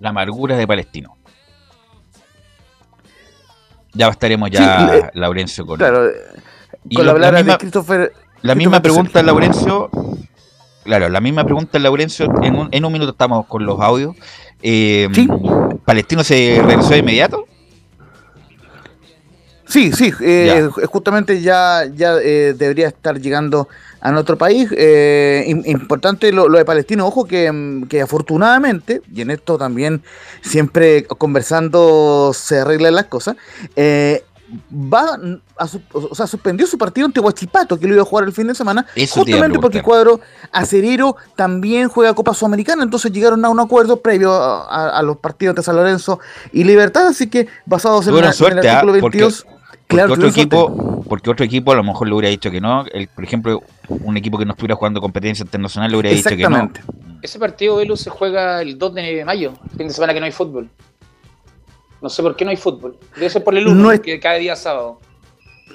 La 0.00 0.10
amargura 0.10 0.56
de 0.56 0.66
Palestino. 0.66 1.16
Ya 3.94 4.08
estaremos 4.08 4.50
ya, 4.50 4.88
Sí, 4.88 5.06
Laurencio, 5.14 5.66
con, 5.66 5.78
Claro, 5.78 6.08
Y 6.88 6.94
con 6.96 7.06
lo- 7.06 7.18
la 7.18 7.32
misma- 7.32 7.52
de 7.52 7.58
Christopher. 7.58 8.12
La 8.42 8.54
misma 8.54 8.80
pregunta. 8.80 9.22
Laurencio. 9.22 9.90
Claro, 10.84 11.08
la 11.08 11.20
misma 11.20 11.44
pregunta, 11.44 11.78
Laurencio. 11.80 12.26
En 12.42 12.54
un, 12.56 12.68
en 12.70 12.84
un 12.84 12.92
minuto 12.92 13.10
estamos 13.10 13.46
con 13.46 13.66
los 13.66 13.80
audios. 13.80 14.14
Eh, 14.62 15.08
¿Palestino 15.84 16.24
se 16.24 16.60
regresó 16.64 16.90
de 16.90 16.98
inmediato? 16.98 17.44
Sí, 19.66 19.92
sí, 19.92 20.10
eh, 20.22 20.66
justamente 20.90 21.42
ya, 21.42 21.84
ya 21.94 22.14
eh, 22.22 22.54
debería 22.56 22.88
estar 22.88 23.20
llegando 23.20 23.68
a 24.00 24.10
nuestro 24.12 24.38
país. 24.38 24.70
Eh, 24.74 25.44
im- 25.46 25.62
importante 25.66 26.32
lo, 26.32 26.48
lo 26.48 26.56
de 26.56 26.64
Palestino, 26.64 27.06
ojo 27.06 27.26
que, 27.26 27.52
mm, 27.52 27.82
que 27.86 28.00
afortunadamente, 28.00 29.02
y 29.14 29.20
en 29.20 29.30
esto 29.30 29.58
también 29.58 30.02
siempre 30.40 31.04
conversando 31.04 32.32
se 32.34 32.60
arreglan 32.60 32.94
las 32.94 33.04
cosas, 33.06 33.36
eh, 33.76 34.24
va 34.72 35.18
a 35.56 35.66
su- 35.66 35.80
o 35.92 36.14
sea, 36.14 36.26
suspendió 36.26 36.66
su 36.66 36.78
partido 36.78 37.06
ante 37.06 37.20
Huachipato, 37.20 37.78
que 37.78 37.86
lo 37.86 37.94
iba 37.94 38.02
a 38.02 38.06
jugar 38.06 38.24
el 38.24 38.32
fin 38.32 38.46
de 38.46 38.54
semana, 38.54 38.86
Eso 38.94 39.20
justamente 39.20 39.58
porque 39.58 39.82
cuadro 39.82 40.20
acerero 40.52 41.16
también 41.36 41.88
juega 41.88 42.14
Copa 42.14 42.34
Sudamericana, 42.34 42.82
entonces 42.82 43.12
llegaron 43.12 43.44
a 43.44 43.48
un 43.50 43.60
acuerdo 43.60 44.00
previo 44.00 44.32
a, 44.32 44.64
a- 44.64 44.98
a 44.98 45.02
los 45.02 45.18
partidos 45.18 45.56
de 45.56 45.62
San 45.62 45.76
Lorenzo 45.76 46.20
y 46.52 46.64
Libertad, 46.64 47.06
así 47.06 47.28
que 47.28 47.46
basados 47.66 48.06
en, 48.06 48.16
el 48.16 48.24
¿ah? 48.24 48.28
artículo 48.28 49.00
porque, 49.00 49.18
22... 49.18 49.44
porque 49.44 49.86
claro, 49.86 50.12
otro 50.14 50.22
suerte. 50.30 50.40
equipo, 50.40 51.04
porque 51.08 51.30
otro 51.30 51.44
equipo 51.44 51.72
a 51.72 51.76
lo 51.76 51.84
mejor 51.84 52.08
le 52.08 52.14
hubiera 52.14 52.28
dicho 52.28 52.50
que 52.50 52.60
no. 52.60 52.84
El, 52.92 53.08
por 53.08 53.24
ejemplo, 53.24 53.62
un 53.88 54.16
equipo 54.16 54.38
que 54.38 54.44
no 54.44 54.52
estuviera 54.52 54.76
jugando 54.76 55.00
competencia 55.00 55.42
internacional 55.42 55.90
le 55.90 55.96
hubiera 55.98 56.14
dicho 56.16 56.28
que 56.30 56.48
no. 56.48 56.70
Ese 57.22 57.38
partido, 57.38 57.76
Velu, 57.76 57.96
se 57.96 58.10
juega 58.10 58.62
el 58.62 58.78
2 58.78 58.94
de 58.94 59.24
mayo, 59.24 59.52
fin 59.76 59.88
de 59.88 59.94
semana 59.94 60.14
que 60.14 60.20
no 60.20 60.26
hay 60.26 60.32
fútbol. 60.32 60.68
No 62.00 62.08
sé 62.08 62.22
por 62.22 62.36
qué 62.36 62.44
no 62.44 62.50
hay 62.50 62.56
fútbol. 62.56 62.96
Debe 63.16 63.30
ser 63.30 63.42
por 63.44 63.56
el 63.56 63.66
1, 63.66 63.74
No 63.82 63.92
es- 63.92 64.00
que 64.00 64.18
cada 64.20 64.36
día 64.36 64.52
es 64.52 64.58
sábado. 64.60 65.00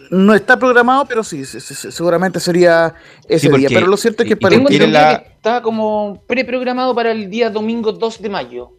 No 0.10 0.34
está 0.34 0.58
programado, 0.58 1.06
pero 1.06 1.24
sí, 1.24 1.44
sí, 1.46 1.60
sí, 1.60 1.74
sí, 1.74 1.92
seguramente 1.92 2.40
sería 2.40 2.94
ese 3.28 3.50
Sí, 3.50 3.58
día. 3.58 3.70
Pero 3.72 3.88
lo 3.88 3.98
cierto 3.98 4.24
es 4.24 4.28
que 4.28 4.34
y- 4.34 4.38
y 4.38 4.40
para 4.40 4.56
Tengo 4.56 4.70
la- 4.92 5.20
que 5.24 5.32
está 5.32 5.62
como 5.62 6.22
preprogramado 6.28 6.94
para 6.96 7.12
el 7.12 7.30
día 7.30 7.50
domingo 7.50 7.92
2 7.92 8.22
de 8.22 8.30
mayo. 8.30 8.72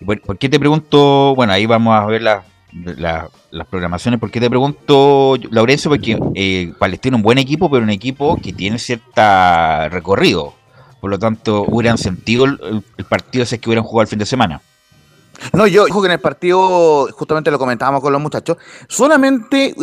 ¿Y 0.00 0.04
¿Por, 0.04 0.20
por 0.20 0.38
qué 0.38 0.48
te 0.48 0.58
pregunto? 0.58 1.34
Bueno, 1.34 1.52
ahí 1.52 1.66
vamos 1.66 1.94
a 1.94 2.04
ver 2.06 2.22
la- 2.22 2.44
la- 2.72 3.28
las 3.50 3.66
programaciones. 3.66 4.20
¿Por 4.20 4.30
qué 4.30 4.40
te 4.40 4.50
pregunto, 4.50 5.36
Laurencio? 5.50 5.90
Porque 5.90 6.18
eh, 6.34 6.72
Palestino 6.78 7.16
es 7.16 7.18
un 7.20 7.22
buen 7.22 7.38
equipo, 7.38 7.70
pero 7.70 7.82
un 7.82 7.90
equipo 7.90 8.36
que 8.42 8.52
tiene 8.52 8.78
cierta 8.78 9.88
recorrido. 9.88 10.54
Por 11.00 11.10
lo 11.10 11.18
tanto, 11.18 11.64
hubieran 11.68 11.98
sentido 11.98 12.44
el, 12.44 12.58
el- 12.62 12.82
el 12.98 13.04
partido 13.04 13.44
si 13.46 13.54
es 13.54 13.60
que 13.60 13.68
hubieran 13.68 13.84
jugado 13.84 14.02
el 14.02 14.08
fin 14.08 14.18
de 14.18 14.26
semana. 14.26 14.60
No, 15.52 15.66
yo 15.66 15.84
dijo 15.86 16.00
que 16.00 16.06
en 16.06 16.12
el 16.12 16.20
partido, 16.20 17.08
justamente 17.12 17.50
lo 17.50 17.58
comentábamos 17.58 18.00
con 18.00 18.12
los 18.12 18.22
muchachos, 18.22 18.56
solamente 18.88 19.74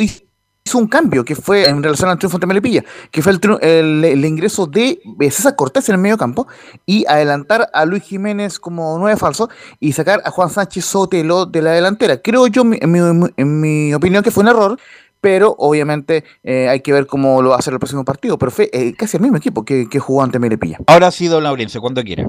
hizo 0.66 0.78
un 0.78 0.88
cambio 0.88 1.24
que 1.26 1.36
fue 1.36 1.68
en 1.70 1.84
relación 1.84 2.10
al 2.10 2.18
triunfo 2.18 2.38
ante 2.38 2.48
Melipilla, 2.48 2.84
que 3.12 3.22
fue 3.22 3.34
el, 3.62 4.04
el- 4.06 4.26
ingreso 4.26 4.66
de 4.66 5.00
eh, 5.20 5.32
César 5.32 5.56
Cortés 5.56 5.90
en 5.90 5.96
el 5.96 6.02
medio 6.02 6.18
campo 6.18 6.48
y 6.86 7.06
adelantar 7.08 7.70
a 7.74 7.86
Luis 7.86 8.04
Jiménez 8.04 8.60
como 8.60 8.98
nueve 8.98 9.18
falso 9.18 9.50
y 9.80 9.92
sacar 9.94 10.22
a 10.26 10.32
Juan 10.32 10.50
Sánchez 10.50 10.86
Sotelo 10.86 11.46
de 11.46 11.62
la 11.62 11.72
delantera. 11.72 12.18
Creo 12.22 12.48
yo, 12.48 12.62
en 12.64 12.70
mi, 12.92 13.00
en 13.38 13.60
mi 13.62 13.94
opinión, 13.94 14.24
que 14.24 14.32
fue 14.32 14.44
un 14.44 14.50
error. 14.50 14.80
Pero 15.22 15.56
obviamente 15.58 16.26
eh, 16.44 16.68
hay 16.68 16.82
que 16.82 16.92
ver 16.92 17.08
cómo 17.08 17.42
lo 17.42 17.52
va 17.52 17.56
a 17.56 17.60
hacer 17.60 17.72
el 17.72 17.80
próximo 17.80 18.04
partido. 18.04 18.38
Pero 18.38 18.52
fue 18.52 18.70
eh, 18.74 18.94
casi 18.94 19.16
el 19.16 19.24
mismo 19.24 19.38
equipo 19.38 19.64
que, 19.64 19.88
que 19.90 19.98
jugó 19.98 20.22
ante 20.22 20.38
Melipilla. 20.38 20.80
Ahora 20.86 21.12
sí, 21.12 21.28
don 21.28 21.44
Laurencio, 21.46 21.80
cuando 21.80 22.04
quiera. 22.04 22.26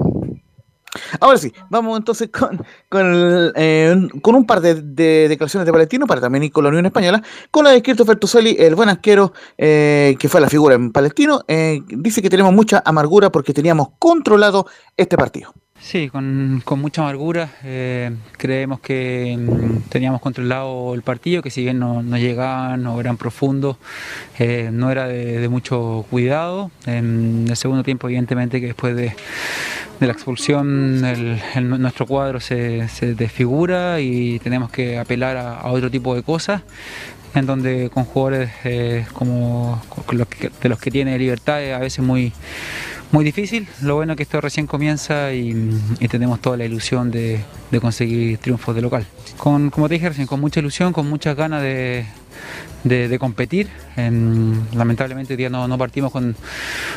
Ahora 1.19 1.37
sí, 1.37 1.53
vamos 1.69 1.97
entonces 1.97 2.29
con, 2.29 2.63
con, 2.89 3.13
el, 3.13 3.53
eh, 3.55 4.07
con 4.21 4.35
un 4.35 4.45
par 4.45 4.61
de, 4.61 4.75
de 4.75 5.27
declaraciones 5.27 5.65
de 5.65 5.71
Palestino 5.71 6.07
para 6.07 6.21
también 6.21 6.43
ir 6.43 6.51
con 6.51 6.63
la 6.63 6.69
Unión 6.69 6.85
Española. 6.85 7.21
Con 7.51 7.65
la 7.65 7.71
de 7.71 7.81
Christopher 7.81 8.17
Toselli, 8.17 8.55
el 8.59 8.75
buen 8.75 8.89
arquero 8.89 9.33
eh, 9.57 10.15
que 10.19 10.29
fue 10.29 10.41
la 10.41 10.49
figura 10.49 10.75
en 10.75 10.91
Palestino, 10.91 11.43
eh, 11.47 11.81
dice 11.87 12.21
que 12.21 12.29
tenemos 12.29 12.53
mucha 12.53 12.81
amargura 12.85 13.31
porque 13.31 13.53
teníamos 13.53 13.89
controlado 13.99 14.67
este 14.97 15.17
partido. 15.17 15.53
Sí, 15.85 16.09
con, 16.09 16.63
con 16.65 16.81
mucha 16.81 17.03
amargura. 17.03 17.51
eh, 17.63 18.09
creemos 18.39 18.79
que 18.79 19.37
mm, 19.37 19.87
teníamos 19.89 20.19
controlado 20.19 20.95
el 20.95 21.03
partido, 21.03 21.43
que 21.43 21.51
si 21.51 21.61
bien 21.61 21.77
no, 21.77 22.01
no 22.01 22.17
llegaban, 22.17 22.81
no 22.81 22.99
eran 22.99 23.17
profundos, 23.17 23.77
eh, 24.39 24.71
no 24.73 24.89
era 24.89 25.07
de, 25.07 25.47
mucho 25.47 26.03
cuidado. 26.09 26.71
En 26.87 27.45
el 27.47 27.55
segundo 27.55 27.83
tiempo, 27.83 28.07
evidentemente, 28.07 28.59
que 28.59 28.67
después 28.67 28.95
de, 28.95 29.13
la 29.99 30.11
expulsión, 30.11 31.01
nuestro 31.01 32.07
cuadro 32.07 32.39
se, 32.39 32.87
desfigura 33.15 33.99
y 34.01 34.39
tenemos 34.39 34.71
que 34.71 34.97
apelar 34.97 35.37
a, 35.37 35.67
otro 35.67 35.91
tipo 35.91 36.15
de 36.15 36.23
cosas 36.23 36.63
en 37.35 37.45
donde 37.45 37.91
con 37.93 38.05
jugadores 38.05 38.49
eh, 38.63 39.05
como 39.13 39.83
de 40.61 40.69
los 40.69 40.79
que 40.79 40.89
tiene 40.89 41.19
libertad 41.19 41.73
a 41.73 41.79
veces 41.79 42.03
muy 42.03 42.31
muy 43.11 43.23
difícil. 43.23 43.67
Lo 43.81 43.95
bueno 43.95 44.13
es 44.13 44.17
que 44.17 44.23
esto 44.23 44.41
recién 44.41 44.67
comienza 44.67 45.33
y, 45.33 45.53
tenemos 46.09 46.41
toda 46.41 46.57
la 46.57 46.65
ilusión 46.65 47.11
de, 47.11 47.39
conseguir 47.81 48.37
triunfos 48.39 48.75
de 48.75 48.81
local. 48.81 49.05
Con, 49.37 49.69
como 49.69 49.87
te 49.87 49.95
dije 49.95 50.09
recién, 50.09 50.27
con 50.27 50.39
mucha 50.39 50.59
ilusión, 50.59 50.93
con 50.93 51.09
muchas 51.09 51.35
ganas 51.35 51.61
de, 51.61 52.05
competir. 53.19 53.69
En- 53.95 54.67
lamentablemente 54.73 55.33
hoy 55.33 55.37
día 55.37 55.49
no, 55.49 55.77
partimos 55.77 56.11
con, 56.11 56.35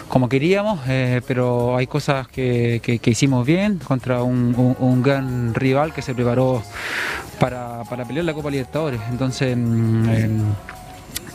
como 0.09 0.29
queríamos, 0.29 0.81
eh, 0.89 1.21
pero 1.27 1.77
hay 1.77 1.87
cosas 1.87 2.29
que, 2.29 3.01
hicimos 3.05 3.47
bien 3.47 3.79
contra 3.79 4.23
un, 4.23 5.03
gran 5.03 5.55
rival 5.55 5.93
que 5.93 6.03
se 6.03 6.15
preparó 6.15 6.63
para, 7.39 7.83
pelear 8.07 8.25
la 8.25 8.35
Copa 8.35 8.51
Libertadores. 8.51 9.01
Entonces, 9.11 9.57
mm, 9.57 10.09
em, 10.09 10.41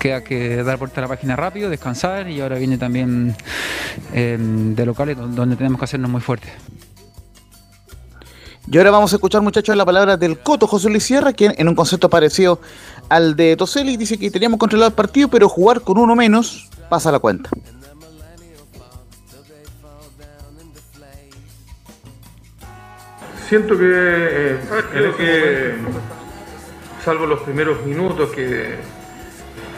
queda 0.03 0.21
que 0.21 0.61
dar 0.63 0.77
vuelta 0.77 0.99
a 0.99 1.03
la 1.03 1.07
página 1.07 1.37
rápido, 1.37 1.69
descansar 1.69 2.29
y 2.29 2.41
ahora 2.41 2.57
viene 2.57 2.77
también 2.77 3.33
em, 4.11 4.75
de 4.75 4.85
locales 4.85 5.15
don- 5.15 5.33
donde 5.33 5.55
tenemos 5.55 5.79
que 5.79 5.85
hacernos 5.85 6.11
muy 6.11 6.19
fuertes. 6.19 6.51
Y 8.69 8.77
ahora 8.77 8.91
vamos 8.91 9.13
a 9.13 9.15
escuchar, 9.15 9.41
muchachos, 9.41 9.77
la 9.77 9.85
palabra 9.85 10.17
del 10.17 10.39
Coto 10.39 10.67
José 10.67 10.89
Luis 10.89 11.03
Sierra, 11.05 11.31
quien 11.31 11.53
en 11.57 11.69
un 11.69 11.75
concepto 11.75 12.09
parecido 12.09 12.59
al 13.07 13.37
de 13.37 13.55
Toselli 13.55 13.95
dice 13.95 14.17
que 14.17 14.29
teníamos 14.29 14.59
controlado 14.59 14.89
el 14.89 14.93
partido, 14.93 15.29
pero 15.29 15.47
jugar 15.47 15.79
con 15.79 15.97
uno 15.97 16.17
menos 16.17 16.69
pasa 16.89 17.09
la 17.09 17.19
cuenta. 17.19 17.49
Siento 23.47 23.77
que 23.77 23.85
eh, 23.89 24.59
creo 24.91 25.15
que, 25.15 25.75
salvo 27.05 27.25
los 27.25 27.41
primeros 27.41 27.85
minutos 27.85 28.31
que 28.31 28.75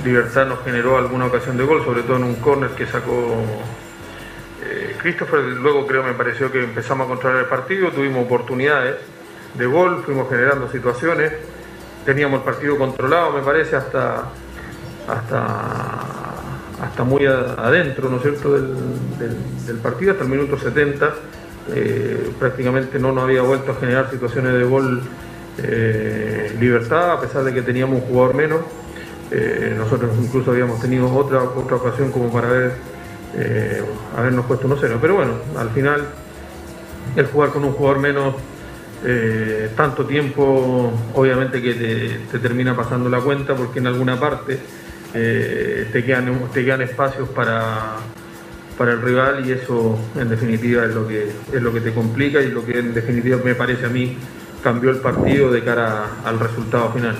Libertad 0.03 0.47
nos 0.47 0.63
generó 0.63 0.97
alguna 0.97 1.25
ocasión 1.25 1.57
de 1.57 1.63
gol, 1.63 1.83
sobre 1.83 2.03
todo 2.03 2.17
en 2.17 2.23
un 2.25 2.35
córner 2.35 2.71
que 2.71 2.85
sacó 2.85 3.43
eh, 4.63 4.95
Christopher, 5.01 5.41
luego 5.41 5.87
creo 5.87 6.03
me 6.03 6.13
pareció 6.13 6.51
que 6.51 6.63
empezamos 6.63 7.05
a 7.05 7.09
controlar 7.09 7.39
el 7.41 7.45
partido, 7.45 7.89
tuvimos 7.91 8.25
oportunidades 8.25 8.95
de 9.53 9.65
gol, 9.65 10.03
fuimos 10.05 10.29
generando 10.29 10.69
situaciones, 10.69 11.31
teníamos 12.05 12.39
el 12.39 12.45
partido 12.45 12.77
controlado, 12.77 13.31
me 13.31 13.41
parece, 13.41 13.75
hasta 13.75 14.25
hasta 15.07 16.15
hasta 16.81 17.03
muy 17.03 17.25
adentro, 17.25 18.09
¿no 18.09 18.17
es 18.17 18.23
cierto?, 18.23 18.53
del 18.53 19.77
partido, 19.81 20.11
hasta 20.11 20.23
el 20.23 20.29
minuto 20.29 20.57
70. 20.57 21.13
eh, 21.73 22.31
prácticamente 22.37 22.99
no 22.99 23.11
nos 23.11 23.23
había 23.23 23.41
vuelto 23.41 23.71
a 23.71 23.75
generar 23.75 24.11
situaciones 24.11 24.53
de 24.53 24.63
gol 24.63 25.01
eh, 25.57 26.55
libertad, 26.59 27.13
a 27.13 27.21
pesar 27.21 27.43
de 27.43 27.53
que 27.53 27.61
teníamos 27.61 28.01
un 28.01 28.07
jugador 28.07 28.35
menos. 28.35 28.61
Eh, 29.31 29.73
nosotros 29.77 30.11
incluso 30.21 30.51
habíamos 30.51 30.79
tenido 30.79 31.13
otra, 31.13 31.43
otra 31.43 31.77
ocasión 31.77 32.11
como 32.11 32.31
para 32.31 32.47
haber, 32.47 32.73
eh, 33.35 33.81
habernos 34.15 34.45
puesto 34.45 34.67
1-0. 34.67 34.97
Pero 35.01 35.15
bueno, 35.15 35.33
al 35.57 35.69
final 35.71 36.05
el 37.15 37.25
jugar 37.27 37.49
con 37.49 37.63
un 37.63 37.73
jugador 37.73 37.99
menos 37.99 38.35
eh, 39.03 39.69
tanto 39.75 40.05
tiempo, 40.05 40.91
obviamente 41.13 41.61
que 41.61 41.73
te, 41.73 42.19
te 42.31 42.39
termina 42.39 42.75
pasando 42.75 43.09
la 43.09 43.19
cuenta 43.19 43.55
porque 43.55 43.79
en 43.79 43.87
alguna 43.87 44.19
parte 44.19 44.59
eh, 45.13 45.87
te, 45.91 46.03
quedan, 46.03 46.49
te 46.53 46.65
quedan 46.65 46.81
espacios 46.81 47.29
para, 47.29 47.97
para 48.77 48.93
el 48.93 49.01
rival 49.01 49.47
y 49.47 49.51
eso 49.51 49.97
en 50.19 50.27
definitiva 50.27 50.85
es 50.85 50.93
lo 50.93 51.07
que 51.07 51.31
es 51.53 51.61
lo 51.61 51.71
que 51.71 51.81
te 51.81 51.93
complica 51.93 52.41
y 52.41 52.49
lo 52.49 52.65
que 52.65 52.79
en 52.79 52.93
definitiva 52.93 53.37
me 53.43 53.55
parece 53.55 53.85
a 53.85 53.89
mí 53.89 54.17
cambió 54.63 54.89
el 54.89 54.97
partido 54.97 55.51
de 55.51 55.63
cara 55.63 56.07
al 56.25 56.39
resultado 56.39 56.91
final. 56.91 57.15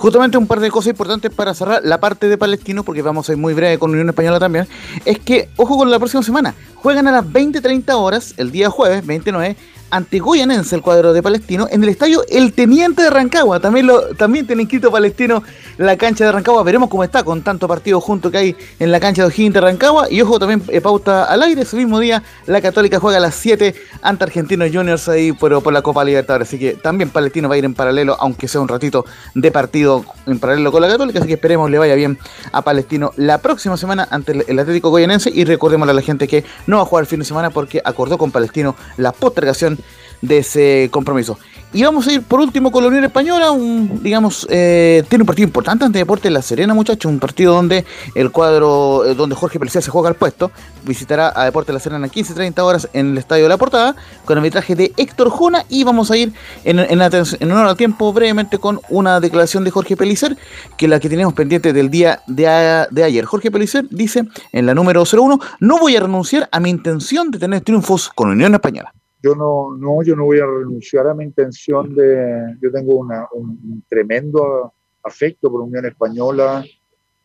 Justamente 0.00 0.38
un 0.38 0.46
par 0.46 0.60
de 0.60 0.70
cosas 0.70 0.92
importantes 0.92 1.30
para 1.30 1.52
cerrar 1.52 1.82
la 1.84 2.00
parte 2.00 2.26
de 2.26 2.38
Palestino, 2.38 2.84
porque 2.84 3.02
vamos 3.02 3.28
a 3.28 3.32
ir 3.32 3.38
muy 3.38 3.52
breve 3.52 3.78
con 3.78 3.90
Unión 3.90 4.08
Española 4.08 4.40
también, 4.40 4.66
es 5.04 5.18
que, 5.18 5.50
ojo 5.56 5.76
con 5.76 5.90
la 5.90 5.98
próxima 5.98 6.22
semana, 6.22 6.54
juegan 6.82 7.06
a 7.08 7.12
las 7.12 7.24
20.30 7.24 7.92
horas, 7.94 8.34
el 8.38 8.50
día 8.50 8.70
jueves 8.70 9.06
29, 9.06 9.56
ante 9.90 10.18
Goyanense, 10.20 10.76
el 10.76 10.82
cuadro 10.82 11.12
de 11.12 11.22
Palestino, 11.22 11.66
en 11.70 11.82
el 11.82 11.88
estadio 11.88 12.22
El 12.28 12.52
Teniente 12.52 13.02
de 13.02 13.10
Rancagua. 13.10 13.60
También 13.60 13.88
también 14.16 14.46
tiene 14.46 14.62
inscrito 14.62 14.90
Palestino 14.90 15.42
la 15.78 15.96
cancha 15.96 16.24
de 16.24 16.32
Rancagua. 16.32 16.62
Veremos 16.62 16.88
cómo 16.88 17.04
está 17.04 17.22
con 17.24 17.42
tanto 17.42 17.66
partido 17.66 18.00
junto 18.00 18.30
que 18.30 18.38
hay 18.38 18.56
en 18.78 18.92
la 18.92 19.00
cancha 19.00 19.22
de 19.22 19.28
O'Higgins 19.28 19.54
de 19.54 19.60
Rancagua. 19.60 20.06
Y 20.10 20.20
ojo, 20.20 20.38
también 20.38 20.62
eh, 20.68 20.80
pauta 20.80 21.24
al 21.24 21.42
aire. 21.42 21.62
Ese 21.62 21.76
mismo 21.76 21.98
día, 21.98 22.22
la 22.46 22.60
Católica 22.60 23.00
juega 23.00 23.18
a 23.18 23.20
las 23.20 23.34
7 23.34 23.74
ante 24.02 24.24
Argentinos 24.24 24.70
Juniors 24.72 25.08
ahí 25.08 25.32
por, 25.32 25.62
por 25.62 25.72
la 25.72 25.82
Copa 25.82 26.04
Libertadores. 26.04 26.48
Así 26.48 26.58
que 26.58 26.74
también 26.74 27.10
Palestino 27.10 27.48
va 27.48 27.56
a 27.56 27.58
ir 27.58 27.64
en 27.64 27.74
paralelo, 27.74 28.16
aunque 28.20 28.46
sea 28.46 28.60
un 28.60 28.68
ratito 28.68 29.04
de 29.34 29.50
partido 29.50 30.04
en 30.26 30.38
paralelo 30.38 30.70
con 30.70 30.82
la 30.82 30.88
Católica. 30.88 31.18
Así 31.18 31.28
que 31.28 31.34
esperemos 31.34 31.70
le 31.70 31.78
vaya 31.78 31.94
bien 31.94 32.18
a 32.52 32.62
Palestino 32.62 33.12
la 33.16 33.38
próxima 33.38 33.76
semana 33.76 34.06
ante 34.10 34.44
el, 34.46 34.58
Atlético 34.58 34.90
Goyanense. 34.90 35.30
Y 35.34 35.44
recordémosle 35.44 35.90
a 35.90 35.94
la 35.94 36.02
gente 36.02 36.28
que 36.28 36.44
no 36.70 36.78
va 36.78 36.82
a 36.84 36.86
jugar 36.86 37.02
el 37.02 37.08
fin 37.08 37.18
de 37.18 37.24
semana 37.24 37.50
porque 37.50 37.82
acordó 37.84 38.16
con 38.16 38.30
Palestino 38.30 38.76
la 38.96 39.12
postergación 39.12 39.78
de 40.22 40.38
ese 40.38 40.88
compromiso. 40.90 41.38
Y 41.72 41.84
vamos 41.84 42.04
a 42.08 42.12
ir 42.12 42.22
por 42.22 42.40
último 42.40 42.72
con 42.72 42.82
la 42.82 42.88
Unión 42.88 43.04
Española, 43.04 43.52
un, 43.52 44.02
digamos, 44.02 44.44
eh, 44.50 45.04
tiene 45.08 45.22
un 45.22 45.26
partido 45.26 45.46
importante 45.46 45.84
ante 45.84 45.98
Deportes 46.00 46.32
La 46.32 46.42
Serena, 46.42 46.74
muchachos, 46.74 47.08
un 47.08 47.20
partido 47.20 47.54
donde 47.54 47.84
el 48.16 48.32
cuadro, 48.32 49.04
eh, 49.04 49.14
donde 49.14 49.36
Jorge 49.36 49.60
Pelicea 49.60 49.80
se 49.80 49.88
juega 49.88 50.08
al 50.08 50.16
puesto, 50.16 50.50
visitará 50.82 51.32
a 51.32 51.44
Deportes 51.44 51.72
La 51.72 51.78
Serena 51.78 52.04
a 52.06 52.10
15-30 52.10 52.58
horas 52.64 52.88
en 52.92 53.12
el 53.12 53.18
Estadio 53.18 53.44
de 53.44 53.50
la 53.50 53.56
Portada, 53.56 53.94
con 54.24 54.36
arbitraje 54.36 54.74
de 54.74 54.92
Héctor 54.96 55.30
Jona, 55.30 55.64
y 55.68 55.84
vamos 55.84 56.10
a 56.10 56.16
ir 56.16 56.32
en, 56.64 56.80
en, 56.80 57.00
en 57.00 57.52
honor 57.52 57.68
al 57.68 57.76
tiempo 57.76 58.12
brevemente 58.12 58.58
con 58.58 58.80
una 58.88 59.20
declaración 59.20 59.62
de 59.62 59.70
Jorge 59.70 59.96
Pelicer, 59.96 60.36
que 60.76 60.86
es 60.86 60.90
la 60.90 60.98
que 60.98 61.08
tenemos 61.08 61.34
pendiente 61.34 61.72
del 61.72 61.88
día 61.88 62.20
de, 62.26 62.48
a- 62.48 62.88
de 62.90 63.04
ayer. 63.04 63.24
Jorge 63.26 63.52
Pelicer 63.52 63.86
dice 63.90 64.24
en 64.50 64.66
la 64.66 64.74
número 64.74 65.04
01, 65.04 65.38
no 65.60 65.78
voy 65.78 65.94
a 65.94 66.00
renunciar 66.00 66.48
a 66.50 66.58
mi 66.58 66.68
intención 66.70 67.30
de 67.30 67.38
tener 67.38 67.60
triunfos 67.60 68.10
con 68.12 68.28
Unión 68.30 68.54
Española. 68.54 68.92
Yo 69.22 69.34
no, 69.34 69.76
no, 69.76 70.02
yo 70.02 70.16
no 70.16 70.24
voy 70.24 70.38
a 70.40 70.46
renunciar 70.46 71.06
a 71.06 71.14
mi 71.14 71.24
intención 71.24 71.94
de, 71.94 72.56
yo 72.60 72.72
tengo 72.72 72.96
una- 72.96 73.26
un, 73.32 73.82
tremendo 73.88 74.72
afecto 75.02 75.50
por 75.50 75.60
Unión 75.60 75.84
Española, 75.86 76.64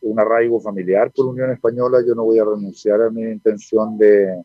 un 0.02 0.20
arraigo 0.20 0.60
familiar 0.60 1.10
por 1.14 1.26
Unión 1.26 1.50
Española, 1.52 1.98
yo 2.06 2.14
no 2.14 2.24
voy 2.24 2.38
a 2.38 2.44
renunciar 2.44 3.00
a 3.02 3.10
mi 3.10 3.22
intención 3.22 3.96
de, 3.96 4.42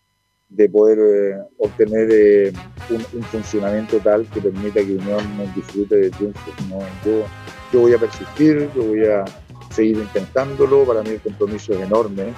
de 0.49 0.69
poder 0.69 0.99
eh, 0.99 1.37
obtener 1.57 2.07
eh, 2.11 2.53
un, 2.89 3.19
un 3.19 3.23
funcionamiento 3.23 3.97
tal 3.99 4.25
que 4.33 4.41
permita 4.41 4.81
que 4.81 4.95
Unión 4.95 5.19
disfrute 5.53 5.95
de 5.97 6.09
triunfos. 6.09 6.53
¿no? 6.69 6.79
Yo, 7.05 7.25
yo 7.73 7.79
voy 7.81 7.93
a 7.93 7.97
persistir, 7.97 8.69
yo 8.75 8.83
voy 8.83 9.05
a 9.05 9.25
seguir 9.71 9.97
intentándolo, 9.97 10.83
para 10.85 11.01
mí 11.03 11.09
el 11.11 11.21
compromiso 11.21 11.73
es 11.73 11.81
enorme 11.81 12.33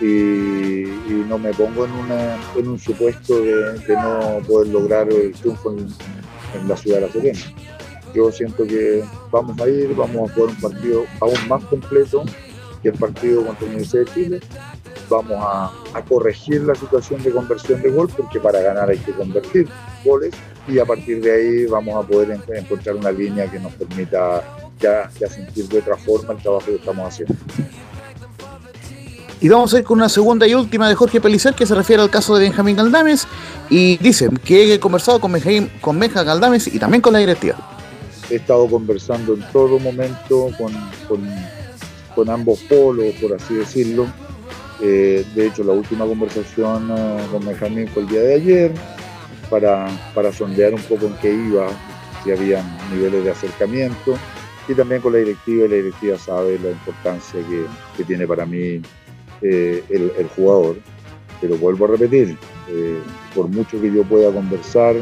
y, 0.00 0.84
no 1.28 1.38
me 1.38 1.52
pongo 1.52 1.84
en, 1.84 1.92
una, 1.92 2.36
en 2.56 2.68
un 2.68 2.78
supuesto 2.78 3.40
de, 3.40 3.80
no 3.88 4.40
poder 4.46 4.68
lograr 4.68 5.08
el 5.12 5.32
triunfo 5.32 5.72
en, 5.72 5.88
la 6.68 6.76
ciudad 6.76 7.00
de 7.00 7.06
La 7.06 7.12
Serena. 7.12 7.38
Yo 8.14 8.32
siento 8.32 8.66
que 8.66 9.04
vamos 9.30 9.60
a 9.60 9.68
ir, 9.68 9.94
vamos 9.94 10.28
a 10.28 10.34
jugar 10.34 10.50
un 10.50 10.60
partido 10.60 11.04
aún 11.20 11.48
más 11.48 11.62
completo 11.64 12.24
que 12.82 12.88
el 12.88 12.94
partido 12.94 13.44
contra 13.44 13.66
la 13.66 13.74
Universidad 13.74 14.04
de 14.06 14.12
Chile. 14.12 14.40
Vamos 15.08 15.38
a, 15.40 15.72
corregir 16.08 16.62
la 16.62 16.74
situación 16.74 17.22
de 17.22 17.30
conversión 17.30 17.80
de 17.82 17.90
gol, 17.90 18.08
porque 18.16 18.40
para 18.40 18.60
ganar 18.60 18.90
hay 18.90 18.98
que 18.98 19.12
convertir 19.12 19.68
goles, 20.04 20.32
y 20.66 20.78
a 20.78 20.84
partir 20.84 21.20
de 21.20 21.32
ahí 21.32 21.66
vamos 21.66 22.04
a 22.04 22.08
poder 22.08 22.30
en- 22.30 22.56
encontrar 22.56 22.96
una 22.96 23.12
línea 23.12 23.50
que 23.50 23.58
nos 23.60 23.72
permita 23.74 24.42
ya, 24.80 25.10
ya 25.20 25.28
sentir 25.28 25.68
de 25.68 25.78
otra 25.78 25.96
forma 25.96 26.32
el 26.32 26.42
trabajo 26.42 26.66
que 26.66 26.76
estamos 26.76 27.06
haciendo. 27.06 27.34
Y 29.42 29.48
vamos 29.48 29.72
a 29.72 29.78
ir 29.78 29.84
con 29.84 29.98
una 29.98 30.08
segunda 30.10 30.46
y 30.46 30.54
última 30.54 30.88
de 30.88 30.94
Jorge 30.94 31.20
Pelicer 31.20 31.54
que 31.54 31.64
se 31.64 31.74
refiere 31.74 32.02
al 32.02 32.10
caso 32.10 32.36
de 32.36 32.44
Benjamín 32.44 32.76
Galdames 32.76 33.26
y 33.70 33.96
dice 33.96 34.28
que 34.44 34.74
he 34.74 34.80
conversado 34.80 35.18
con 35.18 35.32
Benjamín, 35.32 35.70
con 35.80 35.98
Benja 35.98 36.22
Galdames 36.22 36.66
y 36.66 36.78
también 36.78 37.00
con 37.00 37.14
la 37.14 37.20
directiva. 37.20 37.56
he 38.30 38.36
estado 38.36 38.68
conversando 38.68 39.34
en 39.34 39.40
todo 39.50 39.78
momento 39.78 40.50
con, 40.58 40.72
con, 41.08 41.26
con 42.14 42.28
ambos 42.28 42.58
polos, 42.68 43.14
por 43.14 43.32
así 43.32 43.54
decirlo. 43.54 44.06
Eh, 44.82 45.24
de 45.34 45.46
hecho, 45.46 45.64
la 45.64 45.72
última 45.72 46.04
conversación 46.04 46.90
eh, 46.96 47.26
con 47.32 47.44
Benjamín 47.44 47.88
fue 47.88 48.02
el 48.02 48.08
día 48.08 48.20
de 48.20 48.34
ayer. 48.34 48.72
para, 49.48 49.88
para 50.14 50.32
sondear 50.32 50.74
un 50.74 50.82
poco 50.82 51.06
en 51.06 51.14
qué 51.16 51.32
iba, 51.32 51.66
si 52.22 52.30
había 52.30 52.62
niveles 52.92 53.24
de 53.24 53.30
acercamiento 53.30 54.16
y 54.68 54.74
también 54.74 55.00
con 55.00 55.12
la 55.12 55.18
directiva, 55.18 55.64
y 55.64 55.68
la 55.68 55.76
directiva 55.76 56.18
sabe 56.18 56.58
la 56.62 56.70
importancia 56.70 57.40
que, 57.40 57.64
que 57.96 58.04
tiene 58.04 58.26
para 58.26 58.46
mí 58.46 58.80
eh, 59.42 59.82
el, 59.88 60.12
el, 60.18 60.28
jugador. 60.28 60.76
Pero 61.40 61.56
vuelvo 61.56 61.86
a 61.86 61.88
repetir, 61.88 62.36
eh, 62.68 62.98
por 63.34 63.48
mucho 63.48 63.80
que 63.80 63.92
yo 63.92 64.04
pueda 64.04 64.32
conversar 64.32 64.96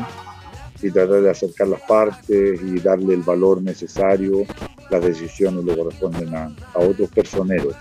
y 0.80 0.90
tratar 0.90 1.22
de 1.22 1.30
acercar 1.30 1.68
las 1.68 1.80
partes 1.82 2.60
y 2.62 2.78
darle 2.78 3.14
el 3.14 3.22
valor 3.22 3.60
necesario, 3.60 4.44
las 4.90 5.04
decisiones 5.04 5.64
le 5.64 5.76
corresponden 5.76 6.34
a, 6.34 6.54
a 6.74 6.78
otros 6.78 7.10
personeros. 7.10 7.74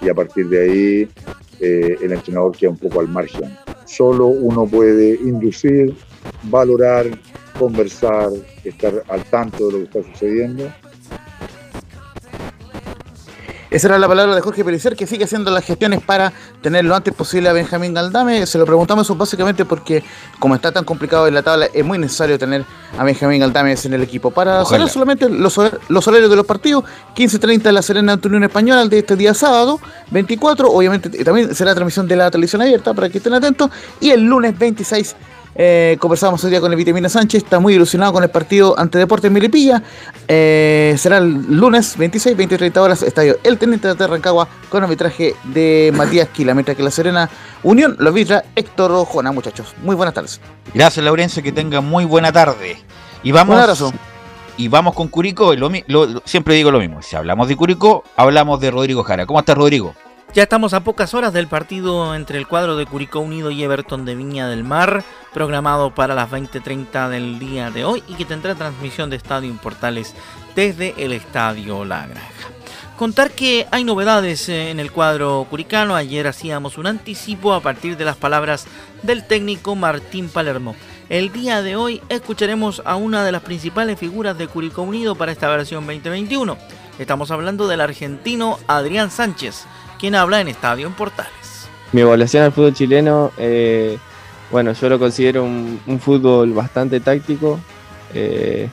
Y 0.00 0.08
a 0.08 0.14
partir 0.14 0.48
de 0.48 0.62
ahí, 0.62 1.08
eh, 1.60 1.96
el 2.00 2.12
entrenador 2.12 2.56
queda 2.56 2.70
un 2.70 2.78
poco 2.78 3.00
al 3.00 3.08
margen. 3.08 3.56
Solo 3.84 4.26
uno 4.28 4.66
puede 4.66 5.14
inducir, 5.14 5.94
valorar, 6.44 7.06
conversar, 7.58 8.30
estar 8.64 9.02
al 9.08 9.24
tanto 9.24 9.66
de 9.66 9.72
lo 9.72 9.78
que 9.78 9.98
está 9.98 10.12
sucediendo 10.12 10.72
esa 13.70 13.88
era 13.88 13.98
la 13.98 14.08
palabra 14.08 14.34
de 14.34 14.40
Jorge 14.40 14.64
Pericer, 14.64 14.96
que 14.96 15.06
sigue 15.06 15.24
haciendo 15.24 15.50
las 15.50 15.64
gestiones 15.64 16.00
para 16.00 16.32
tener 16.62 16.84
lo 16.84 16.94
antes 16.94 17.12
posible 17.12 17.48
a 17.48 17.52
Benjamín 17.52 17.92
Galdame. 17.92 18.46
Se 18.46 18.58
lo 18.58 18.64
preguntamos 18.64 19.06
eso 19.06 19.14
básicamente 19.14 19.64
porque, 19.64 20.02
como 20.38 20.54
está 20.54 20.72
tan 20.72 20.84
complicado 20.84 21.26
en 21.26 21.34
la 21.34 21.42
tabla, 21.42 21.66
es 21.72 21.84
muy 21.84 21.98
necesario 21.98 22.38
tener 22.38 22.64
a 22.96 23.04
Benjamín 23.04 23.40
Galdames 23.40 23.84
en 23.84 23.94
el 23.94 24.02
equipo. 24.02 24.30
Para 24.30 24.64
saber 24.64 24.88
solamente 24.88 25.28
los, 25.28 25.58
los 25.88 26.08
horarios 26.08 26.30
de 26.30 26.36
los 26.36 26.46
partidos, 26.46 26.84
15.30 27.14 27.68
en 27.68 27.74
la 27.74 27.82
Serena 27.82 28.12
ante 28.14 28.28
Unión 28.28 28.44
Española 28.44 28.86
de 28.86 28.98
este 28.98 29.16
día 29.16 29.34
sábado, 29.34 29.80
24, 30.10 30.70
obviamente 30.70 31.10
también 31.22 31.54
será 31.54 31.74
transmisión 31.74 32.08
de 32.08 32.16
la 32.16 32.30
televisión 32.30 32.62
abierta 32.62 32.94
para 32.94 33.10
que 33.10 33.18
estén 33.18 33.34
atentos, 33.34 33.70
y 34.00 34.10
el 34.10 34.22
lunes 34.22 34.58
26 34.58 35.14
eh, 35.60 35.96
conversamos 35.98 36.42
hoy 36.44 36.50
día 36.50 36.60
con 36.60 36.70
el 36.72 36.76
Vitamina 36.78 37.08
Sánchez, 37.08 37.42
está 37.42 37.58
muy 37.58 37.74
ilusionado 37.74 38.12
con 38.12 38.22
el 38.22 38.30
partido 38.30 38.78
ante 38.78 38.96
Deportes 38.96 39.30
Milipilla. 39.30 39.82
Eh, 40.28 40.94
será 40.96 41.18
el 41.18 41.34
lunes 41.54 41.96
26, 41.98 42.36
20 42.36 42.54
y 42.54 42.58
30 42.58 42.80
horas, 42.80 43.02
estadio 43.02 43.36
El 43.42 43.58
Teniente 43.58 43.92
de 43.92 44.06
Rancagua 44.06 44.48
con 44.68 44.82
arbitraje 44.84 45.34
de 45.44 45.92
Matías 45.94 46.28
Quila, 46.28 46.54
mientras 46.54 46.76
que 46.76 46.82
la 46.82 46.90
Serena 46.92 47.28
Unión 47.64 47.96
lo 47.98 48.08
arbitra 48.10 48.44
Héctor 48.54 48.92
Rojona, 48.92 49.32
muchachos. 49.32 49.74
Muy 49.82 49.96
buenas 49.96 50.14
tardes. 50.14 50.40
Gracias, 50.72 51.04
Laurencio, 51.04 51.42
que 51.42 51.50
tenga 51.52 51.80
muy 51.80 52.04
buena 52.04 52.30
tarde. 52.32 52.78
Y 53.24 53.32
vamos, 53.32 53.56
Un 53.56 53.60
abrazo. 53.60 53.92
Y 54.56 54.68
vamos 54.68 54.94
con 54.94 55.08
Curicó, 55.08 55.54
y 55.54 55.56
lo 55.56 55.68
lo- 55.88 56.06
lo- 56.06 56.22
siempre 56.24 56.54
digo 56.54 56.70
lo 56.70 56.78
mismo. 56.78 57.02
Si 57.02 57.14
hablamos 57.16 57.48
de 57.48 57.56
Curicó, 57.56 58.04
hablamos 58.16 58.60
de 58.60 58.70
Rodrigo 58.70 59.02
Jara. 59.04 59.26
¿Cómo 59.26 59.38
estás, 59.40 59.56
Rodrigo? 59.56 59.94
Ya 60.34 60.42
estamos 60.42 60.74
a 60.74 60.84
pocas 60.84 61.14
horas 61.14 61.32
del 61.32 61.48
partido 61.48 62.14
entre 62.14 62.38
el 62.38 62.46
cuadro 62.46 62.76
de 62.76 62.84
Curicó 62.84 63.20
Unido 63.20 63.50
y 63.50 63.62
Everton 63.62 64.04
de 64.04 64.14
Viña 64.14 64.46
del 64.46 64.62
Mar, 64.62 65.02
programado 65.32 65.94
para 65.94 66.14
las 66.14 66.30
20:30 66.30 67.08
del 67.08 67.38
día 67.38 67.70
de 67.70 67.86
hoy 67.86 68.04
y 68.06 68.14
que 68.14 68.26
tendrá 68.26 68.54
transmisión 68.54 69.08
de 69.08 69.16
Estadio 69.16 69.52
Portales 69.56 70.14
desde 70.54 70.94
el 71.02 71.12
Estadio 71.12 71.84
La 71.86 72.06
Granja. 72.06 72.48
Contar 72.98 73.30
que 73.30 73.66
hay 73.70 73.84
novedades 73.84 74.48
eh, 74.48 74.70
en 74.70 74.80
el 74.80 74.92
cuadro 74.92 75.46
curicano. 75.48 75.96
Ayer 75.96 76.26
hacíamos 76.26 76.78
un 76.78 76.88
anticipo 76.88 77.54
a 77.54 77.60
partir 77.60 77.96
de 77.96 78.04
las 78.04 78.16
palabras 78.16 78.66
del 79.02 79.26
técnico 79.26 79.76
Martín 79.76 80.28
Palermo. 80.28 80.76
El 81.08 81.32
día 81.32 81.62
de 81.62 81.76
hoy 81.76 82.02
escucharemos 82.10 82.82
a 82.84 82.96
una 82.96 83.24
de 83.24 83.32
las 83.32 83.42
principales 83.42 83.98
figuras 83.98 84.36
de 84.36 84.46
Curicó 84.46 84.82
Unido 84.82 85.14
para 85.14 85.32
esta 85.32 85.48
versión 85.48 85.86
2021. 85.86 86.58
Estamos 86.98 87.30
hablando 87.30 87.66
del 87.68 87.80
argentino 87.80 88.58
Adrián 88.66 89.10
Sánchez, 89.10 89.64
quien 89.98 90.14
habla 90.14 90.40
en 90.40 90.48
Estadio 90.48 90.86
en 90.86 90.94
Portales. 90.94 91.68
Mi 91.92 92.02
evaluación 92.02 92.44
al 92.44 92.52
fútbol 92.52 92.74
chileno, 92.74 93.32
eh, 93.38 93.98
bueno, 94.50 94.72
yo 94.72 94.88
lo 94.88 94.98
considero 94.98 95.42
un, 95.44 95.80
un 95.86 96.00
fútbol 96.00 96.52
bastante 96.52 97.00
táctico 97.00 97.58
eh, 98.14 98.68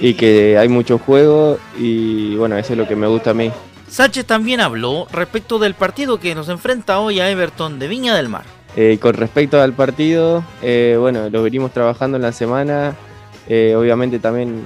y 0.00 0.14
que 0.14 0.58
hay 0.58 0.68
mucho 0.68 0.98
juego 0.98 1.58
y 1.78 2.36
bueno, 2.36 2.56
eso 2.56 2.72
es 2.72 2.78
lo 2.78 2.86
que 2.86 2.96
me 2.96 3.06
gusta 3.06 3.30
a 3.30 3.34
mí. 3.34 3.50
Sánchez 3.88 4.26
también 4.26 4.60
habló 4.60 5.06
respecto 5.12 5.58
del 5.58 5.74
partido 5.74 6.20
que 6.20 6.34
nos 6.34 6.48
enfrenta 6.48 7.00
hoy 7.00 7.20
a 7.20 7.30
Everton 7.30 7.78
de 7.78 7.88
Viña 7.88 8.14
del 8.14 8.28
Mar. 8.28 8.44
Eh, 8.76 8.98
con 9.00 9.14
respecto 9.14 9.60
al 9.60 9.72
partido, 9.72 10.44
bueno, 10.60 11.30
lo 11.30 11.42
venimos 11.42 11.72
trabajando 11.72 12.16
en 12.16 12.22
la 12.22 12.32
semana, 12.32 12.94
obviamente 13.46 14.18
también 14.18 14.62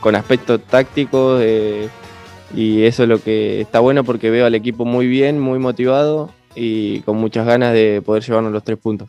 con 0.00 0.14
aspectos 0.16 0.60
tácticos 0.62 1.42
y 2.54 2.84
eso 2.84 3.04
es 3.04 3.08
lo 3.08 3.18
que 3.18 3.60
está 3.60 3.80
bueno 3.80 4.04
porque 4.04 4.30
veo 4.30 4.46
al 4.46 4.54
equipo 4.54 4.84
muy 4.84 5.06
bien, 5.06 5.40
muy 5.40 5.58
motivado 5.58 6.30
y 6.54 7.00
con 7.00 7.16
muchas 7.16 7.46
ganas 7.46 7.72
de 7.72 8.02
poder 8.04 8.22
llevarnos 8.22 8.52
los 8.52 8.64
tres 8.64 8.78
puntos. 8.78 9.08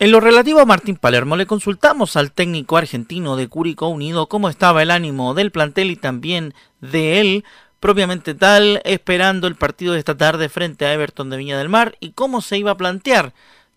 En 0.00 0.12
lo 0.12 0.20
relativo 0.20 0.60
a 0.60 0.64
Martín 0.64 0.96
Palermo, 0.96 1.36
le 1.36 1.46
consultamos 1.46 2.16
al 2.16 2.30
técnico 2.30 2.76
argentino 2.76 3.36
de 3.36 3.48
Curicó 3.48 3.88
Unido 3.88 4.28
cómo 4.28 4.48
estaba 4.48 4.82
el 4.82 4.92
ánimo 4.92 5.34
del 5.34 5.50
plantel 5.50 5.90
y 5.90 5.96
también 5.96 6.54
de 6.80 7.20
él, 7.20 7.44
propiamente 7.80 8.34
tal, 8.34 8.80
esperando 8.84 9.48
el 9.48 9.56
partido 9.56 9.94
de 9.94 9.98
esta 9.98 10.16
tarde 10.16 10.48
frente 10.48 10.86
a 10.86 10.94
Everton 10.94 11.30
de 11.30 11.36
Viña 11.36 11.58
del 11.58 11.68
Mar 11.68 11.96
y 11.98 12.12
cómo 12.12 12.42
se 12.42 12.58
iba 12.58 12.70
a 12.70 12.76
plantear 12.76 13.32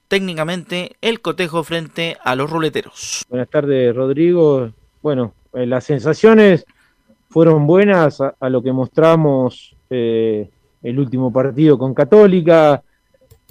técnicamente 0.07 0.97
el 1.01 1.21
cotejo 1.21 1.63
frente 1.63 2.17
a 2.23 2.35
los 2.35 2.51
ruleteros. 2.51 3.25
Buenas 3.29 3.49
tardes, 3.49 3.95
Rodrigo. 3.95 4.71
Bueno, 5.01 5.33
eh, 5.53 5.65
las 5.65 5.85
sensaciones 5.85 6.65
fueron 7.31 7.65
buenas 7.65 8.19
a, 8.21 8.49
lo 8.49 8.61
que 8.61 8.71
mostramos 8.71 9.75
eh, 9.89 10.49
el 10.83 10.99
último 10.99 11.31
partido 11.31 11.77
con 11.77 11.93
Católica. 11.93 12.83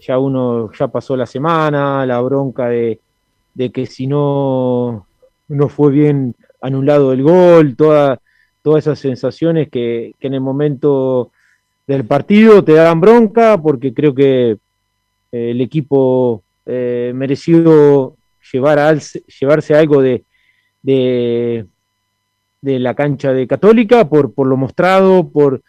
Ya 0.06 0.18
uno 0.18 0.70
ya 0.78 0.88
pasó 0.88 1.16
la 1.16 1.26
semana, 1.26 2.06
la 2.06 2.20
bronca 2.20 2.68
de, 2.68 3.00
de 3.54 3.70
que 3.70 3.86
si 3.86 4.06
no, 4.06 5.06
no 5.48 5.68
fue 5.68 5.90
bien 5.90 6.34
anulado 6.60 7.12
el 7.12 7.22
gol, 7.22 7.74
toda, 7.74 8.20
todas 8.62 8.84
esas 8.84 8.98
sensaciones 8.98 9.68
que, 9.70 10.14
que 10.20 10.26
en 10.26 10.34
el 10.34 10.40
momento 10.40 11.32
del 11.86 12.04
partido 12.04 12.62
te 12.62 12.74
dan 12.74 13.00
bronca, 13.00 13.58
porque 13.60 13.92
creo 13.92 14.14
que 14.14 14.50
eh, 15.32 15.50
el 15.50 15.60
equipo 15.60 16.42
eh, 16.66 17.12
mereció 17.14 18.14
llevar 18.52 18.98
llevarse 19.40 19.74
algo 19.74 20.02
de, 20.02 20.24
de, 20.82 21.66
de 22.62 22.78
la 22.78 22.94
cancha 22.94 23.32
de 23.32 23.46
Católica 23.46 24.08
por, 24.08 24.34
por 24.34 24.46
lo 24.46 24.56
mostrado, 24.56 25.28
por, 25.28 25.62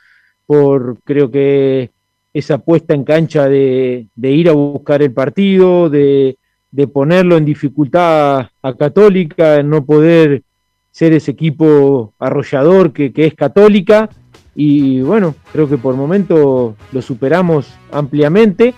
por 0.46 0.98
creo 1.04 1.32
que 1.32 1.92
esa 2.34 2.58
puesta 2.58 2.94
en 2.94 3.04
cancha 3.04 3.48
de, 3.48 4.08
de 4.16 4.32
ir 4.32 4.50
a 4.50 4.54
buscar 4.54 5.02
el 5.02 5.12
partido, 5.12 5.90
de, 5.90 6.38
de 6.72 6.88
ponerlo 6.88 7.38
en 7.38 7.46
dificultad 7.46 8.48
a 8.62 8.74
Católica, 8.78 9.58
en 9.58 9.70
no 9.70 9.86
poder 9.86 10.44
ser 10.92 11.14
ese 11.14 11.32
equipo 11.32 12.14
arrollador 12.20 12.92
que, 12.94 13.12
que 13.12 13.26
es 13.26 13.34
Católica. 13.34 14.10
Y 14.54 15.02
bueno, 15.02 15.36
creo 15.54 15.70
que 15.70 15.78
por 15.78 15.96
momento 15.96 16.76
lo 16.92 17.02
superamos 17.02 17.74
ampliamente 17.92 18.74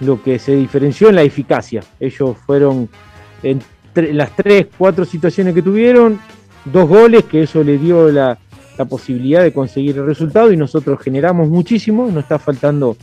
lo 0.00 0.20
que 0.20 0.40
se 0.40 0.56
diferenció 0.56 1.08
en 1.08 1.14
la 1.14 1.22
eficacia. 1.22 1.82
Ellos 2.00 2.36
fueron 2.44 2.88
en 3.44 3.60
las 3.94 4.34
tres, 4.34 4.66
cuatro 4.76 5.04
situaciones 5.04 5.54
que 5.54 5.62
tuvieron, 5.62 6.18
dos 6.64 6.88
goles, 6.88 7.24
que 7.24 7.42
eso 7.42 7.62
le 7.62 7.78
dio 7.78 8.10
la, 8.10 8.38
la 8.78 8.84
posibilidad 8.84 9.42
de 9.42 9.52
conseguir 9.52 9.96
el 9.98 10.06
resultado 10.06 10.52
y 10.52 10.56
nosotros 10.56 11.00
generamos 11.00 11.48
muchísimo, 11.48 12.06
nos 12.06 12.24
está 12.24 12.38
faltando 12.38 12.96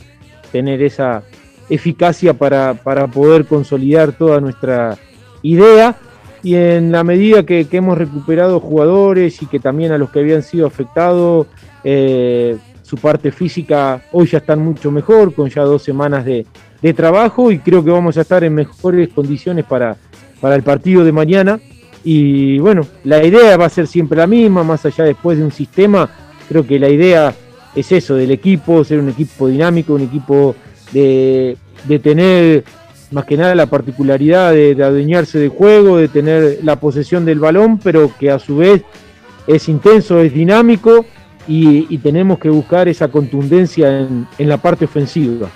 tener 0.52 0.82
esa 0.82 1.22
eficacia 1.68 2.34
para, 2.34 2.74
para 2.74 3.06
poder 3.06 3.46
consolidar 3.46 4.12
toda 4.12 4.40
nuestra 4.40 4.98
idea 5.42 5.96
y 6.42 6.54
en 6.54 6.90
la 6.90 7.04
medida 7.04 7.44
que, 7.44 7.66
hemos 7.70 7.98
recuperado 7.98 8.60
jugadores 8.60 9.42
y 9.42 9.46
que 9.46 9.60
también 9.60 9.92
a 9.92 9.98
los 9.98 10.10
que 10.10 10.20
habían 10.20 10.42
sido 10.42 10.66
afectados, 10.66 11.46
eh, 11.84 12.56
su 12.82 12.96
parte 12.96 13.30
física 13.30 14.02
hoy 14.12 14.26
ya 14.26 14.38
están 14.38 14.60
mucho 14.60 14.90
mejor, 14.90 15.34
con 15.34 15.48
ya 15.48 15.62
dos 15.62 15.82
semanas 15.82 16.24
de, 16.24 16.46
de 16.82 16.94
trabajo 16.94 17.52
y 17.52 17.58
creo 17.58 17.84
que 17.84 17.90
vamos 17.90 18.16
a 18.16 18.22
estar 18.22 18.42
en 18.42 18.54
mejores 18.54 19.10
condiciones 19.10 19.64
para, 19.64 19.96
para 20.40 20.56
el 20.56 20.62
partido 20.62 21.04
de 21.04 21.12
mañana. 21.12 21.60
Y 22.02 22.58
bueno, 22.58 22.86
la 23.04 23.22
idea 23.24 23.56
va 23.56 23.66
a 23.66 23.70
ser 23.70 23.86
siempre 23.86 24.18
la 24.18 24.26
misma, 24.26 24.64
más 24.64 24.84
allá 24.86 25.04
después 25.04 25.38
de 25.38 25.44
un 25.44 25.52
sistema, 25.52 26.08
creo 26.48 26.66
que 26.66 26.78
la 26.78 26.88
idea 26.88 27.34
es 27.74 27.92
eso, 27.92 28.14
del 28.14 28.30
equipo, 28.30 28.82
ser 28.84 28.98
un 28.98 29.10
equipo 29.10 29.48
dinámico, 29.48 29.94
un 29.94 30.02
equipo 30.02 30.54
de, 30.92 31.56
tener 32.02 32.64
más 33.10 33.24
que 33.24 33.36
nada 33.36 33.54
la 33.54 33.66
particularidad 33.66 34.52
de, 34.52 34.76
adueñarse 34.82 35.38
del 35.38 35.50
juego, 35.50 35.98
de 35.98 36.08
tener 36.08 36.60
la 36.62 36.76
posesión 36.76 37.24
del 37.24 37.38
balón, 37.38 37.78
pero 37.78 38.12
que 38.18 38.30
a 38.30 38.38
su 38.38 38.56
vez 38.56 38.82
es 39.46 39.68
intenso, 39.68 40.20
es 40.20 40.32
dinámico 40.32 41.04
y, 41.46 41.98
tenemos 41.98 42.38
que 42.38 42.48
buscar 42.48 42.88
esa 42.88 43.08
contundencia 43.08 44.00
en, 44.00 44.26
en 44.38 44.48
la 44.48 44.56
parte 44.56 44.86
ofensiva. 44.86 45.48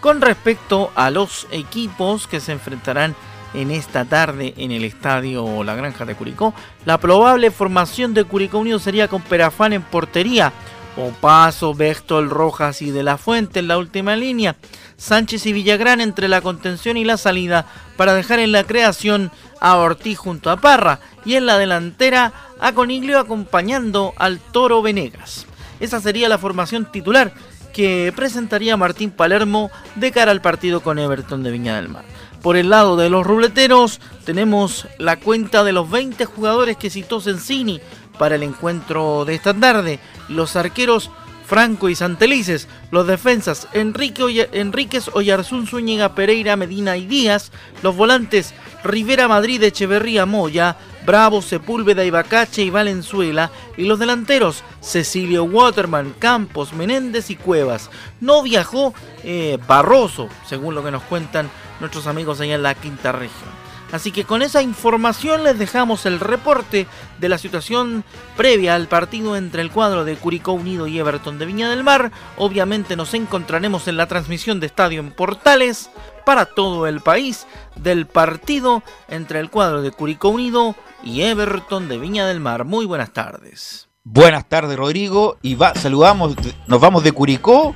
Con 0.00 0.22
respecto 0.22 0.90
a 0.94 1.10
los 1.10 1.46
equipos 1.52 2.26
que 2.26 2.40
se 2.40 2.52
enfrentarán 2.52 3.14
en 3.54 3.70
esta 3.70 4.04
tarde 4.04 4.54
en 4.56 4.70
el 4.70 4.84
estadio 4.84 5.64
La 5.64 5.74
Granja 5.74 6.04
de 6.04 6.14
Curicó, 6.14 6.54
la 6.84 6.98
probable 6.98 7.50
formación 7.50 8.14
de 8.14 8.24
Curicó 8.24 8.58
Unido 8.58 8.78
sería 8.78 9.08
con 9.08 9.22
Perafán 9.22 9.72
en 9.72 9.82
portería, 9.82 10.52
Opaso, 10.96 11.74
Bechtel, 11.74 12.30
Rojas 12.30 12.82
y 12.82 12.90
De 12.90 13.02
La 13.02 13.16
Fuente 13.16 13.60
en 13.60 13.68
la 13.68 13.78
última 13.78 14.16
línea. 14.16 14.56
Sánchez 14.96 15.46
y 15.46 15.52
Villagrán 15.52 16.00
entre 16.00 16.28
la 16.28 16.42
contención 16.42 16.96
y 16.96 17.04
la 17.04 17.16
salida 17.16 17.64
para 17.96 18.12
dejar 18.12 18.38
en 18.38 18.52
la 18.52 18.64
creación 18.64 19.30
a 19.60 19.76
Ortiz 19.76 20.18
junto 20.18 20.50
a 20.50 20.58
Parra 20.58 21.00
y 21.24 21.36
en 21.36 21.46
la 21.46 21.56
delantera 21.56 22.32
a 22.60 22.72
Coniglio 22.72 23.18
acompañando 23.18 24.12
al 24.16 24.38
Toro 24.38 24.82
Venegas. 24.82 25.46
Esa 25.80 26.00
sería 26.00 26.28
la 26.28 26.36
formación 26.36 26.90
titular 26.92 27.32
que 27.72 28.12
presentaría 28.14 28.76
Martín 28.76 29.10
Palermo 29.10 29.70
de 29.94 30.12
cara 30.12 30.32
al 30.32 30.42
partido 30.42 30.82
con 30.82 30.98
Everton 30.98 31.42
de 31.42 31.50
Viña 31.50 31.76
del 31.76 31.88
Mar. 31.88 32.04
Por 32.42 32.56
el 32.56 32.70
lado 32.70 32.96
de 32.96 33.10
los 33.10 33.26
ruleteros 33.26 34.00
tenemos 34.24 34.88
la 34.98 35.16
cuenta 35.16 35.62
de 35.62 35.72
los 35.72 35.90
20 35.90 36.24
jugadores 36.24 36.76
que 36.76 36.90
citó 36.90 37.20
Sensini 37.20 37.80
para 38.18 38.36
el 38.36 38.42
encuentro 38.42 39.24
de 39.24 39.34
esta 39.34 39.52
tarde. 39.52 40.00
Los 40.28 40.56
arqueros 40.56 41.10
Franco 41.46 41.88
y 41.88 41.96
Santelices, 41.96 42.68
los 42.92 43.08
defensas 43.08 43.66
Enrique 43.72 44.48
Enríquez, 44.52 45.10
Oyarzún, 45.12 45.66
Zúñiga, 45.66 46.14
Pereira, 46.14 46.54
Medina 46.54 46.96
y 46.96 47.06
Díaz, 47.06 47.50
los 47.82 47.96
volantes 47.96 48.54
Rivera, 48.84 49.26
Madrid, 49.26 49.62
Echeverría, 49.62 50.26
Moya, 50.26 50.76
Bravo, 51.04 51.42
Sepúlveda, 51.42 52.04
Ibacache 52.04 52.62
y 52.62 52.70
Valenzuela, 52.70 53.50
y 53.76 53.84
los 53.84 53.98
delanteros 53.98 54.62
Cecilio 54.80 55.44
Waterman, 55.44 56.14
Campos, 56.18 56.72
Menéndez 56.72 57.30
y 57.30 57.36
Cuevas. 57.36 57.90
No 58.20 58.42
viajó 58.42 58.94
eh, 59.24 59.58
Barroso, 59.66 60.28
según 60.48 60.74
lo 60.74 60.84
que 60.84 60.92
nos 60.92 61.02
cuentan 61.02 61.50
nuestros 61.80 62.06
amigos 62.06 62.40
allá 62.40 62.54
en 62.54 62.62
la 62.62 62.74
quinta 62.74 63.12
región. 63.12 63.50
Así 63.92 64.12
que 64.12 64.24
con 64.24 64.42
esa 64.42 64.62
información 64.62 65.42
les 65.42 65.58
dejamos 65.58 66.06
el 66.06 66.20
reporte 66.20 66.86
de 67.18 67.28
la 67.28 67.38
situación 67.38 68.04
previa 68.36 68.76
al 68.76 68.86
partido 68.86 69.36
entre 69.36 69.62
el 69.62 69.70
cuadro 69.70 70.04
de 70.04 70.16
Curicó 70.16 70.52
Unido 70.52 70.86
y 70.86 70.98
Everton 70.98 71.38
de 71.38 71.46
Viña 71.46 71.68
del 71.70 71.82
Mar. 71.82 72.12
Obviamente 72.36 72.94
nos 72.94 73.14
encontraremos 73.14 73.88
en 73.88 73.96
la 73.96 74.06
transmisión 74.06 74.60
de 74.60 74.66
Estadio 74.66 75.00
en 75.00 75.10
Portales 75.10 75.90
para 76.24 76.46
todo 76.46 76.86
el 76.86 77.00
país 77.00 77.46
del 77.74 78.06
partido 78.06 78.84
entre 79.08 79.40
el 79.40 79.50
cuadro 79.50 79.82
de 79.82 79.90
Curicó 79.90 80.28
Unido 80.28 80.76
y 81.02 81.22
Everton 81.22 81.88
de 81.88 81.98
Viña 81.98 82.26
del 82.26 82.38
Mar. 82.38 82.64
Muy 82.64 82.86
buenas 82.86 83.12
tardes. 83.12 83.88
Buenas 84.04 84.48
tardes 84.48 84.78
Rodrigo 84.78 85.36
y 85.42 85.56
va, 85.56 85.74
saludamos, 85.74 86.34
nos 86.68 86.80
vamos 86.80 87.02
de 87.02 87.12
Curicó 87.12 87.74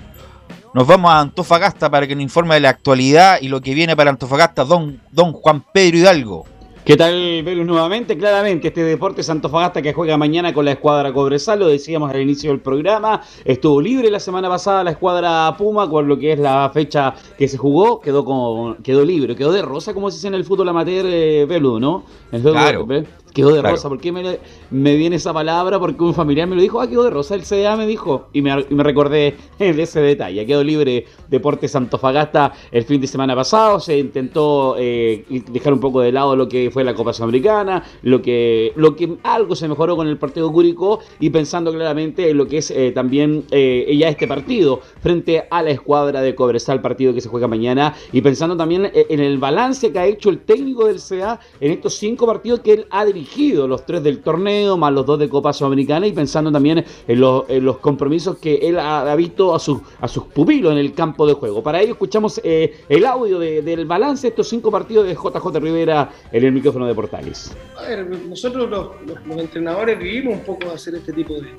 nos 0.74 0.88
vamos 0.88 1.10
a 1.12 1.20
Antofagasta 1.20 1.88
para 1.88 2.06
que 2.06 2.16
nos 2.16 2.22
informe 2.24 2.56
de 2.56 2.60
la 2.60 2.70
actualidad 2.70 3.38
y 3.40 3.46
lo 3.46 3.60
que 3.60 3.74
viene 3.74 3.94
para 3.94 4.10
Antofagasta, 4.10 4.64
don, 4.64 5.00
don 5.12 5.32
Juan 5.32 5.64
Pedro 5.72 5.98
Hidalgo. 5.98 6.46
¿Qué 6.84 6.96
tal, 6.96 7.42
Velus? 7.44 7.64
Nuevamente, 7.64 8.18
claramente, 8.18 8.68
este 8.68 8.82
deporte 8.82 9.22
Antofagasta 9.26 9.80
que 9.80 9.94
juega 9.94 10.18
mañana 10.18 10.52
con 10.52 10.64
la 10.64 10.72
escuadra 10.72 11.12
Cobresal, 11.12 11.60
lo 11.60 11.68
decíamos 11.68 12.10
al 12.10 12.20
inicio 12.20 12.50
del 12.50 12.60
programa, 12.60 13.22
estuvo 13.44 13.80
libre 13.80 14.10
la 14.10 14.20
semana 14.20 14.48
pasada 14.48 14.84
la 14.84 14.90
escuadra 14.90 15.56
Puma, 15.56 15.88
con 15.88 16.08
lo 16.08 16.18
que 16.18 16.32
es 16.32 16.38
la 16.40 16.68
fecha 16.74 17.14
que 17.38 17.46
se 17.46 17.56
jugó, 17.56 18.00
quedó 18.00 18.24
como, 18.24 18.76
quedó 18.82 19.04
libre, 19.04 19.36
quedó 19.36 19.52
de 19.52 19.62
rosa, 19.62 19.94
como 19.94 20.10
se 20.10 20.16
dice 20.16 20.28
en 20.28 20.34
el 20.34 20.44
fútbol 20.44 20.68
amateur, 20.68 21.06
eh, 21.08 21.46
Velus, 21.46 21.80
¿no? 21.80 22.04
claro 22.30 22.86
quedó 23.34 23.52
de 23.52 23.60
rosa. 23.60 23.88
¿Por 23.88 24.00
qué 24.00 24.12
me, 24.12 24.96
viene 24.96 25.16
esa 25.16 25.34
palabra? 25.34 25.78
Porque 25.78 26.02
un 26.02 26.14
familiar 26.14 26.48
me 26.48 26.54
lo 26.54 26.62
dijo, 26.62 26.80
ah, 26.80 26.88
quedó 26.88 27.02
de 27.02 27.10
rosa. 27.10 27.34
El 27.34 27.42
CDA 27.42 27.76
me 27.76 27.86
dijo, 27.86 28.28
y 28.32 28.40
me, 28.40 28.54
recordé 28.82 29.36
de 29.58 29.82
ese 29.82 30.00
detalle. 30.00 30.46
Quedó 30.46 30.62
libre 30.62 31.04
Deportes 31.28 31.74
Antofagasta 31.74 32.52
el 32.70 32.84
fin 32.84 33.00
de 33.00 33.08
semana 33.08 33.34
pasado. 33.34 33.80
Se 33.80 33.98
intentó 33.98 34.76
eh, 34.78 35.24
dejar 35.50 35.72
un 35.72 35.80
poco 35.80 36.00
de 36.00 36.12
lado 36.12 36.36
lo 36.36 36.48
que 36.48 36.70
fue 36.70 36.84
la 36.84 36.94
Copa 36.94 37.12
Sudamericana, 37.12 37.82
lo 38.02 38.22
que, 38.22 38.72
lo 38.76 38.94
que 38.94 39.16
algo 39.24 39.56
se 39.56 39.68
mejoró 39.68 39.96
con 39.96 40.06
el 40.06 40.16
partido 40.16 40.50
Curicó 40.52 41.00
y 41.18 41.30
pensando 41.30 41.72
claramente 41.72 42.30
en 42.30 42.38
lo 42.38 42.46
que 42.46 42.58
es 42.58 42.70
eh, 42.70 42.92
también 42.92 43.44
eh, 43.50 43.92
ya 43.98 44.08
este 44.08 44.28
partido 44.28 44.80
frente 45.02 45.44
a 45.50 45.62
la 45.62 45.70
escuadra 45.70 46.22
de 46.22 46.36
Cobresal, 46.36 46.80
partido 46.80 47.12
que 47.12 47.20
se 47.20 47.28
juega 47.28 47.48
mañana, 47.48 47.94
y 48.12 48.20
pensando 48.20 48.56
también 48.56 48.90
en 48.94 49.20
el 49.20 49.38
balance 49.38 49.90
que 49.90 49.98
ha 49.98 50.06
hecho 50.06 50.30
el 50.30 50.38
técnico 50.40 50.86
del 50.86 51.00
CA 51.00 51.40
en 51.60 51.72
estos 51.72 51.94
cinco 51.94 52.26
partidos 52.26 52.60
que 52.60 52.72
él 52.74 52.86
ha 52.90 53.04
dirigido 53.04 53.23
los 53.66 53.86
tres 53.86 54.02
del 54.02 54.20
torneo, 54.20 54.76
más 54.76 54.92
los 54.92 55.06
dos 55.06 55.18
de 55.18 55.28
Copa 55.28 55.52
Sudamericana, 55.52 56.06
y 56.06 56.12
pensando 56.12 56.50
también 56.50 56.84
en 57.06 57.20
los, 57.20 57.78
compromisos 57.78 58.38
que 58.38 58.56
él 58.56 58.78
ha, 58.78 59.14
visto 59.16 59.54
a, 59.54 59.58
sus 59.58 59.80
a 60.00 60.08
sus 60.08 60.24
pupilos 60.24 60.72
en 60.72 60.78
el 60.78 60.94
campo 60.94 61.26
de 61.26 61.34
juego. 61.34 61.62
Para 61.62 61.80
ello 61.80 61.92
escuchamos 61.92 62.40
eh, 62.44 62.84
el 62.88 63.04
audio 63.04 63.38
del 63.38 63.86
balance 63.86 64.22
de 64.22 64.28
estos 64.28 64.48
cinco 64.48 64.70
partidos 64.70 65.06
de 65.06 65.14
JJ 65.14 65.58
Rivera 65.60 66.10
en 66.32 66.44
el 66.44 66.52
micrófono 66.52 66.86
de 66.86 66.94
Portales. 66.94 67.54
A 67.76 67.82
ver, 67.82 68.06
nosotros 68.28 68.68
los, 68.70 68.90
entrenadores 69.38 69.98
vivimos 69.98 70.34
un 70.34 70.44
poco 70.44 70.70
a 70.70 70.74
hacer 70.74 70.94
este 70.94 71.12
tipo 71.12 71.34
de, 71.34 71.54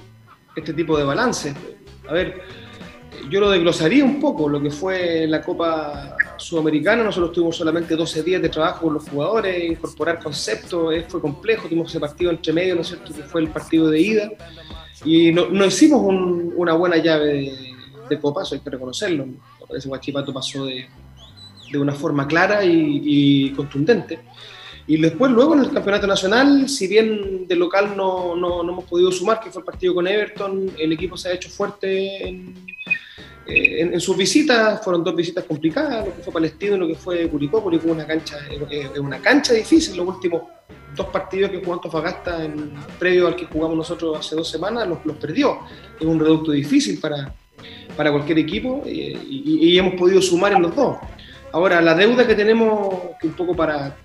este 0.56 0.74
tipo 0.74 0.98
de 0.98 1.04
balance. 1.04 1.54
A 2.08 2.14
ver, 2.14 2.42
yo 3.30 3.40
lo 3.40 3.50
desglosaría 3.50 4.04
un 4.04 4.20
poco, 4.20 4.50
lo 4.50 4.62
que 4.62 4.70
fue 4.70 5.26
la 5.28 5.42
Copa 5.42 6.15
Sudamericana, 6.46 7.04
nosotros 7.04 7.32
tuvimos 7.32 7.58
solamente 7.58 7.96
12 7.96 8.22
días 8.22 8.40
de 8.40 8.50
trabajo 8.50 8.86
con 8.86 8.94
los 8.94 9.10
jugadores, 9.10 9.64
incorporar 9.64 10.22
conceptos, 10.22 10.94
eh, 10.94 11.04
fue 11.08 11.20
complejo, 11.20 11.68
tuvimos 11.68 11.90
ese 11.90 12.00
partido 12.00 12.30
entre 12.30 12.54
medio, 12.54 12.76
¿no 12.76 12.82
es 12.82 12.88
cierto?, 12.90 13.12
que 13.12 13.24
fue 13.24 13.42
el 13.42 13.50
partido 13.50 13.90
de 13.90 14.00
ida, 14.00 14.30
y 15.04 15.32
no, 15.32 15.66
hicimos 15.66 16.02
una 16.56 16.74
buena 16.74 16.98
llave 16.98 17.52
de, 18.08 18.20
Copa, 18.20 18.44
eso 18.44 18.54
hay 18.54 18.62
que 18.62 18.70
reconocerlo, 18.70 19.26
ese 19.76 19.88
Guachipato 19.90 20.32
pasó 20.32 20.66
de, 20.66 20.88
de 21.72 21.80
una 21.80 21.94
forma 21.94 22.28
clara 22.28 22.64
y, 22.64 23.52
contundente. 23.56 24.20
Y 24.86 25.02
después, 25.02 25.32
luego 25.32 25.56
en 25.56 25.62
el 25.62 25.72
campeonato 25.72 26.06
nacional, 26.06 26.70
si 26.70 26.86
bien 26.86 27.48
de 27.48 27.56
local 27.56 27.98
no, 27.98 28.36
no, 28.36 28.62
no, 28.62 28.72
hemos 28.72 28.84
podido 28.86 29.12
sumar, 29.12 29.40
que 29.40 29.50
fue 29.50 29.62
el 29.62 29.66
partido 29.66 29.96
con 29.96 30.08
Everton, 30.08 30.74
el 30.78 30.92
equipo 30.92 31.18
se 31.18 31.30
ha 31.30 31.34
hecho 31.34 31.50
fuerte 31.50 32.28
en, 32.28 32.54
eh, 33.48 33.82
en, 33.82 34.02
sus 34.02 34.18
visitas, 34.18 34.84
fueron 34.84 35.04
dos 35.04 35.16
visitas 35.16 35.44
complicadas, 35.44 36.06
lo 36.06 36.16
que 36.16 36.24
fue 36.24 36.34
Palestino 36.34 36.76
y 36.76 36.80
lo 36.80 36.88
que 36.88 36.96
fue 36.96 37.28
Curicó. 37.28 37.62
Curicó 37.62 37.92
una 37.92 38.06
cancha, 38.06 38.38
es 38.50 39.00
una 39.00 39.20
cancha 39.20 39.54
difícil, 39.54 39.98
los 39.98 40.08
últimos 40.08 40.44
dos 40.96 41.08
partidos 41.08 41.52
que 41.52 41.60
jugó 41.60 41.74
Antofagasta 41.74 42.44
en, 42.44 42.74
previo 42.98 43.28
al 43.28 43.36
que 43.36 43.46
jugamos 43.46 43.78
nosotros 43.78 44.18
hace 44.18 44.36
dos 44.36 44.50
semanas, 44.50 44.88
los, 44.88 45.06
los 45.06 45.18
perdió. 45.18 45.60
Es 46.00 46.06
un 46.06 46.20
reducto 46.20 46.52
difícil 46.52 47.00
para, 47.00 47.36
para 47.96 48.12
cualquier 48.12 48.40
equipo 48.40 48.84
eh, 48.86 49.18
y, 49.28 49.78
hemos 49.78 49.96
podido 49.96 50.22
sumar 50.22 50.54
en 50.54 50.62
los 50.62 50.76
dos. 50.76 50.98
Ahora, 51.52 51.82
la 51.82 51.96
deuda 51.96 52.28
que 52.28 52.36
tenemos, 52.36 52.96
que 53.20 53.28
un 53.28 53.34
poco 53.34 53.56
para 53.56 53.96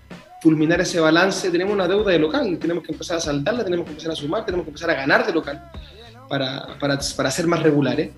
fulminar 0.43 0.81
ese 0.81 1.01
balance, 1.01 1.51
tenemos 1.51 1.75
una 1.75 1.89
deuda 1.89 2.13
de 2.13 2.19
local, 2.19 2.59
tenemos 2.59 2.85
que 2.85 2.93
empezar 2.93 3.19
a 3.19 3.21
saltarla, 3.21 3.65
tenemos 3.65 3.85
que 3.85 3.93
empezar 3.93 4.13
a 4.13 4.17
sumar, 4.17 4.45
tenemos 4.45 4.65
que 4.65 4.71
empezar 4.71 4.91
a 4.91 4.95
ganar 4.95 5.27
de 5.27 5.33
local 5.33 5.71
para, 6.29 6.79
para, 6.79 6.99
para 7.17 7.31
ser 7.31 7.47
más 7.47 7.63
regulares. 7.63 8.13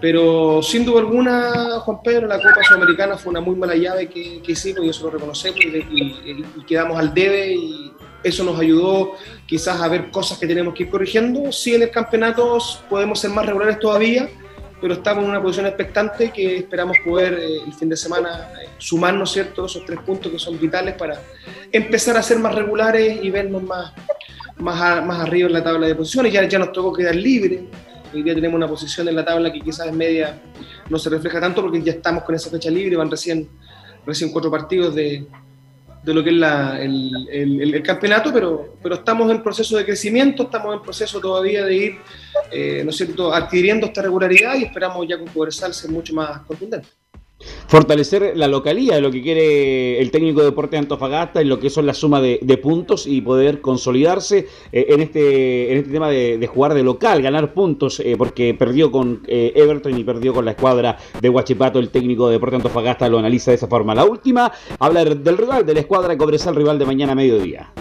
Pero 0.00 0.62
sin 0.62 0.84
duda 0.84 1.00
alguna, 1.00 1.80
Juan 1.80 2.02
Pedro, 2.02 2.26
la 2.26 2.38
Copa 2.38 2.62
Sudamericana 2.66 3.18
fue 3.18 3.30
una 3.30 3.40
muy 3.40 3.54
mala 3.54 3.76
llave 3.76 4.08
que, 4.08 4.40
hicimos 4.46 4.84
y 4.84 4.88
eso 4.88 5.04
lo 5.04 5.10
reconocemos 5.10 5.60
y, 5.60 6.62
quedamos 6.66 6.98
al 6.98 7.12
debe 7.12 7.52
y 7.54 7.92
eso 8.22 8.44
nos 8.44 8.58
ayudó 8.58 9.12
quizás 9.46 9.80
a 9.80 9.88
ver 9.88 10.10
cosas 10.10 10.38
que 10.38 10.46
tenemos 10.46 10.74
que 10.74 10.84
ir 10.84 10.90
corrigiendo. 10.90 11.52
Sí, 11.52 11.74
en 11.74 11.82
el 11.82 11.90
campeonato 11.90 12.58
podemos 12.88 13.18
ser 13.18 13.30
más 13.30 13.44
regulares 13.44 13.78
todavía, 13.78 14.28
pero 14.80 14.94
estamos 14.94 15.24
en 15.24 15.30
una 15.30 15.42
posición 15.42 15.66
expectante 15.66 16.30
que 16.30 16.56
esperamos 16.56 16.96
poder 17.04 17.34
eh, 17.34 17.58
el 17.66 17.74
fin 17.74 17.90
de 17.90 17.96
semana 17.96 18.52
eh, 18.62 18.68
sumarnos 18.78 19.32
¿cierto? 19.32 19.66
esos 19.66 19.84
tres 19.84 20.00
puntos 20.00 20.32
que 20.32 20.38
son 20.38 20.58
vitales 20.58 20.94
para 20.94 21.20
empezar 21.70 22.16
a 22.16 22.22
ser 22.22 22.38
más 22.38 22.54
regulares 22.54 23.18
y 23.22 23.30
vernos 23.30 23.62
más, 23.62 23.92
más, 24.56 25.20
arriba 25.20 25.48
en 25.48 25.52
la 25.52 25.64
tabla 25.64 25.86
de 25.86 25.94
posiciones. 25.94 26.32
Ya, 26.32 26.48
ya 26.48 26.58
nos 26.58 26.72
tocó 26.72 26.90
quedar 26.94 27.14
libres 27.14 27.60
Hoy 28.12 28.22
día 28.22 28.34
tenemos 28.34 28.56
una 28.56 28.68
posición 28.68 29.08
en 29.08 29.16
la 29.16 29.24
tabla 29.24 29.52
que 29.52 29.60
quizás 29.60 29.86
en 29.86 29.96
media 29.96 30.40
no 30.88 30.98
se 30.98 31.10
refleja 31.10 31.40
tanto 31.40 31.62
porque 31.62 31.82
ya 31.82 31.92
estamos 31.92 32.24
con 32.24 32.34
esa 32.34 32.50
fecha 32.50 32.70
libre, 32.70 32.96
van 32.96 33.10
recién, 33.10 33.48
recién 34.04 34.32
cuatro 34.32 34.50
partidos 34.50 34.94
de, 34.94 35.26
de 36.02 36.14
lo 36.14 36.24
que 36.24 36.30
es 36.30 36.36
la, 36.36 36.80
el, 36.80 37.28
el, 37.30 37.82
campeonato, 37.82 38.32
pero, 38.32 38.76
pero 38.82 38.96
estamos 38.96 39.30
en 39.30 39.42
proceso 39.42 39.76
de 39.76 39.84
crecimiento, 39.84 40.44
estamos 40.44 40.74
en 40.74 40.82
proceso 40.82 41.20
todavía 41.20 41.64
de 41.64 41.76
ir, 41.76 41.98
eh, 42.50 42.82
¿no 42.84 42.90
es 42.90 42.96
cierto?, 42.96 43.32
adquiriendo 43.32 43.86
esta 43.86 44.02
regularidad 44.02 44.56
y 44.56 44.64
esperamos 44.64 45.06
ya 45.06 45.18
con 45.18 45.28
Cobresal 45.28 45.72
ser 45.72 45.90
mucho 45.90 46.14
más 46.14 46.40
contundente. 46.40 46.88
Fortalecer 47.68 48.32
la 48.36 48.48
localía 48.48 48.96
es 48.96 49.02
lo 49.02 49.10
que 49.10 49.22
quiere 49.22 50.00
el 50.00 50.10
técnico 50.10 50.40
de 50.40 50.46
Deporte 50.46 50.72
de 50.72 50.80
Antofagasta 50.80 51.40
en 51.40 51.48
lo 51.48 51.58
que 51.58 51.70
son 51.70 51.86
la 51.86 51.94
suma 51.94 52.20
de, 52.20 52.38
puntos 52.60 53.06
y 53.06 53.20
poder 53.20 53.60
consolidarse 53.60 54.48
eh, 54.72 54.86
en, 54.88 55.00
este, 55.00 55.72
en 55.72 55.78
este 55.78 55.90
tema 55.90 56.10
de, 56.10 56.46
jugar 56.46 56.74
de 56.74 56.82
local, 56.82 57.22
ganar 57.22 57.54
puntos, 57.54 58.00
eh, 58.00 58.16
porque 58.18 58.54
perdió 58.54 58.90
con 58.90 59.22
eh, 59.26 59.52
Everton 59.54 59.96
y 59.96 60.04
perdió 60.04 60.34
con 60.34 60.44
la 60.44 60.50
escuadra 60.50 60.98
de 61.20 61.28
Huachipato. 61.28 61.78
El 61.78 61.90
técnico 61.90 62.26
de 62.26 62.34
Deporte 62.34 62.52
de 62.52 62.56
Antofagasta 62.56 63.08
lo 63.08 63.18
analiza 63.18 63.52
de 63.52 63.56
esa 63.56 63.68
forma. 63.68 63.94
La 63.94 64.04
última 64.04 64.50
habla 64.78 65.04
del 65.04 65.38
rival, 65.38 65.64
de 65.64 65.74
la 65.74 65.80
escuadra 65.80 66.18
Cobresal, 66.18 66.54
rival 66.54 66.78
de 66.78 66.86
mañana 66.86 67.12
a 67.12 67.14
mediodía. 67.14 67.72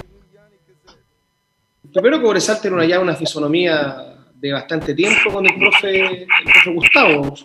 Primero, 1.92 2.22
Cobresal 2.22 2.62
tiene 2.62 2.76
una, 2.76 2.86
ya 2.86 3.00
una 3.00 3.16
fisonomía 3.16 4.16
de 4.36 4.54
bastante 4.54 4.94
tiempo 4.94 5.32
con 5.34 5.46
el 5.46 5.60
profe, 5.60 6.28
Gustavo. 6.74 7.36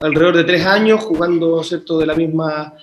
Alrededor 0.00 0.36
de 0.36 0.44
tres 0.44 0.64
años 0.66 1.00
jugando 1.00 1.62
¿cierto? 1.62 1.98
De, 1.98 2.06
la 2.06 2.14
misma, 2.14 2.74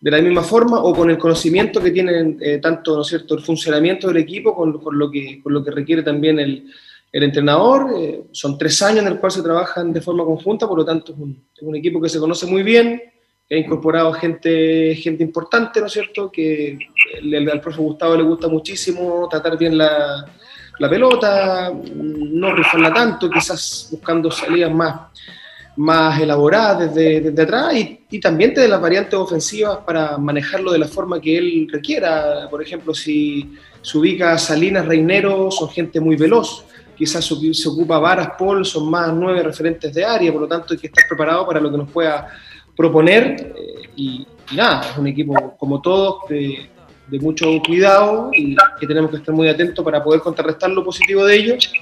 de 0.00 0.10
la 0.10 0.20
misma 0.20 0.42
forma 0.42 0.82
o 0.82 0.94
con 0.94 1.10
el 1.10 1.18
conocimiento 1.18 1.82
que 1.82 1.90
tienen 1.90 2.38
eh, 2.40 2.58
tanto 2.58 2.96
¿no 2.96 3.04
cierto? 3.04 3.34
el 3.34 3.42
funcionamiento 3.42 4.08
del 4.08 4.18
equipo 4.18 4.54
con, 4.54 4.78
con, 4.80 4.98
lo 4.98 5.10
que, 5.10 5.40
con 5.42 5.52
lo 5.52 5.64
que 5.64 5.70
requiere 5.70 6.02
también 6.02 6.38
el, 6.38 6.70
el 7.12 7.22
entrenador. 7.22 7.92
eh, 7.96 8.22
son 8.32 8.56
tres 8.56 8.80
años 8.82 9.00
en 9.00 9.12
el 9.12 9.18
cual 9.18 9.32
se 9.32 9.42
trabajan 9.42 9.92
de 9.92 10.00
forma 10.00 10.24
conjunta, 10.24 10.68
por 10.68 10.78
lo 10.78 10.84
tanto 10.84 11.12
es 11.12 11.18
un, 11.18 11.44
es 11.54 11.62
un 11.62 11.76
equipo 11.76 12.00
que 12.00 12.08
se 12.08 12.18
conoce 12.18 12.46
muy 12.46 12.62
bien, 12.62 13.02
que 13.48 13.56
ha 13.56 13.58
incorporado 13.58 14.12
gente, 14.12 14.94
gente 14.94 15.24
importante, 15.24 15.80
¿no 15.80 15.86
es 15.86 15.92
cierto? 15.92 16.30
Que 16.30 16.78
al 17.50 17.60
profe 17.60 17.80
Gustavo 17.80 18.16
le 18.16 18.22
gusta 18.22 18.46
muchísimo 18.48 19.28
tratar 19.28 19.58
bien 19.58 19.76
la, 19.76 20.24
la 20.78 20.88
pelota, 20.88 21.72
no 21.94 22.54
rifarla 22.54 22.92
tanto, 22.92 23.28
quizás 23.28 23.88
buscando 23.90 24.30
salidas 24.30 24.72
más, 24.72 25.10
más 25.80 26.20
elaboradas 26.20 26.94
desde, 26.94 27.20
desde 27.22 27.42
atrás 27.42 27.74
y, 27.74 28.20
también 28.20 28.52
de 28.52 28.68
las 28.68 28.80
variantes 28.80 29.14
ofensivas 29.14 29.78
para 29.78 30.18
manejarlo 30.18 30.72
de 30.72 30.78
la 30.78 30.86
forma 30.86 31.18
que 31.18 31.38
él 31.38 31.68
requiera. 31.72 32.48
Por 32.50 32.62
ejemplo, 32.62 32.92
si 32.92 33.50
se 33.80 33.96
ubica 33.96 34.36
Salinas, 34.36 34.84
Reinero, 34.84 35.50
son 35.50 35.70
gente 35.70 35.98
muy 35.98 36.16
veloz. 36.16 36.66
Quizás 36.94 37.24
se, 37.24 37.68
ocupa 37.68 37.98
Varas, 37.98 38.32
Paul, 38.38 38.66
son 38.66 38.90
más 38.90 39.10
nueve 39.14 39.42
referentes 39.42 39.94
de 39.94 40.04
área, 40.04 40.30
por 40.30 40.42
lo 40.42 40.48
tanto 40.48 40.74
hay 40.74 40.78
que 40.78 40.88
estar 40.88 41.04
preparado 41.08 41.46
para 41.46 41.60
lo 41.60 41.70
que 41.70 41.78
nos 41.78 41.90
pueda 41.90 42.28
proponer. 42.76 43.54
eh, 43.56 43.88
y, 43.96 44.26
y 44.52 44.56
nada, 44.56 44.82
es 44.90 44.98
un 44.98 45.06
equipo 45.06 45.56
como 45.56 45.80
todos 45.80 46.28
de, 46.28 46.68
de 47.08 47.18
mucho 47.20 47.46
cuidado 47.66 48.30
y 48.34 48.54
que 48.78 48.86
tenemos 48.86 49.10
que 49.10 49.16
estar 49.16 49.34
muy 49.34 49.48
atentos 49.48 49.82
para 49.82 50.04
poder 50.04 50.20
contrarrestar 50.20 50.68
lo 50.70 50.84
positivo 50.84 51.24
de 51.24 51.36
ellos 51.36 51.72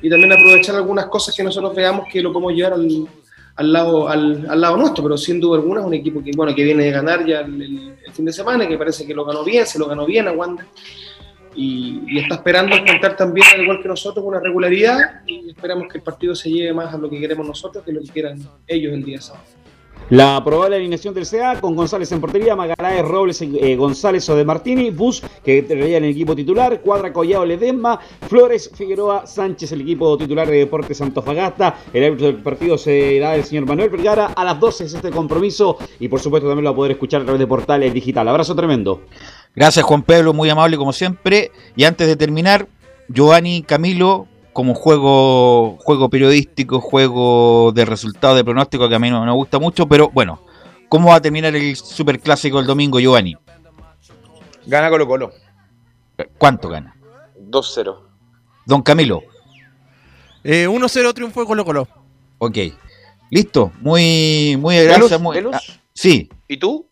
y 0.00 0.08
también 0.08 0.32
aprovechar 0.32 0.74
algunas 0.76 1.06
cosas 1.06 1.34
que 1.36 1.44
nosotros 1.44 1.74
veamos 1.74 2.06
que 2.10 2.22
lo 2.22 2.32
podemos 2.32 2.54
llevar 2.54 2.72
al, 2.72 3.06
al 3.56 3.72
lado, 3.72 4.08
al, 4.08 4.46
al 4.48 4.60
lado 4.60 4.76
nuestro, 4.76 5.02
pero 5.04 5.16
sin 5.16 5.38
duda 5.40 5.58
alguna 5.58 5.80
es 5.80 5.86
un 5.86 5.94
equipo 5.94 6.22
que, 6.22 6.30
bueno, 6.34 6.54
que 6.54 6.64
viene 6.64 6.84
de 6.84 6.90
ganar 6.90 7.24
ya 7.26 7.40
el, 7.40 7.62
el- 7.62 7.94
fin 8.12 8.24
de 8.26 8.32
semana, 8.32 8.66
que 8.68 8.76
parece 8.76 9.06
que 9.06 9.14
lo 9.14 9.24
ganó 9.24 9.42
bien, 9.44 9.66
se 9.66 9.78
lo 9.78 9.86
ganó 9.86 10.04
bien 10.04 10.28
a 10.28 10.32
Wanda 10.32 10.66
y, 11.54 12.00
y 12.06 12.18
está 12.18 12.34
esperando 12.36 12.74
encontrar 12.76 13.16
también, 13.16 13.46
al 13.54 13.62
igual 13.62 13.80
que 13.80 13.88
nosotros, 13.88 14.24
una 14.24 14.38
regularidad 14.40 15.22
y 15.26 15.48
esperamos 15.50 15.88
que 15.90 15.98
el 15.98 16.04
partido 16.04 16.34
se 16.34 16.50
lleve 16.50 16.72
más 16.74 16.92
a 16.94 16.98
lo 16.98 17.08
que 17.08 17.18
queremos 17.20 17.46
nosotros 17.46 17.82
que 17.84 17.92
lo 17.92 18.00
que 18.02 18.08
quieran 18.08 18.38
ellos 18.66 18.92
el 18.92 19.02
día 19.04 19.20
sábado. 19.20 19.44
La 20.12 20.44
probable 20.44 20.76
alineación 20.76 21.14
del 21.14 21.26
CA 21.26 21.58
con 21.58 21.74
González 21.74 22.12
en 22.12 22.20
portería, 22.20 22.54
Magaláes, 22.54 23.02
Robles, 23.02 23.40
eh, 23.40 23.76
González 23.76 24.28
o 24.28 24.36
de 24.36 24.44
Martini, 24.44 24.90
Bus, 24.90 25.22
que 25.42 25.62
traía 25.62 25.96
en 25.96 26.04
el 26.04 26.10
equipo 26.10 26.36
titular, 26.36 26.82
Cuadra, 26.82 27.14
Collado, 27.14 27.46
Ledesma, 27.46 27.98
Flores, 28.28 28.70
Figueroa, 28.74 29.26
Sánchez, 29.26 29.72
el 29.72 29.80
equipo 29.80 30.18
titular 30.18 30.46
de 30.46 30.58
Deportes 30.58 31.00
Antofagasta. 31.00 31.78
El 31.94 32.04
árbitro 32.04 32.26
del 32.26 32.42
partido 32.42 32.76
será 32.76 33.34
el 33.36 33.44
señor 33.44 33.64
Manuel 33.64 33.88
Vergara. 33.88 34.34
A 34.36 34.44
las 34.44 34.60
12 34.60 34.84
es 34.84 34.92
este 34.92 35.10
compromiso 35.10 35.78
y 35.98 36.08
por 36.08 36.20
supuesto 36.20 36.46
también 36.46 36.64
lo 36.64 36.72
va 36.72 36.74
a 36.74 36.76
poder 36.76 36.92
escuchar 36.92 37.22
a 37.22 37.24
través 37.24 37.40
de 37.40 37.46
portales 37.46 37.94
digital. 37.94 38.28
Abrazo 38.28 38.54
tremendo. 38.54 39.00
Gracias 39.56 39.82
Juan 39.82 40.02
Pablo, 40.02 40.34
muy 40.34 40.50
amable 40.50 40.76
como 40.76 40.92
siempre. 40.92 41.52
Y 41.74 41.84
antes 41.84 42.06
de 42.06 42.16
terminar, 42.16 42.68
Giovanni, 43.08 43.62
Camilo, 43.62 44.26
como 44.52 44.74
juego, 44.74 45.78
juego 45.78 46.10
periodístico, 46.10 46.80
juego 46.80 47.72
de 47.72 47.84
resultado 47.84 48.34
de 48.34 48.44
pronóstico 48.44 48.88
que 48.88 48.94
a 48.94 48.98
mí 48.98 49.10
no 49.10 49.24
me 49.24 49.32
gusta 49.32 49.58
mucho, 49.58 49.86
pero 49.86 50.10
bueno, 50.10 50.42
¿cómo 50.88 51.08
va 51.08 51.16
a 51.16 51.22
terminar 51.22 51.54
el 51.54 51.76
superclásico 51.76 52.60
el 52.60 52.66
domingo, 52.66 53.00
Giovanni? 53.00 53.36
Gana 54.66 54.90
Colo 54.90 55.06
Colo. 55.06 55.32
¿Cuánto 56.38 56.68
gana? 56.68 56.94
2-0. 57.38 57.98
Don 58.66 58.82
Camilo. 58.82 59.22
Eh, 60.44 60.68
1-0 60.68 61.14
triunfo 61.14 61.40
de 61.40 61.46
Colo 61.46 61.64
Colo. 61.64 61.88
Ok. 62.38 62.58
Listo. 63.30 63.72
Muy, 63.80 64.56
muy 64.58 64.84
gracias. 64.84 65.20
Muy, 65.20 65.38
ah, 65.52 65.60
sí. 65.94 66.28
¿Y 66.48 66.56
tú? 66.58 66.86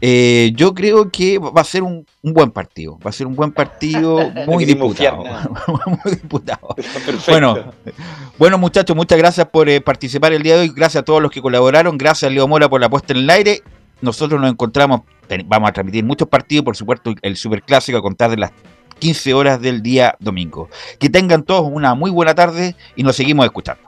Eh, 0.00 0.52
yo 0.54 0.74
creo 0.74 1.10
que 1.10 1.38
va 1.38 1.60
a 1.60 1.64
ser 1.64 1.82
un, 1.82 2.06
un 2.22 2.32
buen 2.32 2.50
partido. 2.50 2.98
Va 3.04 3.10
a 3.10 3.12
ser 3.12 3.26
un 3.26 3.34
buen 3.34 3.52
partido 3.52 4.30
muy 4.46 4.64
disputado. 4.64 5.24
muy 5.86 6.12
disputado. 6.12 6.76
Bueno, 7.28 7.72
bueno 8.38 8.58
muchachos, 8.58 8.94
muchas 8.96 9.18
gracias 9.18 9.48
por 9.48 9.68
eh, 9.68 9.80
participar 9.80 10.32
el 10.32 10.42
día 10.42 10.54
de 10.56 10.60
hoy. 10.62 10.72
Gracias 10.74 11.02
a 11.02 11.04
todos 11.04 11.22
los 11.22 11.30
que 11.30 11.42
colaboraron. 11.42 11.98
Gracias 11.98 12.30
Leo 12.30 12.46
Mora 12.46 12.68
por 12.68 12.80
la 12.80 12.88
puesta 12.88 13.12
en 13.12 13.20
el 13.20 13.30
aire. 13.30 13.62
Nosotros 14.00 14.40
nos 14.40 14.50
encontramos, 14.50 15.00
vamos 15.46 15.70
a 15.70 15.72
transmitir 15.72 16.04
muchos 16.04 16.28
partidos, 16.28 16.64
por 16.64 16.76
supuesto 16.76 17.12
el 17.20 17.36
Superclásico 17.36 17.98
a 17.98 18.02
contar 18.02 18.30
de 18.30 18.36
las 18.36 18.52
15 19.00 19.34
horas 19.34 19.60
del 19.60 19.82
día 19.82 20.14
domingo. 20.20 20.68
Que 21.00 21.10
tengan 21.10 21.42
todos 21.42 21.68
una 21.68 21.94
muy 21.94 22.12
buena 22.12 22.34
tarde 22.34 22.76
y 22.94 23.02
nos 23.02 23.16
seguimos 23.16 23.44
escuchando. 23.44 23.87